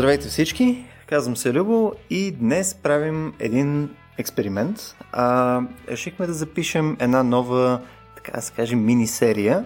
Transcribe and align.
Здравейте 0.00 0.28
всички, 0.28 0.84
казвам 1.06 1.36
се 1.36 1.52
Любо 1.52 1.92
и 2.10 2.30
днес 2.30 2.74
правим 2.74 3.32
един 3.38 3.90
експеримент. 4.18 4.96
А, 5.12 5.60
решихме 5.88 6.26
да 6.26 6.32
запишем 6.32 6.96
една 7.00 7.22
нова, 7.22 7.80
така 8.16 8.32
да 8.32 8.42
се 8.42 8.52
каже, 8.52 8.76
мини-серия, 8.76 9.64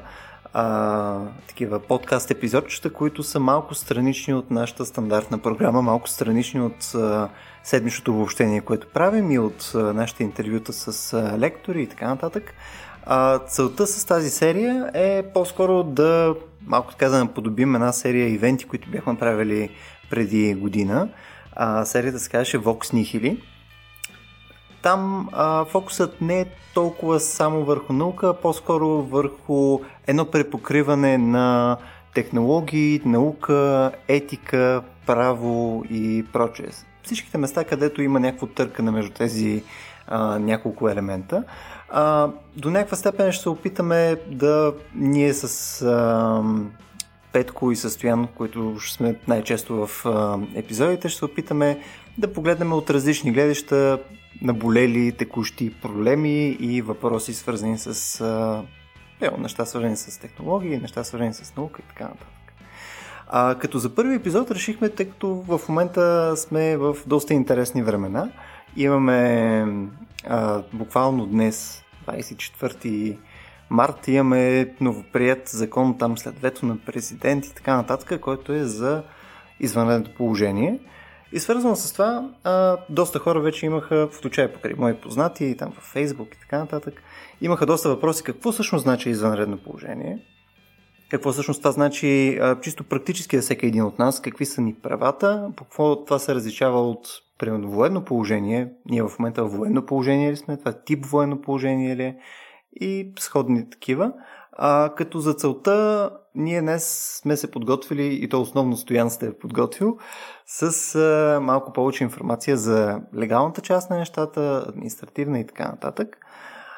а, 0.53 1.19
такива 1.49 1.81
подкаст 1.81 2.31
епизодчета, 2.31 2.93
които 2.93 3.23
са 3.23 3.41
малко 3.41 3.75
странични 3.75 4.35
от 4.35 4.51
нашата 4.51 4.85
стандартна 4.85 5.39
програма, 5.39 5.83
малко 5.83 6.09
странични 6.09 6.61
от 6.61 6.95
а, 6.95 7.29
седмичното 7.65 8.13
обобщение, 8.13 8.61
което 8.61 8.87
правим 8.87 9.31
и 9.31 9.39
от 9.39 9.73
а, 9.75 9.79
нашите 9.79 10.23
интервюта 10.23 10.73
с 10.73 11.13
а, 11.13 11.39
лектори 11.39 11.83
и 11.83 11.87
така 11.87 12.09
нататък. 12.09 12.55
А, 13.07 13.39
целта 13.39 13.87
с 13.87 14.05
тази 14.05 14.31
серия 14.31 14.91
е 14.95 15.23
по-скоро 15.23 15.83
да, 15.83 16.35
малко 16.67 16.91
така 16.91 17.09
да 17.09 17.19
наподобим 17.19 17.75
една 17.75 17.93
серия 17.93 18.29
ивенти, 18.29 18.65
които 18.65 18.91
бяхме 18.91 19.19
правили 19.19 19.71
преди 20.15 20.55
година. 20.55 21.09
А, 21.57 21.85
серията 21.85 22.19
се 22.19 22.31
казваше 22.31 22.59
Vox 22.59 22.95
Nihili. 22.95 23.41
Там 24.83 25.29
а, 25.33 25.65
фокусът 25.65 26.21
не 26.21 26.41
е 26.41 26.47
толкова 26.75 27.21
само 27.21 27.65
върху 27.65 27.93
наука, 27.93 28.29
а 28.29 28.35
по-скоро 28.35 28.89
върху 28.89 29.81
едно 30.07 30.25
препокриване 30.31 31.19
на 31.19 31.77
технологии, 32.15 33.01
наука, 33.05 33.93
етика, 34.09 34.83
право 35.07 35.85
и 35.91 36.25
прочее. 36.33 36.69
Всичките 37.03 37.39
места, 37.39 37.65
където 37.65 38.03
има 38.03 38.21
някакво 38.21 38.47
търкане 38.47 38.91
между 38.91 39.13
тези 39.13 39.63
а, 40.07 40.39
няколко 40.39 40.89
елемента. 40.89 41.45
А, 41.91 42.29
до 42.57 42.71
някаква 42.71 42.97
степен 42.97 43.33
ще 43.33 43.43
се 43.43 43.49
опитаме 43.49 44.17
да 44.27 44.75
ние 44.95 45.35
с 45.35 45.83
а, 45.83 46.43
Петко 47.35 47.73
и 47.73 47.77
Състоян, 47.77 48.29
които 48.35 48.81
сме 48.81 49.15
най-често 49.29 49.87
в 49.87 50.07
епизодите, 50.55 51.09
ще 51.09 51.19
се 51.19 51.25
опитаме 51.25 51.79
да 52.19 52.33
погледнем 52.33 52.73
от 52.73 52.91
различни 52.91 53.33
гледаща 53.33 53.99
наболели 54.43 55.13
текущи 55.13 55.75
проблеми 55.83 56.49
и 56.61 56.83
въпроси 56.83 57.35
свързани 57.35 57.79
с 57.79 58.21
е, 59.23 59.31
неща 59.39 59.65
свързани 59.65 59.97
с 59.97 60.21
технологии, 60.21 60.79
неща 60.79 61.05
свързани 61.05 61.35
с 61.35 61.57
наука 61.57 61.83
и 61.85 61.89
така 61.89 62.05
нататък. 62.05 62.53
А, 63.29 63.55
като 63.55 63.79
за 63.79 63.95
първи 63.95 64.15
епизод 64.15 64.51
решихме, 64.51 64.89
тъй 64.89 65.09
като 65.09 65.29
в 65.29 65.61
момента 65.69 66.35
сме 66.37 66.77
в 66.77 66.97
доста 67.07 67.35
интересни 67.35 67.83
времена, 67.83 68.31
имаме 68.77 69.67
а, 70.27 70.63
буквално 70.73 71.27
днес, 71.27 71.85
24 72.07 73.17
март, 73.75 74.09
имаме 74.09 74.75
новоприят 74.81 75.49
закон 75.49 75.99
там 75.99 76.19
след 76.19 76.39
вето 76.39 76.67
на 76.67 76.79
президент 76.87 77.47
и 77.47 77.55
така 77.55 77.77
нататък, 77.77 78.21
който 78.21 78.53
е 78.53 78.65
за 78.65 79.03
извънредното 79.61 80.17
положение. 80.17 80.79
И 81.33 81.39
свързано 81.39 81.77
с 81.77 81.93
това, 81.93 82.31
а, 82.45 82.77
доста 82.91 83.19
хора 83.19 83.41
вече 83.41 83.67
имаха, 83.67 84.09
включая 84.13 84.53
покрай 84.53 84.75
мои 84.79 84.95
познати, 84.95 85.57
там 85.59 85.73
в 85.73 85.81
Фейсбук 85.93 86.35
и 86.35 86.41
така 86.41 86.59
нататък, 86.59 87.03
имаха 87.41 87.67
доста 87.67 87.89
въпроси 87.89 88.23
какво 88.23 88.53
всъщност 88.53 88.83
значи 88.83 89.11
извънредно 89.11 89.59
положение, 89.59 90.19
какво 91.11 91.33
всъщност 91.33 91.61
това 91.61 91.73
значи 91.73 92.39
а, 92.43 92.61
чисто 92.61 92.85
практически 92.85 93.37
за 93.37 93.43
всеки 93.43 93.67
един 93.67 93.83
от 93.83 93.99
нас, 93.99 94.21
какви 94.21 94.47
са 94.47 94.61
ни 94.61 94.75
правата, 94.75 95.51
по 95.57 95.65
какво 95.65 96.05
това 96.05 96.19
се 96.19 96.35
различава 96.35 96.91
от 96.91 97.09
примерно 97.39 97.71
военно 97.71 98.05
положение, 98.05 98.73
ние 98.87 99.03
в 99.03 99.19
момента 99.19 99.45
в 99.45 99.49
военно 99.49 99.87
положение 99.87 100.33
ли 100.33 100.37
сме, 100.37 100.57
това 100.57 100.71
е 100.71 100.85
тип 100.85 101.07
военно 101.07 101.43
положение 101.43 101.97
ли 101.97 102.03
е 102.03 102.17
и 102.81 103.13
сходни 103.19 103.71
такива. 103.71 104.13
А, 104.53 104.95
като 104.97 105.19
за 105.19 105.35
целта 105.35 106.11
ние 106.35 106.61
днес 106.61 107.19
сме 107.23 107.37
се 107.37 107.51
подготвили, 107.51 108.19
и 108.23 108.29
то 108.29 108.41
основно 108.41 108.77
Стоян 108.77 109.11
сте 109.11 109.27
е 109.27 109.39
подготвил, 109.39 109.99
с 110.47 110.95
а, 110.95 111.41
малко 111.41 111.73
повече 111.73 112.05
информация 112.05 112.57
за 112.57 113.01
легалната 113.17 113.61
част 113.61 113.91
на 113.91 113.99
нещата, 113.99 114.65
административна 114.69 115.39
и 115.39 115.47
така 115.47 115.69
нататък. 115.69 116.17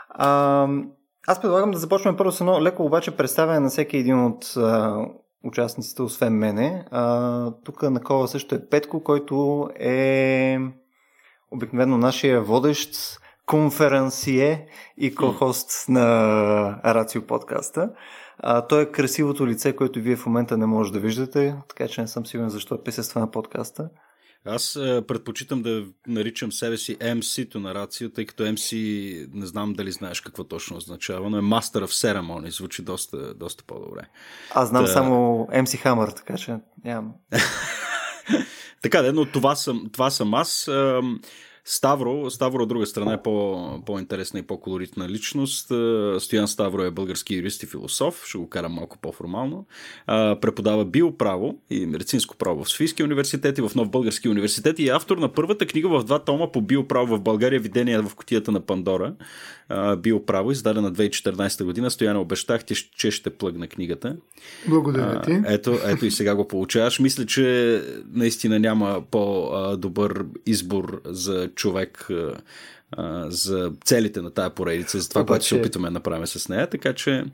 А, 0.09 0.69
аз 1.27 1.41
предлагам 1.41 1.71
да 1.71 1.79
започнем 1.79 2.17
първо 2.17 2.33
с 2.33 2.41
едно 2.41 2.63
леко 2.63 2.85
обаче 2.85 3.17
представяне 3.17 3.61
на 3.61 3.69
всеки 3.69 3.97
един 3.97 4.25
от 4.25 4.57
а, 4.57 4.97
участниците, 5.45 6.03
освен 6.03 6.33
мене. 6.33 6.85
А, 6.91 7.51
тук 7.65 7.83
на 7.83 8.01
кола 8.01 8.27
също 8.27 8.55
е 8.55 8.69
Петко, 8.69 9.05
който 9.05 9.69
е 9.81 10.59
обикновено 11.51 11.99
нашия 11.99 12.43
водещ 12.43 13.21
конференсие 13.47 14.67
и 14.99 15.15
ко-хост 15.15 15.89
на 15.89 16.05
Рацио 16.85 17.23
подкаста. 17.23 17.91
А, 18.39 18.67
той 18.67 18.83
е 18.83 18.93
красивото 18.93 19.47
лице, 19.47 19.77
което 19.77 20.01
вие 20.01 20.17
в 20.17 20.27
момента 20.27 20.57
не 20.57 20.67
можете 20.67 20.99
да 20.99 21.07
виждате, 21.07 21.55
така 21.69 21.89
че 21.89 22.01
не 22.01 22.09
съм 22.09 22.27
сигурен 22.27 22.51
защо 22.51 22.75
е 22.75 22.83
присъства 22.83 23.21
на 23.21 23.31
подкаста. 23.31 23.89
Аз 24.49 24.77
е, 24.77 25.03
предпочитам 25.09 25.63
да 25.63 25.85
наричам 26.07 26.53
себе 26.53 26.77
си 26.77 26.97
MC-то 26.97 27.61
на 27.61 27.75
Рацио, 27.75 28.11
тъй 28.11 28.27
като 28.27 28.43
MC 28.43 28.75
не 29.35 29.47
знам 29.47 29.73
дали 29.73 29.93
знаеш 29.93 30.21
какво 30.21 30.45
точно 30.45 30.77
означава, 30.77 31.31
но 31.31 31.39
е 31.39 31.41
Master 31.41 31.85
of 31.85 32.21
Ceremony, 32.21 32.49
звучи 32.49 32.83
доста, 32.83 33.35
доста 33.35 33.65
по-добре. 33.65 34.09
Аз 34.55 34.69
знам 34.69 34.85
Та... 34.85 34.93
само 34.93 35.49
MC 35.53 35.85
Hammer, 35.85 36.17
така 36.17 36.37
че 36.37 36.57
нямам. 36.85 37.13
така, 38.83 39.13
но 39.13 39.25
това 39.25 39.57
съм, 39.57 39.87
това 39.93 40.11
съм 40.11 40.35
аз. 40.35 40.71
Ставро, 41.69 42.31
Ставро 42.31 42.63
от 42.63 42.69
друга 42.69 42.87
страна 42.87 43.13
е 43.13 43.23
по, 43.23 43.65
по-интересна 43.87 44.39
и 44.39 44.43
по-колоритна 44.43 45.09
личност. 45.09 45.71
Е, 45.71 46.21
Стоян 46.21 46.49
Ставро 46.49 46.83
е 46.83 46.91
български 46.91 47.35
юрист 47.35 47.63
и 47.63 47.67
философ, 47.67 48.23
ще 48.27 48.39
го 48.39 48.49
карам 48.49 48.73
малко 48.73 48.99
по-формално. 48.99 49.67
Преподава 50.41 50.85
биоправо 50.85 51.59
и 51.71 51.87
медицинско 51.87 52.37
право 52.37 52.65
в 52.65 52.69
Софийския 52.69 53.07
университет 53.07 53.59
и 53.59 53.63
в 53.63 53.71
Нов 53.75 53.91
Български 53.91 54.29
университет 54.29 54.79
и 54.79 54.89
е 54.89 54.93
автор 54.93 55.19
на 55.19 55.33
първата 55.33 55.67
книга 55.67 55.89
в 55.89 56.05
два 56.05 56.19
тома 56.19 56.53
по 56.53 56.61
биоправо 56.61 57.17
в 57.17 57.21
България, 57.21 57.61
видение 57.61 58.01
в 58.01 58.15
котията 58.15 58.53
на 58.53 58.61
Пандора. 58.61 59.15
Биоправо, 59.99 60.53
издадена 60.53 60.93
2014 60.93 61.65
година. 61.65 61.91
Стояна 61.91 62.21
обещах 62.21 62.65
ти, 62.65 62.75
че 62.75 63.11
ще 63.11 63.31
плъгна 63.31 63.69
книгата. 63.69 64.17
Благодаря 64.69 65.23
ти. 65.23 65.41
Ето, 65.47 65.79
ето 65.85 66.07
и 66.07 66.11
сега 66.11 66.35
го 66.35 66.49
получаваш. 66.49 66.99
Мисля, 66.99 67.27
че 67.27 67.83
наистина 68.13 68.59
няма 68.59 69.03
по-добър 69.11 70.25
избор 70.47 71.01
за 71.05 71.51
човек 71.57 72.09
а, 72.93 73.31
за 73.31 73.73
целите 73.85 74.23
на 74.23 74.31
тая 74.31 74.51
поредица, 74.51 75.01
за 75.01 75.09
това, 75.09 75.21
обаче... 75.21 75.29
което 75.29 75.45
се 75.45 75.55
опитваме 75.55 75.89
да 75.89 75.93
направим 75.93 76.27
с 76.27 76.49
нея, 76.49 76.71
така 76.71 76.93
че... 76.93 77.25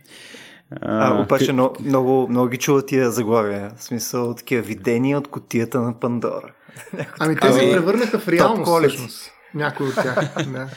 А, 0.81 1.09
а 1.09 1.23
обаче 1.23 1.53
много, 1.53 1.77
много, 1.81 2.29
много 2.29 2.49
ги 2.49 2.57
чува 2.57 2.87
тия 2.87 3.11
заглавия, 3.11 3.73
в 3.77 3.83
смисъл 3.85 4.35
такива 4.35 4.63
видения 4.63 5.19
от 5.19 5.29
котията 5.29 5.81
на 5.81 6.01
Пандора. 6.01 6.53
Ами 7.19 7.37
те 7.37 7.53
се 7.53 7.59
превърнаха 7.59 8.19
в 8.19 8.29
реалност 8.29 8.79
всъщност. 8.79 9.31
Някой 9.55 9.89
от 9.89 9.95
тях. 9.95 10.35
Да. 10.47 10.69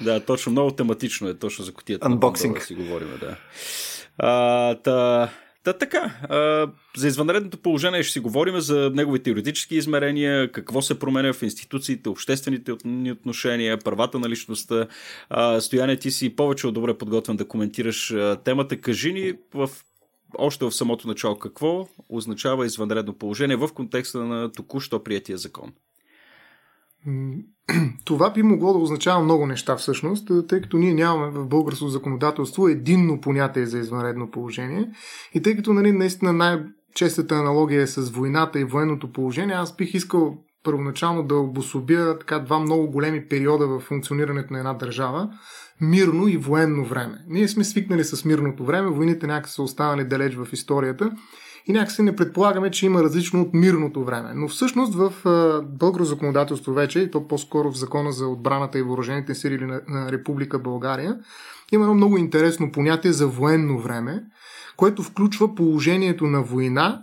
да, 0.00 0.20
точно, 0.20 0.52
много 0.52 0.70
тематично 0.70 1.28
е 1.28 1.38
точно 1.38 1.64
за 1.64 1.72
котията 1.72 2.08
на 2.08 2.20
Пандора 2.20 2.60
си 2.60 2.74
говорим, 2.74 3.08
да. 3.20 3.36
А, 4.18 4.74
та, 4.74 5.30
Та 5.64 5.72
така, 5.72 6.14
а, 6.28 6.68
за 6.96 7.08
извънредното 7.08 7.58
положение 7.58 8.02
ще 8.02 8.12
си 8.12 8.20
говорим 8.20 8.60
за 8.60 8.90
неговите 8.94 9.30
юридически 9.30 9.76
измерения, 9.76 10.52
какво 10.52 10.82
се 10.82 10.98
променя 10.98 11.32
в 11.32 11.42
институциите, 11.42 12.08
обществените 12.08 12.72
отношения, 13.12 13.78
правата 13.78 14.18
на 14.18 14.28
личността. 14.28 14.86
А, 15.30 15.60
Стояне, 15.60 15.96
ти 15.96 16.10
си 16.10 16.36
повече 16.36 16.66
от 16.66 16.74
добре 16.74 16.98
подготвен 16.98 17.36
да 17.36 17.48
коментираш 17.48 18.10
а, 18.10 18.36
темата. 18.44 18.80
Кажи 18.80 19.12
ни 19.12 19.32
в 19.54 19.70
още 20.38 20.64
в 20.64 20.72
самото 20.72 21.08
начало 21.08 21.38
какво 21.38 21.88
означава 22.08 22.66
извънредно 22.66 23.12
положение 23.12 23.56
в 23.56 23.68
контекста 23.74 24.24
на 24.24 24.52
току-що 24.52 25.04
приятия 25.04 25.38
закон. 25.38 25.72
Това 28.04 28.32
би 28.32 28.42
могло 28.42 28.72
да 28.72 28.78
означава 28.78 29.24
много 29.24 29.46
неща 29.46 29.76
всъщност, 29.76 30.30
тъй 30.48 30.60
като 30.60 30.76
ние 30.76 30.94
нямаме 30.94 31.30
в 31.30 31.46
българското 31.46 31.88
законодателство 31.88 32.68
единно 32.68 33.20
понятие 33.20 33.66
за 33.66 33.78
извънредно 33.78 34.30
положение 34.30 34.90
и 35.34 35.42
тъй 35.42 35.56
като 35.56 35.72
нали, 35.72 35.92
наистина 35.92 36.32
най-честата 36.32 37.34
аналогия 37.34 37.82
е 37.82 37.86
с 37.86 38.10
войната 38.10 38.60
и 38.60 38.64
военното 38.64 39.12
положение, 39.12 39.54
аз 39.54 39.76
бих 39.76 39.94
искал 39.94 40.38
първоначално 40.64 41.22
да 41.22 41.34
обособя 41.34 42.16
така 42.18 42.38
два 42.38 42.58
много 42.58 42.90
големи 42.90 43.28
периода 43.28 43.66
в 43.66 43.80
функционирането 43.80 44.52
на 44.52 44.58
една 44.58 44.74
държава 44.74 45.30
мирно 45.80 46.28
и 46.28 46.36
военно 46.36 46.84
време. 46.84 47.18
Ние 47.28 47.48
сме 47.48 47.64
свикнали 47.64 48.04
с 48.04 48.24
мирното 48.24 48.64
време, 48.64 48.90
войните 48.90 49.26
някак 49.26 49.48
са 49.48 49.62
останали 49.62 50.04
далеч 50.04 50.34
в 50.34 50.48
историята 50.52 51.10
и 51.66 51.72
някакси 51.72 52.02
не 52.02 52.16
предполагаме, 52.16 52.70
че 52.70 52.86
има 52.86 53.02
различно 53.02 53.42
от 53.42 53.54
мирното 53.54 54.04
време. 54.04 54.32
Но 54.34 54.48
всъщност 54.48 54.94
в 54.94 55.12
българско 55.64 56.04
законодателство 56.04 56.72
вече, 56.72 57.00
и 57.00 57.10
то 57.10 57.28
по-скоро 57.28 57.72
в 57.72 57.78
закона 57.78 58.12
за 58.12 58.28
отбраната 58.28 58.78
и 58.78 58.82
въоръжените 58.82 59.34
сили 59.34 59.64
на, 59.64 59.80
на 59.88 60.12
Република 60.12 60.58
България, 60.58 61.18
има 61.72 61.84
едно 61.84 61.94
много 61.94 62.18
интересно 62.18 62.72
понятие 62.72 63.12
за 63.12 63.26
военно 63.26 63.78
време, 63.78 64.22
което 64.76 65.02
включва 65.02 65.54
положението 65.54 66.26
на 66.26 66.42
война 66.42 67.02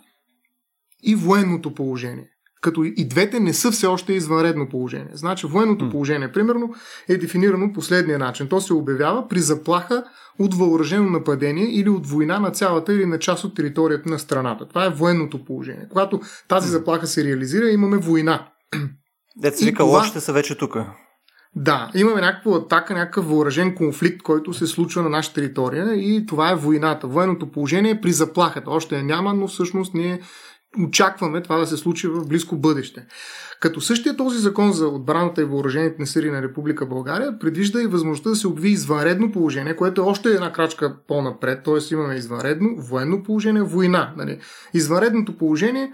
и 1.04 1.16
военното 1.16 1.76
положение. 1.76 2.31
Като 2.62 2.84
и 2.84 3.08
двете 3.08 3.40
не 3.40 3.54
са 3.54 3.72
все 3.72 3.88
още 3.88 4.14
извънредно 4.14 4.70
положение. 4.70 5.12
Значи 5.14 5.48
военното 5.48 5.90
положение, 5.90 6.32
примерно, 6.32 6.74
е 7.10 7.18
дефинирано 7.18 7.74
последния 7.74 8.20
начин. 8.20 8.48
То 8.48 8.62
се 8.62 8.74
обявява 8.74 9.28
при 9.28 9.40
заплаха 9.40 10.04
от 10.40 10.54
въоръжено 10.54 11.10
нападение 11.10 11.66
или 11.66 11.90
от 11.90 12.08
война 12.08 12.40
на 12.40 12.52
цялата 12.52 12.94
или 12.94 13.06
на 13.06 13.20
част 13.20 13.44
от 13.44 13.56
територията 13.56 14.10
на 14.10 14.20
страната. 14.20 14.68
Това 14.68 14.86
е 14.86 14.90
военното 14.90 15.46
положение. 15.46 15.88
Когато 15.90 16.22
тази 16.48 16.70
заплаха 16.70 17.08
се 17.08 17.24
реализира, 17.24 17.70
имаме 17.70 17.98
война. 17.98 18.48
Деца 19.42 19.66
вика, 19.66 19.84
това... 19.84 19.98
лошите 19.98 20.20
са 20.20 20.34
вече 20.34 20.58
тук. 20.58 20.78
Да, 21.56 21.92
имаме 21.96 22.22
някаква 22.22 22.58
атака, 22.58 22.94
някакъв 22.94 23.28
въоръжен 23.30 23.76
конфликт, 23.76 24.22
който 24.22 24.54
се 24.54 24.68
случва 24.68 25.02
на 25.02 25.10
наша 25.10 25.34
територия 25.34 25.94
и 25.94 26.26
това 26.26 26.52
е 26.52 26.56
войната. 26.56 27.08
Военното 27.08 27.52
положение 27.52 27.92
е 27.92 28.02
при 28.02 28.12
заплахата. 28.12 28.72
Още 28.72 28.96
я 28.96 29.04
няма, 29.04 29.34
но 29.34 29.48
всъщност 29.48 29.94
ние 29.94 30.22
очакваме 30.80 31.44
това 31.44 31.58
да 31.58 31.68
се 31.68 31.78
случи 31.78 32.08
в 32.08 32.28
близко 32.28 32.56
бъдеще. 32.56 33.06
Като 33.60 33.82
същия 33.82 34.18
този 34.18 34.40
закон 34.40 34.72
за 34.72 34.88
отбраната 34.88 35.42
и 35.42 35.46
въоръжените 35.46 35.96
на 36.00 36.08
сили 36.08 36.32
на 36.32 36.42
Република 36.42 36.86
България 36.86 37.40
предвижда 37.40 37.82
и 37.82 37.88
възможността 37.88 38.30
да 38.30 38.36
се 38.36 38.48
обви 38.48 38.70
извънредно 38.70 39.32
положение, 39.32 39.76
което 39.76 40.02
е 40.02 40.06
още 40.06 40.30
една 40.30 40.52
крачка 40.52 40.96
по-напред, 41.08 41.64
т.е. 41.64 41.94
имаме 41.94 42.16
извънредно 42.16 42.76
военно 42.78 43.24
положение, 43.24 43.62
война. 43.62 44.14
Нали? 44.18 44.40
Извънредното 44.74 45.38
положение 45.38 45.92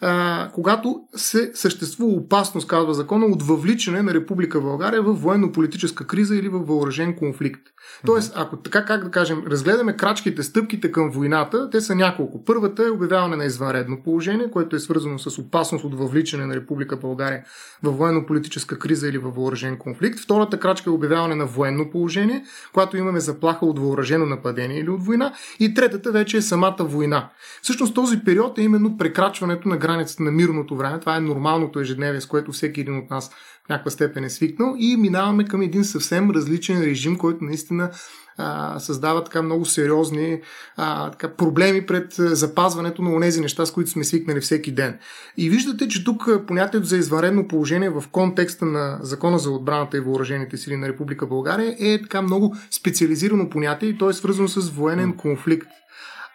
а, 0.00 0.50
когато 0.54 1.00
се 1.16 1.50
съществува 1.54 2.12
опасност, 2.12 2.68
казва 2.68 2.94
закона, 2.94 3.26
от 3.26 3.42
въвличане 3.42 4.02
на 4.02 4.14
Република 4.14 4.60
България 4.60 5.02
в 5.02 5.12
военно-политическа 5.12 6.06
криза 6.06 6.36
или 6.36 6.48
в 6.48 6.58
въоръжен 6.58 7.16
конфликт. 7.16 7.60
Тоест, 8.06 8.32
ако 8.36 8.56
така, 8.56 8.84
как 8.84 9.04
да 9.04 9.10
кажем, 9.10 9.42
разгледаме 9.46 9.96
крачките, 9.96 10.42
стъпките 10.42 10.92
към 10.92 11.10
войната, 11.10 11.70
те 11.70 11.80
са 11.80 11.94
няколко. 11.94 12.44
Първата 12.44 12.86
е 12.86 12.90
обявяване 12.90 13.36
на 13.36 13.44
извънредно 13.44 14.02
положение, 14.04 14.50
което 14.50 14.76
е 14.76 14.78
свързано 14.78 15.18
с 15.18 15.38
опасност 15.38 15.84
от 15.84 15.98
въвличане 15.98 16.46
на 16.46 16.54
Република 16.54 16.96
България 16.96 17.44
в 17.82 17.92
военно-политическа 17.92 18.78
криза 18.78 19.08
или 19.08 19.18
в 19.18 19.30
въоръжен 19.30 19.78
конфликт. 19.78 20.18
Втората 20.18 20.60
крачка 20.60 20.90
е 20.90 20.92
обявяване 20.92 21.34
на 21.34 21.46
военно 21.46 21.90
положение, 21.90 22.44
когато 22.72 22.96
имаме 22.96 23.20
заплаха 23.20 23.66
от 23.66 23.78
въоръжено 23.78 24.26
нападение 24.26 24.80
или 24.80 24.90
от 24.90 25.04
война. 25.04 25.32
И 25.60 25.74
третата 25.74 26.12
вече 26.12 26.36
е 26.36 26.42
самата 26.42 26.76
война. 26.80 27.30
Всъщност 27.62 27.94
този 27.94 28.20
период 28.24 28.58
е 28.58 28.62
именно 28.62 28.98
прекрачването 28.98 29.68
на 29.68 29.78
границата 29.90 30.22
на 30.22 30.30
мирното 30.30 30.76
време. 30.76 31.00
Това 31.00 31.16
е 31.16 31.20
нормалното 31.20 31.80
ежедневие, 31.80 32.20
с 32.20 32.26
което 32.26 32.52
всеки 32.52 32.80
един 32.80 32.98
от 32.98 33.10
нас 33.10 33.30
в 33.66 33.68
някаква 33.68 33.90
степен 33.90 34.24
е 34.24 34.30
свикнал 34.30 34.74
и 34.78 34.96
минаваме 34.96 35.44
към 35.44 35.62
един 35.62 35.84
съвсем 35.84 36.30
различен 36.30 36.82
режим, 36.82 37.18
който 37.18 37.44
наистина 37.44 37.90
а, 38.36 38.78
създава 38.78 39.24
така 39.24 39.42
много 39.42 39.64
сериозни 39.64 40.40
а, 40.76 41.10
така, 41.10 41.36
проблеми 41.36 41.86
пред 41.86 42.14
запазването 42.18 43.02
на 43.02 43.20
тези 43.20 43.40
неща, 43.40 43.66
с 43.66 43.72
които 43.72 43.90
сме 43.90 44.04
свикнали 44.04 44.40
всеки 44.40 44.72
ден. 44.72 44.98
И 45.36 45.50
виждате, 45.50 45.88
че 45.88 46.04
тук 46.04 46.28
понятието 46.46 46.86
за 46.86 46.96
извънредно 46.96 47.48
положение 47.48 47.90
в 47.90 48.04
контекста 48.12 48.64
на 48.66 48.98
Закона 49.02 49.38
за 49.38 49.50
отбраната 49.50 49.96
и 49.96 50.00
въоръжените 50.00 50.56
сили 50.56 50.76
на 50.76 50.88
Република 50.88 51.26
България 51.26 51.76
е 51.78 52.02
така 52.02 52.22
много 52.22 52.56
специализирано 52.70 53.50
понятие 53.50 53.88
и 53.88 53.98
то 53.98 54.10
е 54.10 54.12
свързано 54.12 54.48
с 54.48 54.70
военен 54.70 55.12
конфликт 55.12 55.66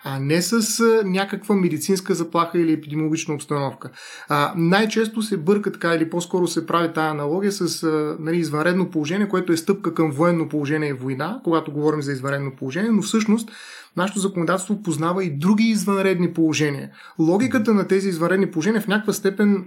а 0.08 0.20
не 0.20 0.42
с 0.42 0.84
някаква 1.06 1.56
медицинска 1.56 2.14
заплаха 2.14 2.60
или 2.60 2.74
епидемиологична 2.74 3.34
обстановка. 3.34 3.90
А, 4.30 4.54
най-често 4.58 5.22
се 5.22 5.38
бърка 5.38 5.72
така 5.72 5.94
или 5.94 6.10
по-скоро 6.10 6.48
се 6.48 6.66
прави 6.66 6.94
тази 6.94 7.08
аналогия 7.08 7.52
с 7.52 7.84
а, 7.84 8.16
нали, 8.20 8.38
извънредно 8.38 8.90
положение, 8.90 9.30
което 9.30 9.54
е 9.54 9.58
стъпка 9.58 9.94
към 9.94 10.12
военно 10.12 10.50
положение 10.50 10.90
и 10.90 10.94
война, 10.94 11.42
когато 11.44 11.72
говорим 11.72 12.02
за 12.02 12.12
извънредно 12.12 12.56
положение, 12.56 12.92
но 12.92 13.02
всъщност 13.02 13.50
нашето 13.98 14.20
законодателство 14.20 14.82
познава 14.84 15.24
и 15.24 15.38
други 15.38 15.64
извънредни 15.64 16.34
положения. 16.34 16.90
Логиката 17.20 17.74
на 17.74 17.88
тези 17.88 18.10
извънредни 18.10 18.52
положения 18.52 18.82
в 18.82 18.88
някаква 18.88 19.14
степен 19.14 19.66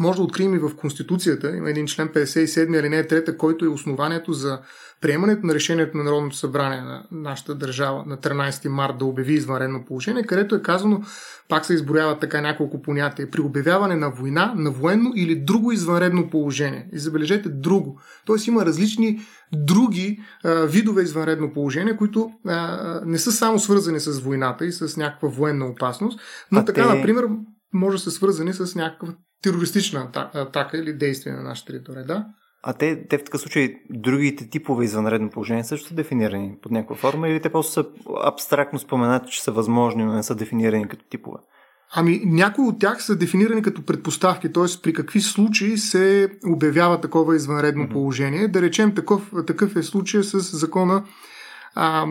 може 0.00 0.16
да 0.16 0.22
открием 0.22 0.54
и 0.54 0.58
в 0.58 0.76
Конституцията. 0.76 1.56
Има 1.56 1.70
един 1.70 1.86
член 1.86 2.08
57 2.08 2.78
алинея 2.80 3.08
3, 3.08 3.36
който 3.36 3.64
е 3.64 3.68
основанието 3.68 4.32
за 4.32 4.60
приемането 5.00 5.46
на 5.46 5.54
решението 5.54 5.96
на 5.96 6.04
Народното 6.04 6.36
събрание 6.36 6.80
на 6.80 7.04
нашата 7.10 7.54
държава 7.54 8.04
на 8.06 8.16
13 8.16 8.68
март 8.68 8.98
да 8.98 9.04
обяви 9.04 9.32
извънредно 9.32 9.84
положение, 9.84 10.22
където 10.22 10.54
е 10.54 10.62
казано, 10.62 11.02
пак 11.48 11.66
се 11.66 11.74
изброява 11.74 12.18
така 12.18 12.40
няколко 12.40 12.82
понятия, 12.82 13.30
при 13.30 13.40
обявяване 13.40 13.96
на 13.96 14.10
война, 14.10 14.54
на 14.56 14.70
военно 14.70 15.12
или 15.16 15.36
друго 15.36 15.72
извънредно 15.72 16.30
положение. 16.30 16.88
И 16.92 16.98
забележете 16.98 17.48
друго. 17.48 18.00
Тоест 18.26 18.46
има 18.46 18.66
различни 18.66 19.20
други 19.52 20.20
а, 20.44 20.54
видове 20.54 21.02
извънредно 21.02 21.52
положение, 21.52 21.96
които 21.96 22.30
а, 22.46 23.00
не 23.04 23.18
са 23.18 23.32
само 23.32 23.58
свързани 23.58 24.00
с 24.00 24.20
войната 24.20 24.66
и 24.66 24.72
с 24.72 24.96
някаква 24.96 25.28
военна 25.28 25.66
опасност, 25.66 26.20
но 26.52 26.60
а 26.60 26.64
така, 26.64 26.88
те... 26.88 26.96
например, 26.96 27.24
може 27.72 27.96
да 27.96 28.02
са 28.02 28.10
свързани 28.10 28.52
с 28.52 28.74
някаква 28.74 29.14
терористична 29.42 30.08
атака 30.14 30.78
или 30.78 30.92
действие 30.92 31.32
на 31.32 31.42
нашата 31.42 31.72
територия. 31.72 32.04
Да? 32.04 32.26
А 32.62 32.72
те, 32.72 33.06
те 33.08 33.18
в 33.18 33.24
такъв 33.24 33.40
случай, 33.40 33.74
другите 33.90 34.50
типове 34.50 34.84
извънредно 34.84 35.30
положение 35.30 35.64
също 35.64 35.88
са 35.88 35.94
дефинирани 35.94 36.56
под 36.62 36.72
някаква 36.72 36.96
форма 36.96 37.28
или 37.28 37.40
те 37.40 37.52
просто 37.52 37.72
са 37.72 37.86
абстрактно 38.24 38.78
споменати, 38.78 39.32
че 39.32 39.42
са 39.42 39.52
възможни, 39.52 40.04
но 40.04 40.12
не 40.12 40.22
са 40.22 40.34
дефинирани 40.34 40.88
като 40.88 41.04
типове? 41.10 41.38
Ами, 41.94 42.20
някои 42.24 42.64
от 42.64 42.80
тях 42.80 43.04
са 43.04 43.16
дефинирани 43.16 43.62
като 43.62 43.82
предпоставки, 43.82 44.52
т.е. 44.52 44.82
при 44.82 44.92
какви 44.92 45.20
случаи 45.20 45.78
се 45.78 46.28
обявява 46.46 47.00
такова 47.00 47.36
извънредно 47.36 47.84
mm-hmm. 47.84 47.92
положение. 47.92 48.48
Да 48.48 48.62
речем, 48.62 48.94
такъв, 48.94 49.32
такъв 49.46 49.76
е 49.76 49.82
случая 49.82 50.24
с 50.24 50.40
закона 50.58 51.04
а, 51.74 52.06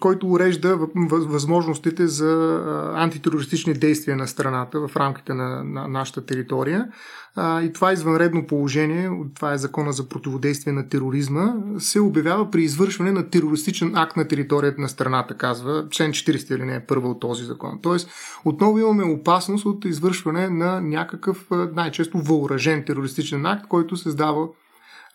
който 0.00 0.28
урежда 0.28 0.78
възможностите 1.06 2.06
за 2.06 2.62
антитерористични 2.94 3.74
действия 3.74 4.16
на 4.16 4.28
страната 4.28 4.88
в 4.88 4.96
рамките 4.96 5.34
на, 5.34 5.64
на 5.64 5.88
нашата 5.88 6.26
територия. 6.26 6.88
А, 7.36 7.62
и 7.62 7.72
това 7.72 7.92
извънредно 7.92 8.46
положение, 8.46 9.10
това 9.34 9.52
е 9.52 9.58
закона 9.58 9.92
за 9.92 10.08
противодействие 10.08 10.72
на 10.72 10.88
тероризма, 10.88 11.54
се 11.78 12.00
обявява 12.00 12.50
при 12.50 12.62
извършване 12.62 13.12
на 13.12 13.30
терористичен 13.30 13.96
акт 13.96 14.16
на 14.16 14.28
територията 14.28 14.80
на 14.80 14.88
страната, 14.88 15.36
казва 15.36 15.86
член 15.90 16.10
40 16.10 16.54
или 16.56 16.64
не 16.64 16.74
е 16.74 16.86
първа 16.86 17.08
от 17.08 17.20
този 17.20 17.44
закон. 17.44 17.78
Тоест, 17.82 18.10
отново 18.44 18.78
имаме 18.78 19.04
опасност 19.04 19.66
от 19.66 19.84
извършване 19.84 20.48
на 20.48 20.80
някакъв 20.80 21.46
най-често 21.50 22.18
въоръжен 22.18 22.84
терористичен 22.84 23.46
акт, 23.46 23.68
който 23.68 23.96
създава 23.96 24.48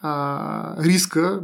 а, 0.04 0.84
риска 0.84 1.42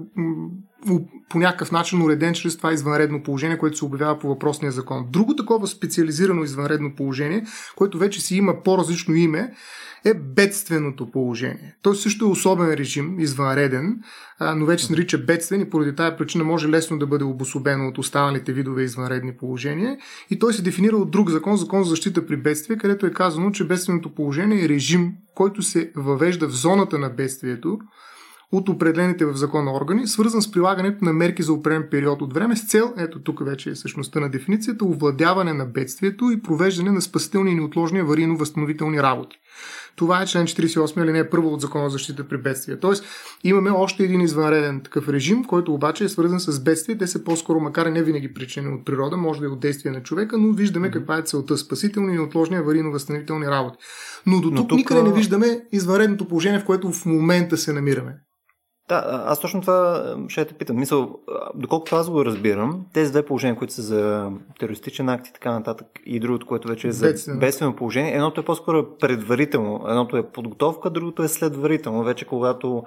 по 1.30 1.40
някакъв 1.40 1.72
начин 1.72 2.02
уреден 2.02 2.34
чрез 2.34 2.58
това 2.58 2.74
извънредно 2.74 3.24
положение, 3.24 3.58
което 3.58 3.78
се 3.78 3.86
обявява 3.86 4.20
по 4.20 4.28
въпросния 4.28 4.72
закон. 4.72 5.08
Друго 5.10 5.36
такова 5.36 5.68
специализирано 5.68 6.44
извънредно 6.44 6.96
положение, 6.96 7.46
което 7.76 7.98
вече 7.98 8.22
си 8.22 8.36
има 8.36 8.64
по-различно 8.64 9.16
име, 9.16 9.54
е 10.06 10.14
бедственото 10.14 11.12
положение. 11.12 11.76
Той 11.82 11.96
също 11.96 12.26
е 12.26 12.30
особен 12.30 12.74
режим, 12.74 13.20
извънреден, 13.20 14.00
но 14.56 14.66
вече 14.66 14.86
се 14.86 14.94
нарича 14.94 15.18
бедствен 15.18 15.62
и 15.62 15.70
поради 15.70 15.96
тази 15.96 16.16
причина 16.18 16.44
може 16.44 16.70
лесно 16.70 17.00
да 17.00 17.08
бъде 17.08 17.24
обособено 17.24 17.88
от 17.88 17.98
останалите 17.98 18.54
видове 18.54 18.84
извънредни 18.84 19.38
положения. 19.38 19.98
И 20.30 20.40
той 20.40 20.54
се 20.54 20.62
дефинира 20.62 20.98
от 20.98 21.12
друг 21.12 21.30
закон, 21.30 21.58
закон 21.58 21.84
за 21.84 21.90
защита 21.90 22.26
при 22.26 22.38
бедствие, 22.38 22.78
където 22.78 23.06
е 23.06 23.14
казано, 23.14 23.52
че 23.52 23.68
бедственото 23.68 24.16
положение 24.16 24.66
е 24.66 24.70
режим, 24.70 25.12
който 25.36 25.62
се 25.62 25.92
въвежда 25.96 26.48
в 26.48 26.52
зоната 26.52 27.00
на 27.00 27.10
бедствието, 27.10 27.80
от 28.52 28.70
определените 28.70 29.26
в 29.26 29.34
закона 29.34 29.74
органи, 29.74 30.08
свързан 30.08 30.42
с 30.42 30.52
прилагането 30.52 31.06
на 31.06 31.14
мерки 31.14 31.44
за 31.44 31.54
определен 31.54 31.88
период 31.92 32.22
от 32.22 32.34
време 32.34 32.56
с 32.56 32.68
цел, 32.68 32.94
ето 32.98 33.24
тук 33.24 33.46
вече 33.46 33.70
е 33.70 33.76
същността 33.76 34.20
на 34.20 34.30
дефиницията, 34.30 34.86
овладяване 34.86 35.54
на 35.54 35.66
бедствието 35.66 36.32
и 36.32 36.42
провеждане 36.42 36.92
на 36.92 37.02
спасителни 37.02 37.52
и 37.52 37.56
неотложни 37.56 38.02
аварийно-възстановителни 38.02 39.02
работи. 39.02 39.38
Това 39.96 40.22
е 40.22 40.26
член 40.26 40.48
48 40.48 41.04
или 41.04 41.12
не 41.12 41.20
е 41.20 41.30
първо 41.30 41.54
от 41.54 41.62
закона 41.62 41.90
за 41.90 41.94
защита 41.94 42.28
при 42.28 42.38
бедствия. 42.38 42.80
Тоест, 42.80 43.06
имаме 43.44 43.70
още 43.70 44.04
един 44.04 44.22
извънреден 44.22 44.82
такъв 44.84 45.10
режим, 45.10 45.44
който 45.44 45.74
обаче 45.74 46.04
е 46.04 46.10
свързан 46.10 46.40
с 46.40 46.64
бедствия. 46.64 46.98
Те 46.98 47.08
са 47.08 47.24
по-скоро, 47.24 47.60
макар 47.60 47.86
и 47.86 47.92
не 47.92 48.04
винаги 48.04 48.34
причини 48.34 48.68
от 48.68 48.86
природа, 48.86 49.18
може 49.18 49.40
да 49.40 49.46
е 49.46 49.50
от 49.50 49.60
действие 49.60 49.92
на 49.92 50.04
човека, 50.04 50.38
но 50.38 50.54
виждаме 50.54 50.92
каква 50.92 51.18
е 51.18 51.22
целта 51.22 51.58
спасителни 51.58 52.14
и 52.14 52.18
неотложни 52.18 52.58
аварийно-възстановителни 52.58 53.50
работи. 53.50 53.78
Но 54.26 54.42
до 54.42 54.50
тук, 54.50 54.70
тук 54.70 54.78
никъде 54.78 55.04
не 55.04 55.14
виждаме 55.14 55.62
извънредното 55.72 56.28
положение, 56.28 56.60
в 56.60 56.66
което 56.66 56.92
в 56.92 57.06
момента 57.06 57.58
се 57.58 57.74
намираме. 57.74 58.16
Да, 58.90 59.24
аз 59.26 59.40
точно 59.40 59.62
това 59.62 60.16
ще 60.28 60.46
те 60.46 60.54
питам. 60.54 60.76
Мисъл, 60.76 61.20
доколкото 61.56 61.96
аз 61.96 62.10
го 62.10 62.26
разбирам, 62.26 62.86
тези 62.94 63.12
две 63.12 63.26
положения, 63.26 63.56
които 63.56 63.74
са 63.74 63.82
за 63.82 64.32
терористичен 64.60 65.10
акт 65.10 65.28
и 65.28 65.34
така 65.34 65.52
нататък, 65.52 65.88
и 66.06 66.20
другото, 66.20 66.46
което 66.46 66.68
вече 66.68 66.88
е 66.88 66.92
за 66.92 67.14
бедствено 67.40 67.76
положение, 67.76 68.14
едното 68.14 68.42
е 68.42 68.46
по-скоро 68.46 68.98
предварително, 69.00 69.86
едното 69.88 70.18
е 70.18 70.32
подготовка, 70.32 70.90
другото 70.90 71.24
е 71.24 71.28
следварително. 71.28 72.04
Вече 72.04 72.26
когато 72.26 72.84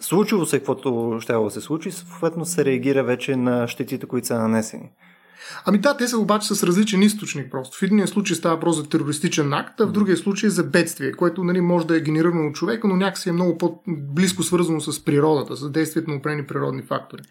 случило 0.00 0.46
се 0.46 0.58
каквото 0.58 1.18
ще 1.20 1.32
да 1.32 1.50
се 1.50 1.60
случи, 1.60 1.90
съответно 1.90 2.44
се 2.44 2.64
реагира 2.64 3.04
вече 3.04 3.36
на 3.36 3.68
щетите, 3.68 4.06
които 4.06 4.26
са 4.26 4.38
нанесени. 4.38 4.90
Ами 5.64 5.78
да, 5.78 5.96
те 5.96 6.08
са 6.08 6.18
обаче 6.18 6.54
с 6.54 6.62
различен 6.66 7.02
източник 7.02 7.50
просто. 7.50 7.78
В 7.78 7.82
единия 7.82 8.08
случай 8.08 8.36
става 8.36 8.54
въпрос 8.54 8.76
за 8.76 8.88
терористичен 8.88 9.52
акт, 9.52 9.80
а 9.80 9.86
в 9.86 9.92
другия 9.92 10.16
случай 10.16 10.50
за 10.50 10.64
бедствие, 10.64 11.12
което 11.12 11.44
нали, 11.44 11.60
може 11.60 11.86
да 11.86 11.96
е 11.96 12.00
генерирано 12.00 12.48
от 12.48 12.54
човека, 12.54 12.88
но 12.88 12.96
някакси 12.96 13.28
е 13.28 13.32
много 13.32 13.58
по-близко 13.58 14.42
свързано 14.42 14.80
с 14.80 15.04
природата, 15.04 15.56
с 15.56 15.70
действието 15.70 16.10
на 16.10 16.16
определени 16.16 16.46
природни 16.46 16.82
фактори. 16.82 17.22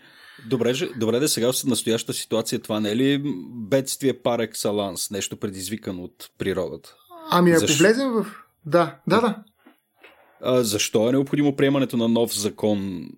Добре, 0.46 0.74
добре 0.98 1.20
да 1.20 1.30
сега 1.30 1.52
в 1.54 1.64
настоящата 1.64 2.14
ситуация 2.14 2.60
това 2.60 2.80
не 2.80 2.90
е 2.92 2.96
ли 2.96 3.24
бедствие 3.70 4.14
пар 4.14 4.40
екселанс, 4.40 5.12
нещо 5.12 5.38
предизвикано 5.38 6.04
от 6.04 6.30
природата? 6.38 6.96
Ами 7.32 7.52
ако 7.52 7.60
Защо? 7.60 7.84
влезем 7.84 8.12
в 8.12 8.26
Да, 8.66 8.96
да, 9.08 9.22
да. 9.22 9.36
А, 10.44 10.64
защо 10.64 11.10
е 11.10 11.12
необходимо 11.12 11.56
приемането 11.56 11.98
на 11.98 12.08
нов 12.08 12.40
закон 12.40 13.10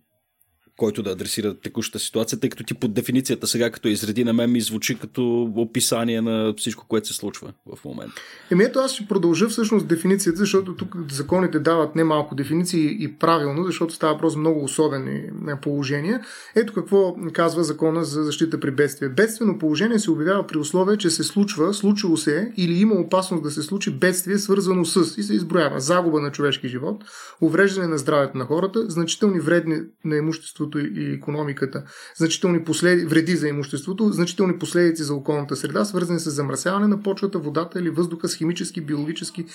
който 0.77 1.03
да 1.03 1.11
адресира 1.11 1.59
текущата 1.59 1.99
ситуация, 1.99 2.39
тъй 2.39 2.49
като 2.49 2.63
ти 2.63 2.73
под 2.73 2.93
дефиницията 2.93 3.47
сега, 3.47 3.69
като 3.69 3.87
изреди 3.87 4.23
на 4.23 4.33
мен, 4.33 4.51
ми 4.51 4.61
звучи 4.61 4.99
като 4.99 5.51
описание 5.55 6.21
на 6.21 6.53
всичко, 6.57 6.85
което 6.87 7.07
се 7.07 7.13
случва 7.13 7.53
в 7.75 7.85
момента. 7.85 8.13
Еми 8.51 8.63
ето 8.63 8.79
аз 8.79 8.93
ще 8.93 9.07
продължа 9.07 9.49
всъщност 9.49 9.87
дефиницията, 9.87 10.39
защото 10.39 10.75
тук 10.75 10.95
законите 11.11 11.59
дават 11.59 11.95
немалко 11.95 12.35
дефиниции 12.35 12.97
и 12.99 13.13
правилно, 13.13 13.63
защото 13.63 13.93
става 13.93 14.17
просто 14.17 14.39
много 14.39 14.63
особени 14.63 15.23
положения. 15.61 16.21
Ето 16.55 16.73
какво 16.73 17.15
казва 17.33 17.63
закона 17.63 18.03
за 18.03 18.23
защита 18.23 18.59
при 18.59 18.71
бедствие. 18.71 19.09
Бедствено 19.09 19.59
положение 19.59 19.99
се 19.99 20.11
обявява 20.11 20.47
при 20.47 20.57
условие, 20.57 20.97
че 20.97 21.09
се 21.09 21.23
случва, 21.23 21.73
случило 21.73 22.17
се 22.17 22.51
или 22.57 22.73
има 22.73 22.95
опасност 22.95 23.43
да 23.43 23.51
се 23.51 23.61
случи 23.61 23.91
бедствие, 23.91 24.37
свързано 24.37 24.85
с 24.85 25.17
и 25.17 25.23
се 25.23 25.33
изброява 25.33 25.79
загуба 25.79 26.21
на 26.21 26.31
човешки 26.31 26.67
живот, 26.67 27.03
увреждане 27.41 27.87
на 27.87 27.97
здравето 27.97 28.37
на 28.37 28.45
хората, 28.45 28.89
значителни 28.89 29.39
вредни 29.39 29.79
на 30.05 30.15
имущество 30.17 30.62
имуществото 30.63 30.79
и 30.79 31.13
економиката, 31.13 31.83
значителни 32.15 32.63
последи, 32.63 33.05
вреди 33.05 33.35
за 33.35 33.47
имуществото, 33.47 34.11
значителни 34.11 34.59
последици 34.59 35.03
за 35.03 35.13
околната 35.13 35.55
среда, 35.55 35.85
свързани 35.85 36.19
с 36.19 36.29
замърсяване 36.29 36.87
на 36.87 37.03
почвата, 37.03 37.39
водата 37.39 37.79
или 37.79 37.89
въздуха 37.89 38.27
с 38.27 38.35
химически, 38.35 38.81
биологически 38.81 39.45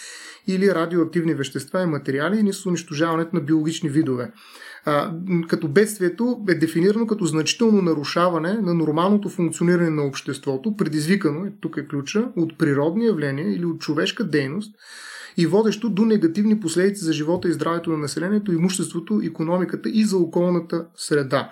или 0.46 0.74
радиоактивни 0.74 1.34
вещества 1.34 1.82
и 1.82 1.86
материали 1.86 2.48
и 2.48 2.52
с 2.52 2.66
унищожаването 2.66 3.36
на 3.36 3.40
биологични 3.40 3.88
видове. 3.88 4.32
А, 4.84 5.12
като 5.48 5.68
бедствието 5.68 6.44
е 6.48 6.54
дефинирано 6.54 7.06
като 7.06 7.24
значително 7.24 7.82
нарушаване 7.82 8.52
на 8.52 8.74
нормалното 8.74 9.28
функциониране 9.28 9.90
на 9.90 10.02
обществото, 10.02 10.76
предизвикано, 10.76 11.52
тук 11.60 11.76
е 11.76 11.86
ключа, 11.86 12.28
от 12.36 12.58
природни 12.58 13.06
явления 13.06 13.54
или 13.54 13.64
от 13.64 13.80
човешка 13.80 14.24
дейност, 14.24 14.74
и 15.36 15.46
водещо 15.46 15.88
до 15.88 16.04
негативни 16.04 16.60
последици 16.60 17.04
за 17.04 17.12
живота 17.12 17.48
и 17.48 17.52
здравето 17.52 17.90
на 17.90 17.96
населението, 17.96 18.52
имуществото, 18.52 19.20
економиката 19.24 19.88
и 19.88 20.04
за 20.04 20.18
околната 20.18 20.86
среда. 20.96 21.50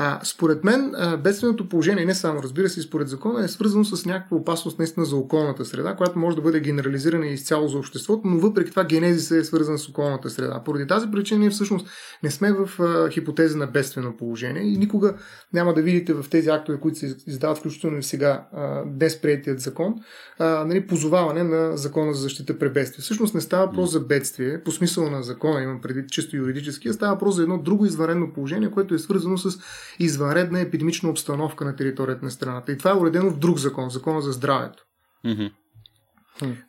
А, 0.00 0.20
според 0.24 0.64
мен, 0.64 0.94
бедственото 1.22 1.68
положение, 1.68 2.04
не 2.04 2.14
само 2.14 2.42
разбира 2.42 2.68
се, 2.68 2.82
според 2.82 3.08
закона, 3.08 3.44
е 3.44 3.48
свързано 3.48 3.84
с 3.84 4.06
някаква 4.06 4.36
опасност 4.36 4.78
наистина 4.78 5.06
за 5.06 5.16
околната 5.16 5.64
среда, 5.64 5.94
която 5.94 6.18
може 6.18 6.36
да 6.36 6.42
бъде 6.42 6.60
генерализирана 6.60 7.26
изцяло 7.26 7.68
за 7.68 7.78
обществото, 7.78 8.22
но 8.24 8.38
въпреки 8.38 8.70
това 8.70 8.84
генезиса 8.84 9.36
е 9.36 9.44
свързан 9.44 9.78
с 9.78 9.88
околната 9.88 10.30
среда. 10.30 10.62
Поради 10.64 10.86
тази 10.86 11.10
причина 11.10 11.40
ние 11.40 11.50
всъщност 11.50 11.88
не 12.22 12.30
сме 12.30 12.52
в 12.52 12.82
а, 12.82 13.10
хипотеза 13.10 13.58
на 13.58 13.66
бедствено 13.66 14.16
положение 14.16 14.62
и 14.62 14.76
никога 14.76 15.14
няма 15.52 15.74
да 15.74 15.82
видите 15.82 16.14
в 16.14 16.24
тези 16.30 16.48
актове, 16.48 16.80
които 16.80 16.98
се 16.98 17.16
издават, 17.26 17.58
включително 17.58 17.98
и 17.98 18.02
сега 18.02 18.46
а, 18.52 18.82
днес 18.86 19.20
приятият 19.20 19.60
закон, 19.60 19.94
а, 20.38 20.64
нали, 20.64 20.86
позоваване 20.86 21.42
на 21.42 21.76
закона 21.76 22.14
за 22.14 22.22
защита 22.22 22.58
при 22.58 22.70
бедствие. 22.70 23.02
Всъщност 23.02 23.34
не 23.34 23.40
става 23.40 23.66
въпрос 23.66 23.92
за 23.92 24.00
бедствие, 24.00 24.62
по 24.64 24.70
смисъла 24.70 25.10
на 25.10 25.22
закона, 25.22 25.62
имам 25.62 25.80
предвид 25.80 26.10
чисто 26.10 26.36
юридически, 26.36 26.88
а 26.88 26.92
става 26.92 27.12
въпрос 27.12 27.34
за 27.34 27.42
едно 27.42 27.58
друго 27.58 27.86
извънредно 27.86 28.32
положение, 28.32 28.70
което 28.70 28.94
е 28.94 28.98
свързано 28.98 29.38
с 29.38 29.58
извънредна 29.98 30.60
епидемична 30.60 31.10
обстановка 31.10 31.64
на 31.64 31.76
територията 31.76 32.24
на 32.24 32.30
страната. 32.30 32.72
И 32.72 32.78
това 32.78 32.90
е 32.90 32.94
уредено 32.94 33.30
в 33.30 33.38
друг 33.38 33.58
закон, 33.58 33.90
закона 33.90 34.20
за 34.20 34.32
здравето. 34.32 34.84
Mm-hmm. 35.26 35.50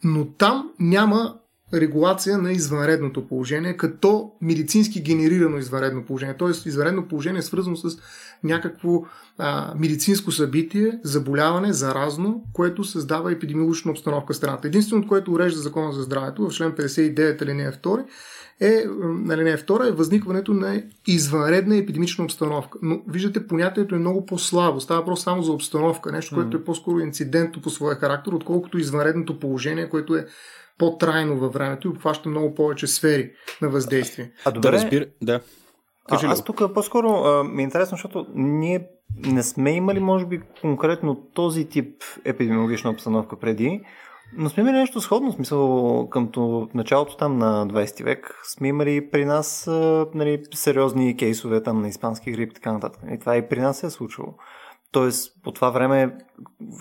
Но 0.04 0.34
там 0.34 0.70
няма 0.80 1.36
регулация 1.74 2.38
на 2.38 2.52
извънредното 2.52 3.28
положение, 3.28 3.78
като 3.78 4.32
медицински 4.42 5.02
генерирано 5.02 5.58
извънредно 5.58 6.06
положение. 6.06 6.38
Тоест, 6.38 6.66
извънредно 6.66 7.08
положение 7.08 7.40
е 7.40 7.42
свързано 7.42 7.76
с 7.76 7.98
някакво 8.44 9.02
а, 9.38 9.74
медицинско 9.78 10.32
събитие, 10.32 11.00
заболяване, 11.04 11.74
заразно, 11.74 12.44
което 12.54 12.84
създава 12.84 13.32
епидемиологична 13.32 13.92
обстановка 13.92 14.34
в 14.34 14.38
страната. 14.38 14.68
Единственото, 14.68 15.08
което 15.08 15.32
урежда 15.32 15.60
закона 15.60 15.92
за 15.92 16.04
здравето 16.04 16.50
в 16.50 16.54
член 16.54 16.72
59 16.72 17.42
алинея 17.42 17.74
2 17.74 18.06
е, 18.62 18.84
нали 19.02 19.44
не, 19.44 19.58
втора 19.58 19.88
е 19.88 19.92
възникването 19.92 20.54
на 20.54 20.84
извънредна 21.08 21.78
епидемична 21.78 22.24
обстановка. 22.24 22.80
Но 22.82 23.02
виждате, 23.08 23.48
понятието 23.48 23.96
е 23.96 24.00
много 24.00 24.26
по-слабо. 24.26 24.80
Става 24.80 25.06
просто 25.06 25.24
само 25.24 25.42
за 25.42 25.52
обстановка, 25.52 26.12
нещо, 26.12 26.36
което 26.36 26.58
е 26.58 26.64
по-скоро 26.64 27.00
инцидентно 27.00 27.62
по 27.62 27.70
своя 27.70 27.96
характер, 27.96 28.32
отколкото 28.32 28.78
извънредното 28.78 29.40
положение, 29.40 29.90
което 29.90 30.16
е 30.16 30.26
по-трайно 30.78 31.38
във 31.38 31.54
времето 31.54 31.88
и 31.88 31.92
обхваща 31.92 32.30
много 32.30 32.56
повече 32.56 32.88
сфери 32.88 33.32
на 33.62 33.70
въздействие. 33.70 34.32
А 34.46 34.52
добре, 34.52 34.72
да, 34.72 34.74
разбира, 34.74 35.06
да. 35.22 35.40
А, 36.10 36.28
аз 36.28 36.44
тук 36.44 36.74
по-скоро 36.74 37.10
а, 37.10 37.44
ми 37.44 37.62
е 37.62 37.64
интересно, 37.64 37.98
защото 37.98 38.26
ние 38.36 38.88
не 39.16 39.44
сме 39.44 39.72
имали, 39.72 40.00
може 40.00 40.26
би, 40.26 40.42
конкретно 40.62 41.16
този 41.34 41.66
тип 41.66 42.04
епидемиологична 42.26 42.90
обстановка 42.90 43.40
преди, 43.40 43.82
но 44.38 44.50
сме 44.50 44.62
имали 44.62 44.78
нещо 44.78 45.02
сходно, 45.02 45.32
смисъл 45.32 46.08
към 46.10 46.32
началото 46.74 47.18
там 47.18 47.38
на 47.38 47.68
20 47.68 48.04
век 48.04 48.42
сме 48.44 48.68
имали 48.68 49.10
при 49.12 49.26
нас 49.26 49.68
нали, 50.16 50.44
сериозни 50.54 51.18
кейсове 51.18 51.64
там 51.64 51.82
на 51.82 51.88
испански 51.88 52.32
грип 52.32 52.52
и 52.52 52.54
така 52.54 52.74
нататък. 52.74 53.02
И 53.12 53.20
това 53.20 53.38
и 53.38 53.50
при 53.50 53.60
нас 53.60 53.78
се 53.78 53.86
е 53.86 53.90
случило. 53.90 54.28
Тоест, 54.92 55.44
по 55.44 55.52
това 55.52 55.70
време 55.70 56.18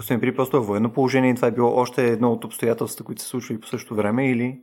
сме 0.03 0.19
били 0.19 0.35
просто 0.35 0.63
в 0.63 0.67
военно 0.67 0.93
положение 0.93 1.31
и 1.31 1.35
това 1.35 1.49
е 1.49 1.53
било 1.53 1.77
още 1.77 2.07
едно 2.07 2.33
от 2.33 2.45
обстоятелствата, 2.45 3.05
които 3.05 3.23
се 3.23 3.29
случвали 3.29 3.61
по 3.61 3.67
същото 3.67 3.95
време 3.95 4.31
или 4.31 4.61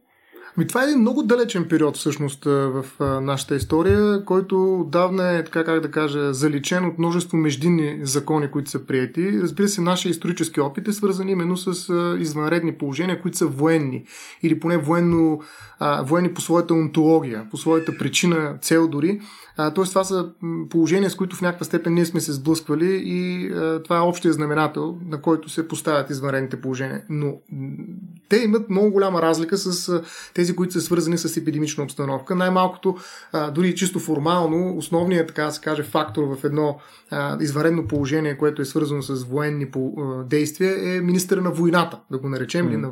ми, 0.57 0.67
това 0.67 0.81
е 0.81 0.85
един 0.85 0.99
много 0.99 1.23
далечен 1.23 1.67
период 1.67 1.97
всъщност 1.97 2.45
в 2.45 2.85
нашата 2.99 3.55
история, 3.55 4.25
който 4.25 4.79
отдавна 4.79 5.31
е, 5.31 5.43
така 5.43 5.63
как 5.63 5.79
да 5.79 5.91
кажа, 5.91 6.33
заличен 6.33 6.85
от 6.85 6.99
множество 6.99 7.37
междинни 7.37 7.99
закони, 8.03 8.51
които 8.51 8.69
са 8.69 8.85
прияти. 8.85 9.41
Разбира 9.41 9.67
се, 9.67 9.81
нашия 9.81 10.09
исторически 10.09 10.61
опит 10.61 10.87
е 10.87 10.93
свързан 10.93 11.29
именно 11.29 11.57
с 11.57 11.93
извънредни 12.19 12.73
положения, 12.73 13.21
които 13.21 13.37
са 13.37 13.47
военни 13.47 14.05
или 14.43 14.59
поне 14.59 14.77
военно, 14.77 15.41
военни 16.01 16.33
по 16.33 16.41
своята 16.41 16.73
онтология, 16.73 17.47
по 17.51 17.57
своята 17.57 17.97
причина, 17.97 18.57
цел 18.61 18.87
дори. 18.87 19.21
Тоест, 19.75 19.91
това 19.91 20.03
са 20.03 20.29
положения, 20.69 21.09
с 21.09 21.15
които 21.15 21.35
в 21.35 21.41
някаква 21.41 21.65
степен 21.65 21.93
ние 21.93 22.05
сме 22.05 22.21
се 22.21 22.33
сблъсквали 22.33 23.01
и 23.05 23.51
а, 23.51 23.83
това 23.83 23.97
е 23.97 23.99
общия 23.99 24.33
знаменател, 24.33 24.97
на 25.05 25.21
който 25.21 25.49
се 25.49 25.67
поставят 25.67 26.09
извънредните 26.09 26.61
положения. 26.61 27.03
Но 27.09 27.33
те 28.29 28.37
имат 28.37 28.69
много 28.69 28.91
голяма 28.91 29.21
разлика 29.21 29.57
с 29.57 29.89
а, 29.89 30.01
тези, 30.33 30.55
които 30.55 30.73
са 30.73 30.81
свързани 30.81 31.17
с 31.17 31.37
епидемична 31.37 31.83
обстановка. 31.83 32.35
Най-малкото, 32.35 32.97
а, 33.31 33.51
дори 33.51 33.75
чисто 33.75 33.99
формално, 33.99 34.77
основният, 34.77 35.27
така 35.27 35.43
да 35.43 35.51
се 35.51 35.61
каже, 35.61 35.83
фактор 35.83 36.23
в 36.23 36.43
едно 36.43 36.79
а, 37.11 37.37
извънредно 37.41 37.87
положение, 37.87 38.37
което 38.37 38.61
е 38.61 38.65
свързано 38.65 39.01
с 39.01 39.23
военни 39.23 39.71
по, 39.71 39.93
а, 39.97 40.23
действия, 40.23 40.97
е 40.97 41.01
министър 41.01 41.37
на 41.37 41.51
войната, 41.51 41.99
да 42.11 42.17
го 42.17 42.29
наречем, 42.29 42.65
mm. 42.65 42.69
или 42.69 42.77
на 42.77 42.91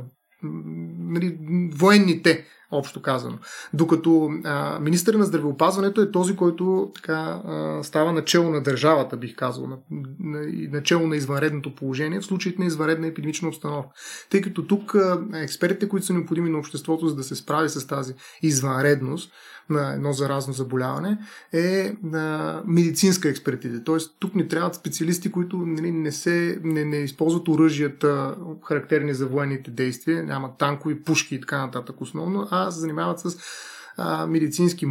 нали, 0.99 1.37
военните 1.75 2.45
общо 2.77 3.01
казано. 3.01 3.37
Докато 3.73 4.29
а, 4.43 4.79
министър 4.79 5.13
на 5.13 5.25
здравеопазването 5.25 6.01
е 6.01 6.11
този, 6.11 6.35
който 6.35 6.91
така, 6.95 7.41
а, 7.45 7.79
става 7.83 8.13
начало 8.13 8.49
на 8.49 8.63
държавата, 8.63 9.17
бих 9.17 9.35
казал, 9.35 9.67
на, 9.67 9.77
на, 10.19 10.47
начало 10.71 11.07
на 11.07 11.15
извънредното 11.15 11.75
положение 11.75 12.19
в 12.19 12.25
случаите 12.25 12.61
на 12.61 12.65
извънредна 12.65 13.07
епидемична 13.07 13.47
обстановка. 13.47 13.89
Тъй 14.29 14.41
като 14.41 14.67
тук 14.67 14.95
а, 14.95 15.21
експертите, 15.33 15.89
които 15.89 16.05
са 16.05 16.13
необходими 16.13 16.49
на 16.49 16.57
обществото, 16.57 17.07
за 17.07 17.15
да 17.15 17.23
се 17.23 17.35
справи 17.35 17.69
с 17.69 17.87
тази 17.87 18.13
извънредност, 18.41 19.31
на 19.69 19.93
едно 19.93 20.13
заразно 20.13 20.53
заболяване 20.53 21.17
е 21.53 21.95
на 22.03 22.61
медицинска 22.65 23.29
експертиза. 23.29 23.83
Тоест, 23.83 24.15
тук 24.19 24.35
ни 24.35 24.47
трябват 24.47 24.75
специалисти, 24.75 25.31
които 25.31 25.57
нали, 25.57 25.91
не, 25.91 26.11
се, 26.11 26.59
не, 26.63 26.85
не 26.85 26.97
използват 26.97 27.47
оръжията, 27.47 28.35
характерни 28.63 29.13
за 29.13 29.27
военните 29.27 29.71
действия, 29.71 30.23
нямат 30.23 30.57
танкови, 30.57 31.03
пушки 31.03 31.35
и 31.35 31.41
така 31.41 31.65
нататък 31.65 32.01
основно, 32.01 32.47
а 32.51 32.71
се 32.71 32.79
занимават 32.79 33.19
с 33.19 33.37
а, 33.97 34.27
медицински 34.27 34.85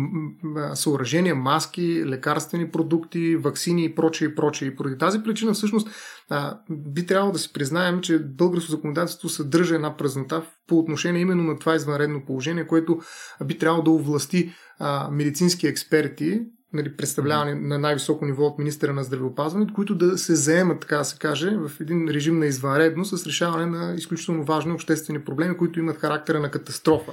съоръжения, 0.74 1.34
маски, 1.34 2.06
лекарствени 2.06 2.70
продукти, 2.70 3.36
вакцини 3.36 3.84
и 3.84 3.94
прочее 3.94 4.28
и 4.28 4.34
прочее. 4.34 4.68
И 4.68 4.76
поради 4.76 4.98
тази 4.98 5.22
причина 5.22 5.52
всъщност 5.52 5.88
а, 6.30 6.58
би 6.70 7.06
трябвало 7.06 7.32
да 7.32 7.38
си 7.38 7.52
признаем, 7.52 8.00
че 8.00 8.18
българското 8.18 8.72
законодателство 8.72 9.28
съдържа 9.28 9.74
една 9.74 9.96
празнота 9.96 10.42
по 10.66 10.78
отношение 10.78 11.22
именно 11.22 11.42
на 11.42 11.58
това 11.58 11.74
извънредно 11.74 12.24
положение, 12.26 12.66
което 12.66 13.00
би 13.44 13.58
трябвало 13.58 13.84
да 13.84 13.90
овласти 13.90 14.52
а, 14.78 15.08
медицински 15.10 15.66
експерти, 15.66 16.40
нали, 16.72 16.96
представлявани 16.96 17.54
на 17.54 17.78
най-високо 17.78 18.24
ниво 18.24 18.44
от 18.44 18.58
министра 18.58 18.92
на 18.92 19.04
здравеопазването, 19.04 19.74
които 19.74 19.94
да 19.94 20.18
се 20.18 20.34
заемат, 20.34 20.80
така 20.80 20.96
да 20.96 21.04
се 21.04 21.18
каже, 21.18 21.50
в 21.50 21.80
един 21.80 22.08
режим 22.08 22.38
на 22.38 22.46
извънредност 22.46 23.18
с 23.18 23.26
решаване 23.26 23.66
на 23.66 23.94
изключително 23.94 24.44
важни 24.44 24.72
обществени 24.72 25.24
проблеми, 25.24 25.56
които 25.56 25.78
имат 25.78 25.96
характера 25.96 26.40
на 26.40 26.50
катастрофа. 26.50 27.12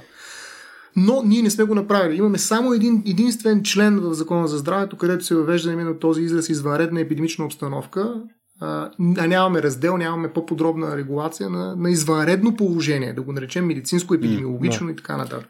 Но 0.96 1.22
ние 1.24 1.42
не 1.42 1.50
сме 1.50 1.64
го 1.64 1.74
направили. 1.74 2.16
Имаме 2.16 2.38
само 2.38 2.72
един 2.72 3.02
единствен 3.06 3.62
член 3.62 4.00
в 4.00 4.14
Закона 4.14 4.48
за 4.48 4.58
здравето, 4.58 4.96
където 4.96 5.24
се 5.24 5.34
въвежда 5.34 5.72
именно 5.72 5.98
този 5.98 6.22
израз 6.22 6.48
извънредна 6.48 7.00
епидемична 7.00 7.44
обстановка, 7.44 8.22
а 8.60 8.90
нямаме 8.98 9.62
раздел, 9.62 9.96
нямаме 9.96 10.32
по-подробна 10.32 10.96
регулация 10.96 11.50
на, 11.50 11.76
на 11.76 11.90
извънредно 11.90 12.56
положение, 12.56 13.12
да 13.12 13.22
го 13.22 13.32
наречем 13.32 13.66
медицинско, 13.66 14.14
епидемиологично 14.14 14.88
mm, 14.88 14.92
и 14.92 14.96
така 14.96 15.16
нататък. 15.16 15.48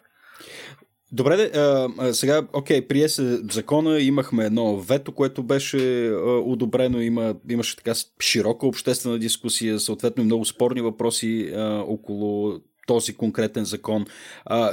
Добре, 1.13 1.51
а, 1.55 1.89
сега, 2.13 2.43
окей, 2.53 2.89
прие 2.89 3.09
се 3.09 3.41
закона, 3.51 4.01
имахме 4.01 4.45
едно 4.45 4.77
вето, 4.77 5.13
което 5.13 5.43
беше 5.43 6.09
а, 6.09 6.15
одобрено, 6.25 7.01
има, 7.01 7.35
имаше 7.51 7.77
така 7.77 7.93
широка 8.21 8.67
обществена 8.67 9.19
дискусия, 9.19 9.81
съответно 9.81 10.23
и 10.23 10.27
много 10.27 10.45
спорни 10.45 10.81
въпроси 10.81 11.53
а, 11.57 11.85
около 11.87 12.61
този 12.87 13.15
конкретен 13.15 13.65
закон. 13.65 14.07
А, 14.45 14.73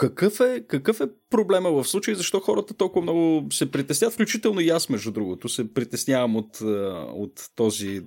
какъв 0.00 0.40
е, 0.40 0.66
какъв 0.66 1.00
е 1.00 1.08
проблема 1.30 1.70
в 1.70 1.84
случай, 1.84 2.14
защо 2.14 2.40
хората 2.40 2.74
толкова 2.74 3.02
много 3.02 3.46
се 3.52 3.70
притесняват, 3.70 4.14
включително 4.14 4.60
и 4.60 4.68
аз, 4.68 4.88
между 4.88 5.10
другото, 5.10 5.48
се 5.48 5.74
притеснявам 5.74 6.36
от, 6.36 6.60
от 7.14 7.50
този 7.56 8.02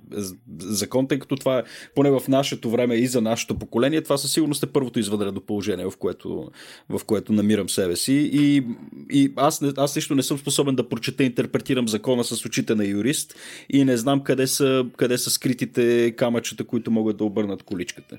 закон, 0.58 1.08
тъй 1.08 1.18
като 1.18 1.36
това 1.36 1.58
е, 1.58 1.62
поне 1.94 2.10
в 2.10 2.22
нашето 2.28 2.70
време 2.70 2.94
и 2.94 3.06
за 3.06 3.20
нашето 3.20 3.58
поколение, 3.58 4.02
това 4.02 4.18
със 4.18 4.32
сигурност 4.32 4.62
е 4.62 4.66
първото 4.66 4.98
извънредно 4.98 5.40
положение, 5.40 5.84
в 5.84 5.96
което, 5.98 6.50
в 6.88 7.04
което 7.04 7.32
намирам 7.32 7.68
себе 7.68 7.96
си. 7.96 8.30
И, 8.32 8.66
и 9.10 9.32
аз, 9.36 9.62
аз 9.76 9.96
лично 9.96 10.16
не 10.16 10.22
съм 10.22 10.38
способен 10.38 10.74
да 10.74 10.88
прочета 10.88 11.22
и 11.22 11.26
интерпретирам 11.26 11.88
закона 11.88 12.24
с 12.24 12.44
очите 12.44 12.74
на 12.74 12.84
юрист 12.84 13.34
и 13.70 13.84
не 13.84 13.96
знам 13.96 14.24
къде 14.24 14.46
са, 14.46 14.86
къде 14.96 15.18
са 15.18 15.30
скритите 15.30 16.14
камъчета, 16.16 16.64
които 16.64 16.90
могат 16.90 17.16
да 17.16 17.24
обърнат 17.24 17.62
количката. 17.62 18.18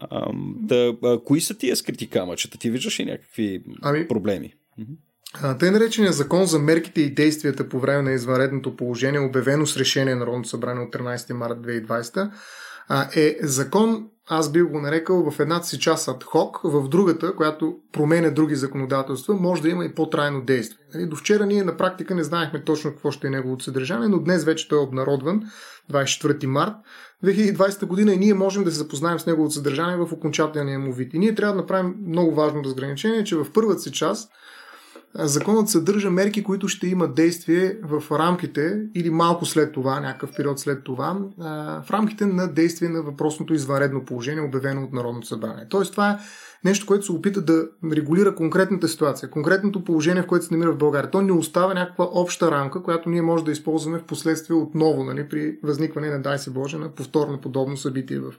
А, 0.00 0.30
да, 0.60 0.96
а, 1.04 1.18
кои 1.24 1.40
са 1.40 1.58
тия 1.58 1.76
скрити 1.76 2.06
камъчета? 2.06 2.58
Ти 2.58 2.70
виждаш 2.70 3.00
ли 3.00 3.04
някакви 3.04 3.62
ами, 3.82 4.08
проблеми? 4.12 4.54
Тъй 5.58 5.70
наречения 5.70 6.12
закон 6.12 6.46
за 6.46 6.58
мерките 6.58 7.00
и 7.00 7.14
действията 7.14 7.68
по 7.68 7.80
време 7.80 8.02
на 8.02 8.12
извънредното 8.12 8.76
положение, 8.76 9.20
обявено 9.20 9.66
с 9.66 9.76
решение 9.76 10.14
на 10.14 10.20
Народното 10.20 10.48
събрание 10.48 10.84
от 10.84 10.94
13 10.94 11.32
марта 11.32 11.56
2020, 11.56 12.30
е 13.16 13.36
закон, 13.42 14.06
аз 14.28 14.52
бих 14.52 14.64
го 14.64 14.80
нарекал 14.80 15.30
в 15.30 15.40
едната 15.40 15.66
си 15.66 15.78
част 15.78 16.08
адхок, 16.08 16.60
в 16.64 16.88
другата, 16.88 17.36
която 17.36 17.76
променя 17.92 18.30
други 18.30 18.54
законодателства, 18.54 19.34
може 19.34 19.62
да 19.62 19.68
има 19.68 19.84
и 19.84 19.94
по-трайно 19.94 20.42
действие. 20.42 20.84
Нали, 20.94 21.06
до 21.06 21.16
вчера 21.16 21.46
ние 21.46 21.64
на 21.64 21.76
практика 21.76 22.14
не 22.14 22.24
знаехме 22.24 22.64
точно 22.64 22.90
какво 22.90 23.10
ще 23.10 23.26
е 23.26 23.30
неговото 23.30 23.64
съдържание, 23.64 24.08
но 24.08 24.18
днес 24.18 24.44
вече 24.44 24.68
той 24.68 24.78
е 24.78 24.82
обнародван, 24.82 25.42
24 25.92 26.46
март 26.46 26.72
2020 27.24 27.86
година 27.86 28.12
и 28.12 28.18
ние 28.18 28.34
можем 28.34 28.64
да 28.64 28.70
се 28.70 28.78
запознаем 28.78 29.18
с 29.18 29.26
неговото 29.26 29.54
съдържание 29.54 29.96
в 29.96 30.12
окончателния 30.12 30.78
му 30.78 30.92
вид. 30.92 31.14
И 31.14 31.18
ние 31.18 31.34
трябва 31.34 31.54
да 31.54 31.60
направим 31.60 31.94
много 32.06 32.34
важно 32.34 32.64
разграничение, 32.64 33.24
че 33.24 33.36
в 33.36 33.46
първата 33.54 33.80
си 33.80 33.92
част 33.92 34.32
законът 35.14 35.68
съдържа 35.68 36.10
мерки, 36.10 36.42
които 36.42 36.68
ще 36.68 36.86
имат 36.86 37.14
действие 37.14 37.78
в 37.82 38.18
рамките 38.18 38.82
или 38.94 39.10
малко 39.10 39.46
след 39.46 39.72
това, 39.72 40.00
някакъв 40.00 40.30
период 40.36 40.58
след 40.58 40.84
това, 40.84 41.18
в 41.86 41.90
рамките 41.90 42.26
на 42.26 42.52
действие 42.52 42.88
на 42.88 43.02
въпросното 43.02 43.54
извънредно 43.54 44.04
положение, 44.04 44.42
обявено 44.42 44.82
от 44.82 44.92
Народното 44.92 45.26
събрание. 45.26 45.66
Тоест 45.68 45.92
това 45.92 46.10
е 46.10 46.18
нещо, 46.64 46.86
което 46.86 47.04
се 47.04 47.12
опита 47.12 47.40
да 47.40 47.68
регулира 47.92 48.34
конкретната 48.34 48.88
ситуация, 48.88 49.30
конкретното 49.30 49.84
положение, 49.84 50.22
в 50.22 50.26
което 50.26 50.46
се 50.46 50.54
намира 50.54 50.72
в 50.72 50.78
България. 50.78 51.10
То 51.10 51.22
не 51.22 51.32
остава 51.32 51.74
някаква 51.74 52.08
обща 52.12 52.50
рамка, 52.50 52.82
която 52.82 53.08
ние 53.08 53.22
може 53.22 53.44
да 53.44 53.52
използваме 53.52 53.98
в 53.98 54.04
последствие 54.04 54.56
отново, 54.56 55.04
нали, 55.04 55.28
при 55.28 55.58
възникване 55.62 56.10
на, 56.10 56.22
дай 56.22 56.38
се 56.38 56.50
Боже, 56.50 56.78
на 56.78 56.88
повторно 56.88 57.40
подобно 57.40 57.76
събитие 57.76 58.18
в 58.18 58.32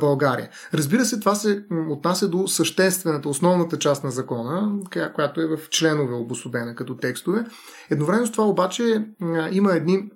България. 0.00 0.48
Разбира 0.74 1.04
се, 1.04 1.20
това 1.20 1.34
се 1.34 1.64
отнася 1.90 2.28
до 2.28 2.48
съществената, 2.48 3.28
основната 3.28 3.78
част 3.78 4.04
на 4.04 4.10
закона, 4.10 4.72
която 5.14 5.40
е 5.40 5.46
в 5.46 5.68
членове 5.70 6.14
обособена 6.14 6.74
като 6.74 6.96
текстове. 6.96 7.44
Едновременно 7.90 8.26
с 8.26 8.32
това 8.32 8.44
обаче 8.44 9.06
има 9.50 9.72
едни 9.72 10.10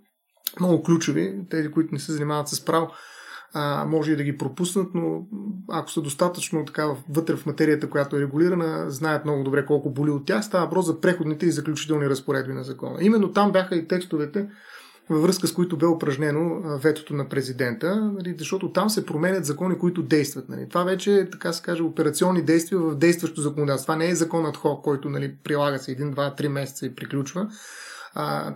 много 0.61 0.83
ключови, 0.83 1.35
тези, 1.51 1.71
които 1.71 1.89
не 1.93 1.99
се 1.99 2.13
занимават 2.13 2.49
с 2.49 2.65
право, 2.65 2.91
а, 3.55 3.85
може 3.85 4.13
и 4.13 4.17
да 4.17 4.23
ги 4.23 4.39
пропуснат, 4.39 4.89
но 4.95 5.27
ако 5.69 5.91
са 5.91 6.03
достатъчно 6.03 6.65
така 6.65 6.87
вътре 7.09 7.37
в 7.37 7.47
материята, 7.47 7.91
която 7.91 8.17
е 8.17 8.21
регулирана, 8.21 8.91
знаят 8.91 9.25
много 9.25 9.45
добре 9.45 9.67
колко 9.67 9.93
боли 9.93 10.11
от 10.11 10.27
тях. 10.27 10.45
Става 10.45 10.65
въпрос 10.65 10.87
за 10.87 11.01
преходните 11.01 11.47
и 11.47 11.51
заключителни 11.51 12.09
разпоредби 12.09 12.53
на 12.53 12.65
закона. 12.65 12.99
Именно 13.01 13.33
там 13.33 13.53
бяха 13.53 13.77
и 13.77 13.89
текстовете, 13.89 14.49
във 15.11 15.23
връзка 15.23 15.47
с 15.47 15.53
които 15.53 15.77
бе 15.77 15.87
упражнено 15.87 16.61
ветото 16.79 17.15
на 17.15 17.29
президента, 17.29 18.11
нали, 18.15 18.35
защото 18.39 18.73
там 18.73 18.91
се 18.91 19.07
променят 19.07 19.45
закони, 19.45 19.79
които 19.79 20.03
действат. 20.03 20.49
Нали. 20.49 20.69
Това 20.69 20.85
вече 20.85 21.15
е, 21.15 21.31
така 21.31 21.53
се 21.53 21.63
каже, 21.63 21.83
операционни 21.83 22.43
действия 22.43 22.81
в 22.81 22.95
действащо 22.95 23.41
законодателство. 23.41 23.87
Това 23.87 23.97
не 23.97 24.09
е 24.09 24.15
законът 24.15 24.57
ХО, 24.57 24.83
който 24.83 25.09
нали, 25.09 25.35
прилага 25.45 25.79
се 25.79 25.93
един, 25.93 26.11
два, 26.11 26.35
три 26.35 26.49
месеца 26.49 26.87
и 26.87 26.95
приключва 26.95 27.49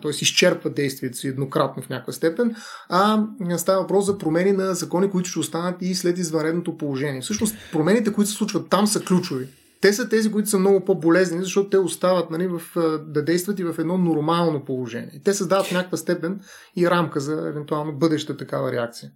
т.е. 0.03 0.11
изчерпва 0.11 0.71
действието 0.71 1.19
си 1.19 1.29
еднократно 1.29 1.83
в 1.83 1.89
някаква 1.89 2.13
степен, 2.13 2.55
а 2.89 3.27
става 3.57 3.81
въпрос 3.81 4.07
за 4.07 4.19
промени 4.19 4.53
на 4.53 4.75
закони, 4.75 5.11
които 5.11 5.29
ще 5.29 5.39
останат 5.39 5.77
и 5.81 5.95
след 5.95 6.19
извънредното 6.19 6.77
положение. 6.77 7.21
Всъщност, 7.21 7.57
промените, 7.73 8.13
които 8.13 8.31
се 8.31 8.37
случват 8.37 8.69
там, 8.69 8.87
са 8.87 9.01
ключови. 9.01 9.47
Те 9.81 9.93
са 9.93 10.09
тези, 10.09 10.33
които 10.33 10.49
са 10.49 10.59
много 10.59 10.85
по-болезни, 10.85 11.43
защото 11.43 11.71
те 11.71 11.79
остават 11.79 12.31
нали, 12.31 12.47
в, 12.47 12.63
да 13.07 13.25
действат 13.25 13.59
и 13.59 13.65
в 13.65 13.75
едно 13.79 13.99
нормално 13.99 14.65
положение. 14.65 15.21
Те 15.25 15.33
създават 15.33 15.67
в 15.67 15.73
някаква 15.73 15.97
степен 15.97 16.41
и 16.77 16.91
рамка 16.91 17.21
за 17.21 17.49
евентуално 17.49 17.93
бъдеща 17.93 18.37
такава 18.37 18.73
реакция. 18.73 19.11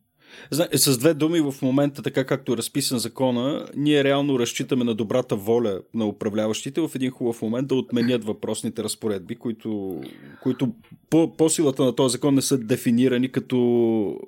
С 0.74 0.98
две 0.98 1.14
думи, 1.14 1.40
в 1.40 1.62
момента, 1.62 2.02
така 2.02 2.24
както 2.24 2.52
е 2.52 2.56
разписан 2.56 2.98
закона, 2.98 3.66
ние 3.76 4.04
реално 4.04 4.38
разчитаме 4.38 4.84
на 4.84 4.94
добрата 4.94 5.36
воля 5.36 5.80
на 5.94 6.06
управляващите 6.06 6.80
в 6.80 6.90
един 6.94 7.10
хубав 7.10 7.42
момент 7.42 7.68
да 7.68 7.74
отменят 7.74 8.24
въпросните 8.24 8.84
разпоредби, 8.84 9.36
които, 9.36 10.00
които 10.42 10.72
по, 11.10 11.36
по 11.36 11.48
силата 11.48 11.84
на 11.84 11.94
този 11.94 12.12
закон 12.12 12.34
не 12.34 12.42
са 12.42 12.58
дефинирани 12.58 13.32
като 13.32 13.58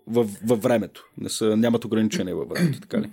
във, 0.07 0.31
във 0.47 0.63
времето. 0.63 1.09
Не 1.19 1.29
са, 1.29 1.57
нямат 1.57 1.85
ограничения 1.85 2.37
във 2.37 2.49
времето, 2.49 2.81
така 2.81 3.01
ли? 3.01 3.09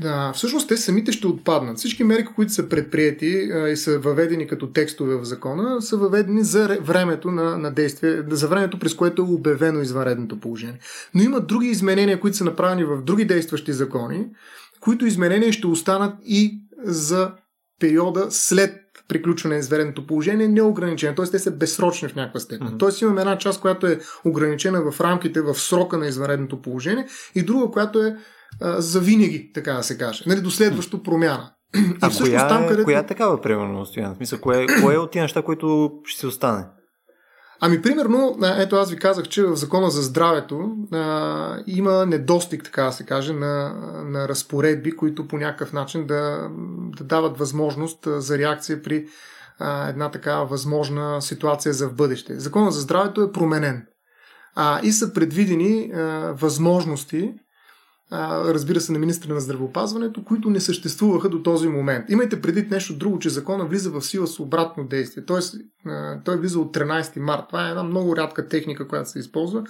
Да, 0.00 0.32
всъщност 0.34 0.68
те 0.68 0.76
самите 0.76 1.12
ще 1.12 1.26
отпаднат. 1.26 1.78
Всички 1.78 2.04
мерки, 2.04 2.34
които 2.34 2.52
са 2.52 2.68
предприяти 2.68 3.50
а, 3.52 3.68
и 3.68 3.76
са 3.76 3.98
въведени 3.98 4.46
като 4.46 4.72
текстове 4.72 5.16
в 5.16 5.24
закона, 5.24 5.82
са 5.82 5.96
въведени 5.96 6.44
за 6.44 6.78
времето 6.82 7.30
на, 7.30 7.58
на 7.58 7.70
действие, 7.70 8.22
за 8.30 8.48
времето 8.48 8.78
през 8.78 8.94
което 8.94 9.22
е 9.22 9.24
обявено 9.24 9.80
извънредното 9.80 10.40
положение. 10.40 10.78
Но 11.14 11.22
има 11.22 11.40
други 11.40 11.68
изменения, 11.68 12.20
които 12.20 12.36
са 12.36 12.44
направени 12.44 12.84
в 12.84 13.02
други 13.02 13.24
действащи 13.24 13.72
закони, 13.72 14.26
които 14.80 15.06
изменения 15.06 15.52
ще 15.52 15.66
останат 15.66 16.14
и 16.24 16.60
за 16.84 17.32
периода 17.80 18.26
след 18.30 18.74
приключване 19.08 19.54
на 19.54 19.58
извънредното 19.58 20.06
положение 20.06 20.48
неограничено. 20.48 21.14
Т.е. 21.14 21.24
те 21.24 21.38
са 21.38 21.50
безсрочни 21.50 22.08
в 22.08 22.14
някаква 22.14 22.40
степен. 22.40 22.68
Mm-hmm. 22.68 22.78
Тоест 22.78 23.00
имаме 23.00 23.20
една 23.20 23.38
част, 23.38 23.60
която 23.60 23.86
е 23.86 24.00
ограничена 24.24 24.90
в 24.90 25.00
рамките, 25.00 25.40
в 25.40 25.54
срока 25.54 25.98
на 25.98 26.06
извънредното 26.06 26.62
положение 26.62 27.06
и 27.34 27.42
друга, 27.42 27.70
която 27.70 28.02
е 28.02 28.16
за 28.60 29.00
винаги, 29.00 29.50
така 29.54 29.72
да 29.72 29.82
се 29.82 29.98
каже. 29.98 30.24
Нали, 30.26 30.40
до 30.40 30.50
следващо 30.50 31.02
промяна. 31.02 31.52
А 32.00 32.10
всъщност, 32.10 32.32
коя, 32.32 32.48
там, 32.48 32.68
където... 32.68 32.84
коя 32.84 32.98
е 32.98 33.06
такава, 33.06 33.40
примерно, 33.40 33.86
Стоян? 33.86 34.14
Смисъл, 34.16 34.38
кое, 34.38 34.66
кое 34.82 34.94
е 34.94 34.98
от 34.98 35.10
тия 35.10 35.22
неща, 35.22 35.42
които 35.42 35.92
ще 36.04 36.20
се 36.20 36.26
остане? 36.26 36.64
Ами, 37.60 37.82
примерно, 37.82 38.38
ето 38.58 38.76
аз 38.76 38.90
ви 38.90 38.96
казах, 38.96 39.28
че 39.28 39.44
в 39.44 39.56
Закона 39.56 39.90
за 39.90 40.02
здравето 40.02 40.76
а, 40.92 41.56
има 41.66 42.06
недостиг, 42.06 42.64
така 42.64 42.82
да 42.82 42.92
се 42.92 43.04
каже, 43.04 43.32
на, 43.32 43.74
на 44.04 44.28
разпоредби, 44.28 44.96
които 44.96 45.28
по 45.28 45.38
някакъв 45.38 45.72
начин 45.72 46.06
да, 46.06 46.48
да 46.98 47.04
дават 47.04 47.38
възможност 47.38 47.98
за 48.06 48.38
реакция 48.38 48.82
при 48.82 49.06
а, 49.58 49.88
една 49.88 50.10
такава 50.10 50.46
възможна 50.46 51.22
ситуация 51.22 51.72
за 51.72 51.88
в 51.88 51.94
бъдеще. 51.94 52.40
Закона 52.40 52.70
за 52.70 52.80
здравето 52.80 53.22
е 53.22 53.32
променен. 53.32 53.86
А, 54.54 54.80
и 54.82 54.92
са 54.92 55.12
предвидени 55.12 55.90
а, 55.94 56.00
възможности 56.32 57.34
разбира 58.12 58.80
се, 58.80 58.92
на 58.92 58.98
министра 58.98 59.34
на 59.34 59.40
здравеопазването, 59.40 60.24
които 60.24 60.50
не 60.50 60.60
съществуваха 60.60 61.28
до 61.28 61.42
този 61.42 61.68
момент. 61.68 62.04
Имайте 62.08 62.40
предвид 62.40 62.70
нещо 62.70 62.96
друго, 62.96 63.18
че 63.18 63.28
закона 63.28 63.64
влиза 63.64 63.90
в 63.90 64.02
сила 64.02 64.26
с 64.26 64.40
обратно 64.40 64.84
действие. 64.84 65.24
Тоест, 65.24 65.54
той 66.24 66.36
влиза 66.36 66.60
от 66.60 66.76
13 66.76 67.18
март. 67.18 67.42
Това 67.48 67.66
е 67.66 67.70
една 67.70 67.82
много 67.82 68.16
рядка 68.16 68.48
техника, 68.48 68.88
която 68.88 69.10
се 69.10 69.18
използва. 69.18 69.64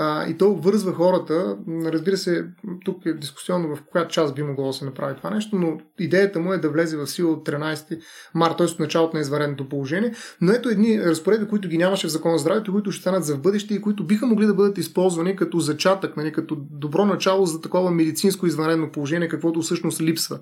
И 0.00 0.36
то 0.38 0.54
вързва 0.54 0.92
хората. 0.92 1.56
Разбира 1.84 2.16
се, 2.16 2.46
тук 2.84 3.06
е 3.06 3.12
дискусионно 3.12 3.76
в 3.76 3.82
коя 3.92 4.08
част 4.08 4.34
би 4.34 4.42
могло 4.42 4.66
да 4.66 4.72
се 4.72 4.84
направи 4.84 5.16
това 5.16 5.30
нещо, 5.30 5.56
но 5.56 5.80
идеята 5.98 6.40
му 6.40 6.52
е 6.52 6.58
да 6.58 6.70
влезе 6.70 6.96
в 6.96 7.06
сила 7.06 7.32
от 7.32 7.48
13 7.48 8.00
март, 8.34 8.56
т.е. 8.58 8.66
от 8.66 8.78
началото 8.78 9.16
на 9.16 9.20
извареното 9.20 9.68
положение. 9.68 10.14
Но 10.40 10.52
ето 10.52 10.68
едни 10.68 11.00
разпоредби, 11.00 11.48
които 11.48 11.68
ги 11.68 11.78
нямаше 11.78 12.06
в 12.06 12.10
закона 12.10 12.38
за 12.38 12.42
здравето, 12.42 12.72
които 12.72 12.92
ще 12.92 13.00
станат 13.00 13.24
за 13.24 13.34
в 13.34 13.40
бъдеще 13.40 13.74
и 13.74 13.80
които 13.80 14.06
биха 14.06 14.26
могли 14.26 14.46
да 14.46 14.54
бъдат 14.54 14.78
използвани 14.78 15.36
като 15.36 15.60
зачатък, 15.60 16.16
нали, 16.16 16.32
като 16.32 16.56
добро 16.70 17.04
начало 17.04 17.46
за 17.46 17.60
такова 17.60 17.90
медицинско 17.90 18.46
извънредно 18.46 18.92
положение, 18.92 19.28
каквото 19.28 19.62
всъщност 19.62 20.00
липсва. 20.00 20.38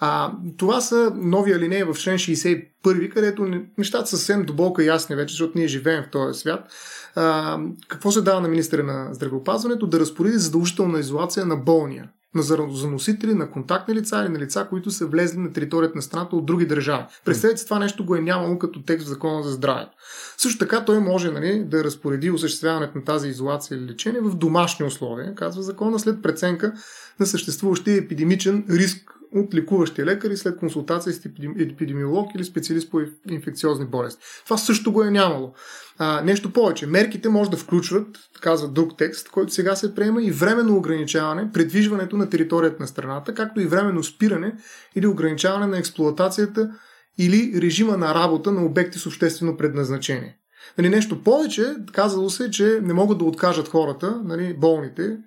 А, 0.00 0.32
това 0.56 0.80
са 0.80 1.12
нови 1.16 1.52
алинеи 1.52 1.84
в 1.84 1.94
член 1.94 2.18
61, 2.18 3.08
където 3.08 3.46
нещата 3.78 4.06
са 4.06 4.16
съвсем 4.16 4.44
дълбоко 4.44 4.80
ясни 4.80 5.16
вече, 5.16 5.32
защото 5.32 5.58
ние 5.58 5.66
живеем 5.66 6.02
в 6.02 6.10
този 6.10 6.40
свят. 6.40 6.70
А, 7.16 7.58
какво 7.88 8.10
се 8.12 8.22
дава 8.22 8.40
на 8.40 8.48
министра 8.48 8.82
на 8.82 9.14
здравеопазването? 9.14 9.86
Да 9.86 10.00
разпореди 10.00 10.38
задължителна 10.38 10.98
изолация 10.98 11.46
на 11.46 11.56
болния 11.56 12.08
на 12.34 12.42
заносители, 12.72 13.34
на 13.34 13.50
контактни 13.50 13.94
лица 13.94 14.22
или 14.22 14.32
на 14.32 14.38
лица, 14.38 14.66
които 14.70 14.90
са 14.90 15.06
влезли 15.06 15.38
на 15.38 15.52
територията 15.52 15.96
на 15.96 16.02
страната 16.02 16.36
от 16.36 16.46
други 16.46 16.66
държави. 16.66 17.04
Представете 17.24 17.58
си, 17.60 17.64
това 17.66 17.78
нещо 17.78 18.04
го 18.04 18.16
е 18.16 18.20
нямало 18.20 18.58
като 18.58 18.82
текст 18.82 19.06
в 19.06 19.08
Закона 19.08 19.42
за 19.42 19.52
здравето. 19.52 19.90
Също 20.36 20.58
така 20.58 20.84
той 20.84 21.00
може 21.00 21.30
нали, 21.30 21.64
да 21.64 21.84
разпореди 21.84 22.30
осъществяването 22.30 22.98
на 22.98 23.04
тази 23.04 23.28
изолация 23.28 23.78
или 23.78 23.86
лечение 23.86 24.20
в 24.20 24.34
домашни 24.34 24.86
условия, 24.86 25.34
казва 25.34 25.62
закона, 25.62 25.98
след 25.98 26.22
преценка 26.22 26.72
на 27.20 27.26
съществуващия 27.26 27.96
епидемичен 27.96 28.64
риск 28.70 29.10
от 29.34 29.54
лекуващия 29.54 30.06
лекар 30.06 30.30
и 30.30 30.36
след 30.36 30.56
консултация 30.56 31.12
с 31.12 31.26
епидемиолог 31.58 32.34
или 32.34 32.44
специалист 32.44 32.90
по 32.90 33.00
инфекциозни 33.30 33.86
болести. 33.86 34.24
Това 34.44 34.58
също 34.58 34.92
го 34.92 35.02
е 35.02 35.10
нямало. 35.10 35.54
А, 35.98 36.22
нещо 36.24 36.52
повече. 36.52 36.86
Мерките 36.86 37.28
може 37.28 37.50
да 37.50 37.56
включват, 37.56 38.06
казва 38.40 38.68
друг 38.68 38.98
текст, 38.98 39.28
който 39.28 39.52
сега 39.52 39.76
се 39.76 39.94
приема 39.94 40.22
и 40.22 40.30
временно 40.30 40.76
ограничаване, 40.76 41.50
предвижването 41.52 42.16
на 42.16 42.30
територията 42.30 42.76
на 42.80 42.86
страната, 42.86 43.34
както 43.34 43.60
и 43.60 43.66
временно 43.66 44.04
спиране 44.04 44.56
или 44.96 45.06
ограничаване 45.06 45.66
на 45.66 45.78
експлуатацията 45.78 46.70
или 47.18 47.60
режима 47.60 47.96
на 47.96 48.14
работа 48.14 48.52
на 48.52 48.64
обекти 48.64 48.98
с 48.98 49.06
обществено 49.06 49.56
предназначение. 49.56 50.36
Нали, 50.78 50.88
нещо 50.88 51.22
повече, 51.22 51.74
казало 51.92 52.30
се, 52.30 52.50
че 52.50 52.80
не 52.82 52.92
могат 52.92 53.18
да 53.18 53.24
откажат 53.24 53.68
хората, 53.68 54.20
нали, 54.24 54.54
болните, 54.58 55.18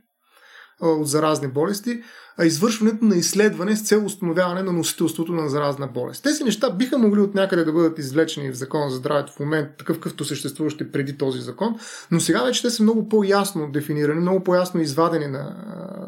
от 0.82 1.08
заразни 1.08 1.48
болести, 1.48 2.02
а 2.38 2.46
извършването 2.46 3.06
на 3.06 3.16
изследване 3.16 3.76
с 3.76 3.84
цел 3.84 4.06
установяване 4.06 4.64
на 4.64 4.74
носителството 4.74 5.34
на 5.34 5.50
заразна 5.50 5.88
болест. 5.88 6.24
Тези 6.24 6.44
неща 6.44 6.70
биха 6.70 6.98
могли 6.98 7.22
от 7.22 7.36
някъде 7.36 7.64
да 7.64 7.74
бъдат 7.74 8.00
извлечени 8.00 8.52
в 8.52 8.56
закона 8.56 8.90
за 8.90 8.98
здравето 8.98 9.34
в 9.34 9.40
момент, 9.40 9.70
такъв 9.78 9.98
какъвто 9.98 10.26
съществуващи 10.26 10.92
преди 10.92 11.18
този 11.18 11.40
закон, 11.40 11.76
но 12.12 12.20
сега 12.20 12.44
вече 12.44 12.62
те 12.62 12.70
са 12.70 12.84
много 12.84 13.10
по-ясно 13.10 13.72
дефинирани, 13.72 14.22
много 14.22 14.44
по-ясно 14.44 14.82
извадени 14.82 15.28
на, 15.28 15.56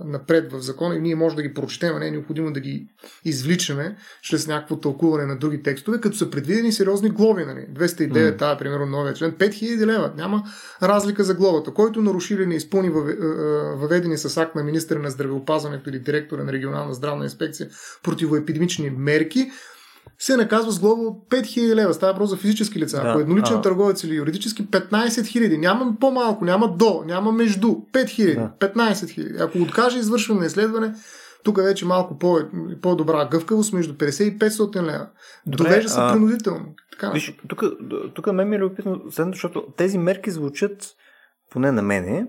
напред 0.06 0.54
в 0.54 0.60
закона 0.60 0.96
и 0.96 1.00
ние 1.00 1.16
може 1.16 1.36
да 1.36 1.42
ги 1.42 1.54
прочетем, 1.54 1.96
а 1.96 2.00
не 2.00 2.08
е 2.08 2.12
необходимо 2.12 2.54
да 2.54 2.60
ги 2.60 2.88
извличаме 3.26 3.96
чрез 4.22 4.48
някакво 4.48 4.76
тълкуване 4.76 5.26
на 5.26 5.38
други 5.38 5.64
текстове, 5.64 6.02
като 6.02 6.18
са 6.18 6.30
предвидени 6.30 6.72
сериозни 6.72 7.10
глоби. 7.10 7.46
Нали? 7.46 7.68
209, 7.74 8.38
mm. 8.38 8.58
примерно, 8.58 8.86
новия 8.86 9.14
член, 9.14 9.32
5000 9.32 9.86
лева. 9.86 10.12
Няма 10.18 10.44
разлика 10.84 11.24
за 11.24 11.34
глобата. 11.34 11.72
Който 11.74 12.02
наруши 12.02 12.34
или 12.34 12.46
не 12.46 12.56
изпълни 12.56 12.90
въведени 12.90 14.18
с 14.18 14.38
акт 14.38 14.56
на 14.56 14.64
министра 14.64 15.00
на 15.00 15.10
здравеопазването 15.10 15.90
или 15.90 16.04
директора 16.20 16.44
на 16.44 16.54
регионална 16.54 16.94
здравна 16.94 17.24
инспекция 17.24 17.70
противоепидемични 18.04 18.90
мерки, 18.90 19.52
се 20.20 20.38
наказва 20.38 20.72
с 20.72 20.80
глоба 20.80 21.02
от 21.02 21.30
5000 21.30 21.76
лева. 21.76 21.94
Става 21.94 22.14
просто 22.14 22.36
за 22.36 22.42
физически 22.42 22.80
лица. 22.80 23.02
Да, 23.02 23.10
Ако 23.10 23.20
едноличен 23.20 23.56
а... 23.56 23.62
търговец 23.62 24.04
или 24.04 24.16
юридически 24.16 24.68
15 24.68 25.08
000. 25.08 25.58
Няма 25.58 25.96
по-малко, 26.00 26.46
няма 26.46 26.76
до, 26.78 27.04
няма 27.06 27.32
между. 27.32 27.68
5000, 27.68 28.36
да. 28.36 28.68
15 28.68 28.94
000. 28.94 29.44
Ако 29.44 29.58
откаже 29.58 30.00
извършване 30.00 30.40
на 30.40 30.46
изследване, 30.46 30.94
тук 31.44 31.58
е 31.58 31.62
вече 31.62 31.86
малко 31.86 32.18
по, 32.18 32.40
по-добра 32.82 33.28
гъвкавост 33.32 33.74
между 33.74 33.94
50 33.94 34.24
и 34.24 34.40
500 34.40 34.82
лева. 34.82 35.08
Довежда 35.46 35.90
се 35.90 36.00
а... 36.00 36.14
принудително. 36.14 36.66
Така, 36.92 37.12
Виж, 37.12 37.38
тук, 37.48 37.64
тук 38.14 38.34
мен 38.34 38.50
ми 38.50 38.56
е 38.56 38.60
любопитно, 38.60 39.02
защото 39.08 39.64
тези 39.78 39.98
мерки 39.98 40.32
звучат, 40.32 40.88
поне 41.52 41.72
на 41.72 41.82
мене, 41.82 42.28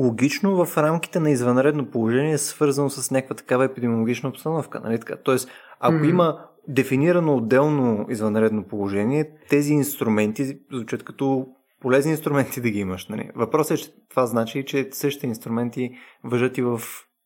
логично 0.00 0.64
в 0.64 0.76
рамките 0.76 1.20
на 1.20 1.30
извънредно 1.30 1.90
положение, 1.90 2.38
свързано 2.38 2.90
с 2.90 3.10
някаква 3.10 3.36
такава 3.36 3.64
епидемиологична 3.64 4.28
обстановка. 4.28 4.80
Нали 4.84 4.98
така? 4.98 5.16
Тоест, 5.16 5.48
ако 5.80 5.96
mm-hmm. 5.96 6.10
има 6.10 6.38
дефинирано 6.68 7.36
отделно 7.36 8.06
извънредно 8.08 8.64
положение, 8.64 9.30
тези 9.48 9.72
инструменти 9.72 10.58
звучат 10.72 11.02
като 11.02 11.46
полезни 11.80 12.12
инструменти 12.12 12.60
да 12.60 12.70
ги 12.70 12.78
имаш. 12.78 13.08
Нали? 13.08 13.30
Въпросът 13.34 13.78
е, 13.78 13.82
че 13.82 13.90
това 14.10 14.26
значи, 14.26 14.64
че 14.64 14.88
същите 14.92 15.26
инструменти 15.26 15.90
въжат 16.24 16.58
и 16.58 16.62
в, 16.62 16.80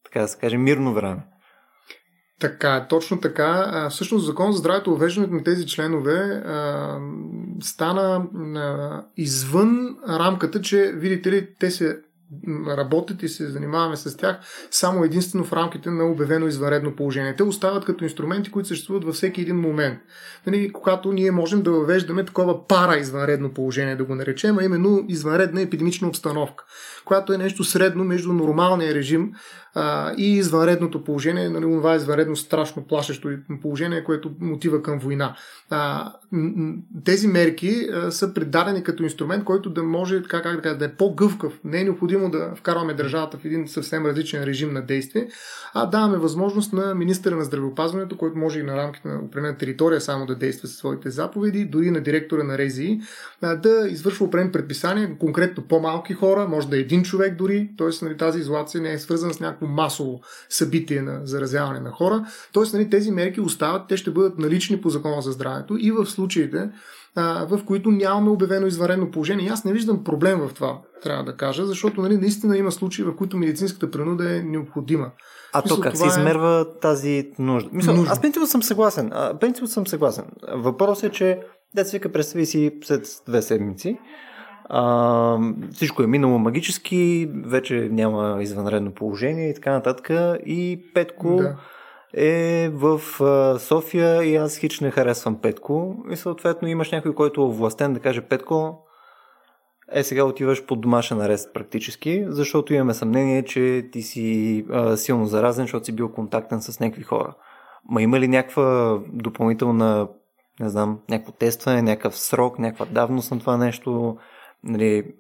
така 0.05 0.21
да 0.21 0.29
се 0.29 0.39
каже, 0.39 0.57
мирно 0.57 0.95
време. 0.95 1.27
Така, 2.41 2.87
точно 2.89 3.21
така. 3.21 3.65
А, 3.67 3.91
всъщност 3.91 4.27
закон 4.27 4.53
за 4.53 4.59
здравето, 4.59 4.93
увеждането 4.93 5.35
на 5.35 5.45
тези 5.45 5.67
членове 5.67 6.43
а, 6.45 6.99
стана 7.61 8.27
а, 8.57 9.05
извън 9.17 9.97
рамката, 10.09 10.61
че, 10.61 10.93
видите 10.95 11.31
ли, 11.31 11.55
те 11.61 11.71
се 11.71 11.99
работят 12.69 13.23
и 13.23 13.29
се 13.29 13.47
занимаваме 13.47 13.97
с 13.97 14.17
тях 14.17 14.37
само 14.71 15.05
единствено 15.05 15.45
в 15.45 15.53
рамките 15.53 15.91
на 15.91 16.05
обявено 16.05 16.47
извънредно 16.47 16.97
положение. 16.97 17.37
Те 17.37 17.43
остават 17.43 17.85
като 17.85 18.05
инструменти, 18.05 18.51
които 18.51 18.69
съществуват 18.69 19.05
във 19.05 19.15
всеки 19.15 19.41
един 19.41 19.57
момент. 19.57 19.99
Нали, 20.47 20.73
когато 20.73 21.13
ние 21.13 21.31
можем 21.31 21.63
да 21.63 21.71
въвеждаме 21.71 22.25
такова 22.25 22.69
пара 22.69 22.97
извънредно 22.97 23.55
положение, 23.55 23.97
да 23.97 24.05
го 24.05 24.15
наречем, 24.15 24.59
а 24.59 24.65
именно 24.65 25.05
извънредна 25.09 25.61
епидемична 25.61 26.09
обстановка, 26.09 26.65
която 27.05 27.33
е 27.33 27.39
нещо 27.39 27.65
средно 27.65 28.05
между 28.05 28.33
нормалния 28.33 28.95
режим 28.95 29.33
а, 29.75 30.15
и 30.19 30.37
извънредното 30.37 31.05
положение, 31.05 31.49
нали, 31.49 31.63
това 31.63 31.95
извънредно 31.95 32.37
страшно 32.37 32.87
плашещо 32.87 33.29
положение, 33.63 34.05
което 34.05 34.31
мотива 34.41 34.83
към 34.83 34.99
война. 34.99 35.37
А, 35.71 36.13
тези 37.05 37.29
мерки 37.29 37.89
а, 37.93 38.11
са 38.11 38.35
предадени 38.35 38.83
като 38.83 39.03
инструмент, 39.03 39.45
който 39.45 39.71
да 39.71 39.83
може 39.83 40.23
така, 40.23 40.43
как 40.43 40.61
да, 40.61 40.79
да 40.79 40.85
е 40.85 40.95
по-гъвкав. 40.95 41.61
Не 41.65 41.81
е 41.81 41.85
необходимо 41.85 42.31
да 42.31 42.53
вкарваме 42.57 42.95
държавата 42.95 43.39
в 43.39 43.45
един 43.45 43.69
съвсем 43.69 44.07
различен 44.07 44.45
режим 44.45 44.73
на 44.73 44.83
действие, 44.83 45.29
а 45.75 45.87
даваме 45.87 46.19
възможност 46.19 46.73
на 46.73 46.95
министъра 46.95 47.37
на 47.37 47.45
здравеопазването, 47.45 48.17
който 48.17 48.39
може 48.39 48.61
и 48.61 48.63
на 48.63 48.77
рамките 48.77 49.09
на 49.09 49.21
определена 49.25 49.57
територия 49.57 50.01
само 50.01 50.27
да 50.27 50.35
действа 50.35 50.69
със 50.69 50.77
своите 50.77 51.11
заповеди, 51.11 51.65
дори 51.65 51.91
на 51.91 52.01
директора 52.01 52.45
на 52.45 52.59
РЕЗИ, 52.59 53.01
да 53.43 53.87
извършва 53.89 54.27
определени 54.27 54.53
предписания, 54.53 55.19
конкретно 55.19 55.63
по-малки 55.63 56.15
хора, 56.15 56.49
може 56.49 56.69
да 56.69 56.77
е 56.77 56.81
един 56.81 56.94
човек 57.03 57.37
дори, 57.37 57.71
т.е. 57.79 58.05
Нали, 58.05 58.17
тази 58.17 58.39
изолация 58.39 58.81
не 58.81 58.93
е 58.93 58.99
свързана 58.99 59.35
с 59.35 59.41
някакво 59.41 59.67
масово 59.67 60.21
събитие 60.49 61.03
на 61.03 61.21
заразяване 61.25 61.81
на 61.81 61.91
хора. 61.91 62.27
Т.е. 62.53 62.77
Нали, 62.77 62.91
тези 62.91 63.11
мерки 63.11 63.41
остават, 63.41 63.83
те 63.89 63.97
ще 63.97 64.11
бъдат 64.11 64.39
налични 64.39 64.81
по 64.81 64.91
закона 64.91 65.23
за 65.23 65.33
здравето 65.33 65.77
и 65.79 65.91
в 65.91 66.07
случаите, 66.07 66.71
в 67.17 67.61
които 67.67 67.91
нямаме 67.91 68.31
обявено 68.31 68.67
изварено 68.67 69.11
положение. 69.11 69.47
И 69.47 69.49
аз 69.49 69.65
не 69.65 69.73
виждам 69.73 70.05
проблем 70.05 70.39
в 70.39 70.55
това, 70.55 70.79
трябва 71.03 71.25
да 71.25 71.37
кажа, 71.37 71.67
защото 71.67 72.03
нали, 72.03 72.17
наистина 72.17 72.57
има 72.57 72.73
случаи, 72.73 73.05
в 73.05 73.17
които 73.17 73.37
медицинската 73.37 73.91
принуда 73.91 74.37
е 74.37 74.43
необходима. 74.43 75.11
А 75.53 75.63
то 75.63 75.81
как 75.81 75.97
се 75.97 76.05
е 76.05 76.07
измерва 76.07 76.67
е... 76.77 76.81
тази 76.81 77.31
нужда? 77.39 77.71
Мисля, 77.73 77.95
нужда? 77.95 78.13
Аз 78.13 78.21
принципно 78.21 78.47
съм 78.47 78.63
съгласен. 78.63 79.11
А, 79.13 79.39
принципно 79.39 79.69
съм 79.69 79.87
съгласен. 79.87 80.25
Въпросът 80.55 81.05
е, 81.05 81.11
че 81.11 81.41
деца 81.75 81.91
вика, 81.93 82.13
представи 82.13 82.47
си 82.47 82.79
след 82.85 83.07
две 83.27 83.43
седмици, 83.43 83.99
а, 84.69 85.39
всичко 85.73 86.03
е 86.03 86.07
минало 86.07 86.39
магически, 86.39 87.31
вече 87.45 87.89
няма 87.93 88.39
извънредно 88.43 88.93
положение 88.93 89.51
и 89.51 89.55
така 89.55 89.73
нататък. 89.73 90.11
И 90.47 90.91
Петко 90.95 91.37
да. 91.37 91.57
е 92.15 92.69
в 92.69 93.01
а, 93.21 93.59
София 93.59 94.25
и 94.25 94.37
аз 94.37 94.57
хич 94.57 94.81
не 94.81 94.91
харесвам 94.91 95.41
Петко. 95.41 95.97
И 96.11 96.17
съответно 96.17 96.69
имаш 96.69 96.93
някой, 96.93 97.15
който 97.15 97.43
е 97.43 97.57
властен 97.57 97.93
да 97.93 98.01
каже 98.01 98.21
Петко, 98.21 98.85
е 99.93 100.03
сега 100.03 100.25
отиваш 100.25 100.67
под 100.67 100.81
домашен 100.81 101.21
арест 101.21 101.55
практически, 101.55 102.25
защото 102.29 102.75
имаме 102.75 102.95
съмнение, 102.95 103.45
че 103.45 103.89
ти 103.93 104.03
си 104.03 104.67
а, 104.71 104.97
силно 104.97 105.27
заразен, 105.27 105.65
защото 105.65 105.85
си 105.85 105.93
бил 105.93 106.13
контактен 106.13 106.63
с 106.63 106.81
някакви 106.81 107.03
хора. 107.03 107.35
Ма 107.89 108.03
има 108.03 108.21
ли 108.21 108.29
някаква 108.29 108.99
допълнителна, 109.13 110.09
не 110.61 110.69
знам, 110.69 110.99
някакво 111.11 111.33
тестване, 111.33 111.83
някакъв 111.83 112.19
срок, 112.19 112.59
някаква 112.59 112.87
давност 112.87 113.31
на 113.31 113.39
това 113.39 113.57
нещо? 113.57 114.17
Нали, 114.65 115.15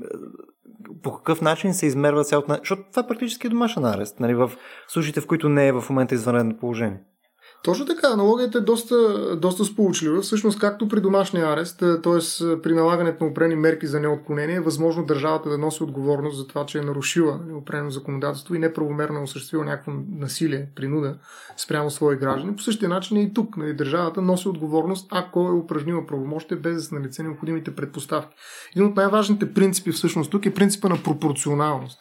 по 1.02 1.12
какъв 1.12 1.40
начин 1.40 1.74
се 1.74 1.86
измерва 1.86 2.24
цялото... 2.24 2.56
Защото 2.58 2.82
това 2.90 3.02
е 3.02 3.06
практически 3.06 3.48
домашен 3.48 3.84
арест, 3.84 4.20
нали, 4.20 4.34
в 4.34 4.52
случаите, 4.88 5.20
в 5.20 5.26
които 5.26 5.48
не 5.48 5.68
е 5.68 5.72
в 5.72 5.84
момента 5.90 6.14
извънредно 6.14 6.56
положение. 6.56 7.00
Точно 7.64 7.86
така, 7.86 8.08
аналогията 8.12 8.58
е 8.58 8.60
доста, 8.60 9.36
доста 9.36 9.64
сполучлива. 9.64 10.20
Всъщност, 10.20 10.58
както 10.58 10.88
при 10.88 11.00
домашния 11.00 11.46
арест, 11.46 11.78
т.е. 11.78 12.60
при 12.62 12.74
налагането 12.74 13.24
на 13.24 13.30
опрени 13.30 13.56
мерки 13.56 13.86
за 13.86 14.00
неотклонение, 14.00 14.56
е 14.56 14.60
възможно 14.60 15.04
държавата 15.04 15.48
да 15.48 15.58
носи 15.58 15.82
отговорност 15.82 16.36
за 16.36 16.46
това, 16.46 16.66
че 16.66 16.78
е 16.78 16.82
нарушила 16.82 17.40
опрено 17.54 17.90
законодателство 17.90 18.54
и 18.54 18.58
неправомерно 18.58 19.18
е 19.18 19.22
осъществила 19.22 19.64
някакво 19.64 19.92
насилие, 20.18 20.68
принуда 20.76 21.16
спрямо 21.56 21.90
свои 21.90 22.16
граждани. 22.16 22.56
По 22.56 22.62
същия 22.62 22.88
начин 22.88 23.16
е 23.16 23.22
и 23.22 23.34
тук. 23.34 23.56
Нали, 23.56 23.74
държавата 23.74 24.22
носи 24.22 24.48
отговорност, 24.48 25.06
ако 25.10 25.40
е 25.40 25.52
упражнила 25.52 26.06
правомощие, 26.06 26.56
без 26.56 26.74
да 26.74 26.82
са 26.82 26.94
налице 26.94 27.22
необходимите 27.22 27.74
предпоставки. 27.74 28.36
Един 28.76 28.88
от 28.88 28.96
най-важните 28.96 29.54
принципи 29.54 29.92
всъщност 29.92 30.30
тук 30.30 30.46
е 30.46 30.54
принципа 30.54 30.88
на 30.88 31.02
пропорционалност. 31.02 32.00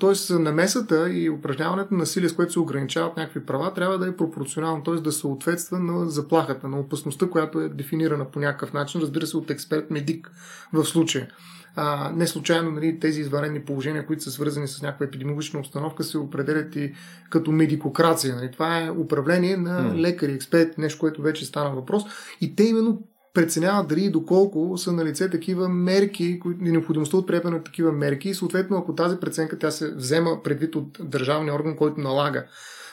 Тоест, 0.00 0.30
намесата 0.30 1.10
и 1.10 1.30
упражняването 1.30 1.94
на 1.94 1.98
насилие, 1.98 2.28
с 2.28 2.34
което 2.34 2.52
се 2.52 2.60
ограничават 2.60 3.16
някакви 3.16 3.46
права, 3.46 3.74
трябва 3.74 3.98
да 3.98 4.08
е 4.08 4.16
пропорционално, 4.16 4.82
т.е. 4.82 4.94
да 4.94 5.12
съответства 5.12 5.78
на 5.78 6.10
заплахата, 6.10 6.68
на 6.68 6.80
опасността, 6.80 7.28
която 7.28 7.60
е 7.60 7.68
дефинирана 7.68 8.24
по 8.24 8.40
някакъв 8.40 8.72
начин, 8.72 9.00
разбира 9.00 9.26
се, 9.26 9.36
от 9.36 9.50
експерт 9.50 9.90
медик 9.90 10.30
в 10.72 10.84
случая. 10.84 11.28
А, 11.76 12.12
не 12.16 12.26
случайно 12.26 12.70
нали, 12.70 13.00
тези 13.00 13.20
изварени 13.20 13.60
положения, 13.60 14.06
които 14.06 14.22
са 14.22 14.30
свързани 14.30 14.68
с 14.68 14.82
някаква 14.82 15.06
епидемиологична 15.06 15.60
обстановка, 15.60 16.04
се 16.04 16.18
определят 16.18 16.76
и 16.76 16.94
като 17.30 17.52
медикокрация. 17.52 18.36
Нали. 18.36 18.50
Това 18.50 18.80
е 18.80 18.90
управление 18.90 19.56
на 19.56 19.94
лекари, 19.96 20.32
експерти, 20.32 20.80
нещо, 20.80 21.00
което 21.00 21.22
вече 21.22 21.44
стана 21.44 21.70
въпрос. 21.70 22.02
И 22.40 22.56
те 22.56 22.64
именно 22.64 23.02
преценяват 23.34 23.88
дали 23.88 24.04
и 24.04 24.10
доколко 24.10 24.78
са 24.78 24.92
на 24.92 25.04
лице 25.04 25.30
такива 25.30 25.68
мерки, 25.68 26.40
необходимостта 26.58 27.16
от 27.16 27.26
приемане 27.26 27.56
на 27.56 27.62
такива 27.62 27.92
мерки. 27.92 28.28
И 28.28 28.34
съответно 28.34 28.76
ако 28.76 28.94
тази 28.94 29.16
преценка 29.16 29.58
тя 29.58 29.70
се 29.70 29.94
взема 29.94 30.42
предвид 30.44 30.74
от 30.74 30.98
държавния 31.00 31.54
орган, 31.54 31.76
който 31.76 32.00
налага 32.00 32.46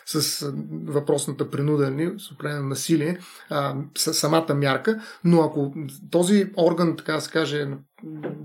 с 0.06 0.52
въпросната 0.86 1.50
принуда, 1.50 1.92
нали, 1.92 2.14
с 2.18 2.32
определено 2.32 2.68
насилие, 2.68 3.20
а, 3.50 3.76
с 3.98 4.14
самата 4.14 4.54
мярка, 4.56 5.02
но 5.24 5.42
ако 5.42 5.74
този 6.12 6.52
орган, 6.58 6.96
така 6.98 7.14
да 7.14 7.22
се 7.22 7.32
каже, 7.32 7.68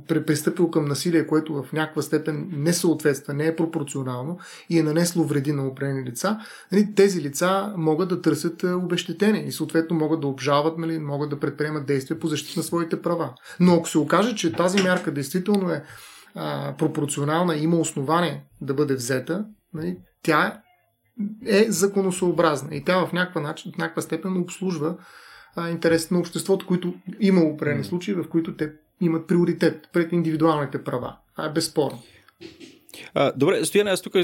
препристъпил 0.09 0.71
към 0.71 0.85
насилие, 0.85 1.27
което 1.27 1.63
в 1.63 1.73
някаква 1.73 2.03
степен 2.03 2.49
не 2.53 2.73
съответства, 2.73 3.35
не 3.35 3.47
е 3.47 3.57
пропорционално 3.57 4.39
и 4.71 4.79
е 4.79 4.83
нанесло 4.83 5.25
вреди 5.25 5.53
на 5.53 5.67
определени 5.67 6.05
лица, 6.05 6.39
нали, 6.73 6.95
тези 6.95 7.23
лица 7.23 7.75
могат 7.77 8.09
да 8.09 8.23
търсят 8.23 8.63
обещетение 8.63 9.47
и 9.47 9.53
съответно 9.53 9.97
могат 9.97 10.21
да 10.21 10.27
обжават, 10.27 10.79
нали, 10.79 10.99
могат 10.99 11.31
да 11.31 11.41
предприемат 11.41 11.87
действия 11.87 12.21
по 12.21 12.27
защита 12.29 12.61
на 12.61 12.65
своите 12.65 13.03
права. 13.03 13.33
Но 13.61 13.75
ако 13.75 13.89
се 13.89 13.99
окаже, 13.99 14.37
че 14.37 14.53
тази 14.53 14.83
мярка 14.83 15.13
действително 15.13 15.71
е 15.71 15.85
а, 16.35 16.75
пропорционална 16.77 17.57
и 17.57 17.63
има 17.63 17.77
основание 17.77 18.45
да 18.61 18.75
бъде 18.75 18.95
взета, 18.95 19.45
нали, 19.75 19.99
тя 20.23 20.61
е 21.47 21.73
законосъобразна 21.73 22.75
и 22.75 22.85
тя 22.85 23.07
в 23.07 23.13
някаква, 23.13 23.41
начин, 23.41 23.73
в 23.73 23.79
някаква 23.79 24.03
степен 24.03 24.37
обслужва 24.37 24.97
интересите 25.71 26.15
на 26.15 26.21
обществото, 26.21 26.67
които 26.67 26.95
има 27.21 27.41
определени 27.41 27.85
случаи, 27.85 28.15
в 28.15 28.29
които 28.29 28.57
те 28.57 28.73
имат 29.01 29.27
приоритет 29.27 29.89
пред 29.93 30.13
индивидуалните 30.13 30.85
права. 30.85 31.17
Това 31.33 31.49
е 31.49 31.53
безспорно. 31.53 32.03
А, 33.15 33.33
добре, 33.37 33.65
Стояне, 33.65 33.91
аз 33.91 34.03
тук 34.03 34.15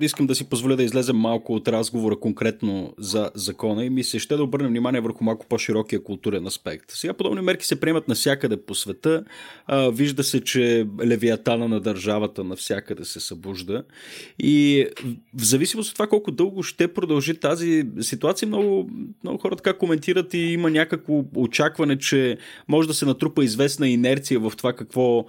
искам 0.00 0.26
да 0.26 0.34
си 0.34 0.48
позволя 0.48 0.76
да 0.76 0.82
излезем 0.82 1.16
малко 1.16 1.54
от 1.54 1.68
разговора 1.68 2.16
конкретно 2.16 2.94
за 2.98 3.30
закона 3.34 3.84
и 3.84 3.90
ми 3.90 4.04
се 4.04 4.18
ще 4.18 4.36
да 4.36 4.42
обърнем 4.42 4.70
внимание 4.70 5.00
върху 5.00 5.24
малко 5.24 5.46
по-широкия 5.46 6.02
културен 6.02 6.46
аспект. 6.46 6.84
Сега 6.88 7.12
подобни 7.12 7.40
мерки 7.40 7.66
се 7.66 7.80
приемат 7.80 8.08
навсякъде 8.08 8.56
по 8.56 8.74
света. 8.74 9.24
А, 9.66 9.90
вижда 9.90 10.24
се, 10.24 10.40
че 10.40 10.86
левиатана 11.04 11.68
на 11.68 11.80
държавата 11.80 12.44
навсякъде 12.44 13.04
се 13.04 13.20
събужда. 13.20 13.84
И 14.38 14.86
в 15.34 15.44
зависимост 15.44 15.90
от 15.90 15.94
това 15.94 16.06
колко 16.06 16.30
дълго 16.30 16.62
ще 16.62 16.88
продължи 16.88 17.34
тази 17.34 17.84
ситуация, 18.00 18.48
много, 18.48 18.90
много 19.24 19.38
хора 19.38 19.56
така 19.56 19.78
коментират 19.78 20.34
и 20.34 20.38
има 20.38 20.70
някакво 20.70 21.24
очакване, 21.36 21.98
че 21.98 22.38
може 22.68 22.88
да 22.88 22.94
се 22.94 23.06
натрупа 23.06 23.44
известна 23.44 23.88
инерция 23.88 24.40
в 24.40 24.52
това 24.56 24.72
какво 24.72 25.26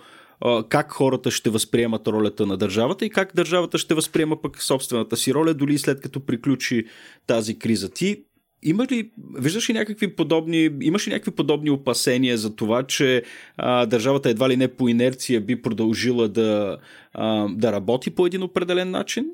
как 0.69 0.91
хората 0.91 1.31
ще 1.31 1.49
възприемат 1.49 2.07
ролята 2.07 2.45
на 2.45 2.57
държавата 2.57 3.05
и 3.05 3.09
как 3.09 3.35
държавата 3.35 3.77
ще 3.77 3.93
възприема 3.93 4.41
пък 4.41 4.63
собствената 4.63 5.17
си 5.17 5.33
роля, 5.33 5.53
дори 5.53 5.77
след 5.77 6.01
като 6.01 6.19
приключи 6.19 6.85
тази 7.27 7.59
криза. 7.59 7.89
Ти 7.89 8.23
има 8.63 8.85
ли, 8.85 9.11
виждаш 9.35 9.69
ли 9.69 9.73
някакви 9.73 10.15
подобни, 10.15 10.69
имаш 10.81 11.07
ли 11.07 11.11
някакви 11.11 11.31
подобни 11.31 11.69
опасения 11.69 12.37
за 12.37 12.55
това, 12.55 12.83
че 12.83 13.23
а, 13.57 13.85
държавата 13.85 14.29
едва 14.29 14.49
ли 14.49 14.57
не 14.57 14.67
по 14.67 14.89
инерция 14.89 15.41
би 15.41 15.61
продължила 15.61 16.27
да, 16.27 16.77
а, 17.13 17.47
да 17.49 17.71
работи 17.71 18.09
по 18.09 18.25
един 18.25 18.43
определен 18.43 18.91
начин? 18.91 19.25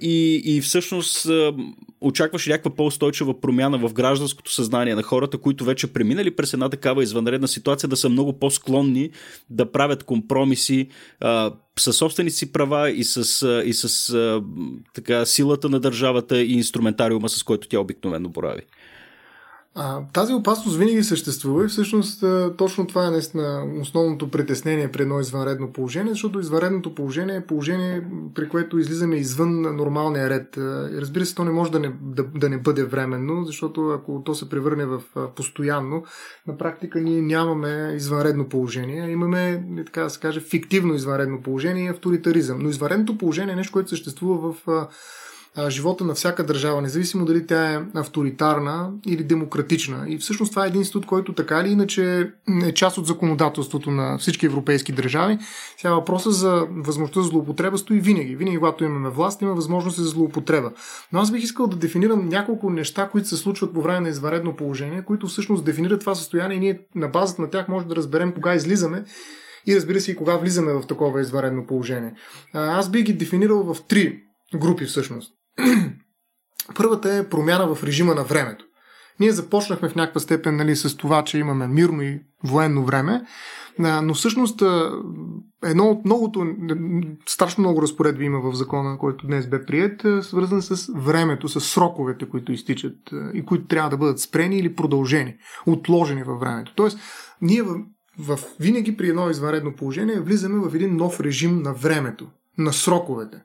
И, 0.00 0.42
и 0.44 0.60
всъщност 0.60 1.26
а, 1.26 1.54
очакваш 2.00 2.46
някаква 2.46 2.74
по-устойчива 2.74 3.40
промяна 3.40 3.78
в 3.78 3.92
гражданското 3.92 4.52
съзнание 4.52 4.94
на 4.94 5.02
хората, 5.02 5.38
които 5.38 5.64
вече 5.64 5.92
преминали 5.92 6.36
през 6.36 6.52
една 6.52 6.68
такава 6.68 7.02
извънредна 7.02 7.48
ситуация, 7.48 7.88
да 7.88 7.96
са 7.96 8.08
много 8.08 8.38
по-склонни 8.38 9.10
да 9.50 9.72
правят 9.72 10.04
компромиси 10.04 10.88
а, 11.20 11.52
със 11.78 11.96
собствените 11.96 12.36
си 12.36 12.52
права 12.52 12.90
и 12.90 13.04
с, 13.04 13.62
и 13.66 13.72
с 13.74 14.42
така, 14.94 15.26
силата 15.26 15.68
на 15.68 15.80
държавата 15.80 16.42
и 16.42 16.52
инструментариума, 16.52 17.28
с 17.28 17.42
който 17.42 17.68
тя 17.68 17.80
обикновено 17.80 18.28
борави. 18.28 18.62
А, 19.78 20.00
тази 20.12 20.32
опасност 20.32 20.78
винаги 20.78 21.02
съществува 21.02 21.64
и 21.64 21.68
всъщност 21.68 22.24
точно 22.56 22.86
това 22.86 23.06
е 23.06 23.10
наистина 23.10 23.66
основното 23.80 24.30
притеснение 24.30 24.92
при 24.92 25.02
едно 25.02 25.20
извънредно 25.20 25.72
положение, 25.72 26.12
защото 26.12 26.40
извънредното 26.40 26.94
положение 26.94 27.36
е 27.36 27.46
положение, 27.46 28.02
при 28.34 28.48
което 28.48 28.78
излизаме 28.78 29.16
извън 29.16 29.76
нормалния 29.76 30.30
ред. 30.30 30.56
Разбира 31.00 31.26
се, 31.26 31.34
то 31.34 31.44
не 31.44 31.50
може 31.50 31.72
да 31.72 31.80
не, 31.80 31.92
да, 32.02 32.24
да 32.24 32.48
не 32.48 32.58
бъде 32.58 32.84
временно, 32.84 33.44
защото 33.44 33.88
ако 33.88 34.22
то 34.24 34.34
се 34.34 34.48
превърне 34.48 34.86
в 34.86 35.02
постоянно, 35.36 36.04
на 36.46 36.58
практика 36.58 37.00
ние 37.00 37.22
нямаме 37.22 37.92
извънредно 37.96 38.48
положение, 38.48 39.10
имаме, 39.10 39.64
така 39.86 40.02
да 40.02 40.10
се 40.10 40.20
каже, 40.20 40.40
фиктивно 40.40 40.94
извънредно 40.94 41.42
положение 41.42 41.84
и 41.84 41.88
авторитаризъм. 41.88 42.58
Но 42.60 42.68
извънредното 42.68 43.18
положение 43.18 43.52
е 43.52 43.56
нещо, 43.56 43.72
което 43.72 43.88
съществува 43.88 44.52
в 44.52 44.68
а, 44.68 44.88
живота 45.68 46.04
на 46.04 46.14
всяка 46.14 46.46
държава, 46.46 46.82
независимо 46.82 47.24
дали 47.24 47.46
тя 47.46 47.72
е 47.72 47.82
авторитарна 47.94 48.90
или 49.06 49.24
демократична. 49.24 50.04
И 50.08 50.18
всъщност 50.18 50.52
това 50.52 50.64
е 50.64 50.68
един 50.68 50.80
институт, 50.80 51.06
който 51.06 51.32
така 51.32 51.60
или 51.60 51.68
иначе 51.68 52.30
е 52.64 52.72
част 52.72 52.98
от 52.98 53.06
законодателството 53.06 53.90
на 53.90 54.18
всички 54.18 54.46
европейски 54.46 54.92
държави. 54.92 55.38
Сега 55.76 55.94
въпроса 55.94 56.30
за 56.30 56.66
възможността 56.70 57.22
за 57.22 57.28
злоупотреба 57.28 57.78
стои 57.78 58.00
винаги. 58.00 58.36
Винаги, 58.36 58.58
когато 58.58 58.84
имаме 58.84 59.10
власт, 59.10 59.42
има 59.42 59.54
възможност 59.54 59.96
за 59.96 60.04
злоупотреба. 60.04 60.72
Но 61.12 61.20
аз 61.20 61.32
бих 61.32 61.42
искал 61.42 61.66
да 61.66 61.76
дефинирам 61.76 62.28
няколко 62.28 62.70
неща, 62.70 63.08
които 63.08 63.28
се 63.28 63.36
случват 63.36 63.74
по 63.74 63.82
време 63.82 64.00
на 64.00 64.08
изваредно 64.08 64.56
положение, 64.56 65.02
които 65.02 65.26
всъщност 65.26 65.64
дефинират 65.64 66.00
това 66.00 66.14
състояние 66.14 66.56
и 66.56 66.60
ние 66.60 66.80
на 66.94 67.08
базата 67.08 67.42
на 67.42 67.50
тях 67.50 67.68
може 67.68 67.86
да 67.86 67.96
разберем 67.96 68.32
кога 68.32 68.54
излизаме 68.54 69.04
и 69.66 69.76
разбира 69.76 70.00
се 70.00 70.10
и 70.12 70.16
кога 70.16 70.36
влизаме 70.36 70.72
в 70.72 70.86
такова 70.86 71.20
изваредно 71.20 71.66
положение. 71.66 72.14
Аз 72.52 72.90
би 72.90 73.02
ги 73.02 73.12
дефинирал 73.12 73.74
в 73.74 73.86
три 73.88 74.22
групи 74.54 74.84
всъщност. 74.84 75.32
Първата 76.74 77.14
е 77.14 77.28
промяна 77.28 77.74
в 77.74 77.84
режима 77.84 78.14
на 78.14 78.24
времето. 78.24 78.64
Ние 79.20 79.32
започнахме 79.32 79.88
в 79.88 79.94
някаква 79.94 80.20
степен 80.20 80.56
нали, 80.56 80.76
с 80.76 80.96
това, 80.96 81.24
че 81.24 81.38
имаме 81.38 81.66
мирно 81.66 82.02
и 82.02 82.20
военно 82.44 82.84
време, 82.84 83.22
но 83.78 84.14
всъщност 84.14 84.62
едно 85.64 85.84
от 85.84 86.04
многото, 86.04 86.46
страшно 87.26 87.62
много 87.62 87.82
разпоредби 87.82 88.24
има 88.24 88.40
в 88.40 88.54
закона, 88.54 88.98
който 88.98 89.26
днес 89.26 89.46
бе 89.46 89.64
прият, 89.64 90.24
свързан 90.24 90.62
с 90.62 90.92
времето, 90.96 91.48
с 91.48 91.60
сроковете, 91.60 92.28
които 92.28 92.52
изтичат 92.52 92.96
и 93.34 93.44
които 93.44 93.66
трябва 93.66 93.90
да 93.90 93.96
бъдат 93.96 94.20
спрени 94.20 94.58
или 94.58 94.74
продължени, 94.74 95.36
отложени 95.66 96.22
във 96.22 96.40
времето. 96.40 96.72
Тоест, 96.76 96.98
ние 97.42 97.62
в, 97.62 97.76
в, 98.18 98.38
винаги 98.60 98.96
при 98.96 99.08
едно 99.08 99.30
извънредно 99.30 99.72
положение 99.72 100.20
влизаме 100.20 100.68
в 100.68 100.74
един 100.74 100.96
нов 100.96 101.20
режим 101.20 101.62
на 101.62 101.72
времето, 101.72 102.26
на 102.58 102.72
сроковете 102.72 103.36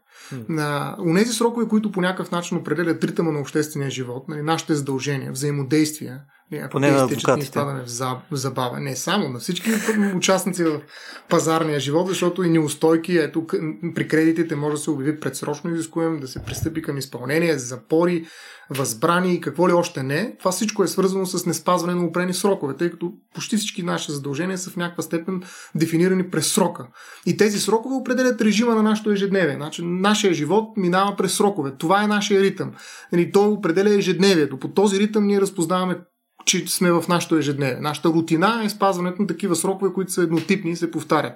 на 0.50 0.96
унези 1.00 1.34
срокове, 1.34 1.68
които 1.68 1.92
по 1.92 2.02
някакъв 2.02 2.32
начин 2.32 2.58
определят 2.58 3.04
ритъма 3.04 3.32
на 3.32 3.40
обществения 3.40 3.90
живот, 3.90 4.26
нали, 4.28 4.42
нашите 4.42 4.76
задължения, 4.76 5.32
взаимодействия, 5.32 6.22
ако 6.54 6.72
Поне 6.72 6.92
на 6.92 7.04
адвокатите. 7.04 7.46
Изпадаме 7.46 7.84
в 7.84 8.22
забава. 8.32 8.80
Не 8.80 8.96
само, 8.96 9.30
на 9.30 9.40
всички 9.40 9.70
участници 10.16 10.64
в 10.64 10.82
пазарния 11.30 11.80
живот, 11.80 12.08
защото 12.08 12.44
и 12.44 12.50
неустойки, 12.50 13.18
ето 13.18 13.48
при 13.96 14.08
кредитите 14.08 14.56
може 14.56 14.76
да 14.76 14.82
се 14.82 14.90
обяви 14.90 15.20
предсрочно 15.20 15.74
изискуем, 15.74 16.20
да 16.20 16.28
се 16.28 16.44
пристъпи 16.44 16.82
към 16.82 16.98
изпълнение, 16.98 17.58
запори, 17.58 18.26
възбрани 18.70 19.34
и 19.34 19.42
какво 19.42 19.70
ли 19.70 19.74
още 19.74 20.04
не. 20.04 20.36
Това 20.40 20.52
всичко 20.52 20.84
е 20.84 20.88
свързано 20.88 21.26
с 21.26 21.46
неспазване 21.46 21.96
на 21.96 22.06
упрени 22.06 22.34
срокове, 22.34 22.78
тъй 22.78 22.92
като 22.92 23.14
почти 23.34 23.58
всички 23.58 23.84
наши 23.84 24.12
задължения 24.12 24.58
са 24.58 24.70
в 24.70 24.76
някаква 24.76 25.04
степен 25.04 25.44
дефинирани 25.76 26.30
през 26.30 26.48
срока. 26.48 26.88
И 27.26 27.38
тези 27.38 27.60
срокове 27.60 27.96
определят 27.96 28.42
режима 28.42 28.76
на 28.76 28.84
нашето 28.84 29.12
ежедневие. 29.12 29.56
Значи, 29.56 29.82
нашия 30.12 30.34
живот 30.34 30.78
минава 30.78 31.16
през 31.16 31.34
срокове. 31.34 31.72
Това 31.78 32.04
е 32.04 32.08
нашия 32.08 32.42
ритъм. 32.42 32.72
Нали, 33.12 33.32
той 33.32 33.48
определя 33.48 33.96
ежедневието. 33.96 34.60
По 34.60 34.68
този 34.68 35.00
ритъм 35.00 35.28
ние 35.28 35.42
разпознаваме 35.42 35.98
че 36.46 36.68
сме 36.68 36.92
в 36.92 37.04
нашото 37.10 37.36
ежедневие. 37.36 37.80
Нашата 37.82 38.10
рутина 38.10 38.62
е 38.66 38.70
спазването 38.70 39.22
на 39.22 39.28
такива 39.28 39.56
срокове, 39.56 39.94
които 39.94 40.12
са 40.12 40.22
еднотипни 40.22 40.72
и 40.72 40.76
се 40.76 40.92
повтарят. 40.92 41.34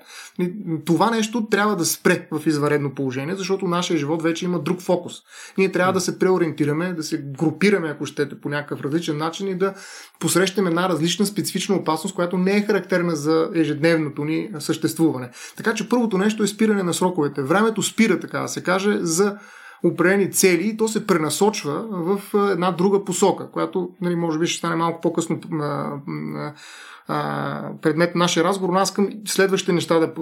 Това 0.86 1.12
нещо 1.12 1.48
трябва 1.52 1.76
да 1.76 1.86
спре 1.86 2.28
в 2.32 2.48
изваредно 2.48 2.96
положение, 2.96 3.36
защото 3.36 3.68
нашия 3.68 3.98
живот 3.98 4.24
вече 4.24 4.46
има 4.46 4.60
друг 4.60 4.82
фокус. 4.82 5.13
Ние 5.58 5.72
трябва 5.72 5.94
да 5.94 6.02
се 6.02 6.20
преориентираме, 6.20 6.94
да 6.94 7.04
се 7.04 7.18
групираме, 7.18 7.89
ако 7.89 8.06
щете, 8.06 8.41
по 8.41 8.50
някакъв 8.50 8.82
различен 8.82 9.18
начин 9.18 9.48
и 9.48 9.58
да 9.58 9.74
посрещаме 10.20 10.70
една 10.70 10.89
различна 10.89 11.26
специфична 11.26 11.76
опасност, 11.76 12.15
която 12.15 12.38
не 12.38 12.58
е 12.58 12.62
характерна 12.62 13.15
за 13.15 13.50
ежедневното 13.56 14.26
ни 14.26 14.50
съществуване. 14.60 15.30
Така 15.58 15.74
че 15.74 15.89
първото 15.89 16.18
нещо 16.18 16.44
е 16.44 16.48
спиране 16.48 16.84
на 16.84 16.94
сроковете. 16.94 17.41
Времето 17.41 17.82
спира, 17.82 18.20
така 18.20 18.39
да 18.39 18.48
се 18.48 18.63
каже, 18.63 18.98
за 19.02 19.38
определени 19.88 20.32
цели 20.32 20.67
и 20.67 20.78
то 20.78 20.88
се 20.88 21.08
пренасочва 21.08 21.86
в 21.89 22.21
една 22.52 22.71
друга 22.71 23.06
посока, 23.06 23.52
която 23.52 23.89
нали, 24.02 24.15
може 24.15 24.39
би 24.39 24.48
ще 24.48 24.58
стане 24.58 24.76
малко 24.76 25.02
по-късно 25.02 25.39
предмет 27.82 28.15
на 28.15 28.19
нашия 28.19 28.43
разговор, 28.43 28.74
но 28.74 28.80
аз 28.80 28.89
искам 28.89 29.10
следващите 29.28 29.74
неща 29.74 30.00
да 30.00 30.13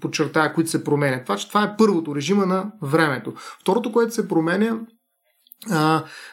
подчертая, 0.00 0.52
които 0.54 0.70
се 0.70 0.84
променят. 0.84 1.24
Това, 1.24 1.36
че 1.36 1.48
това 1.48 1.62
е 1.62 1.76
първото, 1.78 2.16
режима 2.16 2.46
на 2.46 2.72
времето. 2.82 3.32
Второто, 3.60 3.92
което 3.92 4.14
се 4.14 4.28
променя, 4.28 4.78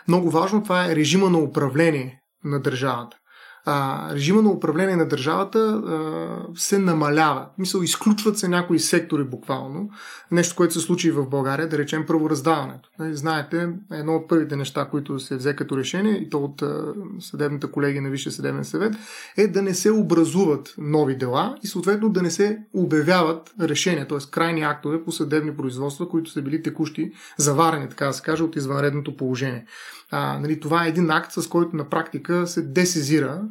много 0.07 0.29
важно, 0.29 0.63
това 0.63 0.85
е 0.85 0.95
режима 0.95 1.29
на 1.29 1.37
управление 1.37 2.19
на 2.43 2.59
държавата. 2.59 3.17
А, 3.65 4.09
режима 4.15 4.41
на 4.41 4.49
управление 4.49 4.95
на 4.95 5.07
държавата 5.07 5.59
а, 5.59 6.37
се 6.55 6.79
намалява. 6.79 7.45
Мисъл, 7.57 7.81
изключват 7.81 8.37
се 8.37 8.47
някои 8.47 8.79
сектори 8.79 9.23
буквално. 9.23 9.89
Нещо, 10.31 10.55
което 10.55 10.73
се 10.73 10.79
случи 10.79 11.11
в 11.11 11.29
България, 11.29 11.69
да 11.69 11.77
речем 11.77 12.05
правораздаването. 12.05 12.89
Нали, 12.99 13.15
знаете, 13.15 13.69
едно 13.91 14.15
от 14.15 14.29
първите 14.29 14.55
неща, 14.55 14.87
които 14.91 15.19
се 15.19 15.35
взе 15.35 15.55
като 15.55 15.77
решение, 15.77 16.13
и 16.13 16.29
то 16.29 16.37
от 16.37 16.61
а, 16.61 16.93
съдебната 17.19 17.71
колеги 17.71 17.99
на 17.99 18.09
Висше 18.09 18.31
съдебен 18.31 18.65
съвет, 18.65 18.93
е 19.37 19.47
да 19.47 19.61
не 19.61 19.73
се 19.73 19.91
образуват 19.91 20.75
нови 20.77 21.17
дела 21.17 21.55
и 21.63 21.67
съответно 21.67 22.09
да 22.09 22.21
не 22.21 22.31
се 22.31 22.59
обявяват 22.73 23.53
решения, 23.61 24.07
т.е. 24.07 24.17
крайни 24.31 24.61
актове 24.61 25.03
по 25.03 25.11
съдебни 25.11 25.57
производства, 25.57 26.09
които 26.09 26.31
са 26.31 26.41
били 26.41 26.63
текущи, 26.63 27.11
заварени, 27.37 27.89
така 27.89 28.05
да 28.05 28.13
се 28.13 28.21
каже, 28.21 28.43
от 28.43 28.55
извънредното 28.55 29.17
положение. 29.17 29.65
А, 30.11 30.39
нали, 30.39 30.59
това 30.59 30.85
е 30.85 30.89
един 30.89 31.11
акт, 31.11 31.31
с 31.31 31.47
който 31.47 31.75
на 31.75 31.89
практика 31.89 32.47
се 32.47 32.61
десезира 32.61 33.41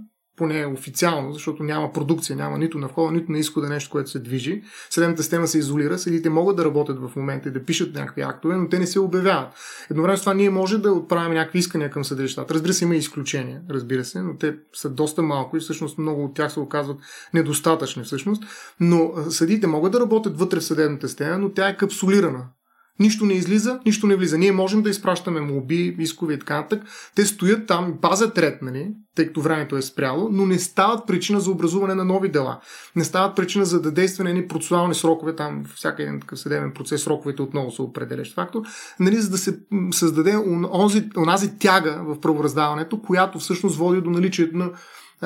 поне 0.42 0.66
официално, 0.66 1.32
защото 1.32 1.62
няма 1.62 1.92
продукция, 1.92 2.36
няма 2.36 2.58
нито 2.58 2.78
на 2.78 2.86
входа, 2.86 3.12
нито 3.12 3.32
на 3.32 3.38
изхода 3.38 3.68
нещо, 3.68 3.90
което 3.90 4.10
се 4.10 4.18
движи. 4.18 4.62
Съдебната 4.90 5.22
система 5.22 5.46
се 5.46 5.58
изолира, 5.58 5.98
съдите 5.98 6.30
могат 6.30 6.56
да 6.56 6.64
работят 6.64 6.98
в 6.98 7.16
момента 7.16 7.48
и 7.48 7.52
да 7.52 7.64
пишат 7.64 7.94
някакви 7.94 8.22
актове, 8.22 8.56
но 8.56 8.68
те 8.68 8.78
не 8.78 8.86
се 8.86 9.00
обявяват. 9.00 9.48
Едновременно 9.90 10.18
с 10.18 10.20
това 10.20 10.34
ние 10.34 10.50
може 10.50 10.78
да 10.78 10.92
отправим 10.92 11.34
някакви 11.34 11.58
искания 11.58 11.90
към 11.90 12.04
съдилищата. 12.04 12.54
Разбира 12.54 12.72
се, 12.72 12.84
има 12.84 12.96
изключения, 12.96 13.60
разбира 13.70 14.04
се, 14.04 14.22
но 14.22 14.36
те 14.36 14.56
са 14.72 14.90
доста 14.90 15.22
малко 15.22 15.56
и 15.56 15.60
всъщност 15.60 15.98
много 15.98 16.24
от 16.24 16.34
тях 16.34 16.52
се 16.52 16.60
оказват 16.60 16.98
недостатъчни 17.34 18.02
всъщност. 18.02 18.42
Но 18.80 19.12
съдите 19.28 19.66
могат 19.66 19.92
да 19.92 20.00
работят 20.00 20.38
вътре 20.38 20.60
в 20.60 20.64
съдебната 20.64 21.08
система, 21.08 21.38
но 21.38 21.52
тя 21.52 21.68
е 21.68 21.76
капсулирана. 21.76 22.44
Нищо 23.00 23.24
не 23.24 23.34
излиза, 23.34 23.80
нищо 23.86 24.06
не 24.06 24.16
влиза. 24.16 24.38
Ние 24.38 24.52
можем 24.52 24.82
да 24.82 24.90
изпращаме 24.90 25.40
молби, 25.40 25.96
искове 25.98 26.34
и 26.34 26.38
така 26.38 26.56
нататък. 26.56 26.82
Те 27.14 27.26
стоят 27.26 27.66
там, 27.66 27.98
пазят 28.02 28.38
ред, 28.38 28.62
нали, 28.62 28.88
тъй 29.14 29.26
като 29.26 29.40
времето 29.40 29.76
е 29.76 29.82
спряло, 29.82 30.28
но 30.32 30.46
не 30.46 30.58
стават 30.58 31.06
причина 31.06 31.40
за 31.40 31.50
образуване 31.50 31.94
на 31.94 32.04
нови 32.04 32.28
дела. 32.28 32.60
Не 32.96 33.04
стават 33.04 33.36
причина 33.36 33.64
за 33.64 33.82
да 33.82 33.90
действа 33.90 34.28
едни 34.28 34.48
процесуални 34.48 34.94
срокове, 34.94 35.36
там 35.36 35.64
всяка 35.74 36.02
един 36.02 36.20
такъв 36.20 36.38
съдебен 36.38 36.72
процес, 36.74 37.02
сроковете 37.02 37.42
отново 37.42 37.70
са 37.70 37.82
определящ 37.82 38.34
фактор, 38.34 38.62
нали, 39.00 39.16
за 39.16 39.30
да 39.30 39.38
се 39.38 39.58
създаде 39.90 40.36
онази, 40.36 41.10
онази 41.16 41.58
тяга 41.58 42.00
в 42.02 42.20
правораздаването, 42.20 43.02
която 43.02 43.38
всъщност 43.38 43.76
води 43.76 44.00
до 44.00 44.10
наличието 44.10 44.56
на 44.56 44.70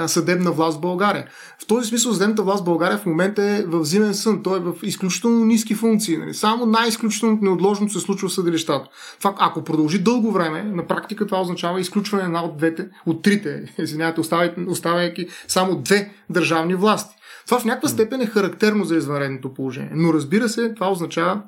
съдебна 0.06 0.52
власт 0.52 0.78
в 0.78 0.80
България. 0.80 1.26
В 1.62 1.66
този 1.66 1.88
смисъл 1.88 2.12
съдебната 2.12 2.42
власт 2.42 2.62
в 2.62 2.64
България 2.64 2.98
в 2.98 3.06
момента 3.06 3.42
е 3.42 3.62
в 3.62 3.84
зимен 3.84 4.14
сън. 4.14 4.42
Той 4.42 4.58
е 4.58 4.60
в 4.60 4.72
изключително 4.82 5.44
ниски 5.44 5.74
функции. 5.74 6.16
Нали? 6.16 6.34
Само 6.34 6.66
най-изключително 6.66 7.38
неотложното 7.42 7.92
се 7.92 8.00
случва 8.00 8.28
в 8.28 8.32
съдилищата. 8.32 8.88
Това, 9.18 9.34
ако 9.38 9.64
продължи 9.64 9.98
дълго 9.98 10.32
време, 10.32 10.62
на 10.62 10.86
практика 10.86 11.26
това 11.26 11.40
означава 11.40 11.80
изключване 11.80 12.22
на 12.22 12.26
една 12.26 12.44
от 12.44 12.56
двете, 12.56 12.88
от 13.06 13.22
трите, 13.22 13.74
извинявайте, 13.78 14.20
оставяйки 14.66 15.26
само 15.48 15.76
две 15.76 16.12
държавни 16.30 16.74
власти. 16.74 17.14
Това 17.46 17.60
в 17.60 17.64
някаква 17.64 17.88
степен 17.88 18.20
е 18.20 18.26
характерно 18.26 18.84
за 18.84 18.96
извънредното 18.96 19.54
положение. 19.54 19.92
Но 19.94 20.12
разбира 20.12 20.48
се, 20.48 20.74
това 20.74 20.90
означава 20.90 21.42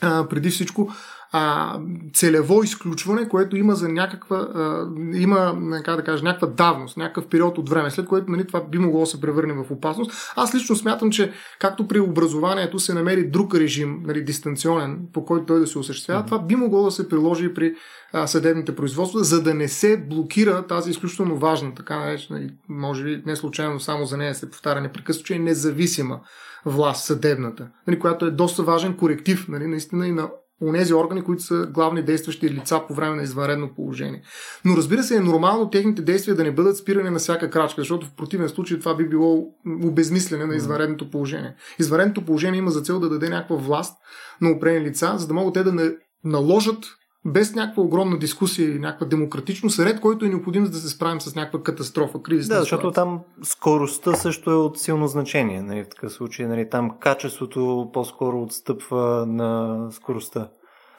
а, 0.00 0.28
преди 0.28 0.50
всичко 0.50 0.92
а, 1.32 1.78
целево 2.14 2.62
изключване, 2.62 3.28
което 3.28 3.56
има 3.56 3.74
за 3.74 3.88
някаква, 3.88 4.36
а, 4.36 4.88
има, 5.14 5.58
как 5.84 5.96
да 5.96 6.04
кажа, 6.04 6.24
някаква 6.24 6.48
давност, 6.48 6.96
някакъв 6.96 7.26
период 7.26 7.58
от 7.58 7.68
време, 7.68 7.90
след 7.90 8.06
което 8.06 8.30
нали, 8.30 8.46
това 8.46 8.64
би 8.64 8.78
могло 8.78 9.00
да 9.00 9.06
се 9.06 9.20
превърне 9.20 9.52
в 9.52 9.70
опасност. 9.70 10.32
Аз 10.36 10.54
лично 10.54 10.76
смятам, 10.76 11.10
че 11.10 11.32
както 11.58 11.88
при 11.88 12.00
образованието 12.00 12.78
се 12.78 12.94
намери 12.94 13.30
друг 13.30 13.54
режим, 13.54 14.02
нали, 14.06 14.24
дистанционен, 14.24 14.98
по 15.12 15.24
който 15.24 15.46
той 15.46 15.60
да 15.60 15.66
се 15.66 15.78
осъществява, 15.78 16.22
mm-hmm. 16.22 16.26
това 16.26 16.38
би 16.38 16.56
могло 16.56 16.84
да 16.84 16.90
се 16.90 17.08
приложи 17.08 17.44
и 17.44 17.54
при 17.54 17.74
а, 18.12 18.26
съдебните 18.26 18.76
производства, 18.76 19.24
за 19.24 19.42
да 19.42 19.54
не 19.54 19.68
се 19.68 19.96
блокира 19.96 20.66
тази 20.66 20.90
изключително 20.90 21.36
важна, 21.36 21.74
така 21.74 21.98
наречена, 21.98 22.50
може 22.68 23.04
би 23.04 23.22
не 23.26 23.36
случайно 23.36 23.80
само 23.80 24.04
за 24.04 24.16
нея 24.16 24.34
се 24.34 24.50
повтаря 24.50 24.80
непрекъснато, 24.80 25.26
че 25.26 25.34
е 25.34 25.38
независима 25.38 26.20
власт, 26.66 27.04
съдебната, 27.04 27.68
нали, 27.86 27.98
която 27.98 28.26
е 28.26 28.30
доста 28.30 28.62
важен 28.62 28.96
коректив 28.96 29.48
нали, 29.48 29.66
наистина 29.66 30.08
и 30.08 30.12
на 30.12 30.30
онези 30.62 30.94
органи, 30.94 31.22
които 31.22 31.42
са 31.42 31.66
главни 31.66 32.02
действащи 32.02 32.50
лица 32.50 32.80
по 32.88 32.94
време 32.94 33.16
на 33.16 33.22
извънредно 33.22 33.74
положение. 33.74 34.22
Но 34.64 34.76
разбира 34.76 35.02
се, 35.02 35.16
е 35.16 35.20
нормално 35.20 35.70
техните 35.70 36.02
действия 36.02 36.34
да 36.34 36.44
не 36.44 36.54
бъдат 36.54 36.76
спирани 36.76 37.10
на 37.10 37.18
всяка 37.18 37.50
крачка, 37.50 37.80
защото 37.80 38.06
в 38.06 38.14
противен 38.16 38.48
случай 38.48 38.78
това 38.78 38.96
би 38.96 39.08
било 39.08 39.46
обезмислене 39.84 40.46
на 40.46 40.56
извънредното 40.56 41.10
положение. 41.10 41.54
Извънредното 41.78 42.24
положение 42.24 42.58
има 42.58 42.70
за 42.70 42.80
цел 42.80 43.00
да 43.00 43.08
даде 43.08 43.28
някаква 43.28 43.56
власт 43.56 43.96
на 44.40 44.50
определени 44.50 44.86
лица, 44.86 45.14
за 45.16 45.26
да 45.26 45.34
могат 45.34 45.54
те 45.54 45.62
да 45.62 45.92
наложат 46.24 46.84
без 47.24 47.54
някаква 47.54 47.82
огромна 47.82 48.18
дискусия 48.18 48.74
и 48.74 48.78
някаква 48.78 49.06
демократичност, 49.06 49.78
ред, 49.78 50.00
който 50.00 50.24
е 50.24 50.28
необходим 50.28 50.66
за 50.66 50.72
да 50.72 50.78
се 50.78 50.88
справим 50.88 51.20
с 51.20 51.34
някаква 51.34 51.62
катастрофа, 51.62 52.22
криза. 52.22 52.54
Да, 52.54 52.60
защото 52.60 52.90
там 52.90 53.20
скоростта 53.42 54.14
също 54.14 54.50
е 54.50 54.54
от 54.54 54.78
силно 54.78 55.06
значение. 55.06 55.62
Нали, 55.62 55.84
в 55.84 55.88
такъв 55.88 56.12
случай 56.12 56.46
нали, 56.46 56.70
там 56.70 56.90
качеството 57.00 57.90
по-скоро 57.92 58.42
отстъпва 58.42 59.26
на 59.26 59.78
скоростта. 59.90 60.48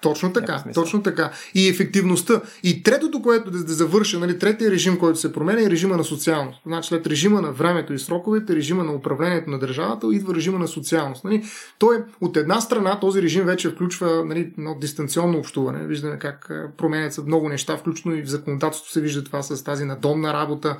Точно 0.01 0.33
така, 0.33 0.63
точно 0.73 1.03
така. 1.03 1.31
И 1.55 1.69
ефективността. 1.69 2.41
И 2.63 2.83
третото, 2.83 3.21
което 3.21 3.51
да, 3.51 3.63
да 3.63 3.73
завърша, 3.73 4.19
нали, 4.19 4.39
третия 4.39 4.71
режим, 4.71 4.97
който 4.97 5.19
се 5.19 5.33
променя 5.33 5.61
е 5.61 5.69
режима 5.69 5.97
на 5.97 6.03
социалност. 6.03 6.61
Значи 6.65 6.89
след 6.89 7.07
режима 7.07 7.41
на 7.41 7.51
времето 7.51 7.93
и 7.93 7.99
сроковете, 7.99 8.55
режима 8.55 8.83
на 8.83 8.93
управлението 8.93 9.49
на 9.49 9.59
държавата, 9.59 10.07
идва 10.11 10.35
режима 10.35 10.59
на 10.59 10.67
социалност. 10.67 11.23
Нали. 11.23 11.43
Той 11.79 12.03
от 12.21 12.37
една 12.37 12.61
страна 12.61 12.99
този 12.99 13.21
режим 13.21 13.45
вече 13.45 13.69
включва 13.69 14.25
нали, 14.25 14.39
едно 14.39 14.77
дистанционно 14.81 15.37
общуване. 15.37 15.87
Виждаме 15.87 16.19
как 16.19 16.51
променят 16.77 17.13
се 17.13 17.21
много 17.21 17.49
неща, 17.49 17.77
включно 17.77 18.15
и 18.15 18.21
в 18.21 18.29
законодателството 18.29 18.91
се 18.91 19.01
вижда 19.01 19.23
това 19.23 19.41
с 19.41 19.63
тази 19.63 19.85
надомна 19.85 20.33
работа, 20.33 20.77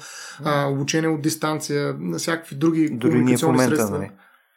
обучение 0.68 1.10
от 1.10 1.22
дистанция, 1.22 1.96
на 2.00 2.18
всякакви 2.18 2.56
други 2.56 2.90
Дори 2.90 3.12
комуникационни 3.12 3.54
момента, 3.54 3.76
средства. 3.76 3.98
Нали 3.98 4.12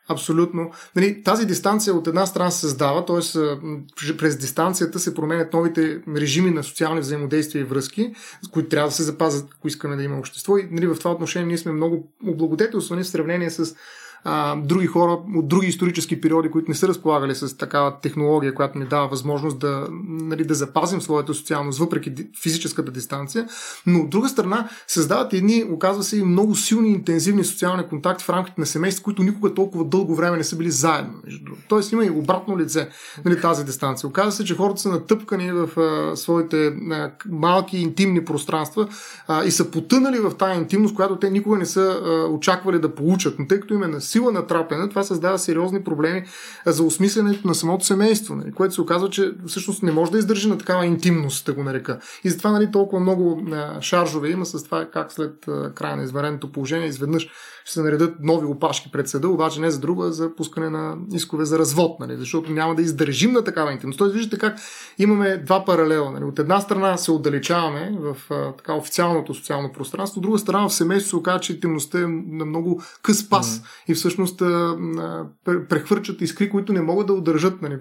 Абсолютно. 0.09 0.71
Нали, 0.97 1.23
тази 1.23 1.47
дистанция 1.47 1.95
от 1.95 2.07
една 2.07 2.27
страна 2.27 2.51
се 2.51 2.61
създава, 2.61 3.05
т.е. 3.05 4.17
през 4.17 4.37
дистанцията 4.37 4.99
се 4.99 5.15
променят 5.15 5.53
новите 5.53 6.01
режими 6.17 6.51
на 6.51 6.63
социални 6.63 7.01
взаимодействия 7.01 7.61
и 7.61 7.65
връзки, 7.65 8.15
които 8.53 8.69
трябва 8.69 8.89
да 8.89 8.95
се 8.95 9.03
запазят, 9.03 9.49
ако 9.57 9.69
искаме 9.69 9.97
да 9.97 10.03
има 10.03 10.19
общество. 10.19 10.59
И 10.59 10.69
нали, 10.71 10.87
в 10.87 10.99
това 10.99 11.13
отношение 11.13 11.47
ние 11.47 11.59
сме 11.59 11.73
много 11.73 12.13
облагодетелствани 12.27 13.03
в 13.03 13.09
сравнение 13.09 13.51
с 13.51 13.77
а, 14.25 14.57
други 14.57 14.87
хора 14.87 15.19
от 15.35 15.49
други 15.49 15.67
исторически 15.67 16.21
периоди, 16.21 16.51
които 16.51 16.71
не 16.71 16.75
са 16.75 16.89
разполагали 16.89 17.35
с 17.35 17.57
такава 17.57 18.01
технология, 18.01 18.55
която 18.55 18.79
ни 18.79 18.87
дава 18.87 19.09
възможност 19.09 19.59
да, 19.59 19.87
нали, 20.09 20.45
да 20.45 20.55
запазим 20.55 21.01
своята 21.01 21.35
социалност, 21.35 21.79
въпреки 21.79 22.13
физическата 22.43 22.93
дистанция. 22.93 23.47
Но 23.87 24.01
от 24.01 24.11
друга 24.11 24.29
страна, 24.29 24.69
създават 24.87 25.33
едни, 25.33 25.65
оказва 25.71 26.03
се, 26.03 26.19
и 26.19 26.23
много 26.23 26.55
силни 26.55 26.91
интензивни 26.91 27.45
социални 27.45 27.83
контакти 27.89 28.25
в 28.25 28.31
рамките 28.31 28.61
на 28.61 28.67
семейство, 28.67 29.05
които 29.05 29.23
никога 29.23 29.55
толкова 29.55 29.85
дълго 29.85 30.15
време 30.15 30.37
не 30.37 30.45
са 30.45 30.57
били 30.57 30.71
заедно. 30.71 31.15
Тоест 31.69 31.93
има 31.93 32.05
и 32.05 32.11
обратно 32.11 32.59
лице 32.59 32.89
нали, 33.25 33.41
тази 33.41 33.65
дистанция. 33.65 34.09
Оказва 34.09 34.33
се, 34.33 34.45
че 34.45 34.57
хората 34.57 34.81
са 34.81 34.89
натъпкани 34.89 35.53
в 35.53 35.81
а, 35.81 36.17
своите 36.17 36.67
а, 36.67 37.11
малки 37.31 37.79
интимни 37.79 38.25
пространства 38.25 38.89
а, 39.29 39.45
и 39.45 39.51
са 39.51 39.71
потънали 39.71 40.19
в 40.19 40.35
тази 40.35 40.61
интимност, 40.61 40.95
която 40.95 41.17
те 41.17 41.31
никога 41.31 41.59
не 41.59 41.67
са 41.67 42.01
а, 42.05 42.29
очаквали 42.29 42.79
да 42.79 42.95
получат. 42.95 43.39
Но 43.39 43.47
тъй 43.47 43.61
като 43.61 43.75
им 43.75 43.83
е 43.83 43.89
сила 44.15 44.33
натрапена, 44.33 44.89
това 44.89 45.03
създава 45.03 45.39
сериозни 45.39 45.85
проблеми 45.85 46.25
за 46.67 46.83
осмисленето 46.83 47.49
на 47.49 47.55
самото 47.55 47.85
семейство, 47.85 48.35
нали, 48.35 48.53
което 48.53 48.75
се 48.75 48.81
оказва, 48.81 49.11
че 49.11 49.33
всъщност 49.47 49.83
не 49.83 49.93
може 49.93 50.13
да 50.13 50.19
издържи 50.19 50.49
на 50.49 50.59
такава 50.59 50.87
интимност, 50.87 51.47
да 51.47 51.53
го 51.53 51.63
нарека. 51.63 51.99
И 52.25 52.31
затова 52.31 52.51
нали, 52.51 52.71
толкова 52.71 53.01
много 53.01 53.43
а, 53.53 53.81
шаржове 53.81 54.31
има 54.31 54.47
с 54.47 54.65
това 54.65 54.89
как 54.93 55.13
след 55.13 55.49
а, 55.49 55.73
края 55.75 55.97
на 55.97 56.03
извареното 56.03 56.53
положение 56.53 56.89
изведнъж 56.89 57.29
ще 57.65 57.73
се 57.73 57.83
наредят 57.83 58.15
нови 58.21 58.47
опашки 58.47 58.91
пред 58.93 59.09
съда, 59.09 59.29
обаче 59.29 59.61
не 59.61 59.71
за 59.71 59.81
друга, 59.81 60.13
за 60.13 60.35
пускане 60.37 60.71
на 60.71 60.97
искове 61.13 61.45
за 61.45 61.59
развод, 61.59 62.01
нали, 62.01 62.17
защото 62.17 62.53
няма 62.53 62.75
да 62.75 62.83
издържим 62.83 63.33
на 63.33 63.45
такава 63.45 63.73
интимност. 63.73 63.99
Тоест, 63.99 64.15
виждате 64.15 64.39
как 64.39 64.59
имаме 64.99 65.37
два 65.37 65.65
паралела. 65.65 66.11
Нали. 66.11 66.25
От 66.25 66.39
една 66.39 66.61
страна 66.61 66.97
се 66.97 67.13
отдалечаваме 67.13 67.99
в 68.01 68.17
а, 68.31 68.53
така 68.53 68.75
официалното 68.75 69.35
социално 69.35 69.73
пространство, 69.73 70.19
от 70.19 70.23
друга 70.23 70.39
страна 70.39 70.69
в 70.69 70.75
семейството 70.75 71.11
се 71.11 71.17
оказва, 71.17 71.41
че 71.41 71.53
интимността 71.53 71.99
е 71.99 72.07
на 72.27 72.45
много 72.45 72.83
къс 73.03 73.29
пас 73.29 73.61
mm. 73.61 73.65
и 73.89 73.95
всъщност 74.05 74.39
прехвърчат 75.69 76.21
искри, 76.21 76.51
които 76.51 76.73
не 76.73 76.81
могат 76.81 77.07
да 77.07 77.13
удържат 77.13 77.63
нали, 77.63 77.79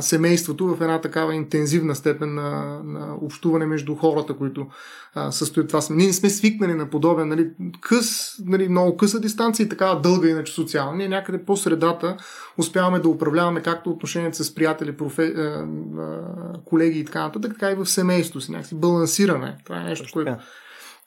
семейството 0.00 0.66
в 0.66 0.80
една 0.80 1.00
такава 1.00 1.34
интензивна 1.34 1.94
степен 1.94 2.34
на, 2.34 2.80
на 2.84 3.16
общуване 3.20 3.66
между 3.66 3.94
хората, 3.94 4.34
които 4.34 4.66
а, 5.14 5.30
състоят 5.30 5.68
това. 5.68 5.80
Ние 5.90 6.06
не 6.06 6.12
сме 6.12 6.30
свикнали 6.30 6.74
на 6.74 6.90
подобен 6.90 7.28
нали, 7.28 7.50
къс, 7.80 8.36
нали, 8.44 8.68
много 8.68 8.96
къса 8.96 9.20
дистанция 9.20 9.64
и 9.64 9.68
такава 9.68 10.00
дълга 10.00 10.28
иначе 10.28 10.52
социална. 10.52 10.96
Ние 10.96 11.08
някъде 11.08 11.44
по 11.44 11.56
средата 11.56 12.16
успяваме 12.58 12.98
да 12.98 13.08
управляваме 13.08 13.62
както 13.62 13.90
отношенията 13.90 14.44
с 14.44 14.54
приятели, 14.54 14.96
профе, 14.96 15.22
а, 15.22 15.40
а, 15.40 16.20
колеги 16.64 16.98
и 16.98 17.04
така 17.04 17.22
нататък, 17.22 17.52
така 17.52 17.70
и 17.70 17.74
в 17.74 17.86
семейството 17.86 18.40
си. 18.40 18.52
Някакси 18.52 18.74
балансиране. 18.74 19.56
Това 19.64 19.80
е 19.80 19.84
нещо, 19.84 20.08
което 20.12 20.36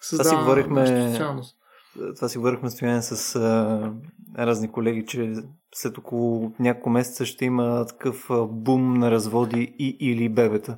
създава 0.01 0.29
това 0.29 0.39
си 0.39 0.43
говорихме, 0.43 1.17
това 2.15 2.29
си 2.29 2.37
говорихме 2.37 2.69
стояние 2.69 3.01
с 3.01 3.35
а, 3.35 3.93
разни 4.37 4.71
колеги, 4.71 5.05
че 5.05 5.33
след 5.73 5.97
около 5.97 6.51
няколко 6.59 6.89
месеца 6.89 7.25
ще 7.25 7.45
има 7.45 7.85
такъв 7.85 8.29
а, 8.29 8.45
бум 8.45 8.93
на 8.93 9.11
разводи 9.11 9.75
и 9.79 9.97
или 9.99 10.29
бебета. 10.29 10.77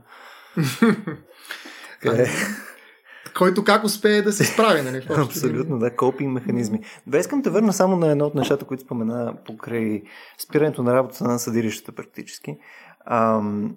Къде? 2.01 2.29
който 3.37 3.63
как 3.63 3.83
успее 3.83 4.21
да 4.21 4.31
се 4.31 4.45
справи. 4.45 4.81
Нали, 4.81 5.07
Абсолютно, 5.17 5.79
да, 5.79 5.95
копинг 5.95 6.33
механизми. 6.33 6.79
Добре, 7.05 7.19
искам 7.19 7.41
да 7.41 7.51
върна 7.51 7.73
само 7.73 7.95
на 7.95 8.11
едно 8.11 8.25
от 8.25 8.35
нещата, 8.35 8.65
които 8.65 8.83
спомена 8.83 9.37
покрай 9.45 10.03
спирането 10.37 10.83
на 10.83 10.93
работата 10.93 11.23
на 11.23 11.39
съдилищата 11.39 11.91
практически. 11.91 12.57
Ам, 13.05 13.75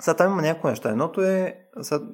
сега 0.00 0.16
там 0.16 0.32
има 0.32 0.42
някои 0.42 0.70
неща. 0.70 0.90
Едното 0.90 1.22
е, 1.22 1.54
сега, 1.80 2.04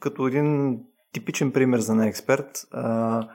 като 0.00 0.26
един 0.26 0.78
типичен 1.12 1.52
пример 1.52 1.78
за 1.78 1.94
неексперт, 1.94 2.66
а, 2.70 3.28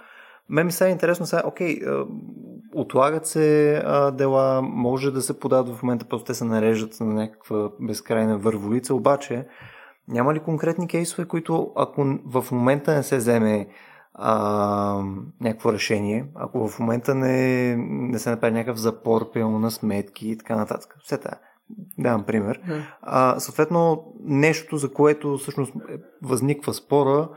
мен 0.49 0.65
ми 0.65 0.71
сега 0.71 0.87
е 0.87 0.91
интересно 0.91 1.25
сега, 1.25 1.41
окей, 1.45 1.79
отлагат 2.75 3.27
се 3.27 3.75
а, 3.85 4.11
дела, 4.11 4.61
може 4.61 5.11
да 5.11 5.21
се 5.21 5.39
подадат 5.39 5.75
в 5.75 5.83
момента, 5.83 6.05
просто 6.05 6.25
те 6.25 6.33
се 6.33 6.45
нареждат 6.45 6.99
на 6.99 7.13
някаква 7.13 7.69
безкрайна 7.79 8.37
върволица, 8.37 8.95
обаче 8.95 9.47
няма 10.07 10.33
ли 10.33 10.39
конкретни 10.39 10.87
кейсове, 10.87 11.27
които 11.27 11.71
ако 11.75 12.19
в 12.25 12.45
момента 12.51 12.95
не 12.95 13.03
се 13.03 13.17
вземе 13.17 13.67
а, 14.13 15.03
някакво 15.41 15.73
решение, 15.73 16.25
ако 16.35 16.67
в 16.67 16.79
момента 16.79 17.15
не, 17.15 17.75
не 17.77 18.19
се 18.19 18.29
направи 18.29 18.53
някакъв 18.53 18.77
запор, 18.77 19.31
пълно 19.31 19.59
на 19.59 19.71
сметки 19.71 20.29
и 20.29 20.37
така 20.37 20.55
нататък. 20.55 20.95
Все 21.03 21.17
това. 21.17 21.31
Давам 21.97 22.23
пример. 22.23 22.61
А, 23.01 23.39
съответно, 23.39 24.05
нещо, 24.23 24.77
за 24.77 24.93
което 24.93 25.37
всъщност 25.37 25.73
възниква 26.21 26.73
спора, 26.73 27.29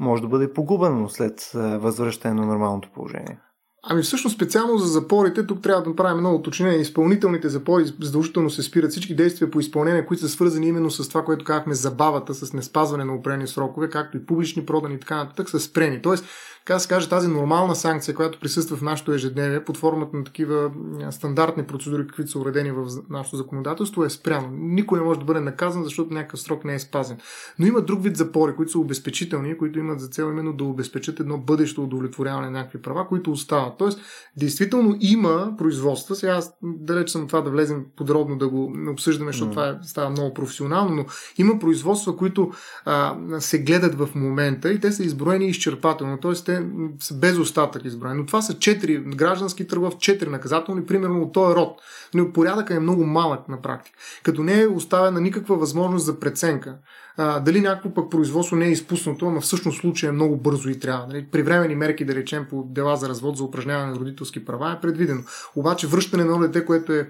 може 0.00 0.22
да 0.22 0.28
бъде 0.28 0.52
погубено 0.52 1.08
след 1.08 1.50
възвръщане 1.54 2.34
на 2.34 2.46
нормалното 2.46 2.90
положение. 2.94 3.40
Ами 3.86 4.02
всъщност 4.02 4.36
специално 4.36 4.78
за 4.78 4.86
запорите, 4.86 5.46
тук 5.46 5.62
трябва 5.62 5.82
да 5.82 5.88
направим 5.88 6.18
много 6.18 6.36
уточнение. 6.36 6.78
Изпълнителните 6.78 7.48
запори 7.48 7.84
задължително 8.00 8.50
се 8.50 8.62
спират 8.62 8.90
всички 8.90 9.16
действия 9.16 9.50
по 9.50 9.60
изпълнение, 9.60 10.06
които 10.06 10.22
са 10.22 10.28
свързани 10.28 10.66
именно 10.66 10.90
с 10.90 11.08
това, 11.08 11.24
което 11.24 11.44
казахме, 11.44 11.74
забавата, 11.74 12.34
с 12.34 12.52
неспазване 12.52 13.04
на 13.04 13.14
определени 13.14 13.46
срокове, 13.46 13.90
както 13.90 14.16
и 14.16 14.26
публични 14.26 14.66
продани 14.66 14.94
и 14.94 15.00
така 15.00 15.16
нататък, 15.16 15.50
са 15.50 15.60
спрени. 15.60 16.02
Тоест, 16.02 16.24
така 16.66 16.78
се 16.78 16.88
каже, 16.88 17.08
тази 17.08 17.28
нормална 17.28 17.76
санкция, 17.76 18.14
която 18.14 18.40
присъства 18.40 18.76
в 18.76 18.82
нашето 18.82 19.12
ежедневие 19.12 19.64
под 19.64 19.76
формата 19.76 20.16
на 20.16 20.24
такива 20.24 20.70
стандартни 21.10 21.62
процедури, 21.62 22.06
каквито 22.06 22.30
са 22.30 22.38
уредени 22.38 22.70
в 22.70 22.86
нашето 23.10 23.36
законодателство, 23.36 24.04
е 24.04 24.10
спряно. 24.10 24.48
Никой 24.52 24.98
не 24.98 25.04
може 25.04 25.18
да 25.18 25.24
бъде 25.24 25.40
наказан, 25.40 25.84
защото 25.84 26.14
някакъв 26.14 26.40
срок 26.40 26.64
не 26.64 26.74
е 26.74 26.78
спазен. 26.78 27.16
Но 27.58 27.66
има 27.66 27.80
друг 27.80 28.02
вид 28.02 28.16
запори, 28.16 28.54
които 28.54 28.72
са 28.72 28.78
обезпечителни, 28.78 29.58
които 29.58 29.78
имат 29.78 30.00
за 30.00 30.08
цел 30.08 30.24
именно 30.24 30.52
да 30.52 30.64
обезпечат 30.64 31.20
едно 31.20 31.38
бъдещо 31.38 31.84
удовлетворяване 31.84 32.46
на 32.46 32.58
някакви 32.58 32.82
права, 32.82 33.08
които 33.08 33.32
остават. 33.32 33.78
Тоест, 33.78 34.00
действително 34.36 34.96
има 35.00 35.54
производства. 35.58 36.14
Сега 36.14 36.40
далеч 36.62 37.10
съм 37.10 37.26
това 37.26 37.40
да 37.40 37.50
влезем 37.50 37.84
подробно 37.96 38.38
да 38.38 38.48
го 38.48 38.72
обсъждаме, 38.88 39.32
защото 39.32 39.50
mm. 39.50 39.52
това 39.52 39.68
е, 39.68 39.74
става 39.82 40.10
много 40.10 40.34
професионално, 40.34 40.94
но 40.94 41.04
има 41.38 41.58
производства, 41.58 42.16
които 42.16 42.50
а, 42.84 43.16
се 43.38 43.58
гледат 43.58 43.94
в 43.94 44.08
момента 44.14 44.72
и 44.72 44.80
те 44.80 44.92
са 44.92 45.04
изброени 45.04 45.46
изчерпателно. 45.46 46.18
Тоест, 46.20 46.46
те 46.46 46.53
са 47.00 47.14
без 47.14 47.38
остатък 47.38 47.84
изброени. 47.84 48.20
Но 48.20 48.26
това 48.26 48.42
са 48.42 48.58
четири 48.58 48.98
граждански 48.98 49.66
търговци, 49.66 49.98
четири 49.98 50.30
наказателни, 50.30 50.86
примерно 50.86 51.22
от 51.22 51.32
този 51.32 51.54
род. 51.54 51.80
Но 52.14 52.32
порядъка 52.32 52.74
е 52.74 52.80
много 52.80 53.04
малък 53.04 53.48
на 53.48 53.62
практика. 53.62 53.98
Като 54.22 54.42
не 54.42 54.60
е 54.60 54.66
оставена 54.66 55.20
никаква 55.20 55.56
възможност 55.56 56.04
за 56.04 56.20
преценка. 56.20 56.76
А, 57.16 57.40
дали 57.40 57.60
някакво 57.60 57.94
пък 57.94 58.10
производство 58.10 58.56
не 58.56 58.66
е 58.66 58.70
изпуснато, 58.70 59.30
но 59.30 59.40
всъщност 59.40 59.80
случай 59.80 60.08
е 60.08 60.12
много 60.12 60.36
бързо 60.36 60.68
и 60.68 60.78
трябва. 60.78 61.06
Нали? 61.06 61.26
При 61.32 61.42
времени 61.42 61.74
мерки, 61.74 62.04
да 62.04 62.14
речем, 62.14 62.46
по 62.50 62.64
дела 62.70 62.96
за 62.96 63.08
развод 63.08 63.36
за 63.36 63.44
упражняване 63.44 63.92
на 63.92 63.98
родителски 63.98 64.44
права 64.44 64.72
е 64.72 64.80
предвидено. 64.80 65.22
Обаче 65.56 65.86
връщане 65.86 66.24
на 66.24 66.40
дете, 66.40 66.64
което 66.64 66.92
е 66.92 67.08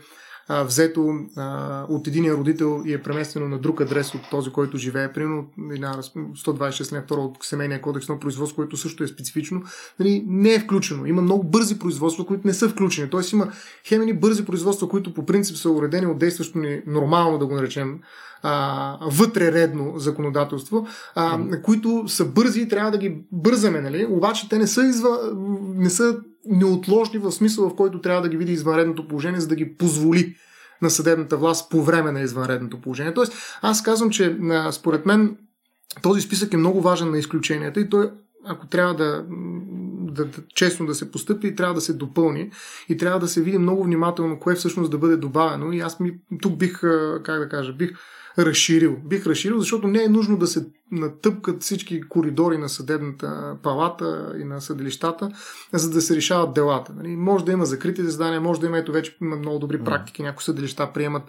а, 0.49 0.63
взето 0.65 1.15
а, 1.37 1.87
от 1.89 2.07
единия 2.07 2.35
родител 2.35 2.83
и 2.87 2.93
е 2.93 3.03
преместено 3.03 3.49
на 3.49 3.59
друг 3.59 3.81
адрес 3.81 4.15
от 4.15 4.21
този, 4.31 4.51
който 4.51 4.79
живее, 4.79 5.13
примерно 5.13 5.47
на 5.59 6.03
126 6.03 6.93
на 6.93 7.03
втора 7.03 7.21
от 7.21 7.37
семейния 7.43 7.81
кодекс 7.81 8.09
на 8.09 8.21
производство, 8.21 8.57
което 8.57 8.77
също 8.77 9.05
е 9.05 9.09
специфично, 9.09 9.63
нали, 10.01 10.25
не 10.27 10.55
е 10.55 10.61
включено. 10.61 11.07
Има 11.07 11.23
много 11.23 11.45
бързи 11.45 11.79
производства, 11.79 12.27
които 12.27 12.47
не 12.47 12.55
са 12.55 12.69
включени. 12.69 13.11
Тоест 13.11 13.33
има 13.33 13.53
хемени 13.89 14.13
бързи 14.13 14.45
производства, 14.45 14.89
които 14.89 15.15
по 15.15 15.27
принцип 15.27 15.57
са 15.57 15.71
уредени 15.71 16.07
от 16.07 16.19
действащо 16.19 16.59
ни 16.59 16.83
нормално, 16.87 17.39
да 17.39 17.47
го 17.47 17.55
наречем, 17.55 18.01
а, 18.43 18.99
вътрередно 19.11 19.93
законодателство, 19.97 20.87
а, 21.15 21.39
които 21.63 22.05
са 22.07 22.25
бързи 22.25 22.61
и 22.61 22.69
трябва 22.69 22.91
да 22.91 22.99
ги 22.99 23.17
бързаме, 23.33 23.81
нали? 23.81 24.07
обаче 24.11 24.49
те 24.49 24.59
не 24.59 24.67
са, 24.67 24.85
изва, 24.85 25.19
не 25.75 25.91
са 25.91 26.17
неотложни 26.47 27.19
в 27.19 27.33
смисъл, 27.33 27.69
в 27.69 27.77
който 27.77 28.01
трябва 28.01 28.23
да 28.23 28.29
ги 28.29 28.37
види 28.37 28.53
извънредното 28.53 29.09
положение, 29.09 29.41
за 29.41 29.49
да 29.49 29.55
ги 29.55 29.77
позволи 29.77 30.37
на 30.83 30.91
съдебната 30.91 31.37
власт 31.37 31.71
по 31.71 31.83
време 31.83 32.13
на 32.13 32.21
извънредното 32.21 32.81
положение. 32.81 33.15
Тоест, 33.15 33.33
аз 33.63 33.83
казвам, 33.83 34.11
че 34.11 34.37
според 34.71 35.07
мен 35.07 35.37
този 36.03 36.21
списък 36.21 36.53
е 36.53 36.57
много 36.57 36.81
важен 36.81 37.11
на 37.11 37.19
изключенията 37.19 37.81
и 37.81 37.89
той, 37.89 38.11
ако 38.45 38.67
трябва 38.67 38.95
да, 38.95 39.25
да, 40.13 40.25
да 40.25 40.43
честно 40.55 40.87
да 40.87 40.95
се 40.95 41.11
постъпи, 41.11 41.55
трябва 41.55 41.75
да 41.75 41.81
се 41.81 41.93
допълни 41.93 42.51
и 42.89 42.97
трябва 42.97 43.21
да 43.21 43.29
се 43.29 43.43
види 43.43 43.59
много 43.59 43.85
внимателно 43.85 44.41
кое 44.41 44.55
всъщност 44.55 44.91
да 44.91 44.99
бъде 44.99 45.17
добавено. 45.17 45.73
И 45.73 45.81
аз 45.81 46.01
ми, 46.01 46.15
тук 46.43 46.59
бих, 46.59 46.81
как 47.23 47.39
да 47.39 47.49
кажа, 47.49 47.73
бих 47.73 47.91
разширил. 48.39 48.97
Бих 49.05 49.27
разширил, 49.27 49.59
защото 49.59 49.89
не 49.89 50.03
е 50.03 50.09
нужно 50.09 50.37
да 50.37 50.47
се 50.47 50.67
натъпкат 50.95 51.63
всички 51.63 52.01
коридори 52.01 52.59
на 52.59 52.69
съдебната 52.69 53.57
палата 53.63 54.35
и 54.41 54.45
на 54.45 54.61
съдилищата, 54.61 55.31
за 55.73 55.91
да 55.91 56.01
се 56.01 56.17
решават 56.17 56.55
делата. 56.55 56.93
Нали? 56.97 57.17
Може 57.17 57.45
да 57.45 57.53
има 57.53 57.65
закрити 57.65 58.05
заседания, 58.05 58.41
може 58.41 58.61
да 58.61 58.67
има, 58.67 58.79
ето 58.79 58.93
вече 58.93 59.17
има 59.23 59.37
много 59.37 59.59
добри 59.59 59.79
практики, 59.79 60.23
някои 60.23 60.45
съдилища 60.45 60.93
приемат 60.95 61.23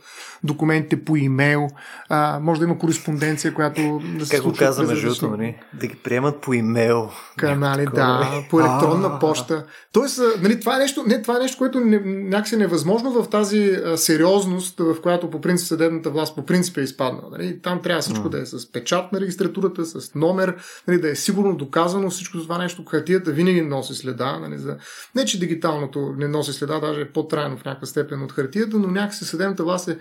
документите 0.43 1.05
по 1.05 1.15
имейл, 1.15 1.67
а, 2.09 2.39
може 2.39 2.59
да 2.59 2.65
има 2.65 2.77
кореспонденция, 2.77 3.53
която 3.53 4.01
да 4.19 4.25
се 4.25 4.35
Как 4.35 4.43
го 4.43 4.53
казваме, 4.53 4.93
между 4.93 5.27
нали? 5.27 5.55
Да 5.73 5.87
ги 5.87 5.95
приемат 5.95 6.41
по 6.41 6.53
имейл. 6.53 7.09
Канали, 7.37 7.85
да, 7.95 8.43
по 8.49 8.59
електронна 8.59 9.19
почта. 9.19 9.65
Тоест, 9.91 10.21
нали, 10.41 10.59
това, 10.59 10.75
е 10.75 10.79
нещо, 10.79 11.03
не, 11.07 11.21
това 11.21 11.35
е 11.35 11.39
нещо, 11.39 11.57
което 11.57 11.79
не, 11.79 11.99
някакси 12.05 12.57
невъзможно 12.57 13.23
в 13.23 13.29
тази 13.29 13.79
а, 13.85 13.97
сериозност, 13.97 14.79
в 14.79 15.01
която 15.01 15.29
по 15.29 15.41
принцип 15.41 15.67
съдебната 15.67 16.09
власт 16.09 16.35
по 16.35 16.45
принцип 16.45 16.77
е 16.77 16.81
изпаднала. 16.81 17.29
Нали? 17.31 17.61
Там 17.61 17.81
трябва 17.81 18.01
всичко 18.01 18.29
да 18.29 18.41
е 18.41 18.45
с 18.45 18.71
печат 18.71 19.11
на 19.11 19.21
регистрация 19.21 19.35
литературата, 19.55 19.85
с 19.85 20.15
номер, 20.15 20.55
нали, 20.87 21.01
да 21.01 21.09
е 21.09 21.15
сигурно 21.15 21.55
доказано 21.55 22.09
всичко 22.09 22.37
това 22.37 22.57
нещо. 22.57 22.85
Хартията 22.85 23.31
винаги 23.31 23.61
носи 23.61 23.93
следа. 23.93 24.39
Нали, 24.39 24.57
за... 24.57 24.77
Не, 25.15 25.25
че 25.25 25.39
дигиталното 25.39 26.13
не 26.17 26.27
носи 26.27 26.53
следа, 26.53 26.79
даже 26.79 27.01
е 27.01 27.11
по-трайно 27.11 27.57
в 27.57 27.65
някаква 27.65 27.87
степен 27.87 28.23
от 28.23 28.31
хартията, 28.31 28.79
но 28.79 28.87
някакси 28.87 29.25
съдебната 29.25 29.63
власт 29.63 29.87
е 29.87 29.97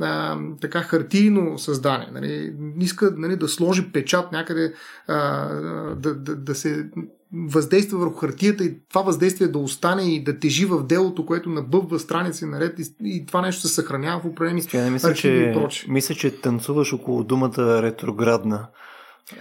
а, 0.00 0.38
така 0.60 0.80
хартийно 0.80 1.58
създание. 1.58 2.08
Нали, 2.12 2.54
иска 2.80 3.14
нали, 3.16 3.36
да 3.36 3.48
сложи 3.48 3.92
печат 3.92 4.32
някъде, 4.32 4.72
а, 5.08 5.48
да, 5.94 6.14
да, 6.14 6.36
да 6.36 6.54
се 6.54 6.86
въздейства 7.32 7.98
върху 7.98 8.14
хартията 8.14 8.64
и 8.64 8.74
това 8.88 9.02
въздействие 9.02 9.48
да 9.48 9.58
остане 9.58 10.14
и 10.14 10.24
да 10.24 10.38
тежи 10.38 10.66
в 10.66 10.86
делото, 10.86 11.26
което 11.26 11.50
набъбва 11.50 11.98
страници 11.98 12.46
наред 12.46 12.78
и, 12.78 12.94
и 13.04 13.26
това 13.26 13.40
нещо 13.40 13.60
се 13.60 13.74
съхранява 13.74 14.20
в 14.20 14.26
определени 14.26 14.90
мисля, 14.90 15.14
че, 15.14 15.54
мисля, 15.88 16.14
че 16.14 16.40
танцуваш 16.40 16.92
около 16.92 17.24
думата 17.24 17.82
ретроградна. 17.82 18.66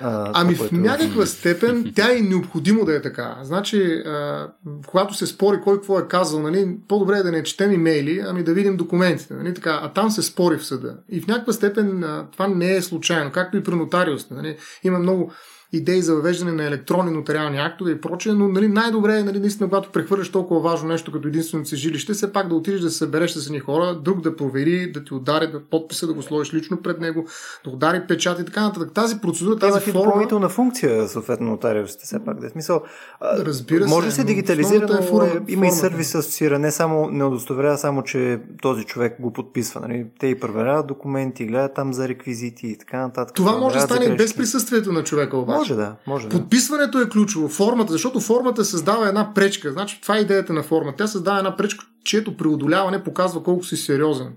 А, 0.01 0.31
ами 0.33 0.55
в 0.55 0.71
някаква 0.71 1.25
степен 1.25 1.91
тя 1.95 2.17
е 2.17 2.21
необходимо 2.21 2.85
да 2.85 2.95
е 2.95 3.01
така. 3.01 3.37
Значи, 3.43 3.83
а, 4.05 4.47
когато 4.87 5.13
се 5.13 5.27
спори 5.27 5.61
кой 5.63 5.75
какво 5.75 5.99
е 5.99 6.07
казал, 6.07 6.41
нали, 6.41 6.77
по-добре 6.87 7.17
е 7.17 7.23
да 7.23 7.31
не 7.31 7.43
четем 7.43 7.71
имейли, 7.71 8.23
ами 8.27 8.43
да 8.43 8.53
видим 8.53 8.77
документите. 8.77 9.33
Нали, 9.33 9.53
така, 9.53 9.79
а 9.83 9.93
там 9.93 10.11
се 10.11 10.21
спори 10.21 10.57
в 10.57 10.65
съда. 10.65 10.97
И 11.09 11.21
в 11.21 11.27
някаква 11.27 11.53
степен 11.53 12.03
а, 12.03 12.27
това 12.31 12.47
не 12.47 12.75
е 12.75 12.81
случайно, 12.81 13.31
както 13.31 13.57
и 13.57 13.63
при 13.63 13.75
нотариусите. 13.75 14.33
Нали. 14.33 14.57
Има 14.83 14.99
много 14.99 15.31
идеи 15.73 16.01
за 16.01 16.15
въвеждане 16.15 16.51
на 16.51 16.63
електронни 16.63 17.11
нотариални 17.11 17.57
актове 17.57 17.91
и 17.91 18.01
прочее, 18.01 18.33
но 18.33 18.47
нали, 18.47 18.67
най-добре 18.67 19.17
е, 19.17 19.23
нали, 19.23 19.39
наистина, 19.39 19.69
когато 19.69 19.91
прехвърляш 19.91 20.29
толкова 20.29 20.61
важно 20.61 20.89
нещо 20.89 21.11
като 21.11 21.27
единственото 21.27 21.69
си 21.69 21.75
жилище, 21.75 22.13
все 22.13 22.33
пак 22.33 22.49
да 22.49 22.55
отидеш 22.55 22.81
да 22.81 22.89
се 22.89 22.97
събереш 22.97 23.31
с 23.31 23.45
едни 23.45 23.59
хора, 23.59 23.99
друг 24.03 24.21
да 24.21 24.35
провери, 24.35 24.91
да 24.91 25.03
ти 25.03 25.13
удари 25.13 25.47
да 25.47 25.61
подписа, 25.63 26.07
да 26.07 26.13
го 26.13 26.21
сложиш 26.21 26.53
лично 26.53 26.81
пред 26.81 26.99
него, 26.99 27.25
да 27.65 27.69
удари 27.69 28.01
печат 28.07 28.39
и 28.39 28.45
така 28.45 28.61
нататък. 28.61 28.93
Тази 28.93 29.19
процедура, 29.19 29.59
тази 29.59 29.91
форма... 29.91 30.05
допълнителна 30.05 30.49
функция, 30.49 31.07
съответно, 31.07 31.47
нотариусите 31.47 32.05
все 32.05 32.25
пак. 32.25 32.39
Да 32.39 32.47
е 32.47 32.49
смисъл, 32.49 32.81
Разбира 33.21 33.83
се. 33.83 33.89
Може 33.89 34.11
се 34.11 34.23
дигитализира, 34.23 34.87
но 34.89 34.97
е 34.97 35.01
форма, 35.01 35.27
е, 35.27 35.51
има 35.51 35.67
и 35.67 35.71
сервис 35.71 36.15
асоциира, 36.15 36.59
не 36.59 36.71
само 36.71 37.09
не 37.11 37.23
удостоверява 37.23 37.77
само, 37.77 38.03
че 38.03 38.39
този 38.61 38.83
човек 38.83 39.15
го 39.19 39.33
подписва. 39.33 39.81
Нали? 39.81 40.05
Те 40.19 40.27
и 40.27 40.39
проверяват 40.39 40.87
документи, 40.87 41.45
гледат 41.45 41.73
там 41.73 41.93
за 41.93 42.07
реквизити 42.07 42.67
и 42.67 42.77
така 42.77 42.99
нататък. 42.99 43.35
Това 43.35 43.57
може 43.57 43.75
да 43.75 43.81
стане 43.81 44.15
без 44.15 44.33
присъствието 44.33 44.91
на 44.91 45.03
човека 45.03 45.37
обаче. 45.37 45.56
Може 45.57 45.75
да, 45.75 45.95
може. 46.07 46.29
Подписването 46.29 47.01
е 47.01 47.09
ключово. 47.09 47.47
Формата, 47.47 47.91
защото 47.91 48.19
формата 48.19 48.65
създава 48.65 49.07
една 49.07 49.33
пречка. 49.33 49.71
Значи, 49.71 50.01
това 50.01 50.17
е 50.17 50.21
идеята 50.21 50.53
на 50.53 50.63
формата. 50.63 50.97
Тя 50.97 51.07
създава 51.07 51.37
една 51.37 51.55
пречка, 51.55 51.85
чието 52.03 52.37
преодоляване 52.37 53.03
показва 53.03 53.43
колко 53.43 53.63
си 53.63 53.77
сериозен. 53.77 54.33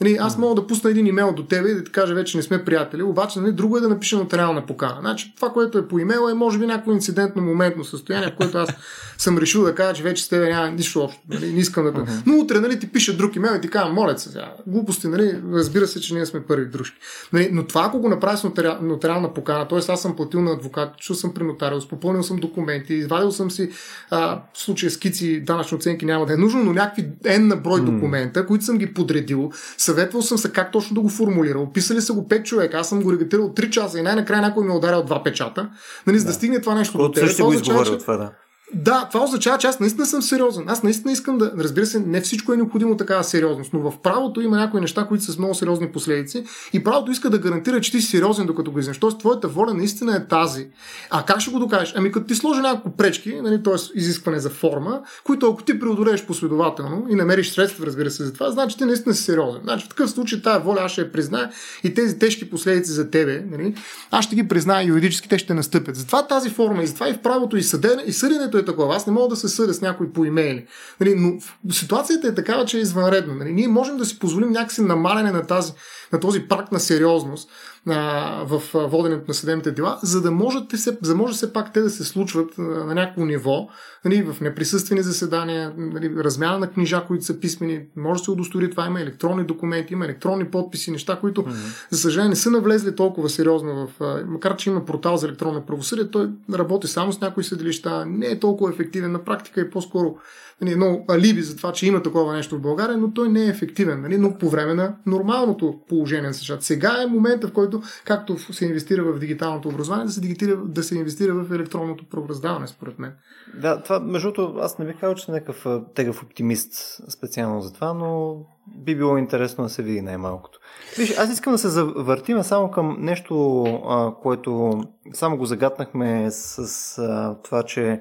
Нали, 0.00 0.16
аз 0.20 0.38
мога 0.38 0.54
да 0.54 0.66
пусна 0.66 0.90
един 0.90 1.06
имейл 1.06 1.32
до 1.32 1.42
тебе 1.42 1.68
и 1.68 1.74
да 1.74 1.84
ти 1.84 1.92
кажа 1.92 2.14
вече 2.14 2.36
не 2.36 2.42
сме 2.42 2.64
приятели, 2.64 3.02
обаче 3.02 3.40
нали, 3.40 3.52
друго 3.52 3.76
е 3.76 3.80
да 3.80 3.88
напиша 3.88 4.16
нотариална 4.16 4.66
покана. 4.66 4.96
Значи, 5.00 5.32
това, 5.36 5.52
което 5.52 5.78
е 5.78 5.88
по 5.88 5.98
имейл 5.98 6.28
е 6.30 6.34
може 6.34 6.58
би 6.58 6.66
някакво 6.66 6.92
инцидентно 6.92 7.42
моментно 7.42 7.84
състояние, 7.84 8.28
в 8.28 8.36
което 8.36 8.58
аз 8.58 8.68
съм 9.18 9.38
решил 9.38 9.62
да 9.64 9.74
кажа, 9.74 9.94
че 9.94 10.02
вече 10.02 10.24
с 10.24 10.28
тебе 10.28 10.48
няма 10.48 10.70
нищо 10.70 11.00
общо. 11.00 11.20
Нали, 11.28 11.52
не 11.52 11.60
искам 11.60 11.84
да. 11.84 11.92
Uh-huh. 11.92 12.22
Но 12.26 12.38
утре 12.38 12.60
нали, 12.60 12.78
ти 12.78 12.92
пише 12.92 13.16
друг 13.16 13.36
имейл 13.36 13.54
и 13.54 13.60
ти 13.60 13.68
казвам, 13.68 13.94
моля 13.94 14.18
се, 14.18 14.28
сега. 14.28 14.52
глупости, 14.66 15.08
нали, 15.08 15.40
разбира 15.52 15.86
се, 15.86 16.00
че 16.00 16.14
ние 16.14 16.26
сме 16.26 16.42
първи 16.42 16.66
дружки. 16.66 16.96
Нали, 17.32 17.48
но 17.52 17.66
това, 17.66 17.84
ако 17.84 17.98
го 17.98 18.08
направя 18.08 18.36
с 18.36 18.44
нотариална 18.82 19.34
покана, 19.34 19.68
т.е. 19.68 19.78
аз 19.78 20.02
съм 20.02 20.16
платил 20.16 20.42
на 20.42 20.52
адвокат, 20.52 20.96
чул 20.98 21.16
съм 21.16 21.34
при 21.34 21.44
нотариус, 21.44 21.88
попълнил 21.88 22.22
съм 22.22 22.36
документи, 22.36 22.94
извадил 22.94 23.32
съм 23.32 23.50
си 23.50 23.70
а, 24.10 24.42
в 24.54 24.58
случая 24.58 24.90
скици, 24.90 25.40
данъчни 25.40 25.76
оценки 25.76 26.04
няма 26.04 26.26
да 26.26 26.32
е 26.32 26.36
нужно, 26.36 26.64
но 26.64 26.72
някакви 26.72 27.08
N 27.24 27.38
на 27.38 27.56
брой 27.56 27.84
документа, 27.84 28.46
които 28.46 28.64
съм 28.64 28.78
ги 28.78 28.94
подредил, 28.94 29.52
съветвал 29.90 30.22
съм 30.22 30.38
се 30.38 30.52
как 30.52 30.72
точно 30.72 30.94
да 30.94 31.00
го 31.00 31.08
формулира. 31.08 31.66
Писали 31.74 32.00
са 32.00 32.12
го 32.12 32.28
5 32.28 32.42
човека, 32.42 32.78
аз 32.78 32.88
съм 32.88 33.02
го 33.02 33.12
регистрирал 33.12 33.48
3 33.48 33.70
часа 33.70 33.98
и 33.98 34.02
най-накрая 34.02 34.42
някой 34.42 34.64
ми 34.64 34.72
е 34.72 34.76
ударил 34.76 35.02
два 35.02 35.22
печата, 35.22 35.70
нали, 36.06 36.18
за 36.18 36.24
да, 36.24 36.30
да 36.30 36.34
стигне 36.34 36.60
това 36.60 36.74
нещо 36.74 36.98
до 36.98 37.12
теб. 37.12 37.24
Също 37.24 37.46
го 37.46 37.52
изговорил 37.52 37.98
това, 37.98 38.16
да. 38.16 38.30
Да, 38.74 39.08
това 39.12 39.24
означава, 39.24 39.58
че 39.58 39.66
аз 39.66 39.80
наистина 39.80 40.06
съм 40.06 40.22
сериозен. 40.22 40.64
Аз 40.66 40.82
наистина 40.82 41.12
искам 41.12 41.38
да. 41.38 41.52
Разбира 41.58 41.86
се, 41.86 42.00
не 42.00 42.20
всичко 42.20 42.52
е 42.52 42.56
необходимо 42.56 42.96
такава 42.96 43.24
сериозност, 43.24 43.72
но 43.72 43.90
в 43.90 43.98
правото 44.02 44.40
има 44.40 44.56
някои 44.56 44.80
неща, 44.80 45.06
които 45.06 45.24
са 45.24 45.32
с 45.32 45.38
много 45.38 45.54
сериозни 45.54 45.92
последици 45.92 46.44
и 46.72 46.84
правото 46.84 47.10
иска 47.10 47.30
да 47.30 47.38
гарантира, 47.38 47.80
че 47.80 47.92
ти 47.92 48.00
си 48.00 48.06
сериозен 48.06 48.46
докато 48.46 48.72
го 48.72 48.78
изнеш. 48.78 48.98
Тоест, 48.98 49.18
твоята 49.18 49.48
воля 49.48 49.74
наистина 49.74 50.16
е 50.16 50.26
тази. 50.26 50.68
А 51.10 51.22
как 51.22 51.40
ще 51.40 51.50
го 51.50 51.58
докажеш? 51.58 51.94
Ами, 51.96 52.12
като 52.12 52.26
ти 52.26 52.34
сложи 52.34 52.60
няколко 52.60 52.96
пречки, 52.96 53.40
нали, 53.42 53.62
т.е. 53.62 53.98
изискване 53.98 54.40
за 54.40 54.50
форма, 54.50 55.00
които 55.24 55.50
ако 55.50 55.62
ти 55.62 55.78
преодолееш 55.78 56.26
последователно 56.26 57.06
и 57.10 57.14
намериш 57.14 57.50
средства, 57.50 57.86
разбира 57.86 58.10
се, 58.10 58.24
за 58.24 58.32
това, 58.32 58.50
значи 58.50 58.76
ти 58.76 58.84
наистина 58.84 59.14
си 59.14 59.22
сериозен. 59.22 59.60
Значи 59.62 59.84
в 59.84 59.88
такъв 59.88 60.10
случай 60.10 60.42
тази 60.42 60.64
воля 60.64 60.80
аз 60.80 60.92
ще 60.92 61.00
я 61.00 61.12
призная 61.12 61.50
и 61.84 61.94
тези 61.94 62.18
тежки 62.18 62.50
последици 62.50 62.90
за 62.90 63.10
тебе, 63.10 63.44
нали, 63.50 63.74
аз 64.10 64.24
ще 64.24 64.36
ги 64.36 64.48
призная 64.48 64.86
юридически, 64.86 65.28
те 65.28 65.38
ще 65.38 65.54
настъпят. 65.54 65.96
Затова 65.96 66.26
тази 66.26 66.50
форма 66.50 66.82
и 66.82 66.86
затова 66.86 67.08
и 67.08 67.14
в 67.14 67.18
правото 67.18 67.56
и, 67.56 67.62
съдене, 67.62 68.02
и 68.06 68.12
съденето 68.12 68.59
е 68.60 68.64
такова. 68.64 68.96
Аз 68.96 69.06
не 69.06 69.12
мога 69.12 69.28
да 69.28 69.36
се 69.36 69.48
съдя 69.48 69.74
с 69.74 69.80
някой 69.80 70.12
по 70.12 70.24
имейли. 70.24 70.66
Нали, 71.00 71.14
но 71.14 71.40
ситуацията 71.72 72.28
е 72.28 72.34
такава, 72.34 72.64
че 72.64 72.78
е 72.78 72.80
извънредна. 72.80 73.34
Нали. 73.34 73.52
Ние 73.52 73.68
можем 73.68 73.96
да 73.96 74.04
си 74.04 74.18
позволим 74.18 74.50
някакси 74.50 74.82
намаляне 74.82 75.32
на, 75.32 75.46
тази, 75.46 75.72
на 76.12 76.20
този 76.20 76.48
прак 76.48 76.72
на 76.72 76.80
сериозност 76.80 77.50
а, 77.88 78.44
в 78.44 78.62
воденето 78.74 79.24
на 79.28 79.34
съдебните 79.34 79.70
дела, 79.70 79.98
за 80.02 80.22
да, 80.22 80.30
може, 80.30 80.58
се, 80.74 80.98
за 81.02 81.12
да 81.12 81.18
може 81.18 81.34
все 81.34 81.52
пак 81.52 81.72
те 81.72 81.80
да 81.80 81.90
се 81.90 82.04
случват 82.04 82.58
а, 82.58 82.62
на 82.62 82.94
някакво 82.94 83.24
ниво, 83.24 83.68
нали, 84.04 84.22
в 84.22 84.40
неприсъствени 84.40 85.02
заседания, 85.02 85.72
нали, 85.76 86.14
размяна 86.16 86.58
на 86.58 86.70
книжа, 86.70 87.04
които 87.06 87.24
са 87.24 87.40
писмени, 87.40 87.82
може 87.96 88.20
да 88.20 88.24
се 88.24 88.30
удостори 88.30 88.70
това, 88.70 88.86
има 88.86 89.00
електронни 89.00 89.44
документи, 89.44 89.92
има 89.92 90.04
електронни 90.04 90.44
подписи, 90.44 90.90
неща, 90.90 91.18
които, 91.20 91.42
mm-hmm. 91.42 91.86
за 91.90 91.98
съжаление, 91.98 92.28
не 92.28 92.36
са 92.36 92.50
навлезли 92.50 92.96
толкова 92.96 93.28
сериозно 93.28 93.86
в. 93.86 94.04
А, 94.04 94.24
макар, 94.26 94.56
че 94.56 94.70
има 94.70 94.84
портал 94.84 95.16
за 95.16 95.26
електронно 95.26 95.66
правосъдие, 95.66 96.10
той 96.10 96.30
работи 96.54 96.86
само 96.86 97.12
с 97.12 97.20
някои 97.20 97.44
съдилища, 97.44 98.06
не 98.06 98.26
е 98.26 98.40
толкова 98.40 98.70
ефективен, 98.70 99.12
на 99.12 99.24
практика 99.24 99.60
е 99.60 99.70
по-скоро 99.70 100.16
нали, 100.60 100.72
едно 100.72 101.04
алиби 101.08 101.42
за 101.42 101.56
това, 101.56 101.72
че 101.72 101.86
има 101.86 102.02
такова 102.02 102.32
нещо 102.32 102.56
в 102.56 102.60
България, 102.60 102.96
но 102.96 103.12
той 103.12 103.28
не 103.28 103.44
е 103.44 103.48
ефективен, 103.48 104.00
нали, 104.00 104.18
но 104.18 104.38
по 104.38 104.50
време 104.50 104.74
на 104.74 104.96
нормалното 105.06 105.80
положение 105.88 106.22
на 106.22 106.28
нещата. 106.28 106.64
Сега 106.64 107.02
е 107.02 107.06
момента, 107.06 107.48
в 107.48 107.52
който, 107.52 107.82
както 108.04 108.38
се 108.38 108.64
инвестира 108.64 109.04
в 109.04 109.18
дигиталното 109.18 109.68
образование, 109.68 110.06
да 110.06 110.12
се, 110.12 110.20
дигитира, 110.20 110.56
да 110.56 110.82
се 110.82 110.98
инвестира 110.98 111.34
в 111.34 111.54
електронното 111.54 112.04
правораздаване, 112.10 112.66
според 112.66 112.98
мен. 112.98 113.12
Да, 113.60 113.82
това, 113.82 114.00
между 114.00 114.32
другото, 114.32 114.58
аз 114.60 114.78
не 114.78 114.86
бих 114.86 115.00
казал, 115.00 115.14
че 115.14 115.24
съм 115.24 115.34
някакъв 115.34 115.66
тегъв 115.94 116.22
оптимист 116.22 117.00
специално 117.10 117.60
за 117.60 117.72
това, 117.72 117.94
но 117.94 118.36
би 118.76 118.96
било 118.96 119.18
интересно 119.18 119.64
да 119.64 119.70
се 119.70 119.82
види 119.82 120.00
най-малкото. 120.00 120.58
Виж, 120.98 121.18
аз 121.18 121.32
искам 121.32 121.52
да 121.52 121.58
се 121.58 121.68
завъртим 121.68 122.42
само 122.42 122.70
към 122.70 122.96
нещо, 123.00 123.62
а, 123.88 124.14
което 124.22 124.80
само 125.12 125.36
го 125.36 125.46
загатнахме 125.46 126.30
с 126.30 126.98
а, 126.98 127.36
това, 127.42 127.62
че 127.62 128.00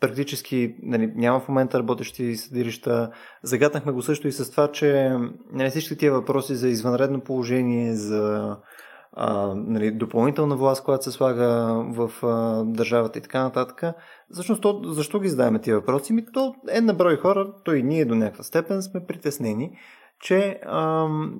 практически 0.00 0.74
нали, 0.82 1.12
няма 1.16 1.40
в 1.40 1.48
момента 1.48 1.78
работещи 1.78 2.36
съдилища. 2.36 3.10
Загатнахме 3.42 3.92
го 3.92 4.02
също 4.02 4.28
и 4.28 4.32
с 4.32 4.50
това, 4.50 4.72
че 4.72 5.16
нали, 5.52 5.70
всички 5.70 5.96
тия 5.96 6.12
въпроси 6.12 6.54
за 6.54 6.68
извънредно 6.68 7.20
положение, 7.20 7.94
за 7.94 8.56
а, 9.12 9.54
нали, 9.54 9.90
допълнителна 9.90 10.56
власт, 10.56 10.84
която 10.84 11.04
се 11.04 11.10
слага 11.10 11.46
в 11.88 12.10
а, 12.22 12.64
държавата 12.64 13.18
и 13.18 13.22
така 13.22 13.42
нататък. 13.42 13.82
Всъщност, 14.32 14.62
то, 14.62 14.80
защо 14.84 15.20
ги 15.20 15.28
задаваме 15.28 15.60
тия 15.60 15.76
въпроси? 15.76 16.12
Ми, 16.12 16.24
то 16.32 16.54
е 16.70 16.80
на 16.80 16.94
брой 16.94 17.16
хора, 17.16 17.52
то 17.64 17.74
и 17.74 17.82
ние 17.82 18.04
до 18.04 18.14
някаква 18.14 18.44
степен 18.44 18.82
сме 18.82 19.06
притеснени, 19.06 19.70
че 20.20 20.60
ам, 20.66 21.38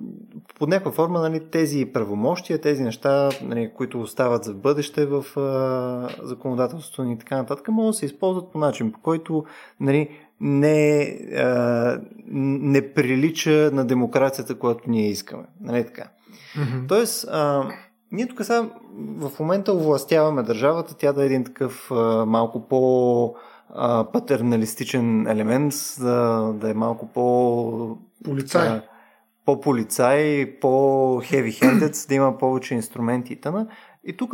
под 0.59 0.69
някаква 0.69 0.91
форма 0.91 1.19
нали, 1.19 1.39
тези 1.51 1.85
правомощия, 1.85 2.61
тези 2.61 2.83
неща, 2.83 3.29
нали, 3.41 3.71
които 3.77 4.01
остават 4.01 4.43
за 4.43 4.53
бъдеще 4.53 5.05
в 5.05 5.39
а, 5.39 6.25
законодателството 6.25 7.03
ни 7.03 7.13
и 7.13 7.17
така 7.17 7.37
нататък, 7.37 7.67
могат 7.67 7.89
да 7.89 7.93
се 7.93 8.05
използват 8.05 8.51
по 8.51 8.57
начин, 8.57 8.91
по 8.91 8.99
който 8.99 9.45
нали, 9.79 10.09
не, 10.41 11.01
а, 11.37 11.99
не 12.29 12.93
прилича 12.93 13.69
на 13.73 13.85
демокрацията, 13.85 14.59
която 14.59 14.89
ние 14.89 15.09
искаме. 15.09 15.43
Нали, 15.61 15.85
така. 15.85 16.03
Mm-hmm. 16.57 16.87
Тоест, 16.87 17.27
а, 17.31 17.69
ние 18.11 18.27
тук 18.27 18.43
сега 18.45 18.69
в 19.17 19.39
момента 19.39 19.73
овластяваме 19.73 20.43
държавата, 20.43 20.95
тя 20.97 21.13
да 21.13 21.23
е 21.23 21.25
един 21.25 21.43
такъв 21.43 21.91
а, 21.91 22.25
малко 22.25 22.67
по- 22.67 23.35
патерналистичен 24.13 25.27
елемент, 25.27 25.73
да, 25.99 26.51
да 26.53 26.69
е 26.69 26.73
малко 26.73 27.07
по... 27.07 27.97
Полицай. 28.23 28.81
по-полицай, 29.45 30.45
по-heavy-handed, 30.59 32.07
да 32.09 32.15
има 32.15 32.37
повече 32.37 32.73
инструменти 32.73 33.33
и 33.33 33.41
тъна. 33.41 33.67
И 34.03 34.17
тук, 34.17 34.33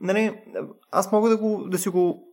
нали, 0.00 0.40
аз 0.90 1.12
мога 1.12 1.28
да, 1.28 1.36
го, 1.36 1.64
да 1.68 1.78
си 1.78 1.88
го 1.88 2.32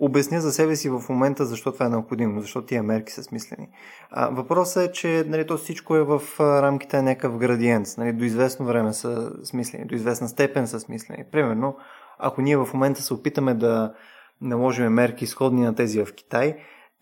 обясня 0.00 0.40
за 0.40 0.52
себе 0.52 0.76
си 0.76 0.88
в 0.88 1.02
момента 1.08 1.44
защо 1.44 1.72
това 1.72 1.86
е 1.86 1.88
необходимо, 1.88 2.40
защо 2.40 2.62
тия 2.62 2.82
мерки 2.82 3.12
са 3.12 3.22
смислени. 3.22 3.68
А, 4.10 4.28
въпросът 4.28 4.88
е, 4.88 4.92
че 4.92 5.24
нали, 5.28 5.46
то 5.46 5.56
всичко 5.56 5.96
е 5.96 6.02
в 6.02 6.22
рамките 6.40 6.96
на 6.96 7.02
някакъв 7.02 7.36
градиент. 7.36 7.86
Нали, 7.98 8.12
до 8.12 8.24
известно 8.24 8.66
време 8.66 8.92
са 8.92 9.32
смислени, 9.44 9.86
до 9.86 9.94
известна 9.94 10.28
степен 10.28 10.66
са 10.66 10.80
смислени. 10.80 11.24
Примерно, 11.32 11.76
ако 12.18 12.40
ние 12.40 12.56
в 12.56 12.68
момента 12.74 13.02
се 13.02 13.14
опитаме 13.14 13.54
да 13.54 13.94
наложим 14.40 14.92
мерки 14.92 15.26
сходни 15.26 15.62
на 15.62 15.74
тези 15.74 16.04
в 16.04 16.12
Китай, 16.14 16.56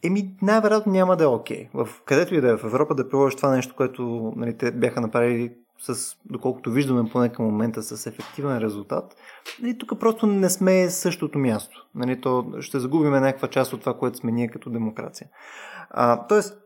еми 0.05 0.37
най-вероятно 0.43 0.93
няма 0.93 1.17
да 1.17 1.25
е 1.25 1.27
окей. 1.27 1.69
Okay. 1.75 2.05
Където 2.05 2.35
и 2.35 2.41
да 2.41 2.51
е 2.51 2.57
в 2.57 2.65
Европа 2.65 2.95
да 2.95 3.09
приложиш 3.09 3.37
това 3.37 3.51
нещо, 3.51 3.75
което 3.77 4.33
нали, 4.37 4.57
те 4.57 4.73
бяха 4.73 5.01
направили 5.01 5.53
с, 5.79 6.17
доколкото 6.25 6.71
виждаме 6.71 7.11
поне 7.11 7.29
към 7.29 7.45
момента, 7.45 7.83
с 7.83 8.07
ефективен 8.07 8.59
резултат, 8.59 9.15
нали, 9.63 9.79
тук 9.79 10.01
просто 10.01 10.27
не 10.27 10.51
сме 10.51 10.91
същото 10.91 11.39
място. 11.39 11.87
Нали, 11.95 12.21
то 12.21 12.53
ще 12.61 12.79
загубим 12.79 13.11
някаква 13.11 13.49
част 13.49 13.73
от 13.73 13.81
това, 13.81 13.95
което 13.95 14.19
сме 14.19 14.33
ние 14.33 14.49
като 14.49 14.71
демокрация. 14.71 15.29
А, 15.91 16.27
тоест, 16.27 16.59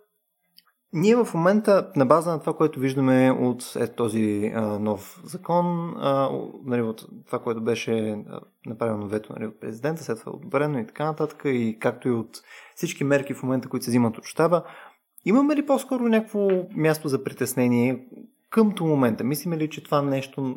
ние 0.92 1.16
в 1.16 1.28
момента, 1.34 1.90
на 1.96 2.06
база 2.06 2.30
на 2.30 2.40
това, 2.40 2.52
което 2.52 2.80
виждаме 2.80 3.30
от 3.30 3.76
е, 3.76 3.86
този 3.86 4.52
а, 4.54 4.78
нов 4.78 5.20
закон, 5.24 5.94
а, 5.96 6.30
нали, 6.64 6.82
от 6.82 7.06
това, 7.26 7.38
което 7.38 7.60
беше 7.60 8.24
направено 8.66 9.06
вето 9.06 9.32
нали, 9.32 9.46
от 9.46 9.60
президента, 9.60 10.04
след 10.04 10.20
това 10.20 10.32
одобрено 10.32 10.78
и 10.78 10.86
така 10.86 11.04
нататък, 11.04 11.42
и 11.44 11.76
както 11.80 12.08
и 12.08 12.12
от 12.12 12.42
всички 12.74 13.04
мерки 13.04 13.34
в 13.34 13.42
момента, 13.42 13.68
които 13.68 13.84
се 13.84 13.90
взимат 13.90 14.18
от 14.18 14.24
щаба, 14.24 14.62
имаме 15.24 15.56
ли 15.56 15.66
по-скоро 15.66 16.08
някакво 16.08 16.48
място 16.76 17.08
за 17.08 17.24
притеснение 17.24 18.06
къмто 18.50 18.84
момента? 18.84 19.24
Мислиме 19.24 19.58
ли, 19.58 19.70
че 19.70 19.84
това 19.84 20.02
нещо 20.02 20.56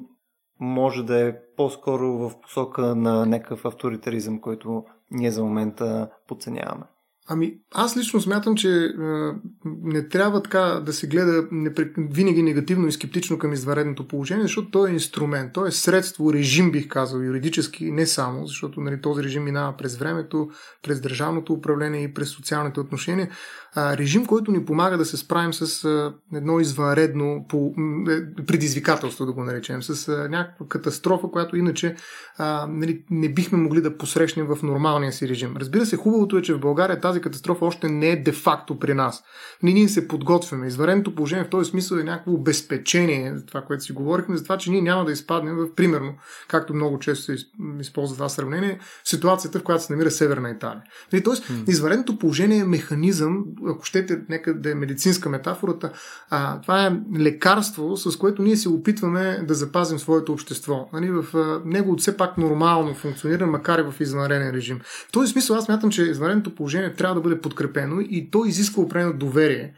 може 0.60 1.04
да 1.04 1.28
е 1.28 1.36
по-скоро 1.58 2.08
в 2.08 2.32
посока 2.42 2.96
на 2.96 3.26
някакъв 3.26 3.66
авторитаризъм, 3.66 4.42
който 4.42 4.86
ние 5.12 5.32
за 5.32 5.44
момента 5.44 6.10
подценяваме? 6.28 6.84
Ами, 7.28 7.58
аз 7.74 7.98
лично 7.98 8.22
смятам, 8.22 8.56
че 8.56 8.70
а, 8.70 9.36
не 9.66 10.08
трябва 10.08 10.44
така 10.44 10.60
да 10.60 10.94
се 10.94 11.08
гледа 11.08 11.48
непрек... 11.52 11.96
винаги 11.98 12.44
негативно 12.44 12.88
и 12.88 12.92
скептично 12.92 13.40
към 13.40 13.54
извънредното 13.54 14.08
положение, 14.08 14.44
защото 14.44 14.72
то 14.72 14.88
е 14.88 14.92
инструмент, 14.92 15.54
то 15.54 15.66
е 15.66 15.72
средство, 15.72 16.34
режим, 16.34 16.72
бих 16.72 16.88
казал, 16.88 17.20
юридически, 17.20 17.92
не 17.92 18.06
само, 18.06 18.46
защото 18.48 18.82
нали, 18.82 19.02
този 19.02 19.24
режим 19.24 19.44
минава 19.44 19.78
през 19.78 19.98
времето, 19.98 20.50
през 20.84 21.02
държавното 21.02 21.54
управление 21.54 22.04
и 22.04 22.14
през 22.14 22.30
социалните 22.30 22.80
отношения. 22.80 23.30
А, 23.76 23.98
режим, 23.98 24.26
който 24.26 24.52
ни 24.52 24.66
помага 24.66 24.98
да 24.98 25.06
се 25.06 25.18
справим 25.18 25.54
с 25.54 25.86
а, 25.86 26.14
едно 26.34 26.60
извънредно 26.60 27.46
по, 27.50 27.74
е, 28.10 28.46
предизвикателство, 28.46 29.26
да 29.26 29.34
го 29.34 29.44
наречем, 29.44 29.84
с 29.84 30.08
а, 30.08 30.30
някаква 30.30 30.68
катастрофа, 30.68 31.28
която 31.32 31.58
иначе 31.58 31.96
а, 32.38 32.68
нали, 32.70 33.04
не 33.10 33.34
бихме 33.34 33.58
могли 33.58 33.82
да 33.82 33.98
посрещнем 33.98 34.48
в 34.48 34.64
нормалния 34.64 35.12
си 35.12 35.28
режим. 35.28 35.58
Разбира 35.58 35.86
се, 35.86 35.98
хубавото 35.98 36.38
е, 36.38 36.42
че 36.42 36.54
в 36.54 36.60
България 36.60 37.00
тази 37.00 37.15
тази 37.16 37.22
катастрофа 37.22 37.66
още 37.66 37.90
не 37.90 38.10
е 38.10 38.16
де-факто 38.16 38.80
при 38.80 38.94
нас. 38.94 39.24
Ние, 39.64 39.74
ние 39.74 39.90
се 39.90 40.08
подготвяме. 40.08 40.68
Извареното 40.68 41.16
положение 41.16 41.46
в 41.46 41.50
този 41.50 41.70
смисъл 41.70 41.98
е 41.98 42.04
някакво 42.04 42.32
обезпечение, 42.32 43.36
за 43.36 43.46
това, 43.46 43.62
което 43.62 43.84
си 43.84 43.92
говорихме, 43.92 44.38
за 44.38 44.44
това, 44.44 44.58
че 44.58 44.72
ние 44.72 44.82
няма 44.82 45.06
да 45.06 45.12
изпаднем 45.12 45.56
в, 45.56 45.76
примерно, 45.76 46.14
както 46.48 46.74
много 46.74 47.00
често 47.00 47.24
се 47.24 47.46
използва 47.80 48.16
това 48.16 48.30
сравнение, 48.30 48.80
ситуацията, 49.04 49.60
в 49.60 49.64
която 49.64 49.84
се 49.84 49.94
намира 49.94 50.12
Северна 50.12 50.50
Италия. 50.50 50.84
Нали, 51.14 51.24
тоест, 51.24 51.44
mm. 51.44 51.70
извареното 51.70 52.20
положение 52.20 52.58
е 52.58 52.66
механизъм, 52.66 53.46
ако 53.70 53.86
щете, 53.86 54.22
нека 54.30 54.54
да 54.54 54.72
е 54.72 54.76
медицинска 54.76 55.30
метафората, 55.30 55.92
а, 56.30 56.62
това 56.62 56.86
е 56.86 56.92
лекарство, 57.20 57.98
с 57.98 58.18
което 58.18 58.42
ние 58.42 58.56
се 58.56 58.70
опитваме 58.70 59.44
да 59.48 59.54
запазим 59.54 60.00
своето 60.00 60.34
общество. 60.34 60.90
Нали, 60.94 61.12
в 61.12 61.38
а, 61.38 61.62
него 61.66 61.96
все 61.98 62.18
пак 62.18 62.38
нормално 62.38 62.94
функционира, 62.94 63.48
макар 63.48 63.80
и 63.80 63.92
в 63.92 64.02
извънреден 64.02 64.50
режим. 64.50 64.80
В 64.84 65.12
този 65.12 65.32
смисъл 65.32 65.56
аз 65.56 65.68
мятам, 65.70 65.92
че 65.92 66.04
извънредното 66.04 66.56
положение 66.56 66.94
трябва 66.94 67.05
да 67.14 67.22
бъде 67.22 67.42
подкрепено 67.42 68.02
и 68.02 68.30
то 68.32 68.46
изисква 68.46 68.84
определено 68.84 69.14
доверие 69.14 69.74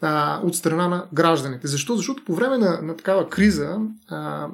а, 0.00 0.40
от 0.44 0.56
страна 0.56 0.88
на 0.88 1.06
гражданите. 1.12 1.66
Защо? 1.66 1.96
Защото 1.96 2.24
по 2.24 2.34
време 2.34 2.58
на, 2.58 2.80
на 2.82 2.96
такава 2.96 3.28
криза 3.28 3.78
а, 4.08 4.48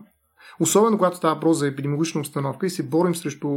Особено 0.61 0.99
когато 0.99 1.17
става 1.17 1.35
въпрос 1.35 1.59
за 1.59 1.67
епидемиологична 1.67 2.21
обстановка 2.21 2.67
и 2.67 2.71
се 2.71 2.83
борим 2.83 3.15
срещу 3.15 3.49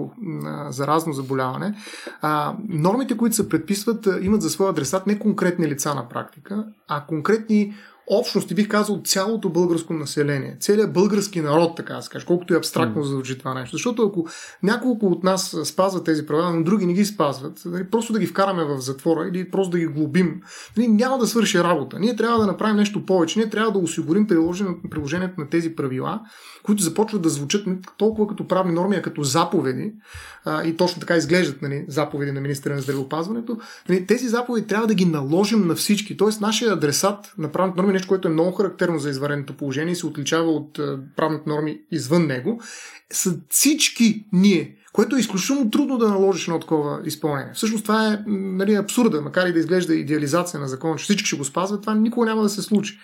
а, 0.45 0.71
заразно 0.71 1.13
заболяване, 1.13 1.75
а, 2.21 2.55
нормите, 2.69 3.17
които 3.17 3.35
се 3.35 3.49
предписват, 3.49 4.07
имат 4.21 4.41
за 4.41 4.49
своя 4.49 4.71
адресат 4.71 5.07
не 5.07 5.19
конкретни 5.19 5.67
лица 5.67 5.95
на 5.95 6.09
практика, 6.09 6.65
а 6.87 7.05
конкретни 7.05 7.73
общности, 8.07 8.55
бих 8.55 8.67
казал, 8.67 9.01
цялото 9.05 9.49
българско 9.49 9.93
население, 9.93 10.57
целият 10.59 10.93
български 10.93 11.41
народ, 11.41 11.77
така 11.77 11.93
да 11.93 12.01
се 12.01 12.09
каже, 12.09 12.25
колкото 12.25 12.53
е 12.53 12.57
абстрактно 12.57 13.01
mm. 13.01 13.05
звучи 13.05 13.37
това 13.37 13.53
нещо. 13.53 13.75
Защото 13.75 14.03
ако 14.03 14.27
няколко 14.63 15.07
от 15.07 15.23
нас 15.23 15.55
спазват 15.63 16.05
тези 16.05 16.25
права, 16.25 16.55
но 16.55 16.63
други 16.63 16.85
не 16.85 16.93
ги 16.93 17.05
спазват, 17.05 17.61
нали, 17.65 17.83
просто 17.83 18.13
да 18.13 18.19
ги 18.19 18.27
вкараме 18.27 18.63
в 18.63 18.79
затвора 18.79 19.27
или 19.27 19.51
просто 19.51 19.71
да 19.71 19.79
ги 19.79 19.85
глобим, 19.85 20.41
нали, 20.77 20.87
няма 20.87 21.17
да 21.17 21.27
свърши 21.27 21.59
работа. 21.59 21.99
Ние 21.99 22.15
трябва 22.15 22.39
да 22.39 22.47
направим 22.47 22.75
нещо 22.75 23.05
повече. 23.05 23.39
Ние 23.39 23.49
трябва 23.49 23.71
да 23.71 23.79
осигурим 23.79 24.27
приложението 24.89 25.41
на 25.41 25.49
тези 25.49 25.75
правила, 25.75 26.21
които 26.63 26.83
започват 26.83 27.21
да 27.21 27.29
звучат 27.29 27.67
толкова 27.97 28.27
като 28.27 28.47
правни 28.47 28.73
норми, 28.73 28.95
а 28.95 29.01
като 29.01 29.23
заповеди, 29.23 29.93
а, 30.45 30.63
и 30.63 30.77
точно 30.77 30.99
така 30.99 31.15
изглеждат 31.15 31.61
нали, 31.61 31.85
заповеди 31.87 32.31
на 32.31 32.41
министра 32.41 32.75
на 32.75 32.81
здравеопазването, 32.81 33.57
нали, 33.89 34.05
тези 34.05 34.27
заповеди 34.27 34.67
трябва 34.67 34.87
да 34.87 34.93
ги 34.93 35.05
наложим 35.05 35.67
на 35.67 35.75
всички. 35.75 36.17
Тоест, 36.17 36.41
нашия 36.41 36.73
адресат 36.73 37.33
на 37.37 37.51
правните 37.51 37.81
норми, 37.81 37.96
нещо, 37.97 38.07
което 38.07 38.27
е 38.27 38.31
много 38.31 38.51
характерно 38.51 38.99
за 38.99 39.09
извареното 39.09 39.57
положение 39.57 39.91
и 39.91 39.95
се 39.95 40.05
отличава 40.05 40.51
от 40.51 40.79
а, 40.79 40.99
правните 41.15 41.49
норми 41.49 41.79
извън 41.91 42.27
него, 42.27 42.61
са 43.11 43.35
всички 43.49 44.25
ние 44.33 44.77
което 44.97 45.15
е 45.15 45.19
изключително 45.19 45.71
трудно 45.71 45.97
да 45.97 46.09
наложиш 46.09 46.47
на 46.47 46.59
такова 46.59 46.99
изпълнение. 47.05 47.51
Всъщност 47.53 47.83
това 47.83 48.07
е 48.07 48.19
нали, 48.27 48.75
абсурда, 48.75 49.21
макар 49.21 49.47
и 49.47 49.53
да 49.53 49.59
изглежда 49.59 49.95
идеализация 49.95 50.59
на 50.59 50.67
закона, 50.67 50.95
че 50.95 51.03
всички 51.03 51.27
ще 51.27 51.37
го 51.37 51.45
спазват, 51.45 51.81
това 51.81 51.95
никога 51.95 52.25
няма 52.25 52.43
да 52.43 52.49
се 52.49 52.61
случи. 52.61 52.99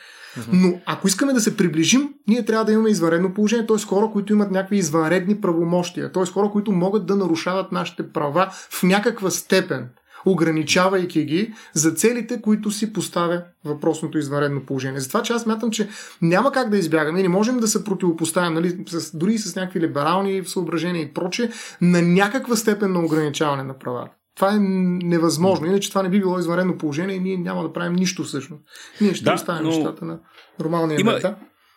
Но 0.53 0.81
ако 0.85 1.07
искаме 1.07 1.33
да 1.33 1.41
се 1.41 1.57
приближим, 1.57 2.09
ние 2.27 2.45
трябва 2.45 2.65
да 2.65 2.71
имаме 2.71 2.89
извънредно 2.89 3.33
положение, 3.33 3.65
т.е. 3.65 3.85
хора, 3.85 4.09
които 4.13 4.33
имат 4.33 4.51
някакви 4.51 4.77
извънредни 4.77 5.41
правомощия, 5.41 6.11
т.е. 6.11 6.25
хора, 6.25 6.49
които 6.51 6.71
могат 6.71 7.05
да 7.05 7.15
нарушават 7.15 7.71
нашите 7.71 8.11
права 8.11 8.49
в 8.51 8.83
някаква 8.83 9.31
степен, 9.31 9.89
ограничавайки 10.25 11.23
ги 11.23 11.53
за 11.73 11.91
целите, 11.91 12.41
които 12.41 12.71
си 12.71 12.93
поставя 12.93 13.43
въпросното 13.65 14.17
извънредно 14.17 14.65
положение. 14.65 14.99
Затова, 14.99 15.21
че 15.21 15.33
аз 15.33 15.45
мятам, 15.45 15.71
че 15.71 15.89
няма 16.21 16.51
как 16.51 16.69
да 16.69 16.77
избягаме, 16.77 17.21
не 17.21 17.29
можем 17.29 17.59
да 17.59 17.67
се 17.67 17.83
противопоставим, 17.83 18.53
нали, 18.53 18.77
с, 18.87 19.17
дори 19.17 19.37
с 19.37 19.55
някакви 19.55 19.79
либерални 19.79 20.45
съображения 20.45 21.01
и 21.01 21.13
проче, 21.13 21.49
на 21.81 22.01
някаква 22.01 22.55
степен 22.55 22.91
на 22.93 23.05
ограничаване 23.05 23.63
на 23.63 23.79
правата. 23.79 24.11
Това 24.35 24.53
е 24.53 24.59
невъзможно. 24.59 25.65
Иначе 25.65 25.89
това 25.89 26.03
не 26.03 26.09
би 26.09 26.19
било 26.19 26.39
извънредно 26.39 26.77
положение 26.77 27.15
и 27.15 27.19
ние 27.19 27.37
няма 27.37 27.63
да 27.63 27.73
правим 27.73 27.93
нищо 27.93 28.23
всъщност. 28.23 28.63
Ние 29.01 29.13
ще 29.13 29.25
да, 29.25 29.33
оставим 29.33 29.63
но... 29.63 29.69
нещата 29.69 30.05
на 30.05 30.19
нормалния 30.59 30.99
Има... 30.99 31.11
мета. 31.11 31.35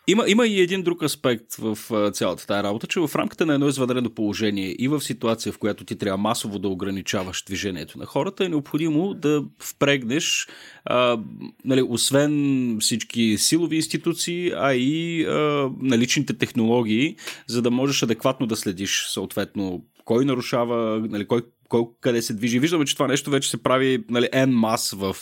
Има, 0.09 0.23
има 0.27 0.47
и 0.47 0.61
един 0.61 0.83
друг 0.83 1.03
аспект 1.03 1.55
в 1.55 1.77
цялата 2.11 2.47
тази 2.47 2.63
работа, 2.63 2.87
че 2.87 2.99
в 2.99 3.11
рамките 3.15 3.45
на 3.45 3.53
едно 3.53 3.67
извънредно 3.67 4.09
положение 4.09 4.75
и 4.79 4.87
в 4.87 5.01
ситуация, 5.01 5.53
в 5.53 5.57
която 5.57 5.85
ти 5.85 5.97
трябва 5.97 6.17
масово 6.17 6.59
да 6.59 6.67
ограничаваш 6.67 7.43
движението 7.43 7.99
на 7.99 8.05
хората, 8.05 8.45
е 8.45 8.49
необходимо 8.49 9.13
да 9.13 9.43
впрегнеш, 9.59 10.47
а, 10.85 11.19
нали, 11.65 11.81
освен 11.81 12.77
всички 12.79 13.37
силови 13.37 13.75
институции, 13.75 14.51
а 14.55 14.73
и 14.73 15.25
а, 15.25 15.69
наличните 15.81 16.37
технологии, 16.37 17.15
за 17.47 17.61
да 17.61 17.71
можеш 17.71 18.03
адекватно 18.03 18.47
да 18.47 18.55
следиш 18.55 19.05
съответно 19.07 19.83
кой 20.05 20.25
нарушава, 20.25 21.07
нали, 21.09 21.27
кой 21.27 21.41
колко, 21.69 21.95
къде 22.01 22.21
се 22.21 22.33
движи. 22.33 22.59
Виждаме, 22.59 22.85
че 22.85 22.93
това 22.93 23.07
нещо 23.07 23.29
вече 23.29 23.49
се 23.49 23.63
прави 23.63 24.03
нали, 24.09 24.29
en 24.31 24.49
мас 24.49 24.95
в, 24.97 25.15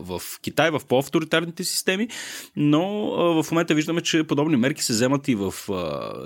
в 0.00 0.20
Китай, 0.42 0.70
в 0.70 0.80
по-авторитарните 0.88 1.64
системи, 1.64 2.08
но 2.56 3.10
в 3.42 3.50
момента 3.50 3.74
виждаме, 3.74 4.00
че 4.00 4.24
подобни 4.24 4.56
мерки 4.56 4.82
се 4.82 4.92
вземат 4.92 5.28
и 5.28 5.34
в 5.34 5.54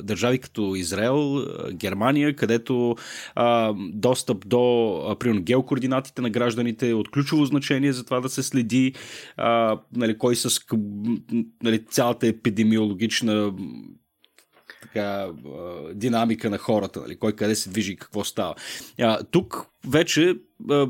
държави 0.02 0.38
като 0.38 0.74
Израел, 0.74 1.46
Германия, 1.72 2.36
където 2.36 2.96
а, 3.34 3.74
достъп 3.78 4.48
до 4.48 5.16
примерно, 5.20 5.42
геокоординатите 5.42 6.22
на 6.22 6.30
гражданите 6.30 6.90
е 6.90 6.94
от 6.94 7.10
ключово 7.10 7.44
значение 7.44 7.92
за 7.92 8.04
това 8.04 8.20
да 8.20 8.28
се 8.28 8.42
следи 8.42 8.94
а, 9.36 9.78
нали, 9.96 10.18
кой 10.18 10.36
с 10.36 10.60
нали, 11.62 11.84
цялата 11.84 12.26
епидемиологична 12.26 13.52
така, 14.94 15.28
динамика 15.94 16.50
на 16.50 16.58
хората, 16.58 17.00
нали, 17.00 17.16
кой 17.16 17.32
къде 17.32 17.54
се 17.54 17.70
движи 17.70 17.92
и 17.92 17.96
какво 17.96 18.24
става. 18.24 18.54
А, 19.00 19.18
тук 19.30 19.66
вече 19.88 20.34
а, 20.70 20.88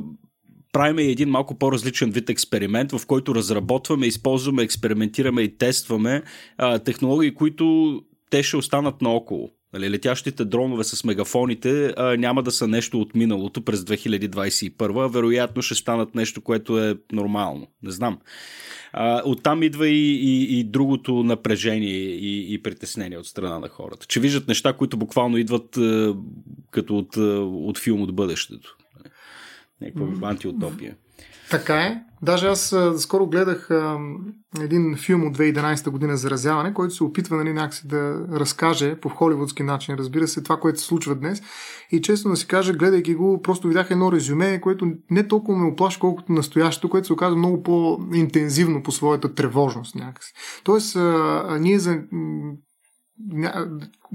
правим 0.73 0.99
един 0.99 1.29
малко 1.29 1.59
по-различен 1.59 2.11
вид 2.11 2.31
експеримент, 2.31 2.93
в 2.93 3.07
който 3.07 3.35
разработваме, 3.35 4.07
използваме, 4.07 4.63
експериментираме 4.63 5.43
и 5.43 5.59
тестваме 5.59 6.23
а, 6.59 6.79
технологии, 6.79 7.35
които 7.35 8.01
те 8.31 8.43
ще 8.43 8.57
останат 8.57 9.03
наоколо. 9.03 9.51
Нали, 9.73 9.91
летящите 9.91 10.45
дронове 10.45 10.85
с 10.85 11.05
мегафоните 11.05 11.95
а, 11.97 12.17
няма 12.17 12.43
да 12.43 12.51
са 12.51 12.69
нещо 12.69 13.01
от 13.01 13.15
миналото 13.15 13.65
през 13.65 13.81
2021, 13.81 15.05
а 15.05 15.09
вероятно 15.09 15.63
ще 15.63 15.75
станат 15.75 16.15
нещо, 16.15 16.41
което 16.41 16.79
е 16.79 16.97
нормално. 17.13 17.67
Не 17.83 17.91
знам. 17.91 18.19
А, 18.93 19.23
оттам 19.25 19.63
идва 19.63 19.89
и, 19.89 20.15
и, 20.15 20.59
и 20.59 20.65
другото 20.65 21.23
напрежение 21.23 21.99
и, 22.01 22.55
и 22.55 22.63
притеснение 22.63 23.19
от 23.19 23.27
страна 23.27 23.59
на 23.59 23.69
хората. 23.69 24.07
Че 24.07 24.21
виждат 24.21 24.49
неща, 24.49 24.73
които 24.73 24.97
буквално 24.97 25.37
идват 25.37 25.77
а, 25.77 26.15
като 26.71 26.99
от, 26.99 27.17
от 27.67 27.79
филм 27.79 28.03
от 28.03 28.15
бъдещето. 28.15 28.77
Някаква 29.81 30.29
антиутопия. 30.29 30.97
Така 31.53 31.77
е. 31.77 32.03
Даже 32.23 32.47
аз 32.47 32.77
скоро 32.99 33.27
гледах 33.27 33.69
един 34.61 34.97
филм 34.97 35.27
от 35.27 35.39
2011 35.39 35.91
година 35.91 36.17
Заразяване, 36.17 36.75
който 36.75 36.95
се 36.95 37.05
опитва 37.05 37.37
нали, 37.37 37.53
някакси 37.53 37.89
да 37.89 38.27
разкаже 38.33 39.01
по 39.01 39.09
холивудски 39.09 39.63
начин, 39.63 39.95
разбира 39.95 40.29
се, 40.29 40.43
това, 40.43 40.57
което 40.57 40.81
се 40.81 40.87
случва 40.87 41.15
днес. 41.15 41.43
И 41.91 42.03
честно 42.03 42.31
да 42.31 42.37
си 42.37 42.47
кажа, 42.47 42.73
гледайки 42.73 43.15
го, 43.15 43.43
просто 43.43 43.69
видях 43.69 43.91
едно 43.91 44.13
резюме, 44.13 44.61
което 44.61 44.93
не 45.11 45.29
толкова 45.29 45.59
ме 45.59 45.67
оплаши, 45.67 45.99
колкото 46.01 46.33
настоящето, 46.33 46.91
което 46.91 47.07
се 47.07 47.13
оказа 47.13 47.37
много 47.37 47.63
по-интензивно 47.63 48.83
по 48.83 48.93
своята 48.93 49.35
тревожност 49.35 49.95
някакси. 49.95 50.33
Тоест, 50.65 50.97
ние 51.61 51.79
за 51.79 52.01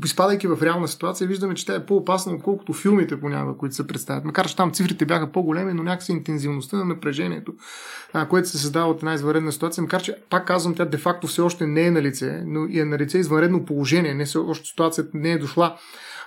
изпадайки 0.05 0.47
в 0.47 0.57
реална 0.61 0.87
ситуация, 0.87 1.27
виждаме, 1.27 1.53
че 1.53 1.65
тя 1.65 1.75
е 1.75 1.85
по-опасна, 1.85 2.33
отколкото 2.33 2.73
филмите 2.73 3.19
понякога, 3.19 3.57
които 3.57 3.75
се 3.75 3.87
представят. 3.87 4.25
Макар 4.25 4.47
че 4.47 4.55
там 4.55 4.71
цифрите 4.71 5.05
бяха 5.05 5.31
по-големи, 5.31 5.73
но 5.73 5.83
някакси 5.83 6.11
интензивността 6.11 6.77
на 6.77 6.85
напрежението, 6.85 7.53
а, 8.13 8.27
което 8.27 8.49
се 8.49 8.57
създава 8.57 8.91
от 8.91 8.97
една 8.97 9.13
извънредна 9.13 9.51
ситуация, 9.51 9.81
макар 9.81 10.01
че, 10.01 10.15
пак 10.29 10.47
казвам, 10.47 10.75
тя 10.75 10.85
де-факто 10.85 11.27
все 11.27 11.41
още 11.41 11.67
не 11.67 11.81
е 11.81 11.91
на 11.91 12.01
лице, 12.01 12.43
но 12.45 12.67
е 12.73 12.85
на 12.85 12.97
лице 12.97 13.17
извънредно 13.17 13.65
положение, 13.65 14.13
не 14.13 14.25
се, 14.25 14.37
още 14.37 14.69
ситуацията 14.69 15.11
не 15.13 15.31
е 15.31 15.37
дошла 15.37 15.77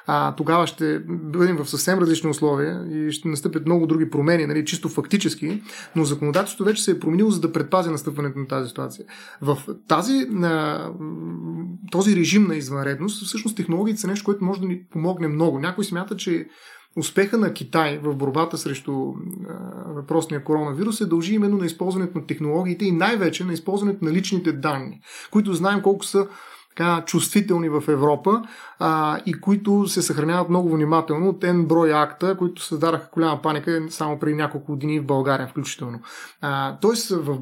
а, 0.07 0.35
тогава 0.35 0.67
ще 0.67 0.99
бъдем 1.09 1.57
в 1.57 1.71
съвсем 1.71 1.99
различни 1.99 2.31
условия 2.31 2.87
и 2.91 3.13
ще 3.13 3.29
настъпят 3.29 3.67
много 3.67 3.87
други 3.87 4.11
промени, 4.11 4.47
нали, 4.47 4.65
чисто 4.65 4.89
фактически, 4.89 5.63
но 5.97 6.05
законодателството 6.05 6.65
вече 6.65 6.83
се 6.83 6.91
е 6.91 7.01
променило, 7.01 7.31
за 7.31 7.41
да 7.41 7.53
предпази 7.53 7.91
настъпването 7.91 8.39
на 8.39 8.47
тази 8.47 8.69
ситуация. 8.69 9.05
В 9.43 9.59
тази, 9.89 10.27
на, 10.31 10.87
този 11.91 12.17
режим 12.17 12.47
на 12.47 12.57
извънредност, 12.57 13.27
всъщност 13.27 13.57
технологиите 13.57 14.01
са 14.01 14.07
нещо, 14.07 14.25
което 14.25 14.45
може 14.45 14.61
да 14.61 14.67
ни 14.67 14.83
помогне 14.91 15.29
много. 15.29 15.59
Някой 15.59 15.85
смята, 15.85 16.17
че 16.17 16.47
успеха 16.97 17.39
на 17.39 17.53
Китай 17.53 17.99
в 18.03 18.15
борбата 18.15 18.59
срещу 18.59 18.93
а, 18.93 19.13
въпросния 19.93 20.45
коронавирус 20.45 20.97
се 20.97 21.07
дължи 21.07 21.35
именно 21.35 21.57
на 21.57 21.67
използването 21.67 22.19
на 22.19 22.27
технологиите 22.27 22.85
и 22.85 22.93
най-вече 22.93 23.45
на 23.45 23.53
използването 23.53 24.05
на 24.05 24.13
личните 24.13 24.53
данни, 24.53 25.01
които 25.31 25.55
знаем 25.55 25.83
колко 25.83 26.05
са 26.05 26.27
така 26.81 27.05
чувствителни 27.07 27.69
в 27.69 27.83
Европа 27.89 28.43
а, 28.79 29.19
и 29.27 29.41
които 29.41 29.89
се 29.89 30.03
съхраняват 30.03 30.49
много 30.49 30.71
внимателно 30.71 31.29
от 31.29 31.43
N 31.43 31.67
брой 31.67 31.95
акта, 31.95 32.37
които 32.37 32.63
създадаха 32.63 33.09
голяма 33.15 33.43
паника 33.43 33.87
само 33.91 34.19
преди 34.19 34.35
няколко 34.35 34.73
години 34.73 35.01
в 35.01 35.07
България 35.07 35.49
включително. 35.49 36.01
А, 36.41 36.79
тоест 36.79 37.11
в, 37.11 37.39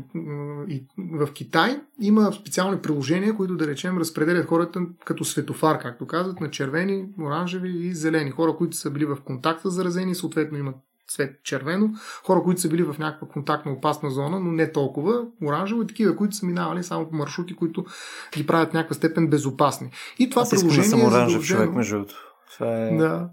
в 1.12 1.32
Китай 1.32 1.80
има 2.01 2.32
специални 2.32 2.78
приложения, 2.78 3.36
които 3.36 3.57
да 3.57 3.66
речем 3.66 3.99
разпределят 3.99 4.47
хората 4.47 4.80
като 5.05 5.24
светофар, 5.24 5.78
както 5.78 6.07
казват, 6.07 6.41
на 6.41 6.51
червени, 6.51 7.07
оранжеви 7.20 7.86
и 7.86 7.95
зелени. 7.95 8.30
Хора, 8.30 8.57
които 8.57 8.76
са 8.76 8.91
били 8.91 9.05
в 9.05 9.16
контакт 9.24 9.62
с 9.62 9.70
заразени, 9.70 10.14
съответно 10.14 10.59
имат 10.59 10.76
цвет 11.09 11.45
червено, 11.45 11.91
хора, 12.27 12.43
които 12.43 12.61
са 12.61 12.69
били 12.69 12.83
в 12.83 12.97
някаква 12.99 13.29
контактна 13.29 13.73
опасна 13.73 14.11
зона, 14.11 14.41
но 14.41 14.53
не 14.53 14.73
толкова, 14.73 15.27
оранжево 15.45 15.83
и 15.83 15.87
такива, 15.87 16.17
които 16.17 16.37
са 16.37 16.47
минавали 16.47 16.83
само 16.85 17.09
по 17.11 17.17
маршрути, 17.17 17.57
които 17.57 17.85
ги 18.37 18.47
правят 18.47 18.71
в 18.71 18.73
някаква 18.73 18.95
степен 18.95 19.27
безопасни. 19.29 19.91
И 20.19 20.31
това 20.31 20.43
Аз 20.43 20.51
приложение 20.51 20.85
искам 20.85 20.99
да 21.01 21.05
съм 21.05 21.13
е 21.13 21.15
оранжев 21.17 21.33
задължено. 21.33 21.61
човек, 21.61 21.77
между 21.77 21.97
другото. 21.97 22.15
Това 22.53 22.79
е... 22.79 22.97
Да. 22.97 23.29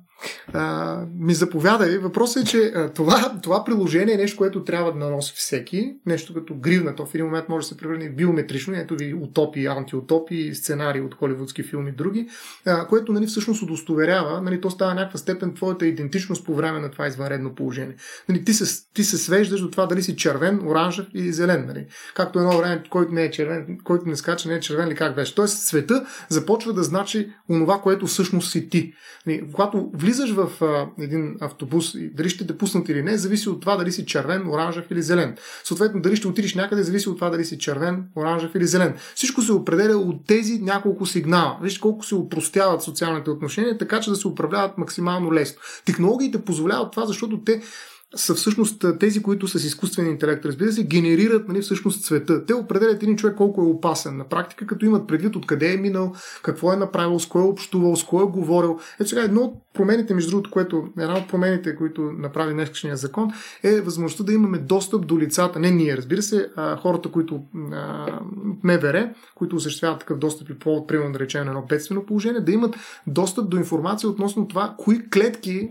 Ми 1.20 1.34
заповядай. 1.34 1.97
Въпросът 1.97 2.43
е, 2.43 2.45
че 2.45 2.74
това, 2.95 3.39
това 3.43 3.63
приложение 3.63 4.13
е 4.13 4.18
нещо, 4.18 4.38
което 4.38 4.63
трябва 4.63 4.93
да 4.93 4.99
наноси 4.99 5.34
всеки. 5.36 5.95
Нещо 6.05 6.34
като 6.34 6.55
гривна. 6.55 6.95
То 6.95 7.05
в 7.05 7.16
един 7.16 7.26
момент 7.26 7.49
може 7.49 7.63
да 7.63 7.68
се 7.68 7.78
превърне 7.78 8.09
в 8.09 8.16
биометрично. 8.16 8.76
Ето 8.76 8.95
ви 8.95 9.13
утопии, 9.13 9.66
антиутопии, 9.66 10.55
сценарии 10.55 11.01
от 11.01 11.16
холивудски 11.16 11.63
филми 11.63 11.89
и 11.89 11.93
други, 11.93 12.28
което 12.89 13.13
нали, 13.13 13.28
всъщност 13.28 13.61
удостоверява, 13.61 14.41
нали, 14.41 14.61
то 14.61 14.70
става 14.70 14.93
някаква 14.93 15.18
степен 15.18 15.53
твоята 15.53 15.88
идентичност 15.88 16.45
по 16.45 16.55
време 16.55 16.80
на 16.80 16.91
това 16.91 17.07
извънредно 17.07 17.55
положение. 17.55 17.95
Нали, 18.30 18.45
ти, 18.45 18.53
се, 18.53 18.86
ти 18.93 19.03
се 19.03 19.18
свеждаш 19.18 19.61
до 19.61 19.72
това 19.72 19.86
дали 19.86 20.03
си 20.03 20.16
червен, 20.16 20.68
оранжев 20.68 21.05
или 21.13 21.34
зелен. 21.34 21.66
Нали. 21.68 21.86
Както 22.16 22.39
едно 22.39 22.57
време, 22.57 22.84
който 22.89 23.11
не 23.11 23.24
е 23.24 23.32
червен, 23.32 23.78
който 23.84 24.05
не 24.05 24.16
скача, 24.16 24.49
не 24.49 24.55
е 24.55 24.59
червен 24.59 24.88
или 24.88 24.95
как 24.95 25.16
беше. 25.16 25.36
Тоест 25.36 25.57
света 25.57 26.05
започва 26.30 26.74
да 26.74 26.84
значи 26.84 27.30
онова, 27.49 27.82
което 27.82 28.07
всъщност 28.07 28.51
си 28.51 28.70
ти. 28.70 28.93
Нали, 29.26 29.43
когато 29.53 29.91
влизаш 30.05 30.31
в 30.31 30.61
а, 30.61 31.03
един 31.03 31.35
автобус 31.41 31.93
и 31.93 32.09
дали 32.09 32.29
ще 32.29 32.47
те 32.47 32.57
пуснат 32.57 32.89
или 32.89 33.03
не, 33.03 33.17
зависи 33.17 33.49
от 33.49 33.61
това 33.61 33.75
дали 33.75 33.91
си 33.91 34.05
червен, 34.05 34.49
оранжев 34.49 34.91
или 34.91 35.01
зелен. 35.01 35.37
Съответно, 35.63 36.01
дали 36.01 36.15
ще 36.15 36.27
отидеш 36.27 36.55
някъде, 36.55 36.83
зависи 36.83 37.09
от 37.09 37.17
това 37.17 37.29
дали 37.29 37.45
си 37.45 37.57
червен, 37.57 38.05
оранжев 38.15 38.55
или 38.55 38.67
зелен. 38.67 38.93
Всичко 39.15 39.41
се 39.41 39.53
определя 39.53 39.97
от 39.97 40.25
тези 40.27 40.59
няколко 40.61 41.05
сигнала. 41.05 41.57
Вижте 41.61 41.81
колко 41.81 42.05
се 42.05 42.15
упростяват 42.15 42.83
социалните 42.83 43.29
отношения, 43.29 43.77
така 43.77 43.99
че 43.99 44.09
да 44.09 44.15
се 44.15 44.27
управляват 44.27 44.77
максимално 44.77 45.33
лесно. 45.33 45.61
Технологиите 45.85 46.41
позволяват 46.41 46.91
това, 46.91 47.05
защото 47.05 47.37
те 47.37 47.61
са 48.15 48.35
всъщност 48.35 48.85
тези, 48.99 49.23
които 49.23 49.47
с 49.47 49.63
изкуствен 49.63 50.07
интелект, 50.07 50.45
разбира 50.45 50.71
се, 50.71 50.83
генерират 50.83 51.47
нали, 51.47 51.61
всъщност 51.61 52.05
цвета. 52.05 52.45
Те 52.45 52.53
определят 52.53 53.03
един 53.03 53.15
човек 53.15 53.35
колко 53.35 53.61
е 53.61 53.65
опасен 53.65 54.17
на 54.17 54.29
практика, 54.29 54.67
като 54.67 54.85
имат 54.85 55.07
предвид 55.07 55.35
откъде 55.35 55.73
е 55.73 55.77
минал, 55.77 56.13
какво 56.43 56.73
е 56.73 56.77
направил, 56.77 57.19
с 57.19 57.25
кой 57.25 57.41
е 57.41 57.45
общувал, 57.45 57.95
с 57.95 58.03
кой 58.03 58.23
е 58.23 58.27
говорил. 58.27 58.79
Ето 58.99 59.09
сега 59.09 59.21
едно 59.21 59.41
от 59.41 59.53
промените, 59.73 60.13
между 60.13 60.31
другото, 60.31 60.51
което, 60.51 60.87
една 60.99 61.17
от 61.17 61.27
промените, 61.27 61.75
които 61.75 62.01
направи 62.01 62.53
днешния 62.53 62.97
закон, 62.97 63.31
е 63.63 63.81
възможността 63.81 64.23
да 64.23 64.33
имаме 64.33 64.57
достъп 64.57 65.07
до 65.07 65.19
лицата. 65.19 65.59
Не 65.59 65.71
ние, 65.71 65.97
разбира 65.97 66.21
се, 66.21 66.49
а 66.55 66.77
хората, 66.77 67.11
които 67.11 67.43
а, 67.71 68.19
МВР, 68.63 69.13
които 69.35 69.55
осъществяват 69.55 69.99
такъв 69.99 70.17
достъп 70.17 70.49
и 70.49 70.59
по 70.59 70.87
примерно 70.87 71.11
да 71.11 71.19
речем 71.19 71.45
на 71.45 71.51
едно 71.51 71.65
бедствено 71.69 72.05
положение, 72.05 72.41
да 72.41 72.51
имат 72.51 72.75
достъп 73.07 73.49
до 73.49 73.57
информация 73.57 74.09
относно 74.09 74.47
това, 74.47 74.75
кои 74.77 75.09
клетки 75.09 75.69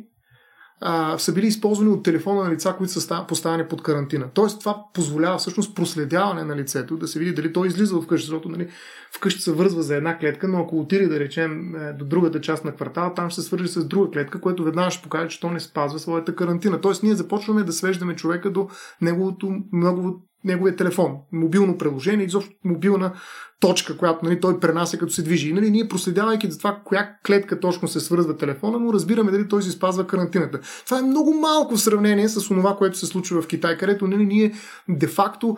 са 1.19 1.33
били 1.33 1.47
използвани 1.47 1.91
от 1.91 2.05
телефона 2.05 2.45
на 2.45 2.51
лица, 2.51 2.75
които 2.79 2.93
са 2.93 3.25
поставени 3.29 3.69
под 3.69 3.83
карантина. 3.83 4.27
Тоест 4.35 4.61
това 4.61 4.85
позволява 4.95 5.39
всъщност 5.39 5.75
проследяване 5.75 6.45
на 6.45 6.57
лицето, 6.57 6.97
да 6.97 7.09
се 7.09 7.19
види 7.19 7.35
дали 7.35 7.53
той 7.53 7.67
излиза 7.67 8.01
вкъщи, 8.01 8.27
защото 8.27 8.49
нали, 8.49 8.69
вкъщи 9.17 9.43
се 9.43 9.53
вързва 9.53 9.83
за 9.83 9.97
една 9.97 10.19
клетка, 10.19 10.49
но 10.49 10.59
ако 10.59 10.81
отиде 10.81 11.09
да 11.09 11.21
речем 11.21 11.75
е, 11.75 11.93
до 11.93 12.05
другата 12.05 12.41
част 12.41 12.65
на 12.65 12.75
квартала, 12.75 13.15
там 13.15 13.31
ще 13.31 13.41
се 13.41 13.47
свържи 13.47 13.69
с 13.69 13.85
друга 13.85 14.11
клетка, 14.11 14.41
което 14.41 14.65
веднага 14.65 14.91
ще 14.91 15.03
покаже, 15.03 15.29
че 15.29 15.41
то 15.41 15.51
не 15.51 15.61
спазва 15.61 15.99
своята 15.99 16.37
карантина. 16.37 16.81
Тоест 16.81 17.03
ние 17.03 17.15
започваме 17.15 17.63
да 17.63 17.73
свеждаме 17.73 18.17
човека 18.17 18.51
до 18.51 18.69
неговото, 19.01 19.53
негово, 19.73 20.23
неговия 20.45 20.77
телефон, 20.77 21.17
мобилно 21.33 21.79
приложение, 21.79 22.27
изобщо 22.27 22.53
мобилна 22.65 23.13
точка, 23.61 23.97
която 23.97 24.25
нали, 24.25 24.41
той 24.41 24.61
пренася 24.61 24.99
като 24.99 25.13
се 25.13 25.23
движи. 25.23 25.49
И 25.49 25.53
нали, 25.53 25.71
ние 25.71 25.89
проследявайки 25.89 26.51
за 26.51 26.59
това, 26.59 26.81
коя 26.85 27.11
клетка 27.27 27.61
точно 27.61 27.89
се 27.89 28.01
свързва 28.01 28.37
телефона 28.37 28.79
му, 28.79 28.93
разбираме 28.93 29.31
дали 29.31 29.49
той 29.49 29.63
си 29.63 29.71
спазва 29.71 30.07
карантината. 30.07 30.61
Това 30.85 30.99
е 30.99 31.03
много 31.03 31.35
малко 31.35 31.77
в 31.77 31.81
сравнение 31.81 32.29
с 32.29 32.49
това, 32.49 32.77
което 32.77 32.99
се 32.99 33.07
случва 33.07 33.43
в 33.43 33.47
Китай, 33.47 33.77
където 33.77 34.07
нали, 34.07 34.27
ние 34.27 34.53
де-факто 34.89 35.57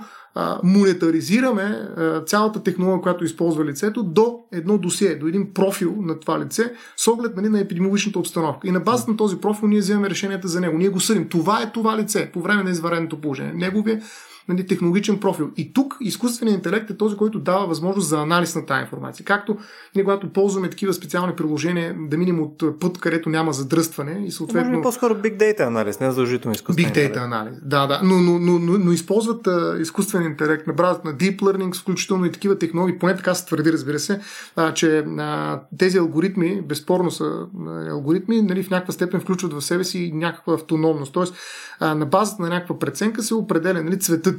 монетаризираме 0.63 1.89
цялата 2.27 2.63
технология, 2.63 3.03
която 3.03 3.25
използва 3.25 3.65
лицето, 3.65 4.03
до 4.03 4.39
едно 4.53 4.79
досие, 4.79 5.15
до 5.15 5.27
един 5.27 5.55
профил 5.55 5.95
на 5.99 6.21
това 6.21 6.41
лице, 6.41 6.73
с 6.97 7.09
оглед 7.09 7.37
нали, 7.37 7.49
на 7.49 7.61
епидемиологичната 7.61 8.19
обстановка. 8.19 8.69
И 8.69 8.71
на 8.71 8.81
базата 8.81 9.11
на 9.11 9.17
този 9.17 9.37
профил 9.37 9.69
ние 9.69 9.79
вземаме 9.79 10.11
решенията 10.11 10.49
за 10.49 10.61
него. 10.61 10.79
Ние 10.79 10.89
го 10.89 11.01
съдим. 11.01 11.29
Това 11.29 11.63
е 11.63 11.73
това 11.73 11.99
лице 11.99 12.31
по 12.33 12.41
време 12.41 12.63
на 12.63 12.71
извареното 12.71 13.21
положение. 13.21 13.53
Неговия 13.53 14.03
нали, 14.49 14.67
технологичен 14.67 15.21
профил. 15.21 15.51
И 15.57 15.73
тук 15.73 15.97
изкуственият 16.01 16.59
интелект 16.59 16.91
е 16.91 16.97
този, 16.97 17.17
който 17.17 17.39
дава 17.39 17.67
възможност 17.67 18.09
за 18.09 18.19
анализ 18.19 18.55
на 18.55 18.67
тази 18.67 18.81
информация. 18.81 19.25
Както 19.25 19.57
ние, 19.95 20.05
когато 20.05 20.33
ползваме 20.33 20.71
такива 20.71 20.95
специални 20.95 21.33
приложения, 21.37 21.97
да 21.99 22.17
минем 22.17 22.41
от 22.41 22.81
път, 22.81 22.99
където 22.99 23.29
няма 23.29 23.53
задръстване 23.53 24.25
и 24.27 24.31
съответно... 24.31 24.71
Може 24.71 24.79
би 24.79 24.83
по-скоро 24.83 25.15
Big 25.15 25.37
Data 25.37 25.67
анализ, 25.67 26.01
не 26.01 26.11
задължително 26.11 26.55
изкуствен 26.55 26.85
Big 26.85 26.95
Data 26.95 27.25
анализ, 27.25 27.57
да, 27.63 27.87
да. 27.87 28.01
Но, 28.05 28.15
но, 28.15 28.39
но, 28.39 28.59
но, 28.59 28.79
но 28.79 28.93
използват 28.93 29.47
а, 29.47 29.77
изкуствен 29.81 30.23
интелект 30.23 30.67
на 30.67 30.73
базата 30.73 31.09
на 31.09 31.15
Deep 31.15 31.37
Learning, 31.37 31.81
включително 31.81 32.27
и 32.27 32.33
такива 32.33 32.59
технологии, 32.59 32.99
поне 32.99 33.17
така 33.17 33.35
се 33.35 33.47
твърди, 33.47 33.73
разбира 33.73 33.99
се, 33.99 34.21
а, 34.57 34.75
че 34.75 34.99
а, 34.99 35.61
тези 35.79 35.99
алгоритми, 35.99 36.63
безспорно 36.63 37.11
са 37.11 37.47
а, 37.67 37.91
алгоритми, 37.91 38.43
нали, 38.43 38.63
в 38.63 38.71
някаква 38.71 38.93
степен 38.93 39.21
включват 39.21 39.53
в 39.53 39.63
себе 39.63 39.85
си 39.85 40.11
някаква 40.15 40.55
автономност. 40.55 41.13
Тоест, 41.13 41.35
а, 41.81 41.95
на 41.95 42.07
базата 42.07 42.43
на 42.43 42.49
някаква 42.49 42.79
преценка 42.79 43.23
се 43.23 43.35
определя 43.35 43.83
нали, 43.83 43.99
цветът. 43.99 44.36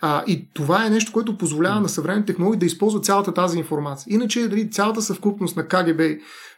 А, 0.00 0.24
и 0.26 0.48
това 0.54 0.86
е 0.86 0.90
нещо, 0.90 1.12
което 1.12 1.38
позволява 1.38 1.80
на 1.80 1.88
съвременни 1.88 2.26
технологии 2.26 2.58
да 2.58 2.66
използват 2.66 3.04
цялата 3.04 3.34
тази 3.34 3.58
информация. 3.58 4.14
Иначе 4.14 4.48
дали, 4.48 4.70
цялата 4.70 5.02
съвкупност 5.02 5.56
на 5.56 5.68
КГБ 5.68 6.00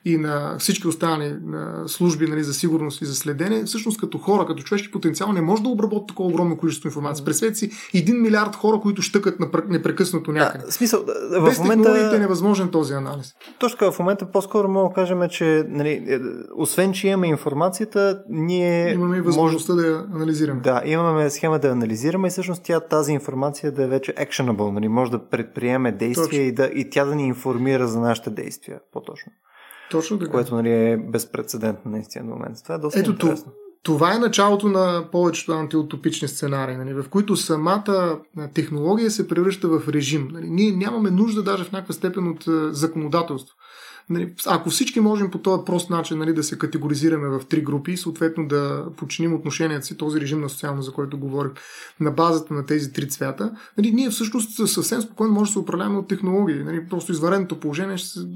и 0.04 0.16
на 0.16 0.56
всички 0.58 0.88
останали 0.88 1.36
на 1.42 1.88
служби 1.88 2.26
нали, 2.26 2.44
за 2.44 2.54
сигурност 2.54 3.02
и 3.02 3.04
за 3.04 3.14
следене, 3.14 3.64
всъщност 3.64 4.00
като 4.00 4.18
хора, 4.18 4.46
като 4.46 4.62
човешки 4.62 4.90
потенциал, 4.90 5.32
не 5.32 5.40
може 5.40 5.62
да 5.62 5.68
обработи 5.68 6.06
такова 6.08 6.28
огромно 6.28 6.56
количество 6.56 6.88
информация. 6.88 7.24
Представете 7.24 7.58
си 7.58 7.70
един 7.94 8.22
милиард 8.22 8.56
хора, 8.56 8.80
които 8.80 9.02
штъкат 9.02 9.38
непрекъснато 9.68 10.32
някъде. 10.32 10.64
Да, 10.64 10.72
смисъл, 10.72 11.04
в 11.30 11.44
Без 11.44 11.58
момента... 11.58 12.12
е 12.14 12.18
невъзможен 12.18 12.68
този 12.68 12.92
анализ. 12.92 13.34
Точно 13.58 13.78
така, 13.78 13.92
в 13.92 13.98
момента 13.98 14.26
по-скоро 14.32 14.68
мога 14.68 14.88
да 14.88 14.94
кажем, 14.94 15.20
че 15.30 15.64
нали, 15.68 15.90
е, 15.90 16.20
освен, 16.56 16.92
че 16.92 17.08
имаме 17.08 17.28
информацията, 17.28 18.22
ние... 18.28 18.92
Имаме 18.92 19.16
и 19.16 19.20
възможността 19.20 19.72
може... 19.72 19.86
да 19.86 19.92
я 19.92 20.04
анализираме. 20.14 20.60
Да, 20.60 20.82
имаме 20.84 21.30
схема 21.30 21.58
да 21.58 21.68
анализираме 21.68 22.28
и 22.28 22.30
всъщност 22.30 22.62
тя, 22.62 22.80
тази 22.80 23.12
информация 23.12 23.72
да 23.72 23.84
е 23.84 23.86
вече 23.86 24.14
actionable, 24.14 24.70
нали, 24.70 24.88
може 24.88 25.10
да 25.10 25.28
предприеме 25.28 25.92
действия 25.92 26.46
и, 26.46 26.52
да, 26.52 26.70
и 26.74 26.90
тя 26.90 27.04
да 27.04 27.14
ни 27.14 27.26
информира 27.26 27.88
за 27.88 28.00
нашите 28.00 28.30
действия, 28.30 28.80
по-точно. 28.92 29.32
Точно 29.90 30.18
така. 30.18 30.30
Което 30.30 30.54
нали, 30.54 30.72
е 30.72 30.96
безпредседентно 30.96 31.90
наистина 31.90 32.24
до 32.24 32.30
момента. 32.30 32.62
Това 32.62 32.74
е 32.74 32.78
доста 32.78 33.00
Ето 33.00 33.10
интересно. 33.10 33.52
Това 33.82 34.14
е 34.14 34.18
началото 34.18 34.68
на 34.68 35.04
повечето 35.12 35.52
антиутопични 35.52 36.28
сценарии, 36.28 36.76
нали, 36.76 36.94
в 36.94 37.04
които 37.10 37.36
самата 37.36 38.18
технология 38.54 39.10
се 39.10 39.28
превръща 39.28 39.68
в 39.68 39.88
режим. 39.88 40.28
Нали. 40.32 40.50
Ние 40.50 40.72
нямаме 40.72 41.10
нужда 41.10 41.42
даже 41.42 41.64
в 41.64 41.72
някаква 41.72 41.94
степен 41.94 42.28
от 42.28 42.44
законодателство. 42.74 43.56
Нали, 44.10 44.32
ако 44.46 44.70
всички 44.70 45.00
можем 45.00 45.30
по 45.30 45.38
този 45.38 45.64
прост 45.66 45.90
начин 45.90 46.18
нали, 46.18 46.32
да 46.32 46.42
се 46.42 46.58
категоризираме 46.58 47.28
в 47.28 47.40
три 47.48 47.60
групи 47.60 47.92
и 47.92 47.96
съответно 47.96 48.48
да 48.48 48.84
починим 48.96 49.34
отношенията 49.34 49.86
си, 49.86 49.96
този 49.96 50.20
режим 50.20 50.40
на 50.40 50.48
социално, 50.48 50.82
за 50.82 50.92
който 50.92 51.18
говорих, 51.18 51.52
на 52.00 52.10
базата 52.10 52.54
на 52.54 52.66
тези 52.66 52.92
три 52.92 53.08
цвята, 53.08 53.52
нали, 53.78 53.90
ние 53.92 54.10
всъщност 54.10 54.68
съвсем 54.68 55.02
спокойно 55.02 55.34
може 55.34 55.48
да 55.48 55.52
се 55.52 55.58
управляваме 55.58 55.98
от 55.98 56.08
технологии. 56.08 56.64
Нали, 56.64 56.88
просто 56.90 57.12
извареното 57.12 57.60
положение 57.60 57.96
ще 57.96 58.08
се 58.08 58.26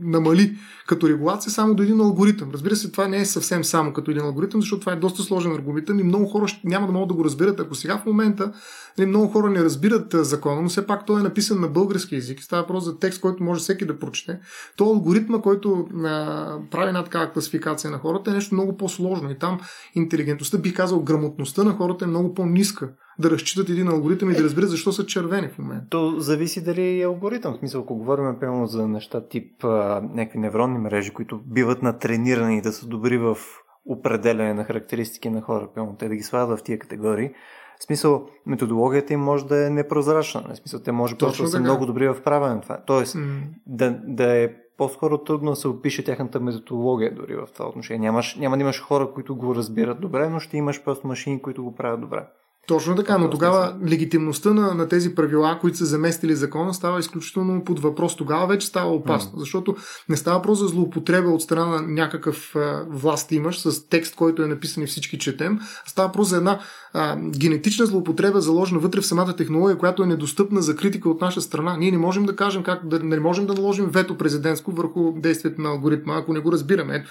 намали 0.00 0.56
като 0.86 1.08
регулация 1.08 1.52
само 1.52 1.74
до 1.74 1.82
един 1.82 2.00
алгоритъм. 2.00 2.50
Разбира 2.52 2.76
се, 2.76 2.90
това 2.90 3.08
не 3.08 3.20
е 3.20 3.26
съвсем 3.26 3.64
само 3.64 3.92
като 3.92 4.10
един 4.10 4.24
алгоритъм, 4.24 4.60
защото 4.60 4.80
това 4.80 4.92
е 4.92 4.96
доста 4.96 5.22
сложен 5.22 5.52
алгоритъм 5.52 6.00
и 6.00 6.02
много 6.02 6.26
хора 6.26 6.46
няма 6.64 6.86
да 6.86 6.92
могат 6.92 7.08
да 7.08 7.14
го 7.14 7.24
разберат. 7.24 7.60
Ако 7.60 7.74
сега 7.74 7.98
в 7.98 8.06
момента 8.06 8.52
нали, 8.98 9.08
много 9.08 9.28
хора 9.28 9.50
не 9.50 9.64
разбират 9.64 10.06
закона, 10.12 10.62
но 10.62 10.68
все 10.68 10.86
пак 10.86 11.06
той 11.06 11.20
е 11.20 11.22
написан 11.22 11.60
на 11.60 11.68
български 11.68 12.14
язик. 12.14 12.42
Става 12.42 12.62
въпрос 12.62 12.84
за 12.84 12.98
текст, 12.98 13.20
който 13.20 13.42
може 13.42 13.60
всеки 13.60 13.84
да 13.84 13.98
прочете 13.98 14.40
то 14.76 14.84
алгоритма, 14.84 15.42
който 15.42 15.88
прави 16.70 16.88
една 16.88 17.04
такава 17.04 17.32
класификация 17.32 17.90
на 17.90 17.98
хората 17.98 18.30
е 18.30 18.34
нещо 18.34 18.54
много 18.54 18.76
по-сложно 18.76 19.30
и 19.30 19.38
там 19.38 19.60
интелигентността, 19.94 20.58
бих 20.58 20.76
казал, 20.76 21.02
грамотността 21.02 21.64
на 21.64 21.72
хората 21.72 22.04
е 22.04 22.08
много 22.08 22.34
по-ниска 22.34 22.88
да 23.18 23.30
разчитат 23.30 23.68
един 23.68 23.88
алгоритъм 23.88 24.30
и 24.30 24.34
да 24.34 24.44
разберат 24.44 24.70
защо 24.70 24.92
са 24.92 25.06
червени 25.06 25.48
в 25.48 25.58
момента. 25.58 25.86
То 25.90 26.14
зависи 26.18 26.64
дали 26.64 27.00
е 27.00 27.04
алгоритъм. 27.04 27.54
В 27.54 27.58
смисъл, 27.58 27.82
ако 27.82 27.96
говорим 27.96 28.36
примерно 28.40 28.66
за 28.66 28.88
неща 28.88 29.28
тип 29.28 29.64
а, 29.64 30.00
някакви 30.14 30.38
невронни 30.38 30.78
мрежи, 30.78 31.10
които 31.10 31.40
биват 31.46 31.82
натренирани 31.82 32.62
да 32.62 32.72
са 32.72 32.86
добри 32.86 33.18
в 33.18 33.36
определяне 33.86 34.54
на 34.54 34.64
характеристики 34.64 35.30
на 35.30 35.40
хора, 35.40 35.68
примерно 35.74 35.96
те 35.98 36.08
да 36.08 36.16
ги 36.16 36.22
слагат 36.22 36.58
в 36.58 36.62
тия 36.62 36.78
категории, 36.78 37.30
в 37.80 37.84
смисъл, 37.84 38.26
методологията 38.46 39.12
им 39.12 39.20
може 39.20 39.46
да 39.46 39.66
е 39.66 39.70
непрозрачна. 39.70 40.44
В 40.54 40.56
смисъл, 40.56 40.80
те 40.80 40.92
може 40.92 41.16
просто 41.16 41.42
да 41.42 41.48
са 41.48 41.60
много 41.60 41.86
добри 41.86 42.08
в 42.08 42.22
правене 42.24 42.60
това. 42.60 42.78
Тоест, 42.86 43.16
mm. 43.16 43.40
да, 43.66 44.00
да 44.04 44.36
е 44.36 44.50
по-скоро 44.76 45.18
трудно 45.18 45.50
да 45.50 45.56
се 45.56 45.68
опише 45.68 46.04
тяхната 46.04 46.40
методология 46.40 47.14
дори 47.14 47.36
в 47.36 47.48
това 47.54 47.68
отношение. 47.68 48.00
Нямаш, 48.00 48.36
няма 48.36 48.56
да 48.56 48.60
имаш 48.60 48.80
хора, 48.80 49.12
които 49.14 49.36
го 49.36 49.54
разбират 49.54 50.00
добре, 50.00 50.28
но 50.28 50.40
ще 50.40 50.56
имаш 50.56 50.84
просто 50.84 51.06
машини, 51.06 51.42
които 51.42 51.64
го 51.64 51.74
правят 51.74 52.00
добре. 52.00 52.26
Точно 52.70 52.96
така, 52.96 53.18
но 53.18 53.30
тогава 53.30 53.74
легитимността 53.88 54.54
на, 54.54 54.74
на 54.74 54.88
тези 54.88 55.14
правила, 55.14 55.58
които 55.60 55.78
са 55.78 55.84
заместили 55.84 56.34
закона, 56.34 56.74
става 56.74 57.00
изключително 57.00 57.64
под 57.64 57.80
въпрос. 57.80 58.16
Тогава 58.16 58.46
вече 58.46 58.66
става 58.66 58.90
опасно, 58.90 59.32
mm. 59.32 59.38
защото 59.38 59.76
не 60.08 60.16
става 60.16 60.36
въпрос 60.36 60.58
за 60.58 60.66
злоупотреба 60.66 61.30
от 61.30 61.42
страна 61.42 61.66
на 61.66 61.82
някакъв 61.82 62.56
а, 62.56 62.84
власт 62.90 63.32
имаш 63.32 63.60
с 63.60 63.88
текст, 63.88 64.14
който 64.14 64.42
е 64.42 64.46
написан 64.46 64.82
и 64.82 64.86
всички 64.86 65.18
четем. 65.18 65.60
Става 65.86 66.08
въпрос 66.08 66.28
за 66.28 66.36
една 66.36 66.58
а, 66.92 67.16
генетична 67.16 67.86
злоупотреба, 67.86 68.40
заложена 68.40 68.80
вътре 68.80 69.00
в 69.00 69.06
самата 69.06 69.36
технология, 69.36 69.78
която 69.78 70.02
е 70.02 70.06
недостъпна 70.06 70.62
за 70.62 70.76
критика 70.76 71.10
от 71.10 71.20
наша 71.20 71.40
страна. 71.40 71.76
Ние 71.76 71.90
не 71.90 71.98
можем 71.98 72.24
да 72.24 72.36
кажем 72.36 72.62
как 72.62 72.88
да 72.88 72.98
не 72.98 73.20
можем 73.20 73.46
да 73.46 73.54
наложим 73.54 73.86
вето 73.86 74.18
президентско 74.18 74.70
върху 74.70 75.12
действието 75.12 75.60
на 75.60 75.68
алгоритма, 75.68 76.14
ако 76.16 76.32
не 76.32 76.40
го 76.40 76.52
разбираме. 76.52 77.04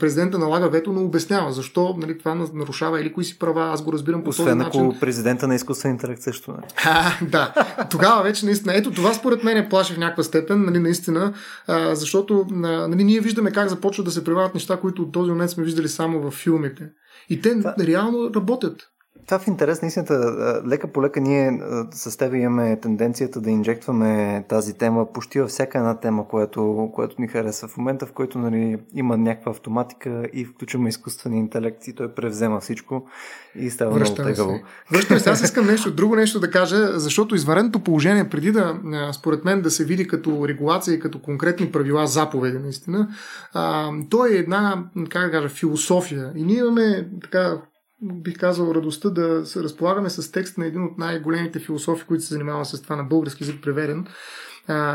Президента 0.00 0.38
налага 0.38 0.68
вето, 0.68 0.92
но 0.92 1.04
обяснява 1.04 1.52
защо 1.52 1.94
нали, 1.98 2.18
това 2.18 2.34
нарушава 2.34 3.00
или 3.00 3.12
кои 3.12 3.24
си 3.24 3.38
права. 3.38 3.70
Аз 3.72 3.82
го 3.82 3.92
разбирам 3.92 4.24
по 4.24 4.30
Освен 4.30 4.46
този 4.46 4.56
начин. 4.56 4.81
Ако 4.90 5.00
президента 5.00 5.48
на 5.48 5.54
изкуствен 5.54 5.92
интелект 5.92 6.22
също. 6.22 6.52
Не. 6.52 6.66
А, 6.84 7.12
да. 7.22 7.54
Тогава 7.90 8.22
вече 8.22 8.46
наистина. 8.46 8.76
Ето 8.76 8.90
това 8.90 9.14
според 9.14 9.44
мен 9.44 9.56
е 9.56 9.68
плаши 9.68 9.94
в 9.94 9.98
някаква 9.98 10.22
степен, 10.22 10.64
нали, 10.64 10.78
наистина, 10.78 11.32
а, 11.66 11.94
защото 11.94 12.46
нали, 12.50 13.04
ние 13.04 13.20
виждаме 13.20 13.50
как 13.50 13.68
започват 13.68 14.06
да 14.06 14.12
се 14.12 14.24
прилагат 14.24 14.54
неща, 14.54 14.76
които 14.76 15.02
от 15.02 15.12
този 15.12 15.30
момент 15.30 15.50
сме 15.50 15.64
виждали 15.64 15.88
само 15.88 16.20
в 16.20 16.30
филмите. 16.30 16.88
И 17.28 17.40
те 17.40 17.58
това... 17.58 17.74
реално 17.80 18.30
работят. 18.34 18.91
Това 19.26 19.38
в 19.38 19.46
интерес 19.46 19.82
на 19.82 19.88
истината, 19.88 20.62
лека 20.66 20.86
по 20.86 21.02
лека 21.02 21.20
ние 21.20 21.62
с 21.90 22.18
теб 22.18 22.34
имаме 22.34 22.80
тенденцията 22.80 23.40
да 23.40 23.50
инжектваме 23.50 24.44
тази 24.48 24.74
тема 24.74 25.12
почти 25.12 25.40
във 25.40 25.50
всяка 25.50 25.78
една 25.78 26.00
тема, 26.00 26.28
което, 26.28 26.90
което 26.94 27.16
ни 27.18 27.28
харесва. 27.28 27.68
В 27.68 27.76
момента, 27.76 28.06
в 28.06 28.12
който 28.12 28.38
нали, 28.38 28.78
има 28.94 29.16
някаква 29.16 29.50
автоматика 29.50 30.24
и 30.32 30.44
включваме 30.44 30.88
изкуствен 30.88 31.34
интелект 31.34 31.88
и 31.88 31.94
той 31.94 32.08
превзема 32.08 32.60
всичко 32.60 33.06
и 33.54 33.70
става 33.70 33.90
Връщам 33.90 34.24
много 34.24 34.36
тегаво. 34.36 34.58
Връщам 34.92 35.18
се. 35.18 35.30
Аз 35.30 35.42
искам 35.42 35.66
нещо, 35.66 35.94
друго 35.94 36.16
нещо 36.16 36.40
да 36.40 36.50
кажа, 36.50 37.00
защото 37.00 37.34
извареното 37.34 37.80
положение, 37.80 38.28
преди 38.28 38.52
да, 38.52 38.74
според 39.12 39.44
мен, 39.44 39.62
да 39.62 39.70
се 39.70 39.84
види 39.84 40.06
като 40.06 40.48
регулация 40.48 40.94
и 40.94 41.00
като 41.00 41.22
конкретни 41.22 41.72
правила, 41.72 42.06
заповеди, 42.06 42.58
наистина, 42.58 43.08
а, 43.52 43.90
то 44.10 44.26
е 44.26 44.30
една, 44.30 44.84
как 45.08 45.24
да 45.24 45.30
кажа, 45.30 45.48
философия. 45.48 46.32
И 46.36 46.42
ние 46.42 46.58
имаме 46.58 47.08
така 47.22 47.58
бих 48.02 48.38
казал, 48.38 48.72
радостта 48.74 49.10
да 49.10 49.46
се 49.46 49.62
разполагаме 49.62 50.10
с 50.10 50.32
текст 50.32 50.58
на 50.58 50.66
един 50.66 50.84
от 50.84 50.98
най-големите 50.98 51.58
философи, 51.58 52.04
които 52.04 52.24
се 52.24 52.34
занимава 52.34 52.64
с 52.64 52.82
това 52.82 52.96
на 52.96 53.04
български 53.04 53.44
язик 53.44 53.62
преведен. 53.62 54.06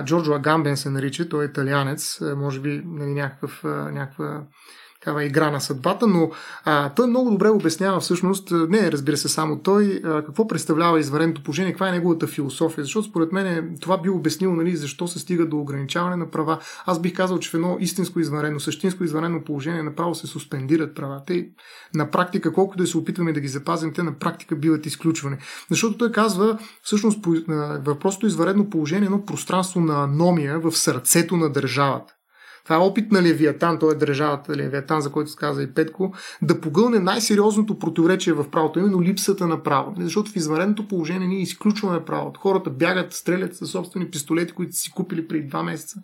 Джорджо 0.04 0.34
Агамбен 0.34 0.78
се 0.78 0.90
нарича, 0.90 1.30
той 1.30 1.44
е 1.44 1.48
италианец, 1.48 2.22
може 2.22 2.60
би 2.60 2.82
нали, 2.86 3.14
някакъв, 3.14 3.64
някаква 3.64 4.44
такава 5.08 5.24
игра 5.24 5.52
на 5.52 5.62
съдбата, 5.62 6.08
но 6.08 6.32
а, 6.66 6.90
той 6.90 7.08
много 7.08 7.32
добре 7.32 7.50
обяснява 7.50 8.00
всъщност, 8.00 8.52
не 8.70 8.92
разбира 8.92 9.18
се 9.18 9.30
само 9.30 9.60
той, 9.60 10.02
а, 10.06 10.26
какво 10.26 10.48
представлява 10.48 11.00
извареното 11.00 11.44
положение, 11.44 11.72
каква 11.72 11.90
е 11.90 11.92
неговата 11.92 12.28
философия, 12.28 12.84
защото 12.84 13.10
според 13.10 13.32
мен 13.32 13.78
това 13.82 14.02
би 14.02 14.10
обяснило 14.10 14.54
нали, 14.54 14.76
защо 14.76 15.08
се 15.08 15.20
стига 15.20 15.46
до 15.46 15.58
ограничаване 15.58 16.16
на 16.16 16.32
права. 16.32 16.60
Аз 16.86 17.02
бих 17.02 17.14
казал, 17.14 17.40
че 17.40 17.50
в 17.50 17.54
едно 17.54 17.78
истинско 17.80 18.20
изварено, 18.20 18.60
същинско 18.60 19.04
изварено 19.04 19.44
положение 19.44 19.84
направо 19.84 20.16
се 20.16 20.28
суспендират 20.28 20.96
права. 20.96 21.22
Те 21.28 21.50
на 21.94 22.12
практика, 22.12 22.54
колкото 22.54 22.84
да 22.84 22.88
се 22.88 22.98
опитваме 22.98 23.34
да 23.34 23.40
ги 23.40 23.48
запазим, 23.48 23.94
те 23.94 24.04
на 24.04 24.20
практика 24.20 24.56
биват 24.56 24.86
изключвани. 24.86 25.38
Защото 25.70 25.98
той 25.98 26.12
казва, 26.12 26.58
всъщност 26.84 27.26
въпросното 27.80 28.28
изваредно 28.28 28.70
положение 28.70 29.04
е 29.04 29.06
едно 29.06 29.26
пространство 29.26 29.80
на 29.80 30.04
аномия 30.04 30.60
в 30.60 30.72
сърцето 30.72 31.38
на 31.38 31.52
държавата. 31.52 32.17
Това 32.68 32.76
е 32.76 32.80
опит 32.80 33.12
на 33.12 33.22
Левиатан, 33.22 33.80
той 33.80 33.92
е 33.92 33.96
държавата 33.96 34.56
Левиатан, 34.56 35.02
за 35.02 35.10
който 35.10 35.32
се 35.32 35.38
каза 35.38 35.64
и 35.64 35.74
Петко, 35.74 36.14
да 36.42 36.62
погълне 36.62 37.00
най-сериозното 37.00 37.80
противоречие 37.80 38.34
в 38.34 38.50
правото, 38.50 38.80
именно 38.80 39.02
липсата 39.02 39.48
на 39.48 39.64
право. 39.64 39.94
Защото 40.00 40.32
в 40.32 40.36
извънредното 40.36 40.88
положение 40.88 41.28
ние 41.28 41.42
изключваме 41.42 42.06
правото. 42.06 42.40
Хората 42.40 42.70
бягат, 42.70 43.14
стрелят 43.14 43.56
със 43.56 43.72
собствени 43.72 44.06
пистолети, 44.06 44.54
които 44.54 44.76
си 44.76 44.92
купили 44.92 45.28
преди 45.28 45.48
два 45.48 45.64
месеца. 45.64 46.00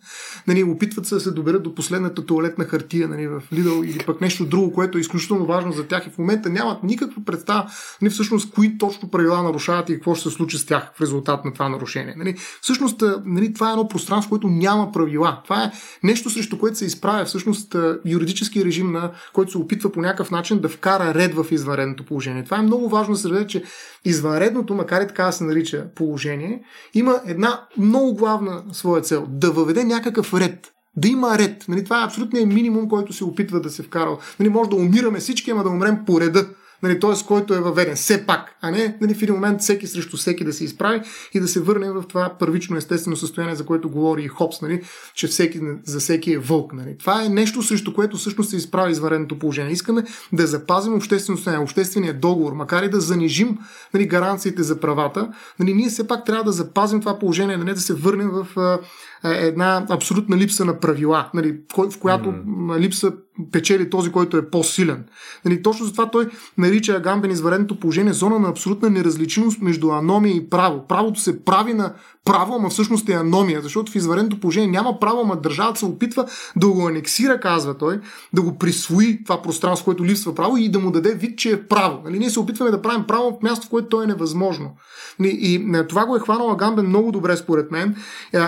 Нали, 0.46 0.62
опитват 0.62 1.06
се 1.06 1.14
да 1.14 1.20
се 1.20 1.30
доберат 1.30 1.62
до 1.62 1.74
последната 1.74 2.26
туалетна 2.26 2.64
хартия 2.64 3.08
нали, 3.08 3.26
в 3.26 3.42
Лидъл 3.52 3.82
или 3.82 3.98
пък 4.06 4.20
нещо 4.20 4.46
друго, 4.46 4.72
което 4.72 4.98
е 4.98 5.00
изключително 5.00 5.46
важно 5.46 5.72
за 5.72 5.86
тях 5.86 6.06
и 6.06 6.10
в 6.10 6.18
момента 6.18 6.50
нямат 6.50 6.82
никаква 6.82 7.24
представа 7.24 7.66
нали, 8.02 8.10
всъщност 8.10 8.54
кои 8.54 8.78
точно 8.78 9.10
правила 9.10 9.42
нарушават 9.42 9.88
и 9.88 9.94
какво 9.94 10.14
ще 10.14 10.28
се 10.28 10.34
случи 10.34 10.58
с 10.58 10.66
тях 10.66 10.92
в 10.96 11.00
резултат 11.00 11.44
на 11.44 11.52
това 11.52 11.68
нарушение. 11.68 12.14
Нали, 12.18 12.36
всъщност 12.60 13.02
нали, 13.24 13.54
това 13.54 13.68
е 13.68 13.72
едно 13.72 13.88
пространство, 13.88 14.30
което 14.30 14.48
няма 14.48 14.92
правила. 14.92 15.40
Това 15.44 15.64
е 15.64 15.70
нещо 16.02 16.30
срещу 16.30 16.53
срещу 16.54 16.60
което 16.60 16.78
се 16.78 16.84
изправя 16.84 17.24
всъщност 17.24 17.76
юридически 18.04 18.64
режим, 18.64 18.92
на 18.92 19.12
който 19.32 19.50
се 19.50 19.58
опитва 19.58 19.92
по 19.92 20.00
някакъв 20.00 20.30
начин 20.30 20.58
да 20.58 20.68
вкара 20.68 21.14
ред 21.14 21.34
в 21.34 21.46
извънредното 21.50 22.04
положение. 22.04 22.44
Това 22.44 22.58
е 22.58 22.62
много 22.62 22.88
важно 22.88 23.14
да 23.14 23.20
се 23.20 23.28
разбере, 23.28 23.46
че 23.46 23.64
извънредното, 24.04 24.74
макар 24.74 25.02
и 25.02 25.06
така 25.06 25.32
се 25.32 25.44
нарича 25.44 25.86
положение, 25.94 26.62
има 26.94 27.20
една 27.26 27.66
много 27.78 28.14
главна 28.14 28.62
своя 28.72 29.02
цел 29.02 29.26
да 29.28 29.50
въведе 29.50 29.84
някакъв 29.84 30.34
ред 30.34 30.70
да 30.96 31.08
има 31.08 31.38
ред. 31.38 31.64
Нали, 31.68 31.84
това 31.84 32.02
е 32.02 32.04
абсолютният 32.04 32.48
минимум, 32.48 32.88
който 32.88 33.12
се 33.12 33.24
опитва 33.24 33.60
да 33.60 33.70
се 33.70 33.82
вкара. 33.82 34.18
Нали, 34.40 34.48
може 34.48 34.70
да 34.70 34.76
умираме 34.76 35.18
всички, 35.18 35.50
ама 35.50 35.62
да 35.62 35.70
умрем 35.70 35.98
по 36.06 36.20
реда 36.20 36.46
нали, 36.84 37.00
т.е. 37.00 37.26
който 37.26 37.54
е 37.54 37.60
въведен 37.60 37.96
все 37.96 38.26
пак, 38.26 38.54
а 38.60 38.70
не 38.70 38.96
нали, 39.00 39.14
в 39.14 39.22
един 39.22 39.34
момент 39.34 39.60
всеки 39.60 39.86
срещу 39.86 40.16
всеки 40.16 40.44
да 40.44 40.52
се 40.52 40.64
изправи 40.64 41.00
и 41.34 41.40
да 41.40 41.48
се 41.48 41.60
върне 41.60 41.90
в 41.90 42.04
това 42.08 42.36
първично 42.38 42.76
естествено 42.76 43.16
състояние, 43.16 43.54
за 43.54 43.66
което 43.66 43.90
говори 43.90 44.22
и 44.22 44.28
Хопс, 44.28 44.62
нали, 44.62 44.82
че 45.14 45.26
всеки, 45.26 45.60
за 45.84 46.00
всеки 46.00 46.32
е 46.32 46.38
вълк. 46.38 46.72
Нали. 46.72 46.96
Това 46.98 47.24
е 47.24 47.28
нещо, 47.28 47.62
срещу 47.62 47.94
което 47.94 48.16
всъщност 48.16 48.50
се 48.50 48.56
изправи 48.56 48.92
извареното 48.92 49.38
положение. 49.38 49.72
Искаме 49.72 50.04
да 50.32 50.46
запазим 50.46 50.94
обществено 50.94 51.36
състояние, 51.36 51.64
обществения 51.64 52.14
договор, 52.14 52.52
макар 52.52 52.82
и 52.82 52.90
да 52.90 53.00
занижим 53.00 53.58
нали, 53.94 54.06
гаранциите 54.06 54.62
за 54.62 54.80
правата, 54.80 55.28
нали, 55.58 55.74
ние 55.74 55.88
все 55.88 56.06
пак 56.06 56.24
трябва 56.24 56.44
да 56.44 56.52
запазим 56.52 57.00
това 57.00 57.18
положение, 57.18 57.56
не 57.56 57.74
да 57.74 57.80
се 57.80 57.94
върнем 57.94 58.30
в 58.30 58.78
една 59.24 59.86
абсолютна 59.90 60.36
липса 60.36 60.64
на 60.64 60.80
правила, 60.80 61.30
нали, 61.34 61.56
в 61.90 61.98
която 62.00 62.28
mm. 62.28 62.78
липса 62.78 63.12
печели 63.52 63.90
този, 63.90 64.12
който 64.12 64.36
е 64.36 64.50
по-силен. 64.50 65.04
Нали, 65.44 65.62
точно 65.62 65.86
затова 65.86 66.10
той 66.10 66.28
нарича 66.58 66.92
Агамбен 66.92 67.30
извареното 67.30 67.80
положение 67.80 68.12
зона 68.12 68.38
на 68.38 68.48
абсолютна 68.48 68.90
неразличимост 68.90 69.60
между 69.60 69.90
аномия 69.90 70.36
и 70.36 70.50
право. 70.50 70.86
Правото 70.88 71.20
се 71.20 71.44
прави 71.44 71.74
на 71.74 71.92
право, 72.24 72.54
ама 72.54 72.70
всъщност 72.70 73.08
е 73.08 73.12
аномия, 73.12 73.62
защото 73.62 73.92
в 73.92 73.94
извареното 73.94 74.40
положение 74.40 74.70
няма 74.70 75.00
право, 75.00 75.20
ама 75.20 75.36
държавата 75.36 75.78
се 75.78 75.84
опитва 75.84 76.26
да 76.56 76.68
го 76.68 76.88
анексира, 76.88 77.40
казва 77.40 77.78
той, 77.78 78.00
да 78.32 78.42
го 78.42 78.58
присвои 78.58 79.24
това 79.24 79.42
пространство, 79.42 79.84
което 79.84 80.04
липсва 80.04 80.34
право 80.34 80.56
и 80.56 80.68
да 80.68 80.78
му 80.78 80.90
даде 80.90 81.14
вид, 81.14 81.38
че 81.38 81.52
е 81.52 81.62
право. 81.62 82.00
Нали, 82.04 82.18
ние 82.18 82.30
се 82.30 82.40
опитваме 82.40 82.70
да 82.70 82.82
правим 82.82 83.04
право 83.06 83.38
в 83.38 83.42
място, 83.42 83.66
в 83.66 83.70
което 83.70 83.88
то 83.88 84.02
е 84.02 84.06
невъзможно. 84.06 84.70
Нали, 85.18 85.38
и 85.40 85.72
това 85.88 86.06
го 86.06 86.16
е 86.16 86.20
хванал 86.20 86.50
Агамбен 86.50 86.86
много 86.86 87.12
добре, 87.12 87.36
според 87.36 87.70
мен. 87.70 87.96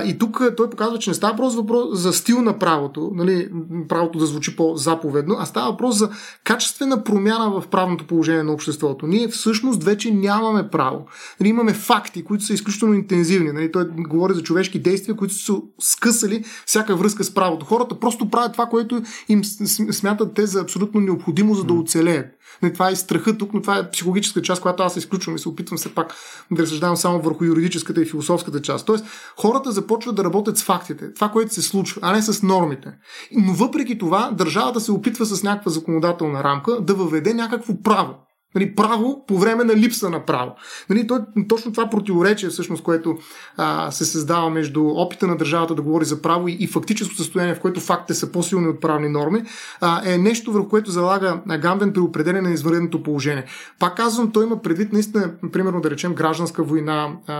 И 0.04 0.18
тук 0.18 0.42
той 0.56 0.65
показва, 0.70 0.98
че 0.98 1.10
не 1.10 1.14
става 1.14 1.32
въпрос, 1.32 1.54
въпрос 1.54 1.98
за 1.98 2.12
стил 2.12 2.42
на 2.42 2.58
правото, 2.58 3.10
нали, 3.14 3.48
правото 3.88 4.18
да 4.18 4.26
звучи 4.26 4.56
по-заповедно, 4.56 5.36
а 5.38 5.46
става 5.46 5.70
въпрос 5.70 5.96
за 5.96 6.10
качествена 6.44 7.04
промяна 7.04 7.50
в 7.50 7.68
правното 7.68 8.06
положение 8.06 8.42
на 8.42 8.52
обществото. 8.52 9.06
Ние 9.06 9.28
всъщност 9.28 9.84
вече 9.84 10.10
нямаме 10.10 10.68
право. 10.68 11.06
Нали, 11.40 11.48
имаме 11.48 11.72
факти, 11.72 12.24
които 12.24 12.44
са 12.44 12.52
изключително 12.52 12.94
интензивни. 12.94 13.52
Нали, 13.52 13.72
той 13.72 13.84
говори 13.84 14.34
за 14.34 14.42
човешки 14.42 14.78
действия, 14.78 15.16
които 15.16 15.34
са 15.34 15.54
скъсали 15.80 16.44
всяка 16.66 16.96
връзка 16.96 17.24
с 17.24 17.34
правото. 17.34 17.66
Хората 17.66 18.00
просто 18.00 18.30
правят 18.30 18.52
това, 18.52 18.66
което 18.66 19.02
им 19.28 19.44
смятат 19.44 20.34
те 20.34 20.46
за 20.46 20.60
абсолютно 20.60 21.00
необходимо, 21.00 21.54
за 21.54 21.64
да 21.64 21.72
оцелеят. 21.74 22.26
Не, 22.62 22.72
това 22.72 22.90
е 22.90 22.96
страха 22.96 23.38
тук, 23.38 23.54
но 23.54 23.62
това 23.62 23.78
е 23.78 23.90
психологическа 23.90 24.42
част, 24.42 24.62
която 24.62 24.82
аз 24.82 24.96
изключвам 24.96 25.36
и 25.36 25.38
се 25.38 25.48
опитвам 25.48 25.78
все 25.78 25.94
пак 25.94 26.14
да 26.50 26.62
разсъждавам 26.62 26.96
само 26.96 27.22
върху 27.22 27.44
юридическата 27.44 28.02
и 28.02 28.06
философската 28.06 28.62
част. 28.62 28.86
Тоест, 28.86 29.04
хората 29.36 29.72
започват 29.72 30.16
да 30.16 30.24
работят 30.24 30.58
с 30.58 30.64
фактите, 30.64 31.14
това, 31.14 31.28
което 31.28 31.54
се 31.54 31.62
случва, 31.62 32.00
а 32.04 32.12
не 32.12 32.22
с 32.22 32.42
нормите. 32.42 32.92
Но 33.32 33.52
въпреки 33.52 33.98
това, 33.98 34.30
държавата 34.32 34.80
се 34.80 34.92
опитва 34.92 35.26
с 35.26 35.42
някаква 35.42 35.70
законодателна 35.70 36.44
рамка 36.44 36.80
да 36.80 36.94
въведе 36.94 37.34
някакво 37.34 37.82
право. 37.82 38.14
Нали, 38.56 38.74
право 38.74 39.24
по 39.26 39.38
време 39.38 39.64
на 39.64 39.76
липса 39.76 40.10
на 40.10 40.24
право. 40.24 40.52
Нали, 40.90 41.06
то, 41.06 41.20
точно 41.48 41.72
това 41.72 41.90
противоречие, 41.90 42.48
всъщност, 42.48 42.82
което 42.82 43.18
а, 43.56 43.90
се 43.90 44.04
създава 44.04 44.50
между 44.50 44.86
опита 44.86 45.26
на 45.26 45.36
държавата 45.36 45.74
да 45.74 45.82
говори 45.82 46.04
за 46.04 46.22
право 46.22 46.48
и, 46.48 46.56
и 46.60 46.66
фактическо 46.66 47.14
състояние, 47.14 47.54
в 47.54 47.60
което 47.60 47.80
фактите 47.80 48.14
са 48.14 48.32
по-силни 48.32 48.68
от 48.68 48.80
правни 48.80 49.08
норми, 49.08 49.42
а, 49.80 50.12
е 50.12 50.18
нещо, 50.18 50.52
върху 50.52 50.68
което 50.68 50.90
залага 50.90 51.40
Гамбен 51.58 51.92
при 51.92 52.00
определене 52.00 52.48
на 52.48 52.54
извънредното 52.54 53.02
положение. 53.02 53.44
Пак 53.78 53.96
казвам, 53.96 54.32
той 54.32 54.44
има 54.44 54.62
предвид 54.62 54.92
наистина, 54.92 55.30
примерно 55.52 55.80
да 55.80 55.90
речем, 55.90 56.14
гражданска 56.14 56.62
война, 56.62 57.12
а, 57.26 57.34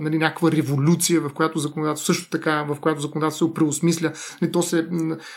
нали, 0.00 0.18
някаква 0.18 0.52
революция, 0.52 1.20
в 1.20 1.32
която 1.32 1.58
законодателство, 1.58 2.14
също 2.14 2.30
така, 2.30 2.64
в 2.68 2.76
която 2.80 3.00
законодателство 3.00 3.48
се 3.48 3.54
преосмисля. 3.54 4.12
Нали, 4.42 4.52
то 4.52 4.62
се, 4.62 4.86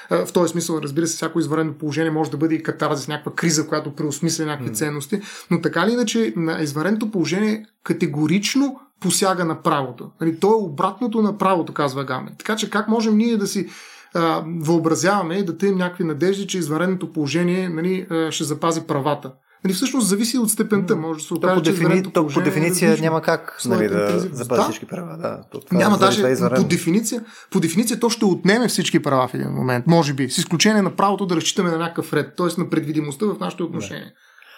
в 0.10 0.34
този 0.34 0.51
смисъл, 0.51 0.80
разбира 0.84 1.08
се, 1.08 1.16
всяко 1.16 1.39
извънредно 1.39 1.74
положение 1.74 2.12
може 2.12 2.32
да 2.32 2.38
бъде 2.38 2.56
и 2.56 2.64
катарзис, 2.64 3.08
някаква 3.08 3.32
криза, 3.32 3.68
която 3.68 3.95
преосмисля 3.95 4.45
някакви 4.46 4.70
mm. 4.70 4.76
ценности, 4.76 5.22
но 5.52 5.62
така 5.62 5.82
или 5.82 5.91
иначе 5.91 6.34
на 6.36 6.62
извънредното 6.62 7.12
положение 7.12 7.66
категорично 7.84 8.80
посяга 9.00 9.46
на 9.46 9.62
правото. 9.62 10.12
Нали, 10.22 10.39
то 10.39 10.48
е 10.48 10.64
обратното 10.64 11.22
на 11.22 11.38
правото, 11.38 11.74
казва 11.74 12.06
Гаме. 12.06 12.32
Така 12.38 12.56
че 12.56 12.70
как 12.70 12.88
можем 12.88 13.18
ние 13.18 13.38
да 13.38 13.48
си 13.48 13.68
а, 14.14 14.43
въобразяваме 14.60 15.36
и 15.36 15.46
да 15.46 15.58
тъем 15.58 15.76
някакви 15.76 16.04
надежди, 16.04 16.48
че 16.48 16.58
извънредното 16.58 17.14
положение 17.14 17.70
нали, 17.70 18.08
ще 18.30 18.43
запази 18.43 18.82
правата. 18.82 19.32
Нали, 19.66 19.74
всъщност 19.74 20.08
зависи 20.08 20.38
от 20.38 20.52
степента. 20.52 20.96
Може 20.96 21.20
да 21.20 21.26
се 21.26 21.34
окаже, 21.34 21.56
по, 21.56 21.62
дефини... 21.62 22.04
то, 22.04 22.28
по 22.28 22.41
дефиния 22.41 22.93
е 22.98 23.02
няма 23.02 23.22
как 23.22 23.62
нали, 23.66 23.88
да 23.88 24.20
запази 24.20 24.60
да. 24.60 24.64
всички 24.64 24.86
права. 24.86 25.18
Да, 25.18 25.41
това, 25.52 25.78
няма 25.78 25.98
даже 25.98 26.32
е 26.32 26.36
по 26.56 26.64
дефиниция, 26.64 27.24
по 27.52 27.60
дефиниция 27.60 28.00
то 28.00 28.10
ще 28.10 28.26
отнеме 28.26 28.68
всички 28.68 29.02
права 29.02 29.28
в 29.28 29.34
един 29.34 29.50
момент, 29.50 29.88
може 29.88 30.14
би, 30.14 30.30
с 30.30 30.38
изключение 30.38 30.82
на 30.82 30.96
правото 30.96 31.26
да 31.26 31.36
разчитаме 31.36 31.72
на 31.72 31.78
някакъв 31.78 32.14
ред, 32.14 32.34
т.е. 32.38 32.62
на 32.62 32.70
предвидимостта 32.70 33.26
в 33.26 33.39
нашите 33.39 33.64
отношения. 33.64 34.06
Да. 34.06 34.12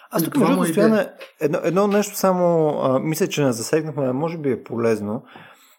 Аз 0.09 0.23
тук 0.23 0.37
между 0.37 0.57
постоянно 0.57 0.99
едно, 1.39 1.59
едно 1.63 1.87
нещо 1.87 2.15
само, 2.15 2.69
а, 2.81 2.99
мисля, 2.99 3.27
че 3.27 3.43
не 3.43 3.51
засегнахме, 3.51 4.13
може 4.13 4.37
би 4.37 4.51
е 4.51 4.63
полезно. 4.63 5.23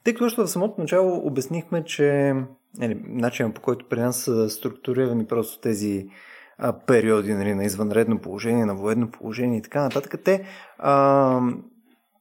Тъй 0.04 0.14
като 0.14 0.24
още 0.24 0.42
в 0.42 0.48
самото 0.48 0.80
начало 0.80 1.26
обяснихме, 1.26 1.84
че 1.84 2.34
нали, 2.78 3.02
начинът 3.06 3.54
по 3.54 3.60
който 3.60 3.88
при 3.88 4.00
нас 4.00 4.16
са 4.16 4.50
структурирани 4.50 5.26
просто 5.26 5.60
тези 5.60 6.06
а, 6.58 6.72
периоди 6.72 7.34
нали, 7.34 7.54
на 7.54 7.64
извънредно 7.64 8.18
положение, 8.18 8.66
на 8.66 8.74
военно 8.74 9.10
положение 9.10 9.58
и 9.58 9.62
така 9.62 9.82
нататък, 9.82 10.14
те, 10.24 10.44
а, 10.78 11.40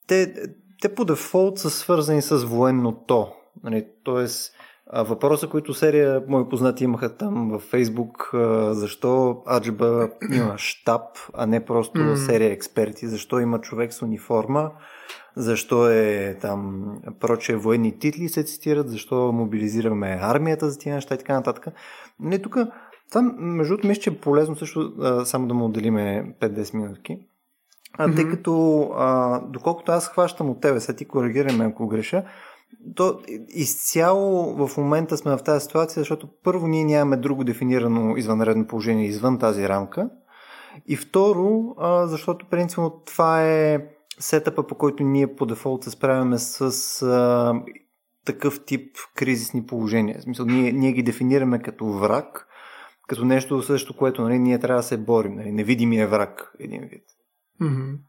те, 0.07 0.33
те 0.81 0.95
по 0.95 1.05
дефолт 1.05 1.59
са 1.59 1.69
свързани 1.69 2.21
с 2.21 2.37
военното. 2.37 3.27
Нали, 3.63 3.87
тоест, 4.03 4.53
Въпроса, 4.93 5.47
които 5.47 5.73
серия 5.73 6.23
мои 6.27 6.49
познати 6.49 6.83
имаха 6.83 7.17
там 7.17 7.49
във 7.49 7.61
Фейсбук, 7.61 8.29
защо 8.69 9.43
Аджба 9.55 10.09
има 10.33 10.53
штаб, 10.57 11.01
а 11.33 11.45
не 11.45 11.65
просто 11.65 11.99
mm. 11.99 12.15
серия 12.15 12.51
експерти, 12.51 13.07
защо 13.07 13.39
има 13.39 13.61
човек 13.61 13.93
с 13.93 14.01
униформа, 14.01 14.71
защо 15.35 15.89
е 15.89 16.37
там 16.41 16.85
проче 17.19 17.55
военни 17.55 17.99
титли 17.99 18.29
се 18.29 18.43
цитират, 18.43 18.89
защо 18.89 19.31
мобилизираме 19.31 20.19
армията 20.21 20.69
за 20.69 20.79
тия 20.79 20.95
неща 20.95 21.15
и 21.15 21.17
така 21.17 21.33
нататък. 21.33 21.67
Не, 22.19 22.39
тук, 22.39 22.57
това 23.09 23.21
между 23.37 23.73
другото 23.73 23.87
мисля, 23.87 24.01
че 24.01 24.09
е 24.09 24.17
полезно 24.17 24.55
също 24.55 24.93
само 25.25 25.47
да 25.47 25.53
му 25.53 25.65
отделиме 25.65 26.35
5-10 26.41 26.73
минутки. 26.73 27.19
А, 27.97 28.07
mm-hmm. 28.07 28.15
Тъй 28.15 28.29
като, 28.29 28.81
а, 28.95 29.39
доколкото 29.41 29.91
аз 29.91 30.09
хващам 30.09 30.49
от 30.49 30.61
тебе, 30.61 30.79
сега 30.79 30.95
ти 30.95 31.05
коригираме 31.05 31.65
ако 31.65 31.87
греша, 31.87 32.23
то 32.95 33.19
изцяло 33.49 34.67
в 34.67 34.77
момента 34.77 35.17
сме 35.17 35.37
в 35.37 35.43
тази 35.43 35.63
ситуация, 35.63 36.01
защото 36.01 36.29
първо 36.43 36.67
ние 36.67 36.83
нямаме 36.83 37.17
друго 37.17 37.43
дефинирано 37.43 38.17
извънредно 38.17 38.67
положение 38.67 39.05
извън 39.05 39.39
тази 39.39 39.69
рамка. 39.69 40.09
И 40.87 40.95
второ, 40.95 41.75
защото 42.07 42.45
принципно 42.49 43.01
това 43.05 43.43
е 43.43 43.85
сетъпа, 44.19 44.67
по 44.67 44.75
който 44.75 45.03
ние 45.03 45.35
по 45.35 45.45
дефолт 45.45 45.83
се 45.83 45.89
справяме 45.89 46.37
с 46.37 46.61
а, 47.01 47.53
такъв 48.25 48.65
тип 48.65 48.95
кризисни 49.15 49.65
положения. 49.65 50.19
В 50.19 50.23
смисъл, 50.23 50.45
ние, 50.45 50.71
ние 50.71 50.91
ги 50.91 51.03
дефинираме 51.03 51.61
като 51.61 51.85
враг, 51.85 52.47
като 53.07 53.25
нещо 53.25 53.61
също, 53.61 53.97
което 53.97 54.21
нали, 54.21 54.39
ние 54.39 54.59
трябва 54.59 54.79
да 54.79 54.87
се 54.87 54.97
борим. 54.97 55.35
Нали, 55.35 55.51
невидимия 55.51 56.07
враг, 56.07 56.53
един 56.59 56.81
вид. 56.81 57.03
Mm-hmm 57.61 58.06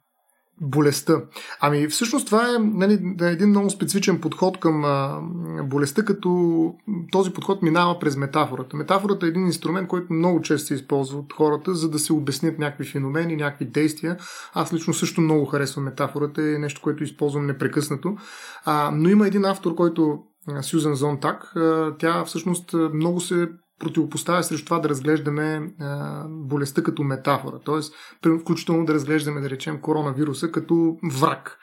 болестта. 0.60 1.22
Ами 1.60 1.88
всъщност 1.88 2.26
това 2.26 2.54
е 2.54 2.58
нали, 2.58 3.14
един 3.20 3.48
много 3.48 3.70
специфичен 3.70 4.20
подход 4.20 4.60
към 4.60 4.84
а, 4.84 5.20
болестта, 5.62 6.04
като 6.04 6.74
този 7.12 7.30
подход 7.30 7.62
минава 7.62 7.98
през 7.98 8.16
метафората. 8.16 8.76
Метафората 8.76 9.26
е 9.26 9.28
един 9.28 9.46
инструмент, 9.46 9.88
който 9.88 10.12
много 10.12 10.40
често 10.40 10.66
се 10.66 10.74
използва 10.74 11.18
от 11.18 11.32
хората, 11.32 11.74
за 11.74 11.90
да 11.90 11.98
се 11.98 12.12
обяснят 12.12 12.58
някакви 12.58 12.84
феномени, 12.84 13.36
някакви 13.36 13.64
действия. 13.64 14.16
Аз 14.54 14.72
лично 14.72 14.94
също 14.94 15.20
много 15.20 15.46
харесвам 15.46 15.84
метафората, 15.84 16.42
е 16.42 16.58
нещо, 16.58 16.80
което 16.82 17.04
използвам 17.04 17.46
непрекъснато. 17.46 18.16
А, 18.64 18.90
но 18.94 19.08
има 19.08 19.26
един 19.26 19.44
автор, 19.44 19.74
който 19.74 20.18
Сюзан 20.62 20.94
Зонтак, 20.94 21.52
тя 21.98 22.24
всъщност 22.24 22.74
много 22.94 23.20
се 23.20 23.48
противопоставя 23.78 24.44
срещу 24.44 24.64
това 24.64 24.78
да 24.78 24.88
разглеждаме 24.88 25.72
а, 25.80 26.24
болестта 26.28 26.82
като 26.82 27.02
метафора. 27.02 27.58
Тоест, 27.64 27.94
включително 28.40 28.84
да 28.84 28.94
разглеждаме, 28.94 29.40
да 29.40 29.50
речем, 29.50 29.80
коронавируса 29.80 30.52
като 30.52 30.98
враг. 31.20 31.58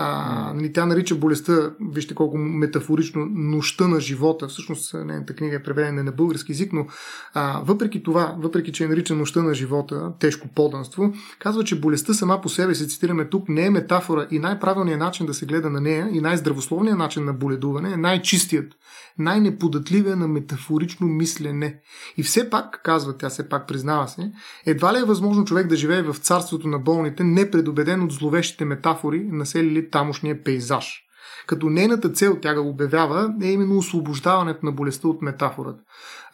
А, 0.00 0.52
нали, 0.54 0.72
тя 0.72 0.86
нарича 0.86 1.14
болестта, 1.14 1.70
вижте 1.80 2.14
колко 2.14 2.38
метафорично, 2.38 3.26
нощта 3.30 3.88
на 3.88 4.00
живота. 4.00 4.48
Всъщност, 4.48 4.94
нейната 4.94 5.34
книга 5.34 5.56
е 5.56 5.62
преведена 5.62 6.04
на 6.04 6.12
български 6.12 6.52
язик, 6.52 6.72
но 6.72 6.86
а, 7.34 7.60
въпреки 7.64 8.02
това, 8.02 8.36
въпреки 8.38 8.72
че 8.72 8.84
е 8.84 8.88
нарича 8.88 9.14
нощта 9.14 9.42
на 9.42 9.54
живота, 9.54 10.12
тежко 10.18 10.48
поданство, 10.48 11.12
казва, 11.38 11.64
че 11.64 11.80
болестта 11.80 12.14
сама 12.14 12.40
по 12.40 12.48
себе 12.48 12.74
си, 12.74 12.88
цитираме 12.88 13.24
тук, 13.24 13.48
не 13.48 13.66
е 13.66 13.70
метафора 13.70 14.26
и 14.30 14.38
най-правилният 14.38 15.00
начин 15.00 15.26
да 15.26 15.34
се 15.34 15.46
гледа 15.46 15.70
на 15.70 15.80
нея 15.80 16.08
и 16.12 16.20
най-здравословният 16.20 16.98
начин 16.98 17.24
на 17.24 17.32
боледуване 17.32 17.92
е 17.92 17.96
най-чистият, 17.96 18.72
най-неподатливият 19.18 20.18
на 20.18 20.28
метафорично 20.28 21.06
мислене. 21.06 21.80
И 22.16 22.22
все 22.22 22.50
пак, 22.50 22.80
казва 22.84 23.18
тя, 23.18 23.28
все 23.28 23.48
пак 23.48 23.68
признава 23.68 24.08
се, 24.08 24.32
едва 24.66 24.94
ли 24.94 24.98
е 24.98 25.04
възможно 25.04 25.44
човек 25.44 25.66
да 25.66 25.76
живее 25.76 26.02
в 26.02 26.14
царството 26.14 26.68
на 26.68 26.78
болните, 26.78 27.24
непредобеден 27.24 28.02
от 28.02 28.12
зловещите 28.12 28.64
метафори, 28.64 29.28
населили 29.32 29.87
тамошния 29.90 30.44
пейзаж. 30.44 31.04
Като 31.46 31.70
нейната 31.70 32.12
цел, 32.12 32.38
тя 32.42 32.54
го 32.54 32.68
обявява, 32.68 33.34
е 33.42 33.46
именно 33.46 33.78
освобождаването 33.78 34.66
на 34.66 34.72
болестта 34.72 35.08
от 35.08 35.22
метафората. 35.22 35.82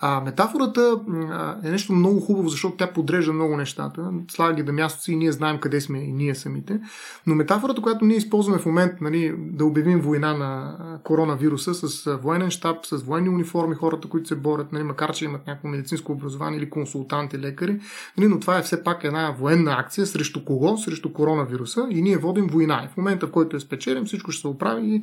А 0.07 0.20
метафората 0.20 1.00
е 1.64 1.70
нещо 1.70 1.92
много 1.92 2.20
хубаво, 2.20 2.48
защото 2.48 2.76
тя 2.76 2.92
подрежда 2.92 3.32
много 3.32 3.57
нещата. 3.57 4.11
Слага 4.30 4.55
ги 4.55 4.62
да 4.62 4.72
място 4.72 5.02
си 5.02 5.12
и 5.12 5.16
ние 5.16 5.32
знаем 5.32 5.59
къде 5.59 5.80
сме 5.80 5.98
и 5.98 6.12
ние 6.12 6.34
самите. 6.34 6.80
Но 7.26 7.34
метафората, 7.34 7.82
която 7.82 8.05
ние 8.05 8.16
използваме 8.16 8.59
в 8.59 8.66
момента, 8.66 8.96
нали, 9.00 9.34
да 9.38 9.64
обявим 9.64 10.00
война 10.00 10.34
на 10.34 10.76
коронавируса 11.05 11.74
с 11.74 12.16
военен 12.22 12.50
щаб, 12.50 12.86
с 12.86 12.96
военни 12.96 13.28
униформи, 13.28 13.74
хората, 13.74 14.09
които 14.09 14.28
се 14.28 14.34
борят, 14.34 14.72
нали, 14.72 14.82
макар 14.82 15.12
че 15.12 15.24
имат 15.24 15.46
някакво 15.46 15.68
медицинско 15.68 16.12
образование 16.12 16.59
или 16.59 16.70
консултанти, 16.70 17.38
лекари, 17.38 17.80
нали, 18.18 18.28
но 18.28 18.40
това 18.40 18.59
е 18.59 18.62
все 18.62 18.84
пак 18.84 19.05
една 19.05 19.34
военна 19.38 19.76
акция 19.78 20.07
срещу 20.07 20.44
кого? 20.44 20.76
Срещу 20.76 21.12
коронавируса 21.12 21.86
и 21.90 22.02
ние 22.02 22.16
водим 22.16 22.46
война. 22.46 22.82
И 22.84 22.88
в 22.88 22.96
момента, 22.96 23.26
в 23.26 23.30
който 23.30 23.57
е 23.57 23.61
спечелим, 23.61 24.05
всичко 24.05 24.32
ще 24.32 24.40
се 24.40 24.48
оправи 24.48 24.86
и 24.86 25.02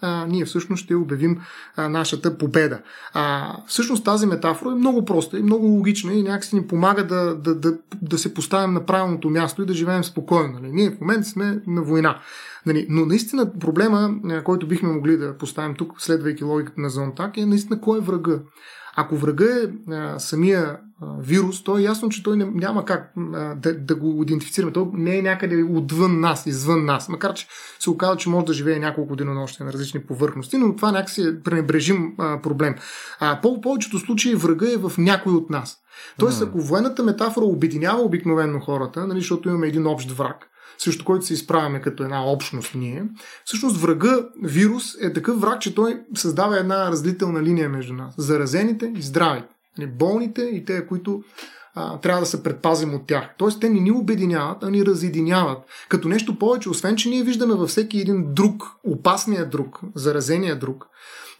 а, 0.00 0.26
ние 0.26 0.44
всъщност 0.44 0.84
ще 0.84 0.94
обявим 0.94 1.40
а, 1.76 1.88
нашата 1.88 2.38
победа. 2.38 2.80
А, 3.12 3.56
всъщност 3.66 4.04
тази 4.04 4.26
метафора 4.26 4.72
е 4.72 4.78
много 4.78 5.04
проста 5.04 5.38
и 5.38 5.42
много 5.42 5.66
логична 5.66 6.12
и 6.12 6.22
някакси 6.22 6.56
ни 6.56 6.66
помага 6.66 7.06
да, 7.06 7.34
да, 7.34 7.54
да, 7.54 7.78
да 8.02 8.18
се 8.18 8.34
поставим 8.34 8.74
на 8.74 8.86
правилното 8.86 9.30
място 9.30 9.62
и 9.62 9.66
да 9.66 9.74
живеем 9.74 10.04
спокойно. 10.04 10.52
Нали? 10.52 10.72
Ние 10.72 10.90
в 10.90 11.00
момента 11.00 11.28
сме 11.28 11.62
на 11.66 11.82
война. 11.82 12.20
Нали? 12.66 12.86
Но 12.88 13.06
наистина 13.06 13.52
проблема, 13.60 14.10
който 14.44 14.68
бихме 14.68 14.92
могли 14.92 15.16
да 15.16 15.38
поставим 15.38 15.74
тук, 15.74 15.92
следвайки 15.98 16.44
логиката 16.44 16.80
на 16.80 16.90
Зонтак, 16.90 17.36
е 17.36 17.46
наистина 17.46 17.80
кой 17.80 17.98
е 17.98 18.02
врага. 18.02 18.38
Ако 18.96 19.16
врага 19.16 19.44
е 19.44 19.92
а, 19.92 20.18
самия 20.18 20.78
вирус, 21.18 21.64
то 21.64 21.78
е 21.78 21.82
ясно, 21.82 22.08
че 22.08 22.22
той 22.22 22.36
няма 22.36 22.84
как 22.84 23.12
да, 23.56 23.74
да 23.78 23.94
го 23.94 24.22
идентифицираме. 24.22 24.72
Той 24.72 24.86
не 24.92 25.18
е 25.18 25.22
някъде 25.22 25.62
отвън 25.62 26.20
нас, 26.20 26.46
извън 26.46 26.84
нас. 26.84 27.08
Макар, 27.08 27.34
че 27.34 27.46
се 27.78 27.90
оказа, 27.90 28.16
че 28.16 28.28
може 28.28 28.46
да 28.46 28.52
живее 28.52 28.78
няколко 28.78 29.16
денонощия 29.16 29.66
на 29.66 29.72
различни 29.72 30.00
повърхности, 30.00 30.58
но 30.58 30.76
това 30.76 30.92
някакси 30.92 31.22
е 31.22 31.42
пренебрежим 31.42 32.14
а, 32.18 32.42
проблем. 32.42 32.74
А, 33.20 33.40
по 33.40 33.60
повечето 33.60 33.98
случаи 33.98 34.34
врага 34.34 34.72
е 34.72 34.76
в 34.76 34.92
някой 34.98 35.32
от 35.32 35.50
нас. 35.50 35.78
Тоест, 36.18 36.42
ако 36.42 36.60
военната 36.60 37.02
метафора 37.02 37.44
обединява 37.44 38.02
обикновено 38.02 38.60
хората, 38.60 39.06
нали, 39.06 39.20
защото 39.20 39.48
имаме 39.48 39.66
един 39.66 39.86
общ 39.86 40.10
враг, 40.10 40.48
срещу 40.78 41.04
който 41.04 41.26
се 41.26 41.34
изправяме 41.34 41.80
като 41.80 42.02
една 42.02 42.24
общност 42.24 42.74
ние, 42.74 43.04
всъщност 43.44 43.76
врага, 43.76 44.28
вирус 44.42 44.84
е 45.00 45.12
такъв 45.12 45.40
враг, 45.40 45.60
че 45.60 45.74
той 45.74 46.00
създава 46.14 46.58
една 46.58 46.90
разделителна 46.90 47.42
линия 47.42 47.68
между 47.68 47.94
нас. 47.94 48.14
Заразените 48.18 48.92
и 48.96 49.02
здравите. 49.02 49.59
Болните 49.86 50.42
и 50.42 50.64
те, 50.64 50.86
които 50.86 51.22
а, 51.74 51.98
трябва 51.98 52.20
да 52.20 52.26
се 52.26 52.42
предпазим 52.42 52.94
от 52.94 53.06
тях. 53.06 53.34
Тоест, 53.38 53.60
те 53.60 53.68
не 53.68 53.80
ни 53.80 53.92
обединяват, 53.92 54.62
а 54.62 54.70
ни 54.70 54.86
разединяват. 54.86 55.58
Като 55.88 56.08
нещо 56.08 56.38
повече, 56.38 56.70
освен, 56.70 56.96
че 56.96 57.08
ние 57.08 57.22
виждаме 57.22 57.54
във 57.54 57.68
всеки 57.68 58.00
един 58.00 58.34
друг, 58.34 58.62
опасния 58.84 59.48
друг, 59.48 59.80
заразения 59.94 60.58
друг, 60.58 60.86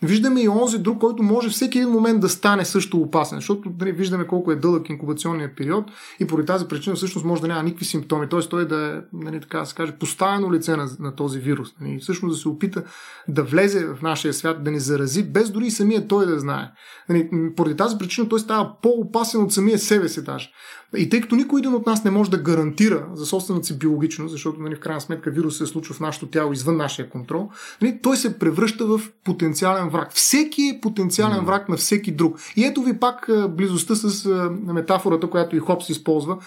Виждаме 0.03 0.43
и 0.43 0.49
онзи 0.49 0.79
друг, 0.79 0.99
който 0.99 1.23
може 1.23 1.49
всеки 1.49 1.79
един 1.79 1.91
момент 1.91 2.21
да 2.21 2.29
стане 2.29 2.65
също 2.65 2.99
опасен, 2.99 3.39
защото 3.39 3.73
нали, 3.81 3.93
виждаме 3.93 4.27
колко 4.27 4.53
е 4.53 4.57
дълъг 4.57 4.89
инкубационният 4.89 5.57
период 5.57 5.85
и 6.21 6.27
поради 6.27 6.47
тази 6.47 6.69
причина 6.69 6.97
всъщност 6.97 7.27
може 7.27 7.43
да 7.43 7.49
няма 7.49 7.63
никакви 7.63 7.85
симптоми, 7.85 8.29
т.е. 8.29 8.41
той 8.41 8.69
да 8.69 8.87
е, 8.87 9.17
нали, 9.17 9.41
така 9.41 9.59
да 9.59 9.67
се 9.67 9.75
каже, 9.75 9.93
поставено 9.93 10.53
лице 10.53 10.77
на, 10.77 10.89
на 11.01 11.15
този 11.17 11.39
вирус. 11.39 11.69
Нали, 11.81 11.99
всъщност 11.99 12.35
да 12.35 12.41
се 12.41 12.49
опита 12.49 12.83
да 13.29 13.43
влезе 13.43 13.87
в 13.87 14.03
нашия 14.03 14.35
свят, 14.35 14.65
да 14.65 14.71
ни 14.71 14.81
зарази, 14.81 15.23
без 15.23 15.51
дори 15.51 15.67
и 15.67 15.71
самия 15.71 16.09
той 16.09 16.27
да 16.27 16.41
знае. 16.41 16.71
Нали, 17.09 17.31
поради 17.57 17.77
тази 17.77 17.99
причина 17.99 18.29
той 18.29 18.41
става 18.41 18.73
по-опасен 18.83 19.43
от 19.43 19.53
самия 19.53 19.79
себе 19.79 20.09
си 20.09 20.25
даже. 20.25 20.53
И 20.97 21.09
тъй 21.09 21.21
като 21.21 21.37
никой 21.37 21.61
един 21.61 21.75
от 21.75 21.87
нас 21.87 22.05
не 22.05 22.11
може 22.11 22.31
да 22.31 22.39
гарантира 22.39 23.07
за 23.15 23.27
собствената 23.27 23.67
си 23.67 23.79
биологичност, 23.79 24.33
защото 24.33 24.61
нали, 24.61 24.75
в 24.75 24.81
крайна 24.81 25.01
сметка 25.01 25.31
вирус 25.31 25.59
се 25.59 25.67
случва 25.67 25.95
в 25.95 26.01
нашето 26.01 26.27
тяло 26.27 26.53
извън 26.53 26.77
нашия 26.77 27.11
контрол, 27.11 27.51
нали, 27.83 27.99
той 28.03 28.17
се 28.17 28.39
превръща 28.39 28.87
в 28.87 29.01
потенциален 29.25 29.90
враг. 29.91 30.13
Всеки 30.13 30.63
е 30.63 30.81
потенциален 30.81 31.45
враг 31.45 31.69
на 31.69 31.77
всеки 31.77 32.13
друг. 32.13 32.39
И 32.57 32.65
ето 32.65 32.83
ви 32.83 32.99
пак 32.99 33.31
близостта 33.49 33.95
с 33.95 34.29
метафората, 34.67 35.31
която 35.31 35.57
и 35.57 35.59
Хопс 35.59 35.89
използва 35.89 36.39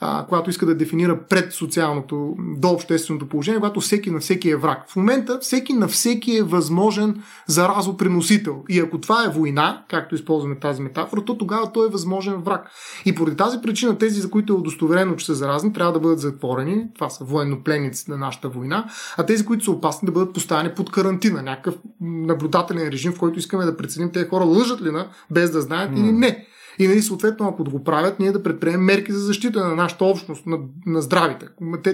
а, 0.00 0.26
която 0.26 0.50
иска 0.50 0.66
да 0.66 0.74
дефинира 0.74 1.20
пред 1.28 1.52
социалното, 1.52 2.34
до 2.38 2.68
общественото 2.68 3.28
положение, 3.28 3.60
когато 3.60 3.80
всеки 3.80 4.10
на 4.10 4.20
всеки 4.20 4.50
е 4.50 4.56
враг. 4.56 4.84
В 4.88 4.96
момента 4.96 5.38
всеки 5.40 5.72
на 5.72 5.88
всеки 5.88 6.36
е 6.36 6.42
възможен 6.42 7.22
заразопреносител. 7.46 8.62
И 8.68 8.80
ако 8.80 9.00
това 9.00 9.24
е 9.24 9.28
война, 9.28 9.84
както 9.88 10.14
използваме 10.14 10.58
тази 10.58 10.82
метафора, 10.82 11.24
то 11.24 11.38
тогава 11.38 11.72
той 11.72 11.86
е 11.86 11.90
възможен 11.90 12.34
враг. 12.34 12.70
И 13.04 13.14
поради 13.14 13.36
тази 13.36 13.58
причина 13.62 13.98
тези, 13.98 14.20
за 14.20 14.30
които 14.30 14.52
е 14.52 14.56
удостоверено, 14.56 15.16
че 15.16 15.26
са 15.26 15.34
заразни, 15.34 15.72
трябва 15.72 15.92
да 15.92 16.00
бъдат 16.00 16.20
затворени. 16.20 16.86
Това 16.94 17.10
са 17.10 17.24
военнопленници 17.24 18.10
на 18.10 18.16
нашата 18.16 18.48
война. 18.48 18.84
А 19.16 19.26
тези, 19.26 19.44
които 19.44 19.64
са 19.64 19.70
опасни, 19.70 20.06
да 20.06 20.12
бъдат 20.12 20.32
поставени 20.34 20.70
под 20.76 20.90
карантина. 20.90 21.42
Някакъв 21.42 21.74
наблюдателен 22.00 22.88
режим, 22.88 23.12
в 23.12 23.18
който 23.18 23.38
искаме 23.38 23.64
да 23.64 23.76
преценим 23.76 24.12
тези 24.12 24.28
хора 24.28 24.44
лъжат 24.44 24.82
ли 24.82 24.90
на, 24.90 25.08
без 25.30 25.50
да 25.50 25.60
знаят 25.60 25.90
mm. 25.90 26.00
или 26.00 26.12
не. 26.12 26.46
И 26.78 26.88
нали, 26.88 27.02
съответно, 27.02 27.48
ако 27.48 27.64
го 27.64 27.84
правят, 27.84 28.20
ние 28.20 28.32
да 28.32 28.42
предприемем 28.42 28.84
мерки 28.84 29.12
за 29.12 29.18
защита 29.18 29.68
на 29.68 29.76
нашата 29.76 30.04
общност, 30.04 30.46
на, 30.46 30.58
на 30.86 31.02
здравите. 31.02 31.46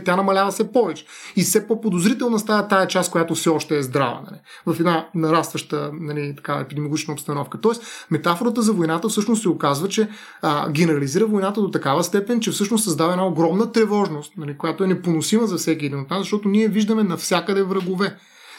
Тя 0.05 0.17
намалява 0.17 0.51
все 0.51 0.73
повече. 0.73 1.07
И 1.37 1.43
все 1.43 1.67
по-подозрителна 1.67 2.39
става 2.39 2.69
тая 2.69 2.87
част, 2.87 3.11
която 3.13 3.35
все 3.35 3.49
още 3.49 3.79
е 3.79 3.83
здрава. 3.83 4.21
Нали, 4.31 4.41
в 4.67 4.81
една 4.81 5.09
нарастваща 5.15 5.91
нали, 6.01 6.37
така, 6.37 6.55
епидемиологична 6.55 7.15
обстановка. 7.15 7.61
Тоест, 7.61 8.07
метафората 8.11 8.63
за 8.63 8.73
войната 8.73 9.09
всъщност 9.09 9.43
се 9.43 9.49
оказва, 9.49 9.89
че 9.89 10.09
а, 10.43 10.71
генерализира 10.71 11.27
войната 11.27 11.61
до 11.61 11.71
такава 11.71 12.05
степен, 12.05 12.41
че 12.41 12.51
всъщност 12.51 12.85
създава 12.85 13.13
една 13.13 13.27
огромна 13.27 13.73
тревожност, 13.73 14.33
нали, 14.37 14.59
която 14.59 14.85
е 14.85 14.87
непоносима 14.87 15.47
за 15.47 15.57
всеки 15.57 15.87
един 15.87 16.01
от 16.01 16.11
нас, 16.11 16.19
защото 16.19 16.49
ние 16.49 16.69
виждаме 16.69 17.03
навсякъде 17.03 17.63
врагове. 17.63 18.17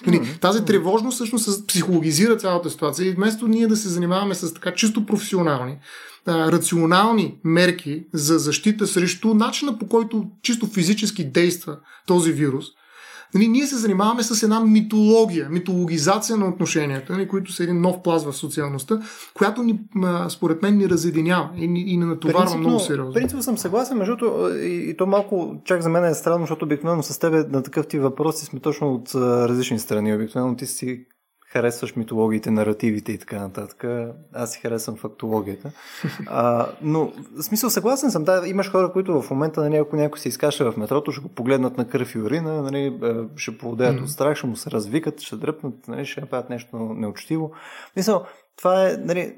Нали, 0.07 0.37
тази 0.41 0.65
тревожност 0.65 1.15
всъщност 1.15 1.67
психологизира 1.67 2.37
цялата 2.37 2.69
ситуация 2.69 3.07
и 3.07 3.11
вместо 3.11 3.47
ние 3.47 3.67
да 3.67 3.75
се 3.75 3.89
занимаваме 3.89 4.35
с 4.35 4.53
така 4.53 4.73
чисто 4.73 5.05
професионални, 5.05 5.77
а, 6.25 6.51
рационални 6.51 7.37
мерки 7.43 8.03
за 8.13 8.39
защита 8.39 8.87
срещу 8.87 9.33
начина 9.33 9.79
по 9.79 9.87
който 9.87 10.25
чисто 10.41 10.67
физически 10.67 11.31
действа 11.31 11.77
този 12.07 12.31
вирус, 12.31 12.65
Нали, 13.33 13.47
ние 13.47 13.67
се 13.67 13.77
занимаваме 13.77 14.23
с 14.23 14.43
една 14.43 14.59
митология, 14.59 15.49
митологизация 15.49 16.37
на 16.37 16.47
отношенията, 16.47 17.13
нали, 17.13 17.27
които 17.27 17.51
са 17.51 17.63
един 17.63 17.81
нов 17.81 18.01
пласт 18.03 18.25
в 18.25 18.33
социалността, 18.33 19.01
която 19.33 19.63
ни, 19.63 19.79
според 20.29 20.61
мен 20.61 20.77
ни 20.77 20.89
разединява 20.89 21.49
и, 21.57 21.63
и 21.63 21.97
ни 21.97 22.05
натоварва 22.05 22.39
принципно, 22.39 22.59
много 22.59 22.79
сериозно. 22.79 23.13
Принципно 23.13 23.43
съм 23.43 23.57
съгласен, 23.57 23.97
между 23.97 24.15
и, 24.61 24.89
и 24.89 24.97
то 24.97 25.05
малко, 25.05 25.55
чак 25.65 25.81
за 25.81 25.89
мен 25.89 26.05
е 26.05 26.13
странно, 26.13 26.43
защото 26.43 26.65
обикновено 26.65 27.03
с 27.03 27.19
тебе 27.19 27.43
на 27.49 27.63
такъв 27.63 27.87
ти 27.87 27.99
въпроси 27.99 28.45
сме 28.45 28.59
точно 28.59 28.93
от 28.93 29.15
различни 29.15 29.79
страни. 29.79 30.15
Обикновено 30.15 30.55
ти 30.55 30.65
си 30.65 31.05
харесваш 31.53 31.95
митологиите, 31.95 32.51
наративите 32.51 33.11
и 33.11 33.17
така 33.17 33.39
нататък. 33.39 33.85
Аз 34.33 34.51
си 34.51 34.59
харесвам 34.59 34.95
фактологията. 34.95 35.71
А, 36.27 36.67
но, 36.81 37.11
в 37.37 37.43
смисъл, 37.43 37.69
съгласен 37.69 38.11
съм. 38.11 38.23
Да, 38.23 38.41
имаш 38.47 38.71
хора, 38.71 38.91
които 38.91 39.21
в 39.21 39.29
момента, 39.29 39.61
нали, 39.61 39.75
ако 39.75 39.95
някой 39.95 40.19
се 40.19 40.29
изкаша 40.29 40.71
в 40.71 40.77
метрото, 40.77 41.11
ще 41.11 41.21
го 41.21 41.29
погледнат 41.29 41.77
на 41.77 41.87
кръв 41.87 42.15
и 42.15 42.19
урина, 42.19 42.61
нали, 42.61 42.99
ще 43.35 43.57
поводеят 43.57 43.95
mm. 43.95 44.03
от 44.03 44.09
страх, 44.09 44.37
ще 44.37 44.47
му 44.47 44.55
се 44.55 44.71
развикат, 44.71 45.21
ще 45.21 45.35
дръпнат, 45.35 45.87
нали, 45.87 46.05
ще 46.05 46.21
направят 46.21 46.49
нещо 46.49 46.77
неучтиво. 46.77 47.51
Мисъл, 47.95 48.25
това 48.57 48.89
е, 48.89 48.97
нали, 48.97 49.35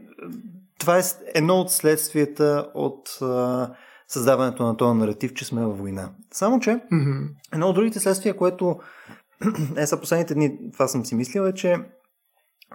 това 0.80 0.97
е 0.97 1.01
едно 1.34 1.55
от 1.55 1.72
следствията 1.72 2.70
от 2.74 3.18
а, 3.22 3.70
създаването 4.07 4.63
на 4.63 4.78
този 4.78 4.99
наратив, 4.99 5.34
че 5.34 5.45
сме 5.45 5.66
във 5.66 5.78
война. 5.78 6.09
Само, 6.32 6.59
че 6.59 6.70
mm-hmm. 6.70 7.28
едно 7.53 7.68
от 7.68 7.76
другите 7.76 7.99
следствия, 7.99 8.38
което 8.38 8.80
е, 9.78 9.88
са 9.88 9.99
последните 9.99 10.34
дни, 10.34 10.72
това 10.74 10.88
съм 10.88 11.05
си 11.05 11.16
мислил, 11.16 11.41
е, 11.41 11.53
че 11.53 11.78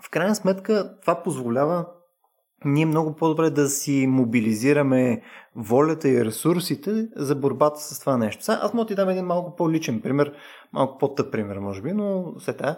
в 0.03 0.11
крайна 0.11 0.34
сметка 0.34 0.97
това 1.01 1.22
позволява 1.22 1.86
ние 2.64 2.86
много 2.86 3.14
по-добре 3.14 3.51
да 3.51 3.68
си 3.68 4.07
мобилизираме 4.09 5.22
волята 5.57 6.09
и 6.09 6.24
ресурсите 6.24 7.09
за 7.16 7.36
борбата 7.36 7.80
с 7.80 8.01
това 8.01 8.16
нещо. 8.16 8.45
Сега, 8.45 8.59
аз 8.62 8.74
мога 8.74 8.84
да 8.84 8.88
ти 8.88 8.95
дам 8.95 9.09
един 9.09 9.24
малко 9.24 9.57
по-личен 9.57 10.01
пример, 10.01 10.32
малко 10.72 10.99
по-тъп 10.99 11.32
пример, 11.32 11.59
може 11.59 11.82
би, 11.82 11.93
но 11.93 12.34
все 12.38 12.57
така. 12.57 12.76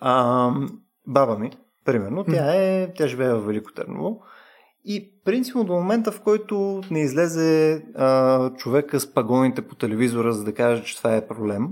А, 0.00 0.50
баба 1.06 1.38
ми, 1.38 1.50
примерно, 1.84 2.24
тя, 2.24 2.54
е, 2.54 2.92
тя 2.94 3.06
живее 3.06 3.34
в 3.34 3.46
Велико 3.46 3.72
Търново 3.72 4.20
и 4.84 5.22
принципно 5.24 5.64
до 5.64 5.72
момента, 5.72 6.12
в 6.12 6.20
който 6.20 6.80
не 6.90 7.00
излезе 7.00 7.82
а, 7.94 8.50
човека 8.54 9.00
с 9.00 9.14
пагоните 9.14 9.62
по 9.62 9.74
телевизора, 9.74 10.32
за 10.32 10.44
да 10.44 10.54
каже, 10.54 10.84
че 10.84 10.96
това 10.96 11.16
е 11.16 11.26
проблем, 11.26 11.68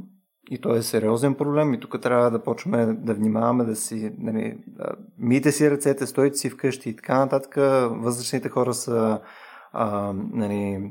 и 0.51 0.61
то 0.61 0.74
е 0.74 0.82
сериозен 0.82 1.34
проблем 1.34 1.74
и 1.74 1.80
тук 1.80 2.01
трябва 2.03 2.30
да 2.30 2.42
почваме 2.42 2.86
да 2.86 3.14
внимаваме 3.14 3.64
да 3.64 3.76
си, 3.76 4.12
нали, 4.18 4.59
мийте 5.18 5.53
си 5.53 5.70
ръцете, 5.70 6.07
стойте 6.07 6.36
си 6.36 6.51
вкъщи 6.51 6.88
и 6.88 6.96
така 6.96 7.18
нататък. 7.18 7.55
Възрастните 7.90 8.49
хора 8.49 8.74
са 8.74 9.20
а, 9.72 10.12
нали, 10.32 10.90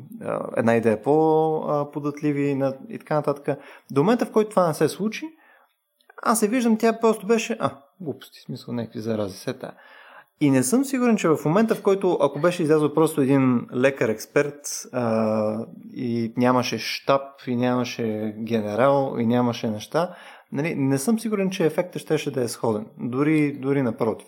една 0.57 0.75
идея 0.75 1.01
по-податливи 1.01 2.73
и 2.89 2.99
така 2.99 3.15
нататък. 3.15 3.59
До 3.91 4.03
момента, 4.03 4.25
в 4.25 4.31
който 4.31 4.49
това 4.49 4.67
не 4.67 4.73
се 4.73 4.89
случи, 4.89 5.25
аз 6.23 6.39
се 6.39 6.47
виждам, 6.47 6.77
тя 6.77 6.99
просто 6.99 7.27
беше, 7.27 7.57
а, 7.59 7.71
глупости, 8.01 8.39
смисъл, 8.39 8.73
някакви 8.73 8.99
зарази, 8.99 9.37
се 9.37 9.53
тая. 9.53 9.73
И 10.41 10.51
не 10.51 10.63
съм 10.63 10.85
сигурен, 10.85 11.17
че 11.17 11.27
в 11.27 11.37
момента, 11.45 11.75
в 11.75 11.81
който 11.81 12.17
ако 12.21 12.39
беше 12.39 12.63
излязъл 12.63 12.93
просто 12.93 13.21
един 13.21 13.67
лекар 13.75 14.09
експерт 14.09 14.87
а, 14.93 15.65
и 15.93 16.33
нямаше 16.37 16.77
штаб, 16.77 17.21
и 17.47 17.55
нямаше 17.55 18.35
генерал, 18.43 19.15
и 19.19 19.25
нямаше 19.25 19.69
неща, 19.69 20.15
нали, 20.51 20.75
не 20.75 20.97
съм 20.97 21.19
сигурен, 21.19 21.49
че 21.49 21.65
ефектът 21.65 22.01
щеше 22.01 22.31
да 22.31 22.41
е 22.41 22.47
сходен. 22.47 22.85
Дори, 22.99 23.51
дори 23.51 23.81
напротив. 23.81 24.27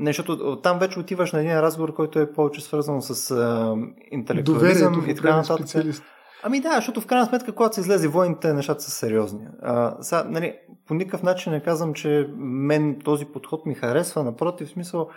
Защото 0.00 0.60
там 0.62 0.78
вече 0.78 1.00
отиваш 1.00 1.32
на 1.32 1.40
един 1.40 1.60
разговор, 1.60 1.94
който 1.94 2.18
е 2.18 2.32
повече 2.32 2.60
свързан 2.60 3.02
с 3.02 3.30
а, 3.30 3.76
интелектуализъм 4.10 5.04
и 5.08 5.14
така 5.14 5.36
нататък. 5.36 5.68
Специалист. 5.68 6.02
Ами 6.42 6.60
да, 6.60 6.74
защото 6.74 7.00
в 7.00 7.06
крайна 7.06 7.26
сметка, 7.26 7.52
когато 7.52 7.74
се 7.74 7.80
излезе 7.80 8.08
войните, 8.08 8.52
нещата 8.52 8.82
са 8.82 8.90
сериозни. 8.90 9.46
А, 9.62 9.96
сега, 10.00 10.24
нали, 10.28 10.54
по 10.86 10.94
никакъв 10.94 11.22
начин 11.22 11.52
не 11.52 11.62
казвам, 11.62 11.94
че 11.94 12.28
мен 12.38 13.00
този 13.04 13.24
подход 13.24 13.66
ми 13.66 13.74
харесва. 13.74 14.24
Напротив, 14.24 14.68
в 14.68 14.70
смисъл, 14.70 15.08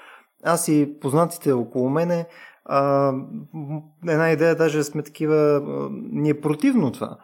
аз 0.44 0.68
и 0.68 0.98
познатите 1.02 1.52
около 1.52 1.90
мене, 1.90 2.28
а, 2.66 3.12
една 4.08 4.32
идея, 4.32 4.56
даже 4.56 4.84
сме 4.84 5.04
такива, 5.04 5.36
а, 5.36 5.90
ни 5.92 6.30
е 6.30 6.42
противно 6.42 6.92
това. 6.92 7.18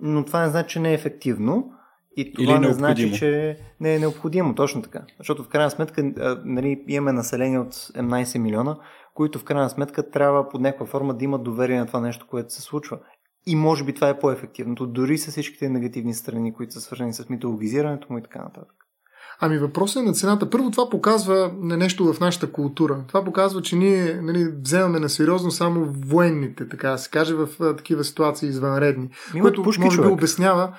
Но 0.00 0.24
това 0.24 0.42
не 0.42 0.48
значи, 0.48 0.68
че 0.68 0.80
не 0.80 0.90
е 0.90 0.94
ефективно. 0.94 1.70
И 2.16 2.32
това 2.32 2.52
Или 2.52 2.58
не 2.58 2.72
значи, 2.72 3.12
че 3.12 3.58
не 3.80 3.94
е 3.94 3.98
необходимо. 3.98 4.54
Точно 4.54 4.82
така. 4.82 5.02
Защото 5.18 5.44
в 5.44 5.48
крайна 5.48 5.70
сметка 5.70 6.12
нали, 6.44 6.84
имаме 6.88 7.12
население 7.12 7.58
от 7.58 7.74
17 7.74 8.38
милиона, 8.38 8.76
които 9.14 9.38
в 9.38 9.44
крайна 9.44 9.70
сметка 9.70 10.10
трябва 10.10 10.48
под 10.48 10.60
някаква 10.60 10.86
форма 10.86 11.14
да 11.14 11.24
имат 11.24 11.42
доверие 11.42 11.78
на 11.78 11.86
това 11.86 12.00
нещо, 12.00 12.26
което 12.30 12.54
се 12.54 12.62
случва. 12.62 12.98
И 13.46 13.56
може 13.56 13.84
би 13.84 13.94
това 13.94 14.08
е 14.08 14.18
по-ефективното, 14.18 14.86
дори 14.86 15.18
с 15.18 15.30
всичките 15.30 15.68
негативни 15.68 16.14
страни, 16.14 16.54
които 16.54 16.72
са 16.72 16.80
свързани 16.80 17.12
с 17.12 17.28
митологизирането 17.28 18.06
му 18.10 18.18
и 18.18 18.22
така 18.22 18.38
нататък. 18.38 18.84
Ами 19.40 19.58
въпросът 19.58 20.02
е 20.02 20.06
на 20.06 20.12
цената. 20.12 20.50
Първо 20.50 20.70
това 20.70 20.90
показва 20.90 21.52
нещо 21.60 22.12
в 22.12 22.20
нашата 22.20 22.52
култура. 22.52 23.04
Това 23.08 23.24
показва, 23.24 23.62
че 23.62 23.76
ние 23.76 24.20
нали, 24.22 24.52
вземаме 24.62 25.00
на 25.00 25.08
сериозно 25.08 25.50
само 25.50 25.92
военните, 26.06 26.68
така 26.68 26.90
да 26.90 26.98
се 26.98 27.10
каже, 27.10 27.34
в 27.34 27.48
а, 27.60 27.76
такива 27.76 28.04
ситуации 28.04 28.48
извънредни. 28.48 29.08
Има 29.34 29.42
което 29.42 29.62
пушки, 29.62 29.82
може 29.82 29.96
човек. 29.96 30.10
би 30.10 30.12
обяснява, 30.12 30.76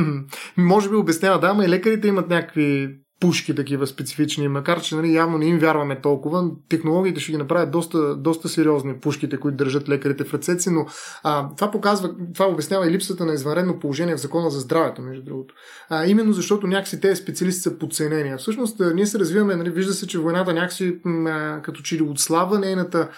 може 0.56 0.90
би 0.90 0.96
обяснява, 0.96 1.40
да, 1.40 1.46
ама 1.46 1.64
и 1.64 1.68
лекарите 1.68 2.08
имат 2.08 2.28
някакви 2.28 2.98
пушки 3.20 3.54
такива 3.54 3.86
специфични, 3.86 4.48
макар 4.48 4.80
че 4.80 4.96
нали, 4.96 5.14
явно 5.14 5.38
не 5.38 5.46
им 5.46 5.58
вярваме 5.58 6.00
толкова. 6.00 6.50
Технологиите 6.68 7.20
ще 7.20 7.32
ги 7.32 7.38
направят 7.38 7.70
доста, 7.70 8.16
доста 8.16 8.48
сериозни 8.48 8.94
пушките, 8.94 9.36
които 9.36 9.56
държат 9.56 9.88
лекарите 9.88 10.24
в 10.24 10.34
ръцете 10.34 10.62
си, 10.62 10.70
но 10.70 10.86
а, 11.22 11.48
това 11.56 11.70
показва, 11.70 12.10
това 12.34 12.46
обяснява 12.46 12.86
и 12.86 12.90
липсата 12.90 13.26
на 13.26 13.32
извънредно 13.32 13.78
положение 13.78 14.16
в 14.16 14.20
закона 14.20 14.50
за 14.50 14.60
здравето, 14.60 15.02
между 15.02 15.24
другото. 15.24 15.54
А, 15.88 16.06
именно 16.06 16.32
защото 16.32 16.66
някакси 16.66 17.00
тези 17.00 17.22
специалисти 17.22 17.62
са 17.62 17.78
подценени. 17.78 18.36
Всъщност 18.38 18.80
ние 18.94 19.06
се 19.06 19.18
развиваме, 19.18 19.56
нали, 19.56 19.70
вижда 19.70 19.92
се, 19.92 20.06
че 20.06 20.18
войната 20.18 20.54
някакси 20.54 20.98
м- 21.04 21.60
като 21.62 21.82
че 21.82 21.96
ли 21.96 22.02
отслабва 22.02 22.58
нейната 22.58 23.08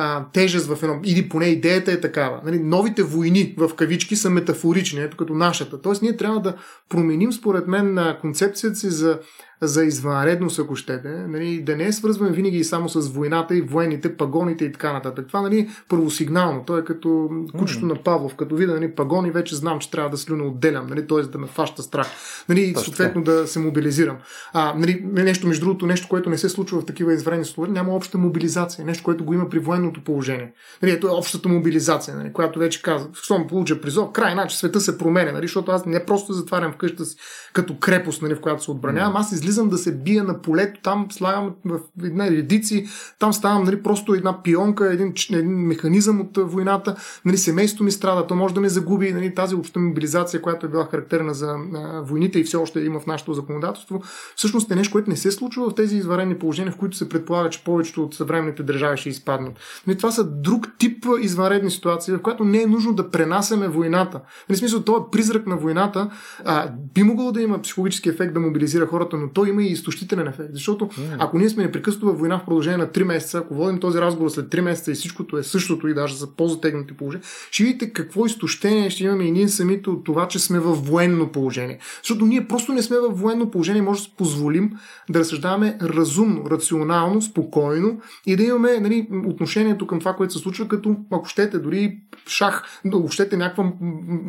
а, 0.00 0.24
тежест 0.32 0.66
в 0.66 0.82
едно, 0.82 1.00
или 1.04 1.28
поне 1.28 1.46
идеята 1.46 1.92
е 1.92 2.00
такава. 2.00 2.40
Нали, 2.44 2.58
новите 2.58 3.02
войни 3.02 3.54
в 3.58 3.74
кавички 3.74 4.16
са 4.16 4.30
метафорични, 4.30 5.00
ето 5.00 5.16
като 5.16 5.34
нашата. 5.34 5.80
Тоест 5.80 6.02
ние 6.02 6.16
трябва 6.16 6.40
да 6.40 6.56
променим 6.88 7.32
според 7.32 7.66
мен 7.66 7.98
концепцията 8.20 8.76
си 8.76 8.90
за 8.90 9.18
за 9.62 9.84
извънредност, 9.84 10.58
ако 10.58 10.76
щете, 10.76 11.08
нали, 11.08 11.62
да 11.62 11.76
не 11.76 11.84
е 11.84 11.92
свързваме 11.92 12.32
винаги 12.32 12.64
само 12.64 12.88
с 12.88 13.08
войната 13.08 13.56
и 13.56 13.60
военните, 13.60 14.16
пагоните 14.16 14.64
и 14.64 14.72
така 14.72 14.92
нататък. 14.92 15.26
Това 15.28 15.42
нали, 15.42 15.68
първосигнално. 15.88 16.64
То 16.64 16.78
е 16.78 16.84
като 16.84 17.30
кучето 17.58 17.84
mm. 17.84 17.88
на 17.88 18.02
Павлов. 18.02 18.34
Като 18.34 18.56
видя 18.56 18.74
нали, 18.74 18.94
пагони, 18.94 19.30
вече 19.30 19.56
знам, 19.56 19.78
че 19.78 19.90
трябва 19.90 20.10
да 20.10 20.16
слюна 20.16 20.44
отделям, 20.44 20.86
нали, 20.86 21.06
т.е. 21.06 21.22
да 21.22 21.38
ме 21.38 21.46
фаща 21.46 21.82
страх. 21.82 22.06
Нали, 22.48 22.74
съответно 22.76 23.22
да 23.22 23.46
се 23.46 23.58
мобилизирам. 23.58 24.16
А, 24.52 24.74
нали, 24.76 25.02
нещо, 25.12 25.46
между 25.46 25.64
другото, 25.64 25.86
нещо, 25.86 26.08
което 26.08 26.30
не 26.30 26.38
се 26.38 26.48
случва 26.48 26.80
в 26.80 26.84
такива 26.84 27.14
извънредни 27.14 27.44
случаи, 27.44 27.72
няма 27.72 27.94
обща 27.94 28.18
мобилизация. 28.18 28.84
Нещо, 28.84 29.04
което 29.04 29.24
го 29.24 29.34
има 29.34 29.48
при 29.48 29.58
военното 29.58 30.04
положение. 30.04 30.52
Нали, 30.82 30.92
ето 30.92 31.06
е 31.06 31.10
общата 31.10 31.48
мобилизация, 31.48 32.16
нали, 32.16 32.32
която 32.32 32.58
вече 32.58 32.82
казах. 32.82 33.08
Щом 33.22 33.46
получа 33.46 33.80
призов, 33.80 34.12
край, 34.12 34.32
значи 34.32 34.56
света 34.56 34.80
се 34.80 34.98
променя, 34.98 35.32
нали, 35.32 35.46
защото 35.46 35.70
аз 35.70 35.86
не 35.86 36.04
просто 36.04 36.32
затварям 36.32 36.72
вкъща 36.72 37.04
си 37.04 37.16
като 37.52 37.78
крепост, 37.78 38.22
нали, 38.22 38.34
в 38.34 38.40
която 38.40 38.64
се 38.64 38.70
отбранявам, 38.70 39.16
аз 39.16 39.32
излизам 39.32 39.47
да 39.56 39.78
се 39.78 39.96
бия 39.96 40.24
на 40.24 40.42
полето, 40.42 40.80
там 40.82 41.06
слагам 41.10 41.54
в 41.64 41.78
една 42.04 42.30
редици, 42.30 42.86
там 43.18 43.32
ставам 43.32 43.64
нали, 43.64 43.82
просто 43.82 44.14
една 44.14 44.42
пионка, 44.42 44.92
един, 44.92 45.12
един 45.30 45.50
механизъм 45.50 46.20
от 46.20 46.38
войната, 46.38 46.96
нали, 47.24 47.38
семейството 47.38 47.84
ми 47.84 47.90
страда, 47.90 48.26
то 48.26 48.34
може 48.34 48.54
да 48.54 48.60
ме 48.60 48.68
загуби, 48.68 49.12
нали, 49.12 49.34
тази 49.34 49.54
обща 49.54 49.80
мобилизация, 49.80 50.42
която 50.42 50.66
е 50.66 50.68
била 50.68 50.84
характерна 50.84 51.34
за 51.34 51.56
а, 51.74 52.02
войните 52.02 52.38
и 52.38 52.44
все 52.44 52.56
още 52.56 52.80
има 52.80 53.00
в 53.00 53.06
нашето 53.06 53.32
законодателство, 53.32 54.02
всъщност 54.36 54.70
е 54.70 54.74
нещо, 54.74 54.92
което 54.92 55.10
не 55.10 55.16
се 55.16 55.30
случва 55.30 55.70
в 55.70 55.74
тези 55.74 55.96
изварени 55.96 56.38
положения, 56.38 56.72
в 56.72 56.76
които 56.76 56.96
се 56.96 57.08
предполага, 57.08 57.50
че 57.50 57.64
повечето 57.64 58.02
от 58.02 58.14
съвременните 58.14 58.62
държави 58.62 58.96
ще 58.96 59.08
изпаднат. 59.08 59.52
Нали, 59.86 59.96
това 59.96 60.10
са 60.10 60.24
друг 60.24 60.68
тип 60.78 61.06
извънредни 61.20 61.70
ситуации, 61.70 62.14
в 62.14 62.22
която 62.22 62.44
не 62.44 62.62
е 62.62 62.66
нужно 62.66 62.92
да 62.94 63.10
пренасяме 63.10 63.68
войната. 63.68 64.20
Нали, 64.48 64.58
смисъл, 64.58 64.82
този 64.82 65.04
призрак 65.12 65.46
на 65.46 65.56
войната 65.56 66.10
а, 66.44 66.70
би 66.94 67.02
могло 67.02 67.32
да 67.32 67.42
има 67.42 67.62
психологически 67.62 68.08
ефект 68.08 68.34
да 68.34 68.40
мобилизира 68.40 68.86
хората, 68.86 69.16
но 69.16 69.28
той 69.38 69.48
има 69.48 69.62
и 69.62 69.66
изтощителен 69.66 70.28
ефект. 70.28 70.50
Защото 70.52 70.86
mm. 70.86 71.16
ако 71.18 71.38
ние 71.38 71.48
сме 71.48 71.62
непрекъснато 71.62 72.06
във 72.06 72.18
война 72.18 72.38
в 72.38 72.44
продължение 72.44 72.78
на 72.78 72.86
3 72.86 73.02
месеца, 73.02 73.38
ако 73.38 73.54
водим 73.54 73.80
този 73.80 73.98
разговор 73.98 74.30
след 74.30 74.46
3 74.46 74.60
месеца 74.60 74.90
и 74.90 74.94
всичкото 74.94 75.38
е 75.38 75.42
същото 75.42 75.88
и 75.88 75.94
даже 75.94 76.16
за 76.16 76.36
по-затегнати 76.36 76.94
положения, 76.94 77.26
ще 77.50 77.64
видите 77.64 77.92
какво 77.92 78.26
изтощение 78.26 78.90
ще 78.90 79.04
имаме 79.04 79.24
и 79.24 79.30
ние 79.30 79.48
самите 79.48 79.90
от 79.90 80.04
това, 80.04 80.28
че 80.28 80.38
сме 80.38 80.58
в 80.58 80.72
военно 80.72 81.32
положение. 81.32 81.78
Защото 82.02 82.26
ние 82.26 82.46
просто 82.46 82.72
не 82.72 82.82
сме 82.82 82.96
в 82.96 83.08
военно 83.08 83.50
положение, 83.50 83.82
може 83.82 84.00
да 84.00 84.04
си 84.04 84.14
позволим 84.16 84.70
да 85.10 85.18
разсъждаваме 85.18 85.78
разумно, 85.82 86.50
рационално, 86.50 87.22
спокойно 87.22 88.00
и 88.26 88.36
да 88.36 88.42
имаме 88.42 88.80
нали, 88.80 89.08
отношението 89.26 89.86
към 89.86 89.98
това, 89.98 90.14
което 90.14 90.32
се 90.32 90.38
случва, 90.38 90.68
като 90.68 90.96
ако 91.10 91.28
щете, 91.28 91.58
дори 91.58 91.98
шах, 92.26 92.80
ако 92.86 93.08
щете 93.08 93.36
някаква 93.36 93.72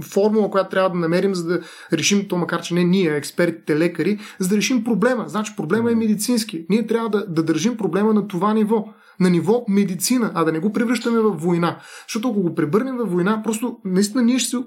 формула, 0.04 0.52
която 0.52 0.70
трябва 0.70 0.90
да 0.90 0.98
намерим, 0.98 1.36
за 1.36 1.48
да 1.48 1.60
решим 1.94 2.28
то, 2.28 2.38
макар 2.38 2.62
че 2.62 2.74
не 2.74 2.84
ние, 2.84 3.16
експертите, 3.16 3.78
лекари, 3.78 4.20
за 4.40 4.50
да 4.50 4.58
решим 4.58 4.84
проблема. 4.84 5.26
Значи 5.28 5.54
проблема 5.58 5.92
е 5.92 5.96
медицински. 5.96 6.66
Ние 6.70 6.88
трябва 6.88 7.10
да, 7.10 7.28
да 7.28 7.44
държим 7.44 7.78
проблема 7.78 8.14
на 8.14 8.28
това 8.28 8.54
ниво 8.54 8.86
на 9.20 9.30
ниво 9.30 9.66
медицина, 9.68 10.32
а 10.34 10.44
да 10.44 10.52
не 10.52 10.60
го 10.60 10.74
превръщаме 10.74 11.20
в 11.20 11.32
война. 11.32 11.80
Защото 12.08 12.30
ако 12.30 12.42
го 12.42 12.56
пребърнем 12.56 12.98
в 12.98 13.06
война, 13.06 13.42
просто 13.44 13.78
наистина 13.86 14.24
ние 14.24 14.40
ще 14.40 14.50
се 14.50 14.58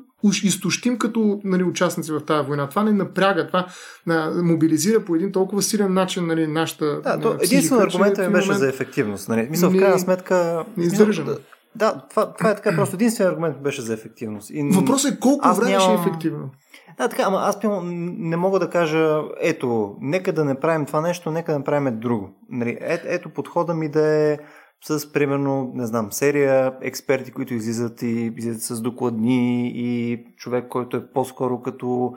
изтощим 0.46 0.98
като 0.98 1.40
нали, 1.44 1.62
участници 1.62 2.12
в 2.12 2.20
тази 2.20 2.46
война. 2.46 2.68
Това 2.68 2.82
не 2.82 2.92
напряга, 2.92 3.46
това 3.46 3.66
а, 4.08 4.30
мобилизира 4.42 5.04
по 5.04 5.14
един 5.14 5.32
толкова 5.32 5.62
силен 5.62 5.94
начин 5.94 6.26
нали, 6.26 6.46
нашата. 6.46 7.00
Да, 7.00 7.20
то 7.20 7.36
единствено 7.42 7.82
аргументът 7.82 8.26
ми 8.26 8.32
беше 8.32 8.46
момент... 8.46 8.60
за 8.60 8.68
ефективност. 8.68 9.28
Нали? 9.28 9.46
Мисъл, 9.50 9.70
в 9.70 9.78
крайна 9.78 9.98
сметка. 9.98 10.64
Не 10.76 10.84
издържам. 10.84 11.26
Да, 11.26 11.38
да, 11.76 12.02
това, 12.10 12.32
това 12.32 12.50
е 12.50 12.54
така. 12.54 12.74
Просто 12.74 12.96
единственият 12.96 13.32
аргумент 13.32 13.62
беше 13.62 13.82
за 13.82 13.94
ефективност. 13.94 14.50
И... 14.50 14.70
Въпросът 14.74 15.14
е 15.14 15.20
колко 15.20 15.54
време 15.54 15.70
нямам... 15.70 15.82
ще 15.82 15.92
е 15.92 16.06
ефективно. 16.06 16.50
Да, 16.98 17.08
така, 17.08 17.22
ама 17.22 17.38
аз 17.38 17.58
не 17.84 18.36
мога 18.36 18.58
да 18.58 18.70
кажа, 18.70 19.20
ето, 19.40 19.96
нека 20.00 20.32
да 20.32 20.44
не 20.44 20.60
правим 20.60 20.86
това 20.86 21.00
нещо, 21.00 21.30
нека 21.30 21.52
да 21.52 21.58
направим 21.58 22.00
друго. 22.00 22.30
Нали, 22.50 22.70
е, 22.70 23.00
ето 23.04 23.30
подхода 23.30 23.74
ми 23.74 23.88
да 23.88 24.06
е 24.06 24.38
с, 24.84 25.12
примерно, 25.12 25.72
не 25.74 25.86
знам, 25.86 26.12
серия 26.12 26.72
експерти, 26.82 27.32
които 27.32 27.54
излизат 27.54 28.02
и 28.02 28.32
излизат 28.36 28.62
с 28.62 28.80
докладни 28.80 29.72
и 29.74 30.24
човек, 30.36 30.68
който 30.68 30.96
е 30.96 31.06
по-скоро 31.14 31.60
като 31.60 32.14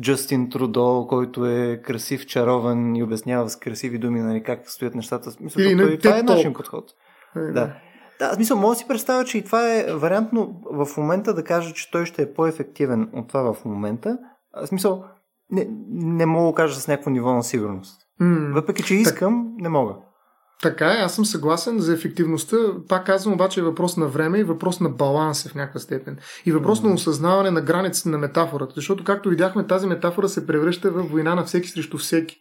Джастин 0.00 0.50
Трудо, 0.50 1.06
който 1.08 1.46
е 1.46 1.82
красив, 1.84 2.26
чарован 2.26 2.96
и 2.96 3.02
обяснява 3.02 3.50
с 3.50 3.56
красиви 3.56 3.98
думи 3.98 4.20
нали, 4.20 4.42
как 4.42 4.70
стоят 4.70 4.94
нещата. 4.94 5.30
Или 5.58 5.78
той, 5.78 5.98
това 5.98 6.18
е 6.18 6.22
начин 6.22 6.52
подход. 6.54 6.84
Да. 7.36 7.76
Да, 8.18 8.34
смисъл, 8.34 8.56
мога 8.58 8.74
да 8.74 8.78
си 8.78 8.88
представя, 8.88 9.24
че 9.24 9.38
и 9.38 9.44
това 9.44 9.74
е 9.74 9.86
вариантно 9.94 10.60
в 10.72 10.88
момента 10.96 11.34
да 11.34 11.44
кажа, 11.44 11.74
че 11.74 11.90
той 11.90 12.06
ще 12.06 12.22
е 12.22 12.32
по-ефективен 12.34 13.10
от 13.12 13.28
това 13.28 13.54
в 13.54 13.64
момента. 13.64 14.18
В 14.62 14.66
смисъл, 14.66 15.04
не, 15.50 15.68
не 15.90 16.26
мога 16.26 16.52
да 16.52 16.54
кажа 16.54 16.80
с 16.80 16.88
някакво 16.88 17.10
ниво 17.10 17.32
на 17.32 17.42
сигурност. 17.42 18.00
Mm. 18.22 18.52
Въпреки, 18.52 18.82
че 18.82 18.94
искам, 18.94 19.52
так, 19.54 19.62
не 19.62 19.68
мога. 19.68 19.94
Така 20.62 20.86
е, 20.86 20.96
аз 20.96 21.14
съм 21.14 21.24
съгласен 21.24 21.78
за 21.78 21.94
ефективността. 21.94 22.56
Пак 22.88 23.06
казвам, 23.06 23.34
обаче 23.34 23.60
е 23.60 23.64
въпрос 23.64 23.96
на 23.96 24.06
време 24.06 24.38
и 24.38 24.44
въпрос 24.44 24.80
на 24.80 24.88
баланс 24.88 25.48
в 25.48 25.54
някаква 25.54 25.80
степен. 25.80 26.18
И 26.46 26.52
въпрос 26.52 26.80
mm. 26.80 26.84
на 26.84 26.94
осъзнаване 26.94 27.50
на 27.50 27.60
границите 27.60 28.08
на 28.08 28.18
метафората. 28.18 28.72
Защото, 28.74 29.04
както 29.04 29.28
видяхме, 29.28 29.66
тази 29.66 29.86
метафора 29.86 30.28
се 30.28 30.46
превръща 30.46 30.90
в 30.90 31.02
война 31.02 31.34
на 31.34 31.44
всеки 31.44 31.68
срещу 31.68 31.98
всеки. 31.98 32.36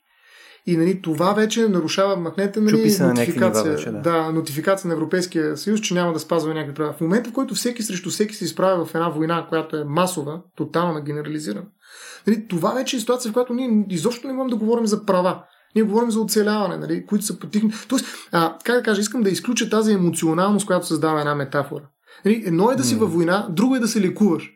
И 0.68 0.78
нали, 0.78 1.02
това 1.02 1.34
вече 1.34 1.68
нарушава, 1.68 2.16
махнете 2.16 2.62
нали, 2.62 2.98
нотификация, 3.02 3.72
вече, 3.72 3.92
да. 3.92 4.02
да, 4.02 4.32
нотификация 4.32 4.88
на 4.88 4.94
Европейския 4.94 5.58
съюз, 5.58 5.80
че 5.80 5.94
няма 5.94 6.14
да 6.14 6.20
спазва 6.20 6.54
някакви 6.54 6.74
права. 6.74 6.94
В 6.94 7.02
момента, 7.02 7.30
в 7.30 7.34
който 7.34 7.56
всеки 7.56 7.84
срещу 7.84 8.10
всеки 8.10 8.36
се 8.36 8.46
изправя 8.46 8.86
в 8.86 8.96
една 8.96 9.10
война, 9.10 9.46
която 9.50 9.78
е 9.78 9.84
масова, 9.84 10.42
тотална, 10.56 11.02
генерализирана, 11.02 11.66
нали, 12.28 12.48
това 12.48 12.72
вече 12.72 12.98
е 12.98 13.00
ситуация, 13.00 13.32
в 13.32 13.34
която 13.34 13.54
ние 13.54 13.86
изобщо 13.90 14.28
не 14.28 14.34
можем 14.34 14.50
да 14.50 14.56
говорим 14.56 14.86
за 14.86 15.06
права. 15.06 15.44
Ние 15.76 15.84
говорим 15.84 16.12
за 16.12 16.20
оцеляване, 16.20 16.78
нали, 16.78 17.06
които 17.06 17.26
са 17.26 17.40
потихни. 17.40 17.74
Тоест, 17.88 18.06
а, 18.32 18.58
как 18.64 18.76
да 18.76 18.84
кажа, 18.84 19.02
искам 19.02 19.24
да 19.24 19.30
изключа 19.30 19.70
тази 19.70 19.94
емоционалност, 19.94 20.66
която 20.66 20.88
създава 20.88 21.20
една 21.20 21.36
метафора. 21.36 21.84
Нали, 22.26 22.44
едно 22.46 22.72
е 22.72 22.76
да 22.76 22.84
си 22.84 22.96
във 22.96 23.14
война, 23.14 23.48
друго 23.50 23.76
е 23.76 23.80
да 23.80 23.88
се 23.88 24.02
лекуваш. 24.02 24.52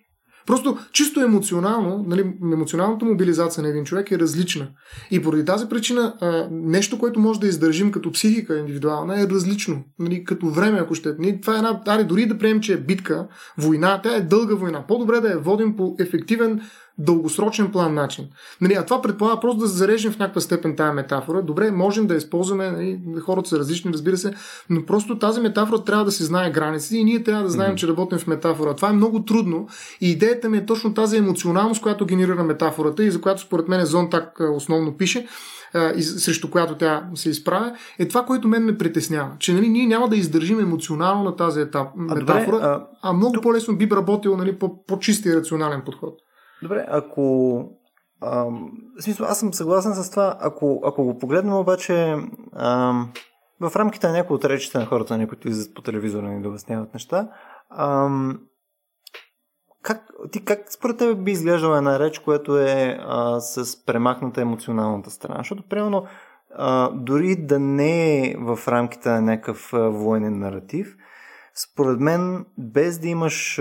Просто 0.47 0.77
чисто 0.91 1.21
емоционално, 1.21 2.05
нали, 2.07 2.33
емоционалната 2.53 3.05
мобилизация 3.05 3.63
на 3.63 3.69
един 3.69 3.85
човек 3.85 4.11
е 4.11 4.19
различна. 4.19 4.67
И 5.11 5.21
поради 5.21 5.45
тази 5.45 5.69
причина 5.69 6.13
нещо, 6.51 6.99
което 6.99 7.19
може 7.19 7.39
да 7.39 7.47
издържим 7.47 7.91
като 7.91 8.11
психика 8.11 8.57
индивидуална 8.57 9.21
е 9.21 9.27
различно. 9.27 9.83
Нали, 9.99 10.23
като 10.23 10.49
време, 10.49 10.79
ако 10.79 10.95
ще. 10.95 11.39
Това 11.41 11.53
е 11.53 11.57
една, 11.57 11.81
аре, 11.85 12.03
дори 12.03 12.25
да 12.25 12.37
приемем, 12.37 12.61
че 12.61 12.73
е 12.73 12.77
битка, 12.77 13.27
война, 13.57 14.01
тя 14.01 14.15
е 14.15 14.21
дълга 14.21 14.55
война. 14.55 14.87
По-добре 14.87 15.19
да 15.19 15.27
я 15.27 15.39
водим 15.39 15.75
по 15.75 15.95
ефективен 15.99 16.61
дългосрочен 16.99 17.71
план 17.71 17.93
начин. 17.93 18.25
Нали, 18.61 18.73
а 18.73 18.85
това 18.85 19.01
предполага 19.01 19.39
просто 19.39 19.59
да 19.59 19.67
зарежем 19.67 20.11
в 20.11 20.19
някаква 20.19 20.41
степен 20.41 20.75
тази 20.75 20.95
метафора. 20.95 21.41
Добре, 21.41 21.71
можем 21.71 22.07
да 22.07 22.15
използваме, 22.15 22.71
нали, 22.71 22.99
хората 23.19 23.49
са 23.49 23.59
различни, 23.59 23.93
разбира 23.93 24.17
се, 24.17 24.33
но 24.69 24.85
просто 24.85 25.19
тази 25.19 25.41
метафора 25.41 25.83
трябва 25.83 26.05
да 26.05 26.11
си 26.11 26.23
знае 26.23 26.51
границите 26.51 26.97
и 26.97 27.03
ние 27.03 27.23
трябва 27.23 27.43
да 27.43 27.49
знаем, 27.49 27.71
mm-hmm. 27.71 27.75
че 27.75 27.87
работим 27.87 28.19
в 28.19 28.27
метафора. 28.27 28.75
Това 28.75 28.89
е 28.89 28.93
много 28.93 29.25
трудно 29.25 29.67
и 30.01 30.11
идеята 30.11 30.49
ми 30.49 30.57
е 30.57 30.65
точно 30.65 30.93
тази 30.93 31.17
емоционалност, 31.17 31.81
която 31.81 32.05
генерира 32.05 32.43
метафората 32.43 33.03
и 33.03 33.11
за 33.11 33.21
която 33.21 33.41
според 33.41 33.67
мен 33.67 33.85
Зонтак 33.85 34.39
основно 34.55 34.97
пише 34.97 35.27
и 35.95 36.01
срещу 36.01 36.51
която 36.51 36.75
тя 36.75 37.09
се 37.15 37.29
изправя, 37.29 37.75
е 37.99 38.07
това, 38.07 38.25
което 38.25 38.47
мен 38.47 38.65
ме 38.65 38.77
притеснява. 38.77 39.31
Че 39.39 39.53
нали, 39.53 39.69
ние 39.69 39.87
няма 39.87 40.09
да 40.09 40.15
издържим 40.15 40.59
емоционално 40.59 41.23
на 41.23 41.35
тази 41.35 41.61
етап, 41.61 41.87
метафора, 41.95 42.39
а, 42.39 42.45
добре, 42.45 42.65
а, 42.65 42.87
а 43.01 43.13
много 43.13 43.33
тук... 43.33 43.43
по-лесно 43.43 43.77
би 43.77 43.89
работил 43.91 44.37
нали, 44.37 44.55
по, 44.59 44.85
по-чист 44.85 45.25
и 45.25 45.35
рационален 45.35 45.81
подход. 45.85 46.19
Добре, 46.61 46.85
ако... 46.89 47.65
Ам, 48.23 48.71
в 48.99 49.03
смисъл, 49.03 49.25
аз 49.25 49.39
съм 49.39 49.53
съгласен 49.53 49.93
с 49.93 50.11
това. 50.11 50.37
Ако, 50.39 50.81
ако 50.85 51.03
го 51.03 51.17
погледнем 51.17 51.53
обаче 51.53 52.15
ам, 52.53 53.11
в 53.59 53.75
рамките 53.75 54.07
на 54.07 54.13
някои 54.13 54.35
от 54.35 54.45
речите 54.45 54.77
на 54.77 54.85
хората, 54.85 55.17
на 55.17 55.27
които 55.27 55.47
излизат 55.47 55.73
по 55.73 55.81
телевизора 55.81 56.33
и 56.33 56.41
да 56.41 56.49
обясняват 56.49 56.93
неща, 56.93 57.27
ам, 57.77 58.39
как, 59.81 60.07
ти 60.31 60.45
как 60.45 60.73
според 60.73 60.97
теб 60.97 61.23
би 61.23 61.31
изглеждала 61.31 61.77
една 61.77 61.99
реч, 61.99 62.19
която 62.19 62.57
е 62.57 62.99
а, 63.01 63.39
с 63.39 63.85
премахната 63.85 64.41
емоционалната 64.41 65.09
страна? 65.09 65.37
Защото, 65.37 65.63
примерно, 65.69 66.05
а, 66.55 66.89
дори 66.89 67.35
да 67.35 67.59
не 67.59 68.17
е 68.17 68.35
в 68.39 68.59
рамките 68.67 69.09
на 69.09 69.21
някакъв 69.21 69.69
военен 69.73 70.39
наратив, 70.39 70.95
според 71.63 71.99
мен, 71.99 72.45
без 72.57 72.99
да 72.99 73.07
имаш 73.07 73.57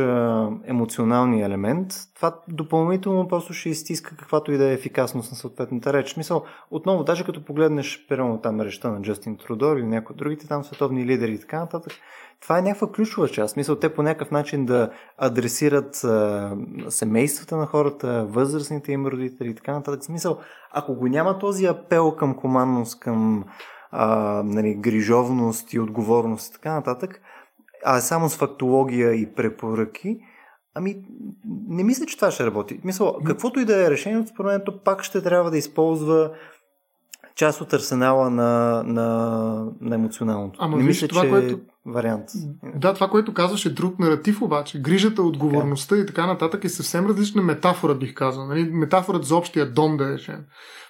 емоционалния 0.65 1.47
елемент, 1.47 1.93
това 2.15 2.41
допълнително 2.49 3.29
просто 3.29 3.53
ще 3.53 3.69
изтиска 3.69 4.17
каквато 4.17 4.53
и 4.53 4.59
да 4.59 4.71
е 4.71 4.73
ефикасност 4.73 5.31
на 5.31 5.37
съответната 5.37 5.93
реч. 5.93 6.17
Мисъл, 6.17 6.45
отново, 6.71 7.05
даже 7.05 7.25
като 7.25 7.45
погледнеш, 7.45 8.07
примерно 8.09 8.41
там 8.41 8.61
речта 8.61 8.91
на 8.91 9.03
Джастин 9.03 9.37
Трудор 9.37 9.77
или 9.77 9.87
някои 9.87 10.17
другите 10.17 10.49
там 10.49 10.65
световни 10.65 11.07
лидери 11.07 11.33
и 11.33 11.41
така 11.41 11.59
нататък, 11.59 11.93
това 12.41 12.59
е 12.59 12.63
някаква 12.63 12.93
ключова 12.93 13.29
част. 13.29 13.57
Мисъл, 13.57 13.77
те 13.77 13.95
по 13.95 14.03
някакъв 14.03 14.31
начин 14.31 14.67
да 14.67 14.91
адресират 15.17 16.05
а, 16.05 16.57
семействата 16.89 17.57
на 17.57 17.67
хората, 17.67 18.27
възрастните 18.29 18.93
им 18.93 19.07
родители 19.07 19.51
и 19.51 19.55
така 19.55 19.73
нататък. 19.73 20.05
Смисъл, 20.05 20.39
ако 20.71 20.95
го 20.95 21.09
няма 21.09 21.39
този 21.39 21.67
апел 21.67 22.17
към 22.17 22.35
командност, 22.35 23.01
към 23.01 23.45
а, 23.91 24.43
нали, 24.45 24.75
грижовност 24.75 25.73
и 25.73 25.81
отговорност 25.81 26.49
и 26.49 26.53
така 26.53 26.75
нататък, 26.75 27.21
а 27.85 28.01
само 28.01 28.29
с 28.29 28.37
фактология 28.37 29.15
и 29.15 29.35
препоръки, 29.35 30.19
ами 30.75 30.97
не 31.69 31.85
мисля, 31.85 32.07
че 32.07 32.17
това 32.17 32.31
ще 32.31 32.47
работи. 32.47 32.81
Мисля, 32.85 33.13
каквото 33.25 33.61
и 33.61 33.65
да 33.65 33.87
е 33.87 33.91
решението, 33.91 34.31
според 34.31 34.53
мен, 34.53 34.63
то 34.67 34.83
пак 34.83 35.03
ще 35.03 35.23
трябва 35.23 35.51
да 35.51 35.59
използва 35.59 36.33
част 37.35 37.61
от 37.61 37.73
арсенала 37.73 38.31
на, 38.31 38.83
на, 38.87 39.09
на 39.81 39.95
емоционалното. 39.95 40.59
Ама 40.63 40.77
не 40.77 40.83
мисля, 40.83 41.09
това, 41.09 41.23
че... 41.23 41.31
което... 41.31 41.61
вариант. 41.89 42.25
Да, 42.75 42.95
това, 42.95 43.09
което 43.09 43.35
казваш 43.35 43.67
е 43.67 43.71
друг 43.71 43.99
наратив 43.99 44.43
обаче. 44.43 44.81
Грижата, 44.81 45.23
отговорността 45.23 45.97
и 45.97 46.07
така 46.07 46.27
нататък 46.27 46.65
е 46.65 46.69
съвсем 46.69 47.07
различна 47.07 47.43
метафора, 47.43 47.95
бих 47.95 48.15
казал. 48.15 48.47
Нали? 48.47 48.65
Метафорът 48.65 49.25
за 49.25 49.37
общия 49.37 49.73
дом, 49.73 49.97
да 49.97 50.13
речем. 50.13 50.45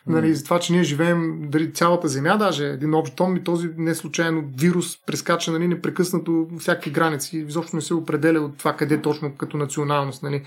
Нали, 0.09 0.35
за 0.35 0.45
това, 0.45 0.59
че 0.59 0.73
ние 0.73 0.83
живеем 0.83 1.51
дали, 1.51 1.73
цялата 1.73 2.09
земя, 2.09 2.37
даже 2.37 2.67
един 2.67 2.95
общ 2.95 3.17
дом 3.17 3.37
и 3.37 3.45
този 3.45 3.71
не 3.77 3.95
случайно 3.95 4.45
вирус 4.59 5.07
прескача 5.07 5.53
нали, 5.53 5.69
непрекъснато 5.69 6.47
всякакви 6.59 6.91
граници. 6.91 7.39
Изобщо 7.39 7.77
не 7.77 7.83
се 7.83 7.95
определя 7.95 8.41
от 8.41 8.59
това 8.59 8.73
къде 8.73 9.03
точно 9.03 9.37
като 9.37 9.57
националност 9.57 10.23
нали, 10.23 10.43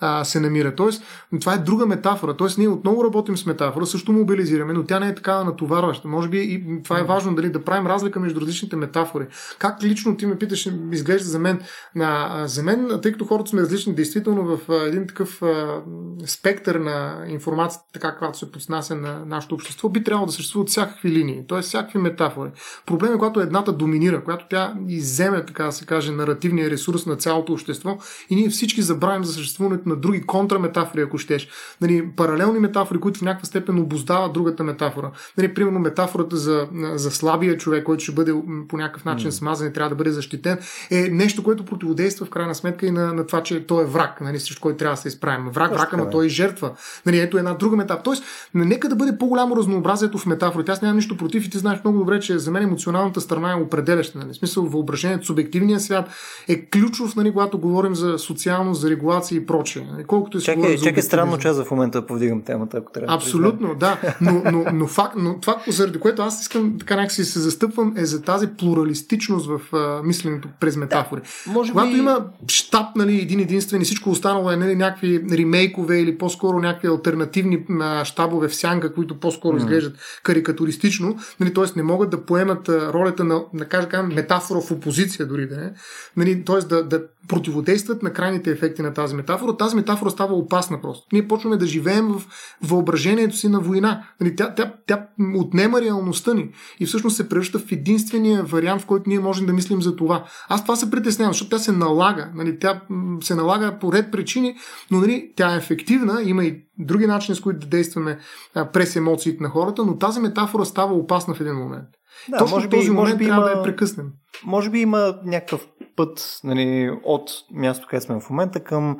а, 0.00 0.24
се 0.24 0.40
намира. 0.40 0.74
Тоест, 0.74 1.02
това 1.40 1.54
е 1.54 1.58
друга 1.58 1.86
метафора. 1.86 2.34
Тоест, 2.34 2.58
ние 2.58 2.68
отново 2.68 3.04
работим 3.04 3.36
с 3.36 3.46
метафора, 3.46 3.86
също 3.86 4.12
мобилизираме, 4.12 4.72
но 4.72 4.84
тя 4.84 5.00
не 5.00 5.08
е 5.08 5.14
такава 5.14 5.44
натоварваща. 5.44 6.08
Може 6.08 6.28
би 6.28 6.38
и 6.38 6.82
това 6.82 6.98
е 6.98 7.04
важно 7.04 7.34
дали, 7.34 7.50
да 7.50 7.64
правим 7.64 7.86
разлика 7.86 8.20
между 8.20 8.40
различните 8.40 8.76
метафори. 8.76 9.26
Как 9.58 9.78
лично 9.96 10.16
ти 10.16 10.26
ме 10.26 10.38
питаш, 10.38 10.70
изглежда 10.92 11.28
за 11.28 11.38
мен, 11.38 11.60
на, 11.94 12.42
за 12.46 12.62
мен, 12.62 12.98
тъй 13.02 13.12
като 13.12 13.24
хората 13.24 13.50
сме 13.50 13.62
различни, 13.62 13.94
действително 13.94 14.56
в 14.56 14.86
един 14.86 15.06
такъв 15.06 15.42
а, 15.42 15.82
спектър 16.26 16.74
на 16.74 17.24
информация, 17.28 17.80
така 17.92 18.10
каквато 18.10 18.38
се 18.38 18.52
подснася 18.52 18.94
на 18.94 19.24
нашето 19.26 19.54
общество, 19.54 19.88
би 19.88 20.04
трябвало 20.04 20.26
да 20.26 20.32
съществуват 20.32 20.68
всякакви 20.68 21.10
линии, 21.10 21.46
т.е. 21.48 21.60
всякакви 21.60 21.98
метафори. 21.98 22.50
Проблем 22.86 23.12
е, 23.12 23.18
когато 23.18 23.40
едната 23.40 23.72
доминира, 23.72 24.24
когато 24.24 24.46
тя 24.50 24.74
иземе, 24.88 25.46
така 25.46 25.64
да 25.64 25.72
се 25.72 25.86
каже, 25.86 26.12
наративния 26.12 26.70
ресурс 26.70 27.06
на 27.06 27.16
цялото 27.16 27.52
общество 27.52 27.98
и 28.30 28.36
ние 28.36 28.48
всички 28.48 28.82
забравим 28.82 29.24
за 29.24 29.32
съществуването 29.32 29.88
на 29.88 29.96
други 29.96 30.22
контраметафори, 30.22 31.00
ако 31.00 31.18
щеш. 31.18 31.48
Нали, 31.80 32.08
паралелни 32.16 32.58
метафори, 32.58 33.00
които 33.00 33.18
в 33.18 33.22
някаква 33.22 33.46
степен 33.46 33.78
обоздават 33.78 34.32
другата 34.32 34.64
метафора. 34.64 35.10
Нали, 35.38 35.54
примерно 35.54 35.78
метафората 35.78 36.36
за, 36.36 36.68
за 36.94 37.10
слабия 37.10 37.56
човек, 37.56 37.84
който 37.84 38.02
ще 38.02 38.12
бъде 38.12 38.34
по 38.68 38.76
някакъв 38.76 39.04
начин 39.04 39.30
mm. 39.30 39.34
смазан 39.34 39.66
трябва 39.76 39.90
да 39.90 39.96
бъде 39.96 40.10
защитен, 40.10 40.58
е 40.90 41.08
нещо, 41.12 41.42
което 41.42 41.64
противодейства 41.64 42.26
в 42.26 42.30
крайна 42.30 42.54
сметка 42.54 42.86
и 42.86 42.90
на, 42.90 43.12
на 43.12 43.26
това, 43.26 43.42
че 43.42 43.66
той 43.66 43.82
е 43.82 43.86
враг, 43.86 44.20
нали, 44.20 44.40
срещу 44.40 44.60
който 44.60 44.78
трябва 44.78 44.96
да 44.96 45.00
се 45.00 45.08
изправим. 45.08 45.48
Враг, 45.50 45.72
враг, 45.72 45.92
ама 45.92 46.10
той 46.10 46.26
е 46.26 46.28
жертва. 46.28 46.70
Нали, 47.06 47.18
ето 47.18 47.38
една 47.38 47.54
друга 47.54 47.76
метафора. 47.76 48.02
Тоест, 48.02 48.24
нека 48.54 48.88
да 48.88 48.96
бъде 48.96 49.18
по-голямо 49.18 49.56
разнообразието 49.56 50.18
в 50.18 50.26
метафорите. 50.26 50.72
Аз 50.72 50.82
нямам 50.82 50.96
нищо 50.96 51.16
против 51.16 51.46
и 51.46 51.50
ти 51.50 51.58
знаеш 51.58 51.80
много 51.84 51.98
добре, 51.98 52.20
че 52.20 52.38
за 52.38 52.50
мен 52.50 52.62
емоционалната 52.62 53.20
страна 53.20 53.52
е 53.52 53.54
определяща. 53.54 54.18
Нали? 54.18 54.32
В 54.32 54.36
смисъл, 54.36 54.64
въображението, 54.64 55.26
субективният 55.26 55.82
свят 55.82 56.08
е 56.48 56.66
ключов, 56.66 57.16
нали, 57.16 57.32
когато 57.32 57.58
говорим 57.58 57.94
за 57.94 58.18
социалност, 58.18 58.80
за 58.80 58.90
регулация 58.90 59.36
и 59.36 59.46
прочее. 59.46 59.86
Нали? 59.92 60.04
Колкото 60.04 60.38
е 60.38 60.40
чакай, 60.40 60.76
чакай 60.76 61.02
странно, 61.02 61.38
че 61.38 61.48
аз 61.48 61.62
в 61.62 61.70
момента 61.70 62.06
повдигам 62.06 62.42
темата, 62.42 62.76
ако 62.76 62.92
трябва. 62.92 63.14
Абсолютно, 63.14 63.74
да. 63.74 63.98
Но, 64.20 64.42
но, 64.52 64.64
но, 64.72 64.86
факт, 64.86 65.14
но 65.18 65.40
това, 65.40 65.56
заради 65.68 65.98
което 65.98 66.22
аз 66.22 66.42
искам 66.42 66.78
така 66.78 66.96
някакси 66.96 67.24
се 67.24 67.40
застъпвам, 67.40 67.94
е 67.96 68.04
за 68.04 68.22
тази 68.22 68.46
плуралистичност 68.46 69.46
в 69.46 69.60
а, 69.72 70.02
мисленето 70.04 70.48
през 70.60 70.76
метафори. 70.76 71.20
Да, 71.20 71.52
може 71.52 71.72
Когато 71.72 71.92
би... 71.92 71.98
има 71.98 72.26
щаб, 72.48 72.96
нали, 72.96 73.20
един 73.20 73.40
единствен 73.40 73.82
и 73.82 73.84
всичко 73.84 74.10
останало 74.10 74.50
е 74.50 74.56
нали, 74.56 74.74
някакви 74.74 75.24
ремейкове 75.32 76.00
или 76.00 76.18
по-скоро 76.18 76.58
някакви 76.58 76.88
альтернативни 76.88 77.66
а, 77.80 78.04
щабове 78.04 78.48
в 78.48 78.54
сянка, 78.54 78.94
които 78.94 79.20
по-скоро 79.20 79.56
mm. 79.56 79.58
изглеждат 79.58 80.20
карикатуристично, 80.22 81.16
нали, 81.40 81.54
т.е. 81.54 81.64
не 81.76 81.82
могат 81.82 82.10
да 82.10 82.24
поемат 82.24 82.68
а, 82.68 82.92
ролята 82.92 83.24
на, 83.24 83.42
на 83.54 83.64
кажа, 83.64 84.02
метафора 84.02 84.60
в 84.60 84.70
опозиция 84.70 85.26
дори 85.26 85.48
да 85.48 85.56
не, 85.56 85.72
нали, 86.16 86.44
т.е. 86.44 86.58
Да, 86.58 86.84
да 86.84 87.02
противодействат 87.28 88.02
на 88.02 88.12
крайните 88.12 88.50
ефекти 88.50 88.82
на 88.82 88.94
тази 88.94 89.14
метафора. 89.14 89.56
Тази 89.56 89.76
метафора 89.76 90.10
става 90.10 90.34
опасна 90.34 90.80
просто. 90.80 91.06
Ние 91.12 91.28
почваме 91.28 91.56
да 91.56 91.66
живеем 91.66 92.08
в 92.08 92.22
въображението 92.62 93.36
си 93.36 93.48
на 93.48 93.60
война. 93.60 94.02
Нали, 94.20 94.36
тя, 94.36 94.54
тя, 94.54 94.72
тя 94.86 95.06
отнема 95.34 95.80
реалността 95.80 96.34
ни 96.34 96.48
и 96.80 96.86
всъщност 96.86 97.16
се 97.16 97.28
превръща 97.28 97.58
в 97.58 97.72
единствения 97.72 98.42
вариант, 98.42 98.82
в 98.82 98.86
който 98.86 99.10
ние 99.10 99.20
можем 99.20 99.46
да 99.46 99.52
мислим 99.56 99.82
за 99.82 99.96
това. 99.96 100.24
Аз 100.48 100.62
това 100.62 100.76
се 100.76 100.90
притеснявам, 100.90 101.32
защото 101.32 101.50
тя 101.50 101.58
се 101.58 101.72
налага. 101.72 102.30
Нали, 102.34 102.58
тя 102.58 102.80
се 103.20 103.34
налага 103.34 103.78
по 103.80 103.92
ред 103.92 104.12
причини, 104.12 104.56
но 104.90 105.00
нали, 105.00 105.32
тя 105.36 105.54
е 105.54 105.56
ефективна, 105.56 106.22
има 106.24 106.44
и 106.44 106.62
други 106.78 107.06
начини, 107.06 107.36
с 107.36 107.40
които 107.40 107.58
да 107.58 107.66
действаме 107.66 108.18
а, 108.54 108.70
през 108.72 108.96
емоциите 108.96 109.42
на 109.42 109.48
хората, 109.48 109.84
но 109.84 109.98
тази 109.98 110.20
метафора 110.20 110.64
става 110.64 110.94
опасна 110.94 111.34
в 111.34 111.40
един 111.40 111.54
момент. 111.54 111.88
Да, 112.28 112.38
Точно 112.38 112.56
може 112.56 112.68
би, 112.68 112.76
този 112.76 112.90
момент 112.90 113.04
може 113.04 113.16
би 113.16 113.24
трябва 113.24 113.42
има, 113.42 113.52
да 113.52 113.58
я 113.58 113.62
прекъснем. 113.62 114.06
Може 114.44 114.70
би 114.70 114.80
има 114.80 115.14
някакъв 115.24 115.66
път 115.96 116.40
нали, 116.44 116.90
от 117.04 117.30
място, 117.52 117.86
където 117.90 118.06
сме 118.06 118.20
в 118.20 118.30
момента 118.30 118.60
към 118.60 118.96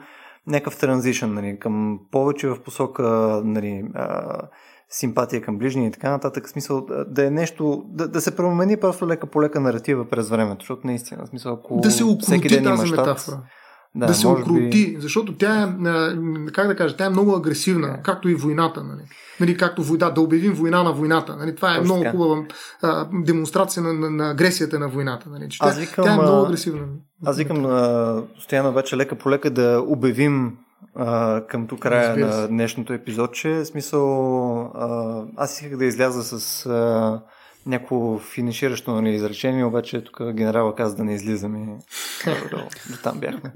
някакъв 0.46 0.78
транзишън, 0.78 1.34
нали, 1.34 1.58
към 1.60 1.98
повече 2.10 2.48
в 2.48 2.62
посока 2.62 3.02
нали, 3.44 3.84
а, 3.94 4.38
симпатия 4.90 5.42
към 5.42 5.58
ближния 5.58 5.88
и 5.88 5.92
така 5.92 6.10
нататък. 6.10 6.48
Смисъл 6.48 6.86
да 7.08 7.26
е 7.26 7.30
нещо, 7.30 7.84
да, 7.88 8.08
да 8.08 8.20
се 8.20 8.36
промени 8.36 8.76
просто 8.76 9.08
лека 9.08 9.26
по 9.26 9.42
лека 9.42 9.60
наратива 9.60 10.08
през 10.08 10.28
времето, 10.28 10.60
защото 10.60 10.86
наистина, 10.86 11.26
смисъл, 11.26 11.52
ако 11.52 11.80
да 11.80 11.90
се 11.90 12.04
всеки 12.20 12.48
ден 12.48 12.64
тази 12.64 12.86
щат, 12.86 12.98
метафора 12.98 13.42
да, 13.96 14.06
да 14.06 14.14
се 14.14 14.28
окрути, 14.28 14.70
би... 14.70 14.96
защото 15.00 15.36
тя 15.36 15.62
е, 15.62 15.66
как 16.52 16.66
да 16.66 16.76
кажа, 16.76 16.96
тя 16.96 17.04
е 17.04 17.10
много 17.10 17.36
агресивна, 17.36 17.88
да. 17.88 18.02
както 18.02 18.28
и 18.28 18.34
войната. 18.34 18.84
Нали? 18.84 19.02
Нали, 19.40 19.56
както 19.56 19.82
война, 19.82 20.10
да 20.10 20.20
обявим 20.20 20.52
война 20.52 20.82
на 20.82 20.92
войната. 20.92 21.36
Нали? 21.36 21.54
Това 21.54 21.72
е 21.72 21.76
Точно 21.78 21.84
много 21.84 22.02
така. 22.04 22.16
хубава 22.16 22.44
а, 22.82 23.08
демонстрация 23.12 23.82
на, 23.82 23.92
на, 23.92 24.10
на 24.10 24.30
агресията 24.30 24.78
на 24.78 24.88
войната. 24.88 25.28
Нали? 25.30 25.48
Че 25.48 25.58
аз 25.60 25.78
викам, 25.78 26.04
тя 26.04 26.12
е 26.12 26.16
много 26.16 26.46
агресивна. 26.46 26.86
Аз 27.24 27.38
викам, 27.38 27.62
стояно 28.40 28.72
вече 28.72 28.96
лека 28.96 29.14
по 29.14 29.30
лека 29.30 29.50
да 29.50 29.84
обявим 29.86 30.52
а, 30.94 31.42
към 31.46 31.66
тук 31.66 31.80
края 31.80 32.16
на 32.16 32.48
днешното 32.48 32.92
епизод, 32.92 33.34
че 33.34 33.64
смисъл 33.64 34.60
а, 34.60 35.22
аз 35.36 35.60
исках 35.60 35.78
да 35.78 35.84
изляза 35.84 36.38
с 36.38 36.66
а, 36.66 37.20
някакво 37.66 38.18
финиширащо 38.18 38.90
нали, 38.90 39.14
изречение, 39.14 39.64
обаче 39.64 40.04
тук 40.04 40.32
генерала 40.32 40.74
каза 40.74 40.96
да 40.96 41.04
не 41.04 41.14
излизаме. 41.14 41.78
До, 42.50 42.56
до 42.90 42.96
там 43.02 43.20
бяхме. 43.20 43.52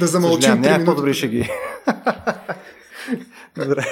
Да 0.00 0.06
замълчим. 0.06 0.60
Няма 0.60 0.84
по-добри 0.84 1.14
ще 1.14 1.28
ги. 1.28 1.50
Добре. 3.56 3.84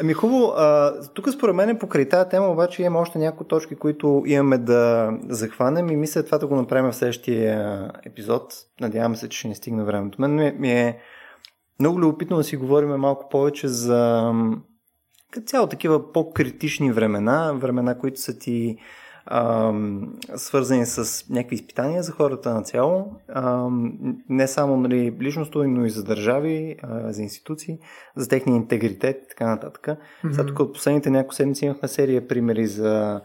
Ами 0.00 0.12
хубаво, 0.12 0.52
а, 0.56 0.94
тук 1.14 1.30
според 1.30 1.54
мен 1.54 1.78
покрай 1.78 2.08
тази 2.08 2.28
тема 2.28 2.46
обаче 2.46 2.82
има 2.82 3.00
още 3.00 3.18
някои 3.18 3.46
точки, 3.46 3.76
които 3.76 4.22
имаме 4.26 4.58
да 4.58 5.10
захванем 5.28 5.90
и 5.90 5.96
мисля 5.96 6.24
това 6.24 6.38
да 6.38 6.46
го 6.46 6.56
направим 6.56 6.90
в 6.90 6.96
следващия 6.96 7.90
епизод. 8.06 8.54
Надявам 8.80 9.16
се, 9.16 9.28
че 9.28 9.38
ще 9.38 9.48
не 9.48 9.54
стигне 9.54 9.84
времето. 9.84 10.20
Мен 10.20 10.34
ми, 10.34 10.52
ми 10.58 10.72
е 10.72 10.98
много 11.80 12.00
любопитно 12.00 12.36
да 12.36 12.44
си 12.44 12.56
говорим 12.56 12.88
малко 12.88 13.28
повече 13.28 13.68
за 13.68 14.32
като 15.30 15.46
цяло 15.46 15.66
такива 15.66 16.12
по-критични 16.12 16.92
времена, 16.92 17.52
времена, 17.52 17.98
които 17.98 18.20
са 18.20 18.38
ти 18.38 18.76
ам, 19.26 20.14
свързани 20.36 20.86
с 20.86 21.24
някакви 21.30 21.54
изпитания 21.54 22.02
за 22.02 22.12
хората 22.12 22.54
на 22.54 22.62
цяло, 22.62 23.16
ам, 23.28 23.92
не 24.28 24.48
само 24.48 24.76
нали, 24.76 25.16
личностно, 25.20 25.64
но 25.64 25.84
и 25.84 25.90
за 25.90 26.04
държави, 26.04 26.76
а, 26.82 27.12
за 27.12 27.22
институции, 27.22 27.78
за 28.16 28.28
техния 28.28 28.56
интегритет 28.56 29.22
и 29.24 29.28
така 29.28 29.46
нататък. 29.46 29.86
Mm-hmm. 29.86 30.30
Сега 30.30 30.46
тук 30.46 30.60
от 30.60 30.72
последните 30.72 31.10
няколко 31.10 31.34
седмици 31.34 31.64
имахме 31.64 31.88
серия 31.88 32.28
примери 32.28 32.66
за 32.66 33.20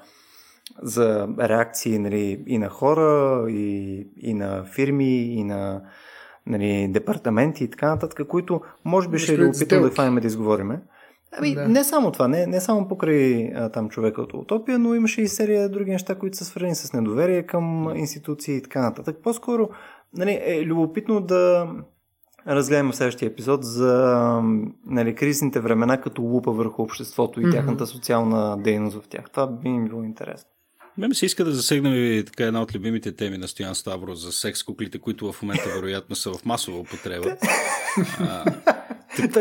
за 0.82 1.28
реакции 1.40 2.00
нали, 2.00 2.44
и 2.48 2.58
на 2.58 2.70
хора, 2.70 3.46
и, 3.52 4.08
и 4.18 4.34
на 4.34 4.64
фирми, 4.64 5.34
и 5.34 5.44
на 5.44 5.82
нали, 6.50 6.88
департаменти 6.88 7.64
и 7.64 7.70
така 7.70 7.90
нататък, 7.90 8.28
които 8.28 8.62
може 8.86 9.10
би 9.10 9.20
ще 9.20 9.34
е 9.34 9.38
любопитно 9.38 9.82
да 9.82 9.90
хванем 9.90 10.16
да 10.16 10.28
изговориме. 10.28 10.82
Ами, 11.38 11.56
да. 11.56 11.68
не 11.68 11.84
само 11.84 12.12
това, 12.12 12.28
не, 12.28 12.48
не 12.48 12.62
само 12.62 12.88
покрай 12.88 13.52
а, 13.56 13.70
там 13.70 13.90
човека 13.90 14.22
от 14.22 14.34
утопия, 14.34 14.80
но 14.80 14.96
имаше 14.96 15.22
и 15.22 15.28
серия 15.28 15.70
други 15.70 15.92
неща, 15.92 16.16
които 16.16 16.38
са 16.38 16.46
свързани 16.46 16.76
с 16.76 16.94
недоверие 16.94 17.44
към 17.44 17.94
институции 17.96 18.56
и 18.56 18.62
така 18.62 18.82
нататък. 18.82 19.18
По-скоро 19.24 19.70
нали, 20.18 20.40
е 20.46 20.66
любопитно 20.66 21.22
да 21.22 21.68
разгледаме 22.48 22.94
следващия 22.94 23.28
епизод 23.28 23.64
за 23.64 24.42
нали, 24.86 25.16
кризисните 25.16 25.60
времена 25.60 26.02
като 26.02 26.22
лупа 26.22 26.52
върху 26.52 26.82
обществото 26.82 27.42
и 27.42 27.46
mm-hmm. 27.46 27.52
тяхната 27.52 27.88
социална 27.88 28.58
дейност 28.58 29.02
в 29.04 29.10
тях. 29.10 29.30
Това 29.32 29.48
би 29.48 29.70
ми 29.70 29.90
било 29.90 30.04
интересно. 30.04 30.50
Мен 31.00 31.14
се 31.14 31.26
иска 31.26 31.46
да 31.46 31.52
засегнем 31.52 32.18
и 32.20 32.24
така 32.26 32.44
една 32.44 32.62
от 32.62 32.76
любимите 32.76 33.12
теми 33.12 33.38
на 33.38 33.48
Стоян 33.48 33.76
Ставро 33.76 34.16
за 34.16 34.32
секс 34.32 34.64
куклите, 34.64 35.00
които 35.00 35.32
в 35.32 35.42
момента 35.42 35.70
вероятно 35.76 36.16
са 36.16 36.32
в 36.34 36.46
масова 36.46 36.80
употреба. 36.80 37.38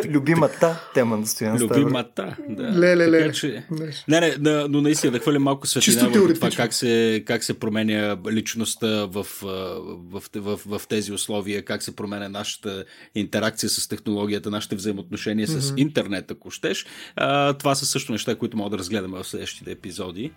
Любимата 0.08 0.80
тема 0.94 1.16
на 1.16 1.26
Стоян 1.26 1.58
Ставро. 1.58 1.80
Любимата, 1.80 2.36
да. 2.48 2.62
Ле, 2.62 2.96
ле, 2.96 3.10
ле. 3.10 3.32
Че... 3.32 3.64
Не, 4.08 4.20
не, 4.20 4.30
да, 4.30 4.66
но 4.70 4.80
наистина 4.80 5.12
да 5.12 5.18
хвалим 5.18 5.42
малко 5.42 5.66
светлина 5.66 6.08
върху 6.08 6.34
това 6.34 6.50
как 6.50 6.74
се, 6.74 7.22
как 7.26 7.44
се 7.44 7.58
променя 7.58 8.16
личността 8.30 9.06
в, 9.06 9.26
в, 9.42 9.64
в, 10.12 10.22
в, 10.34 10.60
в 10.66 10.82
тези 10.88 11.12
условия, 11.12 11.64
как 11.64 11.82
се 11.82 11.96
променя 11.96 12.28
нашата 12.28 12.84
интеракция 13.14 13.70
с 13.70 13.88
технологията, 13.88 14.50
нашите 14.50 14.76
взаимоотношения 14.76 15.46
mm-hmm. 15.46 15.60
с 15.60 15.74
интернет, 15.76 16.30
ако 16.30 16.50
щеш. 16.50 16.86
А, 17.16 17.52
това 17.52 17.74
са 17.74 17.86
също 17.86 18.12
неща, 18.12 18.34
които 18.34 18.56
мога 18.56 18.70
да 18.70 18.78
разгледаме 18.78 19.18
в 19.18 19.24
следващите 19.24 19.70
епизоди. 19.70 20.32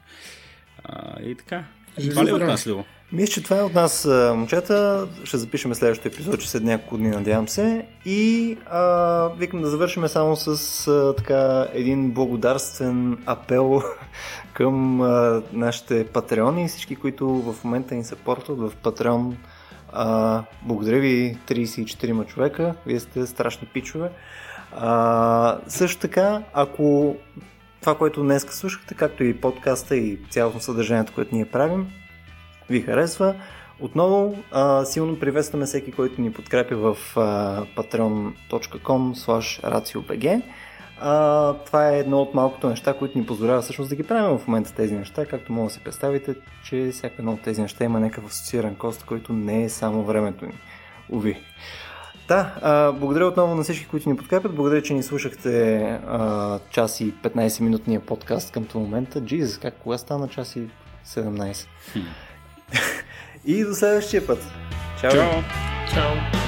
А, 0.83 1.21
и 1.21 1.35
така. 1.35 1.63
И 1.97 2.09
това 2.09 2.25
ли 2.25 2.29
е 2.29 2.33
от 2.33 2.41
нас, 2.41 2.67
Ливо? 2.67 2.85
Мисля, 3.13 3.33
че 3.33 3.43
това 3.43 3.57
е 3.57 3.63
от 3.63 3.73
нас, 3.73 4.05
момчета. 4.35 5.07
Ще 5.23 5.37
запишем 5.37 5.75
следващото 5.75 6.07
епизод, 6.07 6.41
че 6.41 6.49
след 6.49 6.63
няколко 6.63 6.97
дни, 6.97 7.09
надявам 7.09 7.47
се. 7.47 7.85
И 8.05 8.57
а, 8.69 9.27
викам 9.37 9.61
да 9.61 9.69
завършим 9.69 10.07
само 10.07 10.35
с 10.35 10.87
а, 10.87 11.15
така 11.15 11.67
един 11.73 12.11
благодарствен 12.11 13.17
апел 13.25 13.81
към 14.53 15.01
а, 15.01 15.41
нашите 15.53 16.05
патреони 16.05 16.65
и 16.65 16.67
всички, 16.67 16.95
които 16.95 17.27
в 17.27 17.63
момента 17.63 17.95
ни 17.95 18.03
се 18.03 18.15
портват 18.15 18.59
в 18.59 18.71
Patreon 18.83 19.33
А, 19.93 20.43
благодаря 20.63 20.99
ви 20.99 21.37
34 21.47 22.25
човека, 22.25 22.75
вие 22.85 22.99
сте 22.99 23.27
страшни 23.27 23.67
пичове. 23.67 24.09
А, 24.75 25.57
също 25.67 26.01
така, 26.01 26.41
ако 26.53 27.15
това, 27.81 27.97
което 27.97 28.23
днес 28.23 28.43
слушахте, 28.49 28.93
както 28.93 29.23
и 29.23 29.41
подкаста 29.41 29.95
и 29.95 30.19
цялото 30.29 30.59
съдържанието, 30.59 31.13
което 31.13 31.35
ние 31.35 31.45
правим, 31.45 31.87
ви 32.69 32.81
харесва, 32.81 33.35
отново 33.79 34.37
а, 34.51 34.85
силно 34.85 35.19
приветстваме 35.19 35.65
всеки, 35.65 35.91
който 35.91 36.21
ни 36.21 36.33
подкрепя 36.33 36.75
в 36.75 36.97
patreon.com 37.75 39.13
raciobg. 39.63 40.41
А, 40.99 41.53
това 41.53 41.89
е 41.89 41.99
едно 41.99 42.21
от 42.21 42.33
малкото 42.33 42.69
неща, 42.69 42.93
които 42.93 43.17
ни 43.17 43.25
позволява 43.25 43.61
всъщност 43.61 43.89
да 43.89 43.95
ги 43.95 44.03
правим 44.03 44.37
в 44.37 44.47
момента 44.47 44.73
тези 44.73 44.95
неща, 44.95 45.25
както 45.25 45.53
мога 45.53 45.67
да 45.67 45.73
си 45.73 45.83
представите, 45.83 46.35
че 46.63 46.89
всяка 46.91 47.15
едно 47.19 47.31
от 47.33 47.41
тези 47.41 47.61
неща 47.61 47.83
има 47.83 47.99
някакъв 47.99 48.25
асоцииран 48.25 48.75
кост, 48.75 49.03
който 49.03 49.33
не 49.33 49.63
е 49.63 49.69
само 49.69 50.03
времето 50.03 50.45
ни. 50.45 50.53
Уви. 51.09 51.37
Да, 52.31 52.53
а, 52.61 52.91
благодаря 52.91 53.25
отново 53.25 53.55
на 53.55 53.63
всички, 53.63 53.87
които 53.87 54.09
ни 54.09 54.17
подкрепят. 54.17 54.55
Благодаря, 54.55 54.81
че 54.81 54.93
ни 54.93 55.03
слушахте 55.03 55.81
а, 56.07 56.59
час 56.69 57.01
и 57.01 57.13
15 57.13 57.61
минутния 57.61 57.99
подкаст 57.99 58.51
към 58.51 58.65
този 58.65 58.83
момента. 58.83 59.21
Джиз, 59.21 59.57
как 59.57 59.73
кога 59.73 59.97
стана 59.97 60.27
час 60.27 60.55
и 60.55 60.67
17? 61.07 61.67
и 63.45 63.63
до 63.63 63.73
следващия 63.73 64.27
път. 64.27 64.39
Чао! 65.01 65.11
Чао! 65.11 65.29
Чао! 65.93 66.40